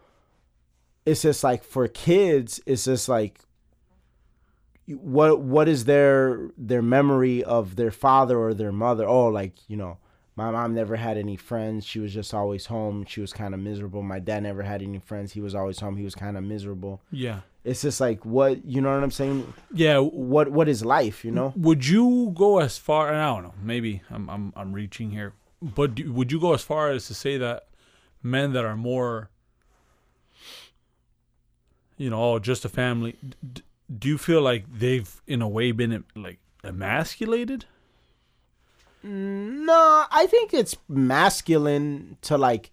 it's 1.06 1.22
just 1.24 1.44
like 1.44 1.64
for 1.64 1.88
kids 1.88 2.62
it's 2.66 2.86
just 2.86 3.10
like 3.10 3.40
what 4.88 5.40
what 5.42 5.68
is 5.70 5.86
their 5.86 6.50
their 6.58 6.82
memory 6.82 7.44
of 7.44 7.76
their 7.76 7.92
father 7.92 8.38
or 8.38 8.54
their 8.54 8.72
mother 8.72 9.06
oh 9.08 9.28
like 9.28 9.54
you 9.68 9.78
know 9.78 9.98
my 10.36 10.52
mom 10.52 10.74
never 10.74 10.96
had 10.96 11.18
any 11.18 11.36
friends 11.36 11.86
she 11.86 12.00
was 12.00 12.14
just 12.14 12.34
always 12.34 12.68
home 12.68 13.06
she 13.06 13.20
was 13.22 13.34
kind 13.34 13.54
of 13.54 13.60
miserable 13.60 14.02
my 14.02 14.20
dad 14.20 14.44
never 14.44 14.64
had 14.64 14.82
any 14.82 15.00
friends 15.00 15.34
he 15.34 15.42
was 15.42 15.54
always 15.56 15.80
home 15.80 15.98
he 15.98 16.04
was 16.04 16.16
kind 16.16 16.38
of 16.38 16.44
miserable 16.44 17.02
Yeah. 17.12 17.42
it's 17.66 17.82
just 17.82 18.00
like 18.00 18.24
what 18.26 18.64
you 18.66 18.80
know 18.82 18.94
what 18.94 19.04
i'm 19.04 19.12
saying 19.12 19.54
Yeah. 19.74 19.98
what 20.00 20.50
what 20.50 20.70
is 20.70 20.86
life 20.86 21.26
you 21.26 21.32
know 21.32 21.54
Would 21.58 21.86
you 21.88 22.32
go 22.38 22.60
as 22.60 22.78
far? 22.78 23.10
And 23.10 23.18
I 23.18 23.26
don't 23.34 23.44
know. 23.44 23.54
Maybe 23.62 24.02
I'm 24.10 24.30
I'm 24.30 24.54
I'm 24.56 24.72
reaching 24.74 25.12
here, 25.12 25.34
but 25.62 25.96
do, 25.96 26.12
would 26.14 26.32
you 26.32 26.40
go 26.40 26.54
as 26.54 26.62
far 26.64 26.90
as 26.92 27.08
to 27.08 27.14
say 27.14 27.38
that 27.38 27.68
men 28.24 28.54
that 28.54 28.64
are 28.66 28.78
more, 28.78 29.30
you 31.98 32.10
know, 32.10 32.24
oh, 32.36 32.40
just 32.40 32.66
a 32.66 32.70
family? 32.70 33.16
D- 33.54 33.64
do 33.98 34.08
you 34.08 34.18
feel 34.18 34.42
like 34.42 34.66
they've 34.72 35.22
in 35.28 35.42
a 35.42 35.48
way 35.50 35.72
been 35.72 36.04
like 36.16 36.40
emasculated? 36.64 37.66
No 39.04 40.06
i 40.12 40.26
think 40.30 40.54
it's 40.54 40.76
masculine 40.88 42.18
to 42.22 42.38
like 42.38 42.72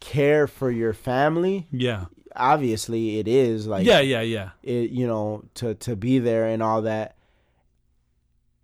care 0.00 0.46
for 0.46 0.70
your 0.70 0.92
family 0.92 1.66
Yeah. 1.70 2.06
obviously 2.34 3.18
it 3.18 3.28
is 3.28 3.66
like 3.66 3.86
yeah. 3.86 4.00
Yeah. 4.00 4.20
Yeah. 4.22 4.50
it 4.62 4.90
you 4.90 5.06
know 5.06 5.44
to 5.54 5.74
to 5.74 5.96
be 5.96 6.18
there 6.18 6.46
and 6.46 6.62
all 6.62 6.82
that 6.82 7.16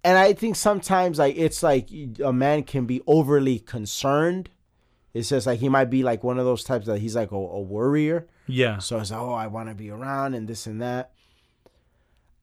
and 0.05 0.17
i 0.19 0.33
think 0.33 0.57
sometimes 0.57 1.19
like 1.19 1.37
it's 1.37 1.63
like 1.63 1.89
a 2.25 2.33
man 2.33 2.63
can 2.63 2.87
be 2.87 3.01
overly 3.07 3.59
concerned 3.59 4.51
it's 5.15 5.29
just 5.29 5.47
like 5.47 5.61
he 5.61 5.69
might 5.69 5.91
be 5.91 6.03
like 6.03 6.25
one 6.25 6.39
of 6.39 6.45
those 6.47 6.65
types 6.65 6.87
that 6.87 6.99
he's 7.01 7.15
like 7.17 7.33
a, 7.33 7.37
a 7.37 7.61
worrier 7.61 8.27
Yeah. 8.47 8.79
so 8.79 8.99
it's 8.99 9.11
like 9.11 9.21
oh 9.21 9.33
i 9.35 9.47
want 9.47 9.69
to 9.69 9.75
be 9.75 9.91
around 9.91 10.35
and 10.35 10.49
this 10.49 10.67
and 10.67 10.81
that 10.83 11.13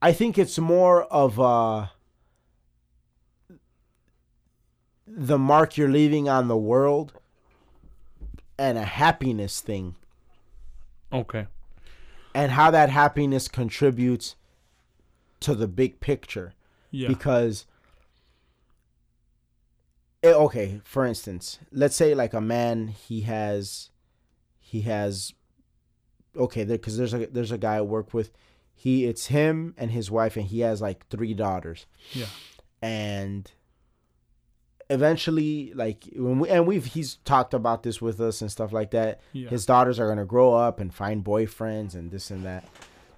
i 0.01 0.11
think 0.13 0.37
it's 0.37 0.57
more 0.59 1.03
of 1.05 1.39
a 1.39 1.91
the 5.11 5.37
mark 5.39 5.75
you're 5.77 5.89
leaving 5.89 6.29
on 6.29 6.47
the 6.47 6.57
world 6.57 7.13
and 8.57 8.77
a 8.77 8.83
happiness 8.83 9.59
thing 9.61 9.95
Okay. 11.11 11.47
and 12.35 12.51
how 12.51 12.69
that 12.71 12.89
happiness 12.89 13.47
contributes 13.47 14.35
to 15.39 15.55
the 15.55 15.67
big 15.67 15.99
picture 15.99 16.53
Yeah. 16.91 17.07
because 17.07 17.65
eh, 20.23 20.31
okay 20.31 20.81
for 20.83 21.05
instance 21.05 21.59
let's 21.71 21.95
say 21.95 22.13
like 22.13 22.33
a 22.33 22.41
man 22.41 22.89
he 22.89 23.21
has 23.21 23.89
he 24.59 24.81
has 24.81 25.33
okay 26.35 26.63
there 26.63 26.77
because 26.77 26.97
there's 26.97 27.13
a 27.13 27.25
there's 27.27 27.51
a 27.51 27.57
guy 27.57 27.77
i 27.77 27.81
work 27.81 28.13
with 28.13 28.31
he 28.75 29.05
it's 29.05 29.27
him 29.27 29.73
and 29.77 29.91
his 29.91 30.11
wife 30.11 30.37
and 30.37 30.45
he 30.47 30.59
has 30.59 30.81
like 30.81 31.07
three 31.07 31.33
daughters 31.33 31.85
Yeah. 32.13 32.27
and 32.81 33.51
eventually 34.89 35.71
like 35.75 36.03
when 36.15 36.39
we 36.39 36.49
and 36.49 36.65
we've 36.67 36.85
he's 36.85 37.15
talked 37.25 37.53
about 37.53 37.83
this 37.83 38.01
with 38.01 38.19
us 38.19 38.41
and 38.41 38.51
stuff 38.51 38.71
like 38.73 38.91
that 38.91 39.21
Yeah. 39.33 39.49
his 39.49 39.65
daughters 39.65 39.99
are 39.99 40.07
gonna 40.07 40.25
grow 40.25 40.53
up 40.53 40.79
and 40.79 40.93
find 40.93 41.23
boyfriends 41.23 41.93
and 41.93 42.11
this 42.11 42.31
and 42.31 42.43
that 42.45 42.65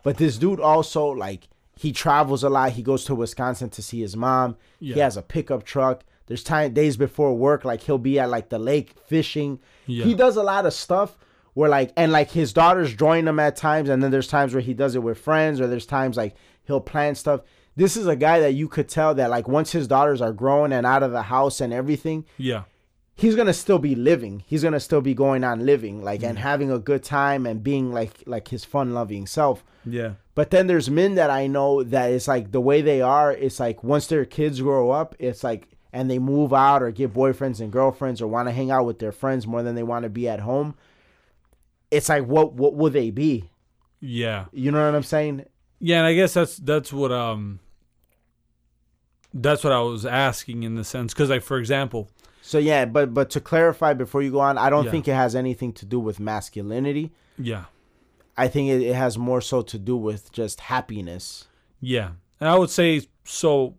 but 0.03 0.18
this 0.18 0.38
dude 0.38 0.60
also 0.60 1.07
like 1.07 1.48
he 1.77 1.91
travels 1.91 2.43
a 2.43 2.49
lot 2.49 2.72
he 2.73 2.84
goes 2.84 3.06
to 3.06 3.15
wisconsin 3.15 3.69
to 3.69 3.81
see 3.81 4.02
his 4.02 4.15
mom 4.18 4.57
he 4.80 4.99
has 4.99 5.15
a 5.18 5.22
pickup 5.22 5.64
truck 5.64 6.03
There's 6.27 6.43
time 6.43 6.73
days 6.73 6.95
before 6.98 7.34
work, 7.35 7.65
like 7.65 7.81
he'll 7.84 7.98
be 7.98 8.18
at 8.19 8.30
like 8.30 8.48
the 8.49 8.60
lake 8.60 8.93
fishing. 9.07 9.60
Yeah. 9.85 10.06
He 10.06 10.14
does 10.15 10.38
a 10.38 10.43
lot 10.43 10.65
of 10.65 10.72
stuff 10.73 11.18
where 11.56 11.69
like 11.69 11.91
and 11.98 12.11
like 12.14 12.31
his 12.31 12.53
daughters 12.53 12.93
join 12.95 13.27
him 13.27 13.38
at 13.39 13.57
times, 13.57 13.89
and 13.89 14.02
then 14.02 14.11
there's 14.11 14.30
times 14.30 14.53
where 14.53 14.64
he 14.69 14.73
does 14.73 14.95
it 14.95 15.03
with 15.03 15.18
friends, 15.18 15.60
or 15.60 15.68
there's 15.68 15.85
times 15.85 16.15
like 16.15 16.34
he'll 16.64 16.80
plan 16.93 17.15
stuff. 17.15 17.41
This 17.76 17.95
is 17.98 18.07
a 18.07 18.15
guy 18.15 18.39
that 18.41 18.53
you 18.53 18.68
could 18.68 18.89
tell 18.89 19.15
that 19.15 19.30
like 19.30 19.48
once 19.48 19.72
his 19.72 19.88
daughters 19.88 20.22
are 20.22 20.34
grown 20.34 20.72
and 20.73 20.85
out 20.85 21.03
of 21.03 21.11
the 21.11 21.23
house 21.23 21.61
and 21.61 21.72
everything, 21.73 22.26
Yeah. 22.38 22.64
he's 23.15 23.35
gonna 23.35 23.53
still 23.53 23.80
be 23.80 23.95
living. 23.95 24.43
He's 24.45 24.64
gonna 24.64 24.80
still 24.80 25.02
be 25.02 25.14
going 25.14 25.43
on 25.43 25.65
living, 25.65 26.03
like 26.03 26.22
and 26.23 26.38
having 26.39 26.69
a 26.72 26.80
good 26.80 27.03
time 27.03 27.45
and 27.45 27.64
being 27.64 27.91
like 27.93 28.23
like 28.26 28.49
his 28.49 28.65
fun 28.65 28.93
loving 28.93 29.26
self. 29.26 29.64
Yeah. 29.85 30.14
But 30.35 30.52
then 30.52 30.68
there's 30.68 30.89
men 30.89 31.15
that 31.15 31.30
I 31.30 31.48
know 31.48 31.81
that 31.84 32.11
it's 32.11 32.27
like 32.27 32.52
the 32.52 32.61
way 32.61 32.81
they 32.81 33.02
are. 33.02 33.31
It's 33.31 33.60
like 33.60 33.84
once 33.84 34.07
their 34.07 34.26
kids 34.26 34.61
grow 34.61 34.91
up, 34.91 35.15
it's 35.19 35.43
like 35.43 35.68
and 35.93 36.10
they 36.10 36.19
move 36.19 36.53
out 36.53 36.81
or 36.84 36.91
get 36.91 37.14
boyfriends 37.14 37.60
and 37.60 37.72
girlfriends 37.72 38.22
or 38.22 38.27
want 38.27 38.48
to 38.48 38.53
hang 38.53 38.72
out 38.72 38.85
with 38.85 38.99
their 38.99 39.11
friends 39.11 39.45
more 39.48 39.61
than 39.64 39.76
they 39.76 39.84
want 39.84 40.03
to 40.03 40.10
be 40.10 40.27
at 40.27 40.39
home. 40.41 40.76
It's 41.89 42.10
like 42.10 42.26
what 42.26 42.53
what 42.53 42.76
will 42.76 42.89
they 42.91 43.11
be? 43.11 43.49
Yeah. 43.99 44.45
You 44.52 44.72
know 44.72 44.85
what 44.85 44.95
I'm 44.95 45.03
saying? 45.03 45.45
Yeah, 45.82 45.98
and 45.98 46.06
I 46.06 46.14
guess 46.14 46.34
that's 46.36 46.58
that's 46.58 46.94
what 46.94 47.12
um 47.12 47.60
that's 49.34 49.64
what 49.64 49.74
I 49.74 49.80
was 49.82 50.06
asking 50.06 50.64
in 50.64 50.76
the 50.76 50.84
sense 50.84 51.14
cuz 51.14 51.30
like 51.30 51.41
for 51.41 51.58
example, 51.58 52.10
So 52.41 52.58
yeah, 52.58 52.86
but 52.86 53.14
but 53.14 53.30
to 53.32 53.40
clarify 53.41 53.94
before 53.94 54.22
you 54.22 54.32
go 54.32 54.40
on, 54.40 54.58
I 54.58 54.70
don't 54.70 54.86
Yeah. 54.86 54.91
think 54.91 55.08
it 55.08 55.14
has 55.14 55.36
anything 55.36 55.74
to 55.74 55.86
do 55.86 55.99
with 55.99 56.20
masculinity. 56.20 57.12
yeah. 57.38 57.66
I 58.38 58.48
think 58.48 58.70
it, 58.70 58.82
it 58.82 58.95
has 58.95 59.18
more 59.18 59.41
so 59.41 59.62
to 59.62 59.78
do 59.78 59.95
with 59.98 60.32
just 60.32 60.62
happiness. 60.62 61.48
Yeah. 61.82 62.12
And 62.40 62.49
I 62.49 62.58
would 62.58 62.70
say 62.70 63.02
so 63.26 63.76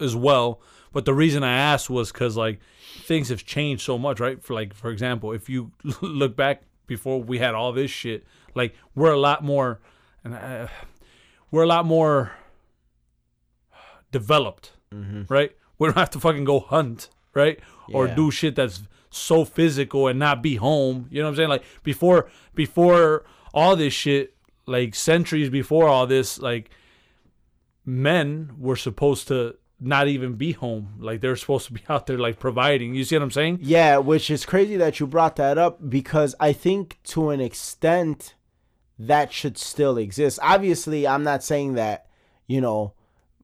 as 0.00 0.16
well, 0.16 0.60
but 0.92 1.04
the 1.04 1.14
reason 1.14 1.42
I 1.44 1.54
asked 1.56 1.90
was 1.90 2.10
cuz 2.10 2.36
like 2.36 2.60
things 3.06 3.28
have 3.28 3.44
changed 3.44 3.82
so 3.82 3.98
much, 3.98 4.20
right? 4.20 4.42
For 4.42 4.54
like 4.54 4.74
for 4.74 4.90
example, 4.90 5.32
if 5.32 5.48
you 5.48 5.72
look 6.00 6.36
back 6.36 6.62
before 6.86 7.22
we 7.22 7.38
had 7.38 7.54
all 7.54 7.72
this 7.72 7.90
shit, 7.90 8.24
like 8.54 8.74
we're 8.94 9.12
a 9.12 9.18
lot 9.20 9.44
more 9.44 9.80
and 10.24 10.34
uh, 10.34 10.66
we're 11.54 11.62
a 11.62 11.68
lot 11.68 11.86
more 11.86 12.32
developed, 14.10 14.72
mm-hmm. 14.92 15.22
right? 15.32 15.52
We 15.78 15.86
don't 15.86 15.96
have 15.96 16.10
to 16.10 16.18
fucking 16.20 16.42
go 16.42 16.58
hunt, 16.58 17.10
right? 17.32 17.60
Or 17.92 18.08
do 18.08 18.32
shit 18.32 18.56
that's 18.56 18.82
so 19.10 19.44
physical 19.44 20.08
and 20.08 20.18
not 20.18 20.42
be 20.42 20.56
home. 20.56 21.06
You 21.12 21.20
know 21.20 21.26
what 21.26 21.30
I'm 21.30 21.36
saying? 21.36 21.48
Like 21.50 21.64
before 21.84 22.28
before 22.56 23.24
all 23.52 23.76
this 23.76 23.92
shit, 23.92 24.34
like 24.66 24.96
centuries 24.96 25.48
before 25.48 25.86
all 25.86 26.08
this, 26.08 26.40
like 26.40 26.70
men 27.86 28.50
were 28.58 28.74
supposed 28.74 29.28
to 29.28 29.56
not 29.78 30.08
even 30.08 30.34
be 30.34 30.52
home. 30.52 30.94
Like 30.98 31.20
they're 31.20 31.36
supposed 31.36 31.66
to 31.66 31.72
be 31.72 31.82
out 31.88 32.08
there 32.08 32.18
like 32.18 32.40
providing. 32.40 32.96
You 32.96 33.04
see 33.04 33.14
what 33.14 33.22
I'm 33.22 33.30
saying? 33.30 33.60
Yeah, 33.62 33.98
which 33.98 34.28
is 34.28 34.44
crazy 34.44 34.76
that 34.76 34.98
you 34.98 35.06
brought 35.06 35.36
that 35.36 35.56
up 35.56 35.88
because 35.88 36.34
I 36.40 36.52
think 36.52 36.98
to 37.04 37.30
an 37.30 37.40
extent 37.40 38.34
that 38.98 39.32
should 39.32 39.58
still 39.58 39.96
exist. 39.98 40.38
Obviously, 40.42 41.06
I'm 41.06 41.24
not 41.24 41.42
saying 41.42 41.74
that, 41.74 42.06
you 42.46 42.60
know, 42.60 42.92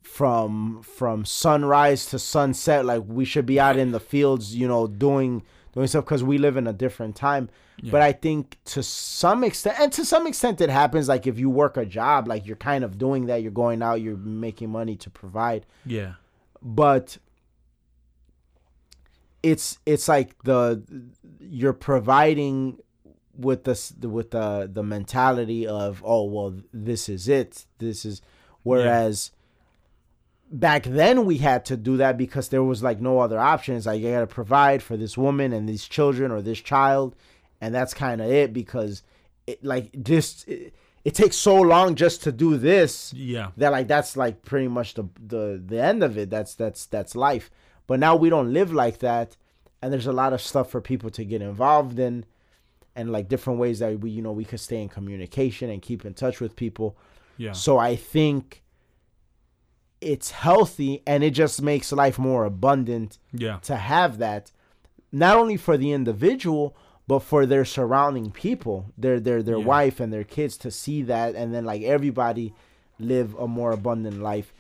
from 0.03 0.83
from 0.83 1.25
sunrise 1.25 2.07
to 2.07 2.19
sunset 2.19 2.85
like 2.85 3.03
we 3.07 3.25
should 3.25 3.47
be 3.47 3.61
out 3.61 3.77
in 3.77 3.93
the 3.93 4.01
fields, 4.01 4.57
you 4.57 4.67
know, 4.67 4.87
doing 4.87 5.43
doing 5.75 5.87
stuff 5.87 6.07
cuz 6.07 6.25
we 6.25 6.39
live 6.39 6.57
in 6.57 6.67
a 6.67 6.73
different 6.73 7.17
time. 7.17 7.49
But 7.83 8.03
I 8.03 8.13
think 8.13 8.59
to 8.67 8.83
some 8.83 9.43
extent 9.43 9.77
and 9.81 9.91
to 9.93 10.05
some 10.05 10.27
extent 10.27 10.61
it 10.61 10.69
happens 10.69 11.09
like 11.09 11.27
if 11.27 11.39
you 11.39 11.49
work 11.49 11.77
a 11.79 11.87
job 11.87 12.29
like 12.29 12.47
you're 12.47 12.57
kind 12.57 12.85
of 12.85 12.99
doing 12.99 13.27
that, 13.27 13.43
you're 13.43 13.51
going 13.53 13.83
out, 13.83 14.01
you're 14.03 14.19
making 14.19 14.71
money 14.71 14.97
to 14.97 15.09
provide 15.11 15.65
Yeah. 15.87 16.15
but 16.61 17.17
it's 19.43 19.79
it's 19.87 20.09
like 20.09 20.43
the 20.45 20.83
you're 21.41 21.73
providing 21.73 22.79
with 23.41 23.65
this 23.65 23.93
with 24.01 24.31
the 24.33 24.69
the 24.73 24.83
mentality 24.83 25.67
of 25.67 26.03
oh 26.05 26.25
well 26.25 26.55
this 26.73 27.09
is 27.09 27.29
it 27.29 27.67
this 27.79 28.05
is 28.05 28.23
whereas 28.63 29.31
back 30.51 30.83
then 30.85 31.25
we 31.25 31.39
had 31.39 31.65
to 31.67 31.77
do 31.77 31.97
that 31.97 32.19
because 32.19 32.49
there 32.49 32.63
was 32.65 32.83
like 32.83 33.01
no 33.01 33.21
other 33.21 33.39
options. 33.39 33.87
Like 33.87 34.01
you 34.01 34.11
got 34.11 34.21
to 34.21 34.27
provide 34.27 34.83
for 34.83 34.97
this 34.97 35.17
woman 35.17 35.53
and 35.53 35.69
these 35.69 35.87
children 35.87 36.31
or 36.31 36.43
this 36.43 36.61
child 36.61 37.15
and 37.61 37.75
that's 37.75 37.95
kind 37.95 38.21
of 38.21 38.31
it 38.31 38.53
because 38.53 39.03
it 39.47 39.63
like 39.65 40.03
just 40.03 40.49
it, 40.49 40.75
it 41.05 41.15
takes 41.15 41.37
so 41.37 41.57
long 41.61 41.95
just 41.95 42.23
to 42.25 42.33
do 42.33 42.57
this 42.57 43.13
Yeah. 43.15 43.51
that 43.57 43.71
like 43.73 43.87
that's 43.89 44.17
like 44.17 44.43
pretty 44.43 44.69
much 44.69 44.95
the 44.95 45.05
the 45.25 45.63
the 45.65 45.81
end 45.83 46.03
of 46.03 46.19
it. 46.19 46.31
That's 46.31 46.55
that's 46.55 46.87
that's 46.87 47.15
life. 47.15 47.51
But 47.87 48.01
now 48.01 48.17
we 48.17 48.29
don't 48.31 48.53
live 48.53 48.73
like 48.73 48.99
that 48.99 49.37
and 49.81 49.93
there's 49.93 50.07
a 50.07 50.13
lot 50.13 50.33
of 50.33 50.41
stuff 50.43 50.71
for 50.71 50.81
people 50.81 51.11
to 51.11 51.25
get 51.25 51.43
involved 51.43 51.99
in 51.99 52.25
and 52.97 53.11
like 53.13 53.29
different 53.29 53.59
ways 53.59 53.79
that 53.79 54.01
we 54.01 54.11
you 54.11 54.23
know 54.23 54.33
we 54.33 54.45
could 54.45 54.61
stay 54.61 54.81
in 54.83 54.89
communication 54.89 55.71
and 55.71 55.81
keep 55.83 56.05
in 56.05 56.15
touch 56.15 56.41
with 56.41 56.55
people 56.57 56.97
Yeah. 57.39 57.53
so 57.53 57.79
i 57.79 57.97
think 57.97 58.63
it's 60.01 60.31
healthy 60.31 61.03
and 61.07 61.23
it 61.23 61.31
just 61.31 61.61
makes 61.61 61.93
life 61.93 62.19
more 62.19 62.45
abundant 62.45 63.19
Yeah. 63.33 63.59
to 63.63 63.77
have 63.77 64.19
that 64.19 64.51
not 65.13 65.37
only 65.37 65.57
for 65.57 65.77
the 65.77 65.93
individual 65.93 66.75
but 67.07 67.21
for 67.21 67.45
their 67.45 67.65
surrounding 67.65 68.31
people 68.31 68.87
their 68.97 69.21
their 69.21 69.43
their 69.43 69.59
Yeah. 69.59 69.65
wife 69.67 70.01
and 70.01 70.13
their 70.13 70.25
kids 70.25 70.57
to 70.59 70.71
see 70.71 71.03
that 71.03 71.35
and 71.35 71.53
then 71.55 71.65
like 71.65 71.83
everybody 71.83 72.55
live 72.99 73.35
a 73.37 73.47
more 73.49 73.73
abundant 73.73 74.23
life 74.23 74.53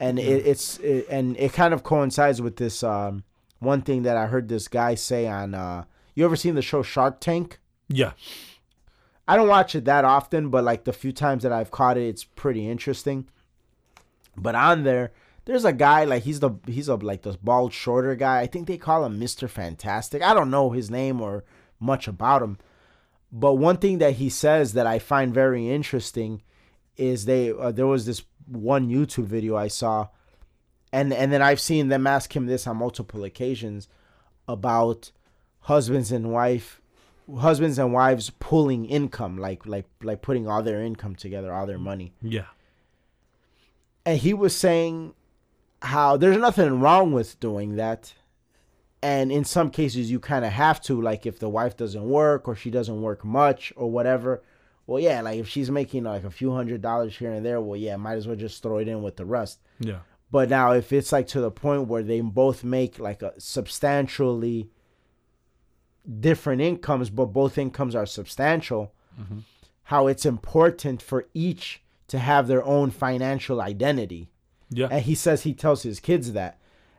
and 0.00 0.18
it, 0.18 0.46
it's 0.46 0.78
it, 0.78 1.06
and 1.10 1.36
it 1.38 1.52
kind 1.52 1.74
of 1.74 1.82
coincides 1.82 2.40
with 2.40 2.56
this 2.56 2.82
um 2.82 3.24
one 3.58 3.82
thing 3.82 4.02
that 4.04 4.16
i 4.16 4.26
heard 4.26 4.48
this 4.48 4.68
guy 4.68 4.94
say 4.94 5.26
on 5.26 5.54
uh 5.54 5.84
you 6.14 6.24
ever 6.24 6.36
seen 6.36 6.54
the 6.54 6.62
show 6.62 6.82
shark 6.82 7.20
tank 7.20 7.58
Yeah. 7.88 8.12
I 9.28 9.36
don't 9.36 9.48
watch 9.48 9.74
it 9.74 9.84
that 9.86 10.04
often, 10.04 10.50
but 10.50 10.64
like 10.64 10.84
the 10.84 10.92
few 10.92 11.12
times 11.12 11.42
that 11.42 11.52
I've 11.52 11.70
caught 11.70 11.98
it, 11.98 12.06
it's 12.06 12.24
pretty 12.24 12.68
interesting. 12.68 13.26
But 14.36 14.54
on 14.54 14.84
there, 14.84 15.12
there's 15.46 15.64
a 15.64 15.72
guy 15.72 16.04
like 16.04 16.24
he's 16.24 16.40
the 16.40 16.50
he's 16.66 16.88
a 16.88 16.96
like 16.96 17.22
this 17.22 17.36
bald 17.36 17.72
shorter 17.72 18.14
guy. 18.14 18.40
I 18.40 18.46
think 18.46 18.66
they 18.66 18.78
call 18.78 19.04
him 19.04 19.18
Mister 19.18 19.48
Fantastic. 19.48 20.22
I 20.22 20.34
don't 20.34 20.50
know 20.50 20.70
his 20.70 20.90
name 20.90 21.20
or 21.20 21.44
much 21.80 22.06
about 22.08 22.42
him, 22.42 22.58
but 23.32 23.54
one 23.54 23.78
thing 23.78 23.98
that 23.98 24.14
he 24.14 24.28
says 24.28 24.72
that 24.74 24.86
I 24.86 24.98
find 24.98 25.32
very 25.32 25.70
interesting 25.70 26.42
is 26.96 27.24
they 27.24 27.50
uh, 27.50 27.72
there 27.72 27.86
was 27.86 28.06
this 28.06 28.22
one 28.46 28.88
YouTube 28.88 29.26
video 29.26 29.56
I 29.56 29.68
saw, 29.68 30.08
and 30.92 31.12
and 31.12 31.32
then 31.32 31.42
I've 31.42 31.60
seen 31.60 31.88
them 31.88 32.06
ask 32.06 32.34
him 32.34 32.46
this 32.46 32.66
on 32.66 32.76
multiple 32.76 33.24
occasions 33.24 33.88
about 34.48 35.12
husbands 35.60 36.12
and 36.12 36.30
wife 36.30 36.80
husbands 37.40 37.78
and 37.78 37.92
wives 37.92 38.30
pulling 38.38 38.84
income 38.86 39.36
like 39.38 39.66
like 39.66 39.86
like 40.02 40.22
putting 40.22 40.46
all 40.46 40.62
their 40.62 40.80
income 40.82 41.14
together 41.16 41.52
all 41.52 41.66
their 41.66 41.78
money 41.78 42.12
Yeah. 42.22 42.44
and 44.04 44.18
he 44.18 44.32
was 44.34 44.54
saying 44.56 45.14
how 45.82 46.16
there's 46.16 46.36
nothing 46.38 46.80
wrong 46.80 47.12
with 47.12 47.38
doing 47.40 47.76
that 47.76 48.14
and 49.02 49.30
in 49.30 49.44
some 49.44 49.70
cases 49.70 50.10
you 50.10 50.18
kind 50.20 50.44
of 50.44 50.52
have 50.52 50.80
to 50.82 51.00
like 51.00 51.26
if 51.26 51.38
the 51.38 51.48
wife 51.48 51.76
doesn't 51.76 52.08
work 52.08 52.48
or 52.48 52.54
she 52.56 52.70
doesn't 52.70 53.02
work 53.02 53.24
much 53.24 53.72
or 53.76 53.90
whatever 53.90 54.42
well 54.86 55.00
yeah 55.00 55.20
like 55.20 55.38
if 55.38 55.48
she's 55.48 55.70
making 55.70 56.04
like 56.04 56.24
a 56.24 56.30
few 56.30 56.52
hundred 56.52 56.80
dollars 56.80 57.16
here 57.16 57.30
and 57.32 57.44
there 57.44 57.60
well 57.60 57.76
yeah 57.76 57.96
might 57.96 58.14
as 58.14 58.26
well 58.26 58.36
just 58.36 58.62
throw 58.62 58.78
it 58.78 58.88
in 58.88 59.02
with 59.02 59.16
the 59.16 59.24
rest 59.26 59.58
Yeah. 59.80 59.98
but 60.30 60.48
now 60.48 60.72
if 60.72 60.92
it's 60.92 61.12
like 61.12 61.26
to 61.28 61.40
the 61.40 61.50
point 61.50 61.88
where 61.88 62.02
they 62.02 62.20
both 62.20 62.64
make 62.64 62.98
like 62.98 63.20
a 63.22 63.32
substantially 63.38 64.70
different 66.20 66.60
incomes 66.62 67.10
but 67.10 67.26
both 67.26 67.58
incomes 67.58 67.94
are 67.94 68.06
substantial 68.06 68.92
how 69.84 70.06
it's 70.08 70.26
important 70.26 71.00
for 71.00 71.26
each 71.32 71.82
to 72.08 72.18
have 72.18 72.46
their 72.48 72.62
own 72.64 72.90
financial 72.90 73.60
identity 73.60 74.28
Yeah. 74.70 74.88
and 74.90 75.02
he 75.04 75.14
says 75.14 75.42
he 75.42 75.54
tells 75.54 75.82
his 75.82 76.00
kids 76.00 76.32
that 76.32 76.58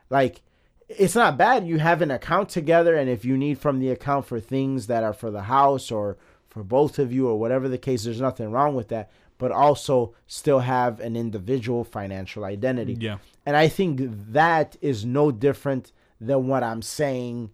like 0.09 0.41
it's 0.89 1.15
not 1.15 1.37
bad 1.37 1.67
you 1.67 1.77
have 1.79 2.01
an 2.01 2.11
account 2.11 2.49
together 2.49 2.95
and 2.95 3.09
if 3.09 3.23
you 3.23 3.37
need 3.37 3.59
from 3.59 3.79
the 3.79 3.89
account 3.91 4.25
for 4.25 4.39
things 4.39 4.87
that 4.87 5.03
are 5.03 5.13
for 5.13 5.29
the 5.31 5.43
house 5.43 5.91
or 5.91 6.17
for 6.49 6.63
both 6.63 6.97
of 6.97 7.11
you 7.13 7.27
or 7.27 7.37
whatever 7.39 7.67
the 7.69 7.77
case 7.77 8.03
there's 8.03 8.19
nothing 8.21 8.51
wrong 8.51 8.73
with 8.75 8.87
that 8.89 9.11
but 9.37 9.51
also 9.51 10.13
still 10.25 10.59
have 10.59 10.99
an 10.99 11.15
individual 11.15 11.83
financial 11.83 12.43
identity 12.43 12.97
Yeah. 12.99 13.17
and 13.45 13.55
i 13.55 13.67
think 13.67 13.99
that 14.33 14.75
is 14.81 15.05
no 15.05 15.29
different 15.31 15.91
than 16.19 16.47
what 16.47 16.63
i'm 16.63 16.81
saying 16.81 17.51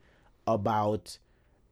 about 0.47 1.17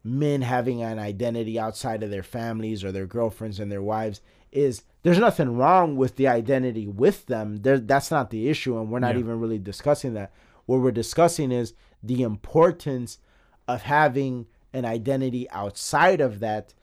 men 0.04 0.42
having 0.42 0.82
an 0.82 0.98
identity 1.00 1.60
outside 1.60 2.02
of 2.04 2.10
their 2.10 2.24
families 2.24 2.84
or 2.84 2.92
their 2.92 3.06
girlfriends 3.06 3.60
and 3.60 3.72
their 3.72 3.82
wives 3.82 4.22
is 4.52 4.84
there's 5.04 5.20
nothing 5.20 5.56
wrong 5.58 5.96
with 5.96 6.16
the 6.16 6.28
identity 6.28 6.88
with 6.88 7.26
them 7.28 7.58
there 7.58 7.80
that's 7.80 8.10
not 8.12 8.30
the 8.32 8.50
issue 8.50 8.78
and 8.80 8.90
we're 8.92 9.00
not 9.00 9.14
Yeah. 9.14 9.20
even 9.22 9.40
really 9.40 9.60
discussing 9.60 10.14
that 10.16 10.32
what 10.66 10.82
we're 10.82 10.92
discussing 10.92 11.52
is 11.52 11.74
the 12.04 12.24
importance 12.24 13.20
of 13.68 13.84
having 13.84 14.48
an 14.74 14.86
identity 14.86 15.50
outside 15.52 16.20
of 16.20 16.40
that 16.40 16.74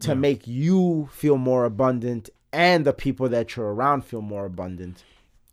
to 0.00 0.08
Yeah. 0.08 0.14
make 0.14 0.46
you 0.46 1.08
feel 1.12 1.36
more 1.38 1.64
abundant 1.64 2.28
and 2.52 2.84
the 2.84 2.92
people 2.92 3.28
that 3.28 3.54
you're 3.56 3.72
around 3.72 4.04
feel 4.04 4.22
more 4.22 4.46
abundant 4.46 5.04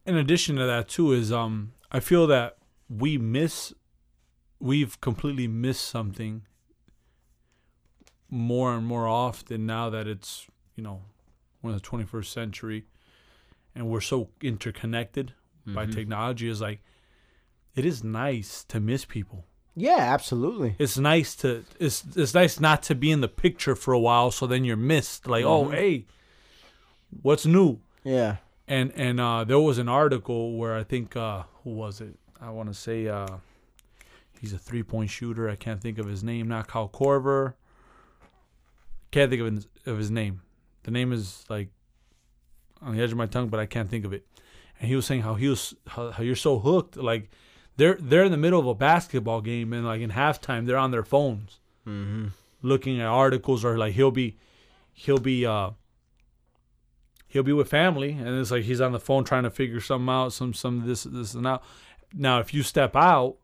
in 0.05 0.15
addition 0.17 0.55
to 0.55 0.65
that 0.65 0.87
too 0.87 1.11
is 1.11 1.31
um 1.31 1.71
I 1.91 1.99
feel 1.99 2.25
that 2.27 2.57
we 2.89 3.17
miss 3.17 3.73
we've 4.59 4.99
completely 5.01 5.47
missed 5.47 5.85
something 5.85 6.41
more 8.29 8.73
and 8.73 8.85
more 8.85 9.07
often 9.07 9.65
now 9.65 9.89
that 9.89 10.07
it's 10.07 10.47
you 10.75 10.83
know 10.83 11.01
we're 11.61 11.71
in 11.71 11.75
the 11.77 11.81
21st 11.81 12.25
century 12.25 12.85
and 13.75 13.87
we're 13.89 14.01
so 14.01 14.29
interconnected 14.41 15.33
by 15.67 15.85
Mhm. 15.85 15.93
technology 15.93 16.47
is 16.47 16.61
like 16.61 16.81
it 17.75 17.85
is 17.85 18.03
nice 18.03 18.63
to 18.65 18.79
miss 18.79 19.03
people 19.05 19.45
Yeah, 19.75 19.97
absolutely. 19.99 20.75
it's 20.79 20.97
nice 20.97 21.35
to 21.37 21.63
it's 21.79 22.03
it's 22.15 22.33
nice 22.33 22.59
not 22.59 22.81
to 22.83 22.95
be 22.95 23.11
in 23.11 23.21
the 23.21 23.27
picture 23.27 23.75
for 23.75 23.93
a 23.93 23.99
while 23.99 24.31
so 24.31 24.47
then 24.47 24.63
you're 24.65 24.77
missed 24.77 25.27
like 25.27 25.45
oh 25.45 25.65
Mhm. 25.65 25.73
hey 25.73 26.05
what's 27.21 27.45
new 27.45 27.79
Yeah. 28.03 28.37
and 28.67 28.91
and 28.95 29.19
uh 29.19 29.43
there 29.43 29.59
was 29.59 29.77
an 29.77 29.87
article 29.89 30.57
where 30.57 30.75
i 30.75 30.83
think 30.83 31.15
uh 31.15 31.43
who 31.63 31.71
was 31.71 32.01
it 32.01 32.17
i 32.41 32.49
want 32.49 32.69
to 32.69 32.73
say 32.75 33.07
uh 33.07 33.27
he's 34.39 34.53
a 34.53 34.57
three 34.59 34.83
point 34.83 35.09
shooter 35.09 35.49
i 35.49 35.55
can't 35.55 35.81
think 35.81 35.97
of 35.97 36.07
his 36.07 36.23
name 36.23 36.47
not 36.47 36.67
Kyle 36.67 36.89
Korver 36.89 37.53
can't 39.15 39.29
think 39.29 39.41
of 39.41 39.55
his, 39.55 39.67
of 39.85 39.97
his 39.97 40.11
name. 40.11 40.41
The 40.83 40.91
name 40.91 41.13
is 41.13 41.45
like 41.49 41.69
on 42.81 42.95
the 42.95 43.01
edge 43.01 43.11
of 43.11 43.17
my 43.17 43.25
tongue 43.25 43.47
but 43.47 43.59
i 43.59 43.65
can't 43.65 43.89
think 43.89 44.03
of 44.05 44.11
it. 44.11 44.27
And 44.77 44.89
he 44.89 44.95
was 44.95 45.05
saying 45.05 45.21
how 45.21 45.35
he 45.35 45.47
was 45.47 45.73
how, 45.87 46.11
how 46.11 46.21
you're 46.21 46.35
so 46.35 46.59
hooked. 46.59 46.97
Like 46.97 47.31
they're 47.77 47.97
they're 47.99 48.25
in 48.25 48.31
the 48.33 48.37
middle 48.45 48.59
of 48.59 48.67
a 48.67 48.75
basketball 48.75 49.39
game 49.39 49.71
and 49.71 49.85
like 49.85 50.01
in 50.01 50.11
halftime 50.11 50.65
they're 50.65 50.77
on 50.77 50.91
their 50.91 51.03
phones. 51.03 51.59
Mm-hmm. 51.87 52.29
looking 52.63 52.99
at 52.99 53.05
articles 53.05 53.63
or 53.63 53.77
like 53.77 53.93
he'll 53.93 54.09
be 54.09 54.37
he'll 54.91 55.19
be 55.19 55.45
uh 55.45 55.69
he'll 57.27 57.43
be 57.43 57.53
with 57.53 57.69
family 57.69 58.09
and 58.13 58.27
it's 58.27 58.49
like 58.49 58.63
he's 58.63 58.81
on 58.81 58.91
the 58.91 58.99
phone 58.99 59.23
trying 59.23 59.43
to 59.43 59.51
figure 59.51 59.79
something 59.79 60.09
out 60.09 60.33
some 60.33 60.53
some 60.53 60.85
this 60.85 61.03
this 61.03 61.35
and 61.35 61.45
that. 61.45 61.61
Now 62.13 62.39
if 62.39 62.53
you 62.53 62.63
step 62.63 62.95
out 62.95 63.37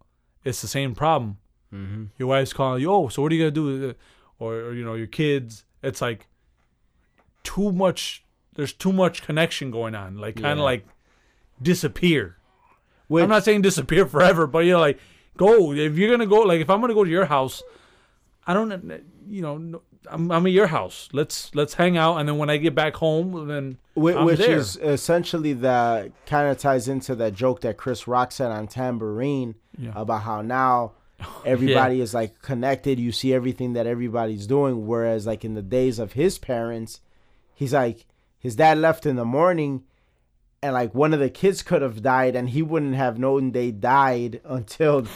it's 0.44 0.62
the 0.62 0.68
same 0.68 0.96
problem. 0.96 1.38
Mm-hmm. 1.74 2.06
your 2.18 2.28
wife's 2.28 2.52
calling 2.52 2.82
you 2.82 2.92
oh 2.92 3.08
so 3.08 3.22
what 3.22 3.32
are 3.32 3.36
you 3.36 3.44
gonna 3.44 3.52
do 3.52 3.96
or, 4.42 4.56
or 4.56 4.74
you 4.74 4.84
know 4.84 4.96
your 4.96 5.08
kids 5.08 5.64
it's 5.84 6.02
like 6.02 6.28
too 7.44 7.72
much 7.72 8.24
there's 8.56 8.74
too 8.74 8.92
much 8.92 9.24
connection 9.24 9.72
going 9.72 9.96
on. 9.96 10.18
Like 10.18 10.36
kind 10.36 10.48
of 10.54 10.58
Yeah. 10.60 10.64
like 10.64 10.86
disappear. 11.62 12.38
Which, 13.08 13.24
i'm 13.24 13.30
not 13.30 13.44
saying 13.44 13.62
disappear 13.62 14.06
forever 14.16 14.48
but 14.48 14.60
you 14.60 14.72
know 14.74 14.80
like 14.80 15.00
go. 15.38 15.74
If 15.74 15.98
you're 15.98 16.10
gonna 16.12 16.26
go 16.28 16.42
like 16.42 16.62
if 16.62 16.70
i'm 16.70 16.80
gonna 16.82 16.94
go 16.94 17.04
to 17.04 17.10
your 17.10 17.26
house 17.26 17.62
i 18.48 18.54
don't 18.54 18.72
you 19.30 19.42
know 19.42 19.58
no- 19.58 19.82
i'm, 20.10 20.32
I'm 20.32 20.46
at 20.46 20.52
your 20.52 20.68
house. 20.68 21.10
Let's 21.14 21.54
let's 21.54 21.74
hang 21.76 21.98
out 21.98 22.18
and 22.18 22.28
then 22.28 22.38
when 22.38 22.50
i 22.50 22.58
get 22.58 22.74
back 22.74 22.96
home 22.96 23.48
then 23.48 23.78
which 23.96 24.40
there. 24.40 24.58
is 24.58 24.78
essentially 24.78 25.54
that 25.54 26.12
kind 26.26 26.50
of 26.50 26.58
ties 26.58 26.88
into 26.88 27.14
that 27.16 27.34
joke 27.34 27.62
that 27.62 27.76
Chris 27.78 28.08
Rock 28.08 28.32
said 28.32 28.50
on 28.52 28.68
Tamborine 28.68 29.56
yeah. 29.78 29.92
about 29.96 30.22
how 30.24 30.42
now 30.42 30.94
everybody 31.46 32.02
is 32.02 32.14
like 32.14 32.42
connected. 32.42 33.00
You 33.00 33.12
see 33.12 33.34
everything 33.34 33.74
that 33.74 33.88
everybody's 33.88 34.48
doing. 34.48 34.88
Whereas 34.88 35.26
like 35.26 35.44
in 35.46 35.54
the 35.54 35.62
days 35.62 36.00
of 36.00 36.14
his 36.14 36.38
parents, 36.38 37.02
he's 37.54 37.74
like 37.74 38.06
his 38.38 38.56
dad 38.56 38.78
left 38.78 39.06
in 39.06 39.16
the 39.16 39.26
morning, 39.26 39.84
and 40.64 40.74
like 40.74 40.96
one 40.96 41.14
of 41.14 41.20
the 41.20 41.30
kids 41.30 41.62
could 41.62 41.82
have 41.82 42.02
died, 42.02 42.36
and 42.36 42.50
he 42.50 42.62
wouldn't 42.62 42.96
have 42.96 43.20
known 43.20 43.52
they 43.52 43.72
died 43.72 44.42
until 44.46 45.08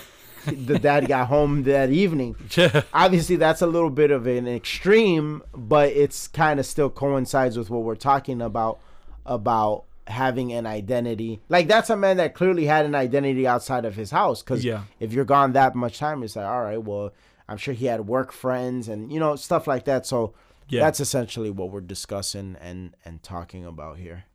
the 0.46 0.78
dad 0.78 1.08
got 1.08 1.28
home 1.28 1.64
that 1.64 1.90
evening. 1.90 2.36
yeah 2.56 2.84
Obviously, 2.94 3.36
that's 3.36 3.62
a 3.62 3.68
little 3.68 3.90
bit 3.90 4.12
of 4.12 4.28
an 4.28 4.48
extreme, 4.48 5.42
but 5.54 5.90
it's 5.90 6.28
kind 6.28 6.60
of 6.60 6.66
still 6.66 6.90
coincides 6.90 7.58
with 7.58 7.70
what 7.70 7.84
we're 7.84 7.96
talking 7.96 8.42
about 8.42 8.80
about 9.26 9.86
having 10.08 10.54
an 10.54 10.66
identity. 10.68 11.40
Like 11.50 11.68
that's 11.68 11.90
a 11.90 11.96
man 11.98 12.18
that 12.18 12.34
clearly 12.34 12.66
had 12.66 12.86
an 12.86 12.94
identity 12.96 13.48
outside 13.48 13.86
of 13.86 13.96
his 13.96 14.12
house. 14.12 14.42
Because 14.44 14.64
Yeah. 14.64 14.84
if 15.00 15.14
you're 15.14 15.26
gone 15.26 15.54
that 15.54 15.76
much 15.76 15.98
time, 15.98 16.22
it's 16.24 16.36
like 16.36 16.46
all 16.46 16.62
right, 16.64 16.82
well, 16.82 17.12
I'm 17.48 17.58
sure 17.58 17.74
he 17.74 17.86
had 17.88 18.08
work 18.08 18.32
friends 18.32 18.88
and 18.88 19.12
you 19.12 19.20
know 19.20 19.36
stuff 19.36 19.68
like 19.68 19.86
that. 19.86 20.06
So 20.06 20.34
yeah 20.70 20.82
that's 20.82 21.00
essentially 21.00 21.50
what 21.52 21.70
we're 21.72 21.82
discussing 21.82 22.56
and 22.62 22.96
and 23.04 23.22
talking 23.24 23.66
about 23.66 23.98
here. 23.98 24.26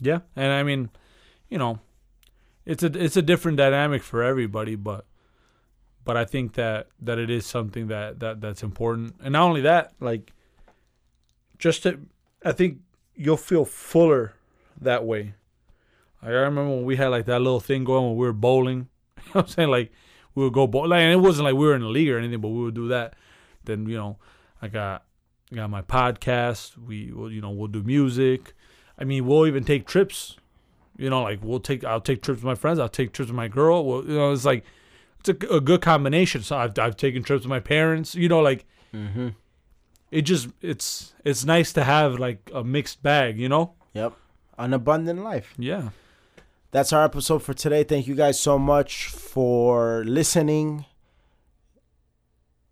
Yeah, 0.00 0.20
and 0.34 0.50
I 0.52 0.62
mean, 0.62 0.88
you 1.50 1.58
know, 1.58 1.78
it's 2.64 2.82
a 2.82 2.86
it's 2.86 3.16
a 3.16 3.22
different 3.22 3.58
dynamic 3.58 4.02
for 4.02 4.22
everybody, 4.22 4.76
but 4.76 5.04
but 6.04 6.16
I 6.16 6.24
think 6.24 6.54
that 6.54 6.88
that 7.02 7.18
it 7.18 7.28
is 7.30 7.44
something 7.44 7.88
that 7.88 8.20
that 8.20 8.40
that's 8.40 8.62
important, 8.62 9.16
and 9.22 9.32
not 9.34 9.42
only 9.46 9.60
that, 9.60 9.92
like, 10.00 10.32
just 11.58 11.82
to, 11.82 12.00
I 12.44 12.52
think 12.52 12.78
you'll 13.14 13.36
feel 13.36 13.66
fuller 13.66 14.32
that 14.80 15.04
way. 15.04 15.34
Like, 16.22 16.30
I 16.32 16.34
remember 16.34 16.70
when 16.74 16.84
we 16.84 16.96
had 16.96 17.08
like 17.08 17.26
that 17.26 17.40
little 17.40 17.60
thing 17.60 17.84
going 17.84 18.06
when 18.08 18.16
we 18.16 18.26
were 18.26 18.32
bowling. 18.32 18.88
You 19.16 19.34
know 19.34 19.40
what 19.40 19.44
I'm 19.44 19.48
saying? 19.48 19.68
Like 19.70 19.92
we 20.34 20.44
would 20.44 20.52
go 20.52 20.66
bowl, 20.66 20.88
like, 20.88 21.00
and 21.00 21.12
it 21.12 21.16
wasn't 21.16 21.44
like 21.44 21.54
we 21.54 21.66
were 21.66 21.74
in 21.74 21.82
the 21.82 21.88
league 21.88 22.08
or 22.08 22.18
anything, 22.18 22.40
but 22.40 22.48
we 22.48 22.62
would 22.62 22.74
do 22.74 22.88
that. 22.88 23.14
Then 23.64 23.86
you 23.86 23.96
know, 23.96 24.16
I 24.62 24.68
got 24.68 25.04
I 25.52 25.56
got 25.56 25.70
my 25.70 25.82
podcast. 25.82 26.76
We 26.78 27.12
will, 27.12 27.30
you 27.30 27.40
know, 27.40 27.50
we'll 27.50 27.68
do 27.68 27.82
music. 27.82 28.54
I 28.98 29.04
mean, 29.04 29.26
we'll 29.26 29.46
even 29.46 29.64
take 29.64 29.86
trips. 29.86 30.36
You 30.96 31.10
know, 31.10 31.22
like 31.22 31.40
we'll 31.42 31.60
take 31.60 31.84
I'll 31.84 32.00
take 32.00 32.22
trips 32.22 32.38
with 32.38 32.44
my 32.44 32.54
friends. 32.54 32.78
I'll 32.78 32.88
take 32.88 33.12
trips 33.12 33.28
with 33.30 33.36
my 33.36 33.48
girl. 33.48 33.84
Well, 33.84 34.04
you 34.04 34.16
know, 34.16 34.32
it's 34.32 34.44
like 34.44 34.64
it's 35.20 35.28
a, 35.28 35.54
a 35.54 35.60
good 35.60 35.80
combination. 35.82 36.42
So 36.42 36.56
I've 36.56 36.76
I've 36.78 36.96
taken 36.96 37.22
trips 37.22 37.44
with 37.44 37.50
my 37.50 37.60
parents. 37.60 38.14
You 38.14 38.28
know, 38.28 38.40
like 38.40 38.64
Mm-hmm. 38.94 39.28
it 40.10 40.22
just 40.22 40.48
it's 40.60 41.14
it's 41.24 41.44
nice 41.44 41.72
to 41.74 41.84
have 41.84 42.18
like 42.18 42.50
a 42.52 42.64
mixed 42.64 43.02
bag. 43.02 43.38
You 43.38 43.48
know? 43.48 43.74
Yep, 43.94 44.14
an 44.60 44.74
abundant 44.74 45.24
life. 45.24 45.54
Yeah. 45.58 45.90
That's 46.70 46.92
our 46.92 47.04
episode 47.04 47.42
for 47.42 47.54
today. 47.54 47.82
Thank 47.82 48.06
you 48.06 48.14
guys 48.14 48.38
so 48.38 48.58
much 48.58 49.06
for 49.06 50.04
listening. 50.06 50.84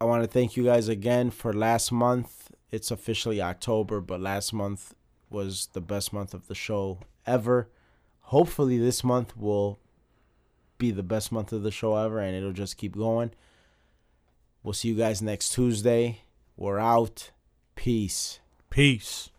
I 0.01 0.05
want 0.05 0.23
to 0.23 0.29
thank 0.29 0.57
you 0.57 0.65
guys 0.65 0.87
again 0.89 1.31
for 1.31 1.53
last 1.53 1.91
month. 1.91 2.53
It's 2.71 2.91
officially 2.91 3.43
October, 3.43 4.01
but 4.01 4.21
last 4.21 4.53
month 4.53 4.95
was 5.31 5.69
the 5.73 5.81
best 5.81 6.13
month 6.13 6.35
of 6.35 6.47
the 6.47 6.55
show 6.55 7.01
ever. 7.27 7.69
Hopefully, 8.21 8.79
this 8.79 9.03
month 9.03 9.37
will 9.37 9.81
be 10.77 10.91
the 10.91 11.03
best 11.03 11.33
month 11.33 11.53
of 11.53 11.63
the 11.63 11.73
show 11.73 11.97
ever 11.97 12.21
and 12.21 12.37
it'll 12.37 12.53
just 12.53 12.77
keep 12.77 12.95
going. 12.95 13.33
We'll 14.63 14.75
see 14.75 14.89
you 14.89 14.95
guys 14.95 15.21
next 15.21 15.51
Tuesday. 15.51 16.21
We're 16.57 16.79
out. 16.79 17.31
Peace. 17.75 18.39
Peace. 18.71 19.31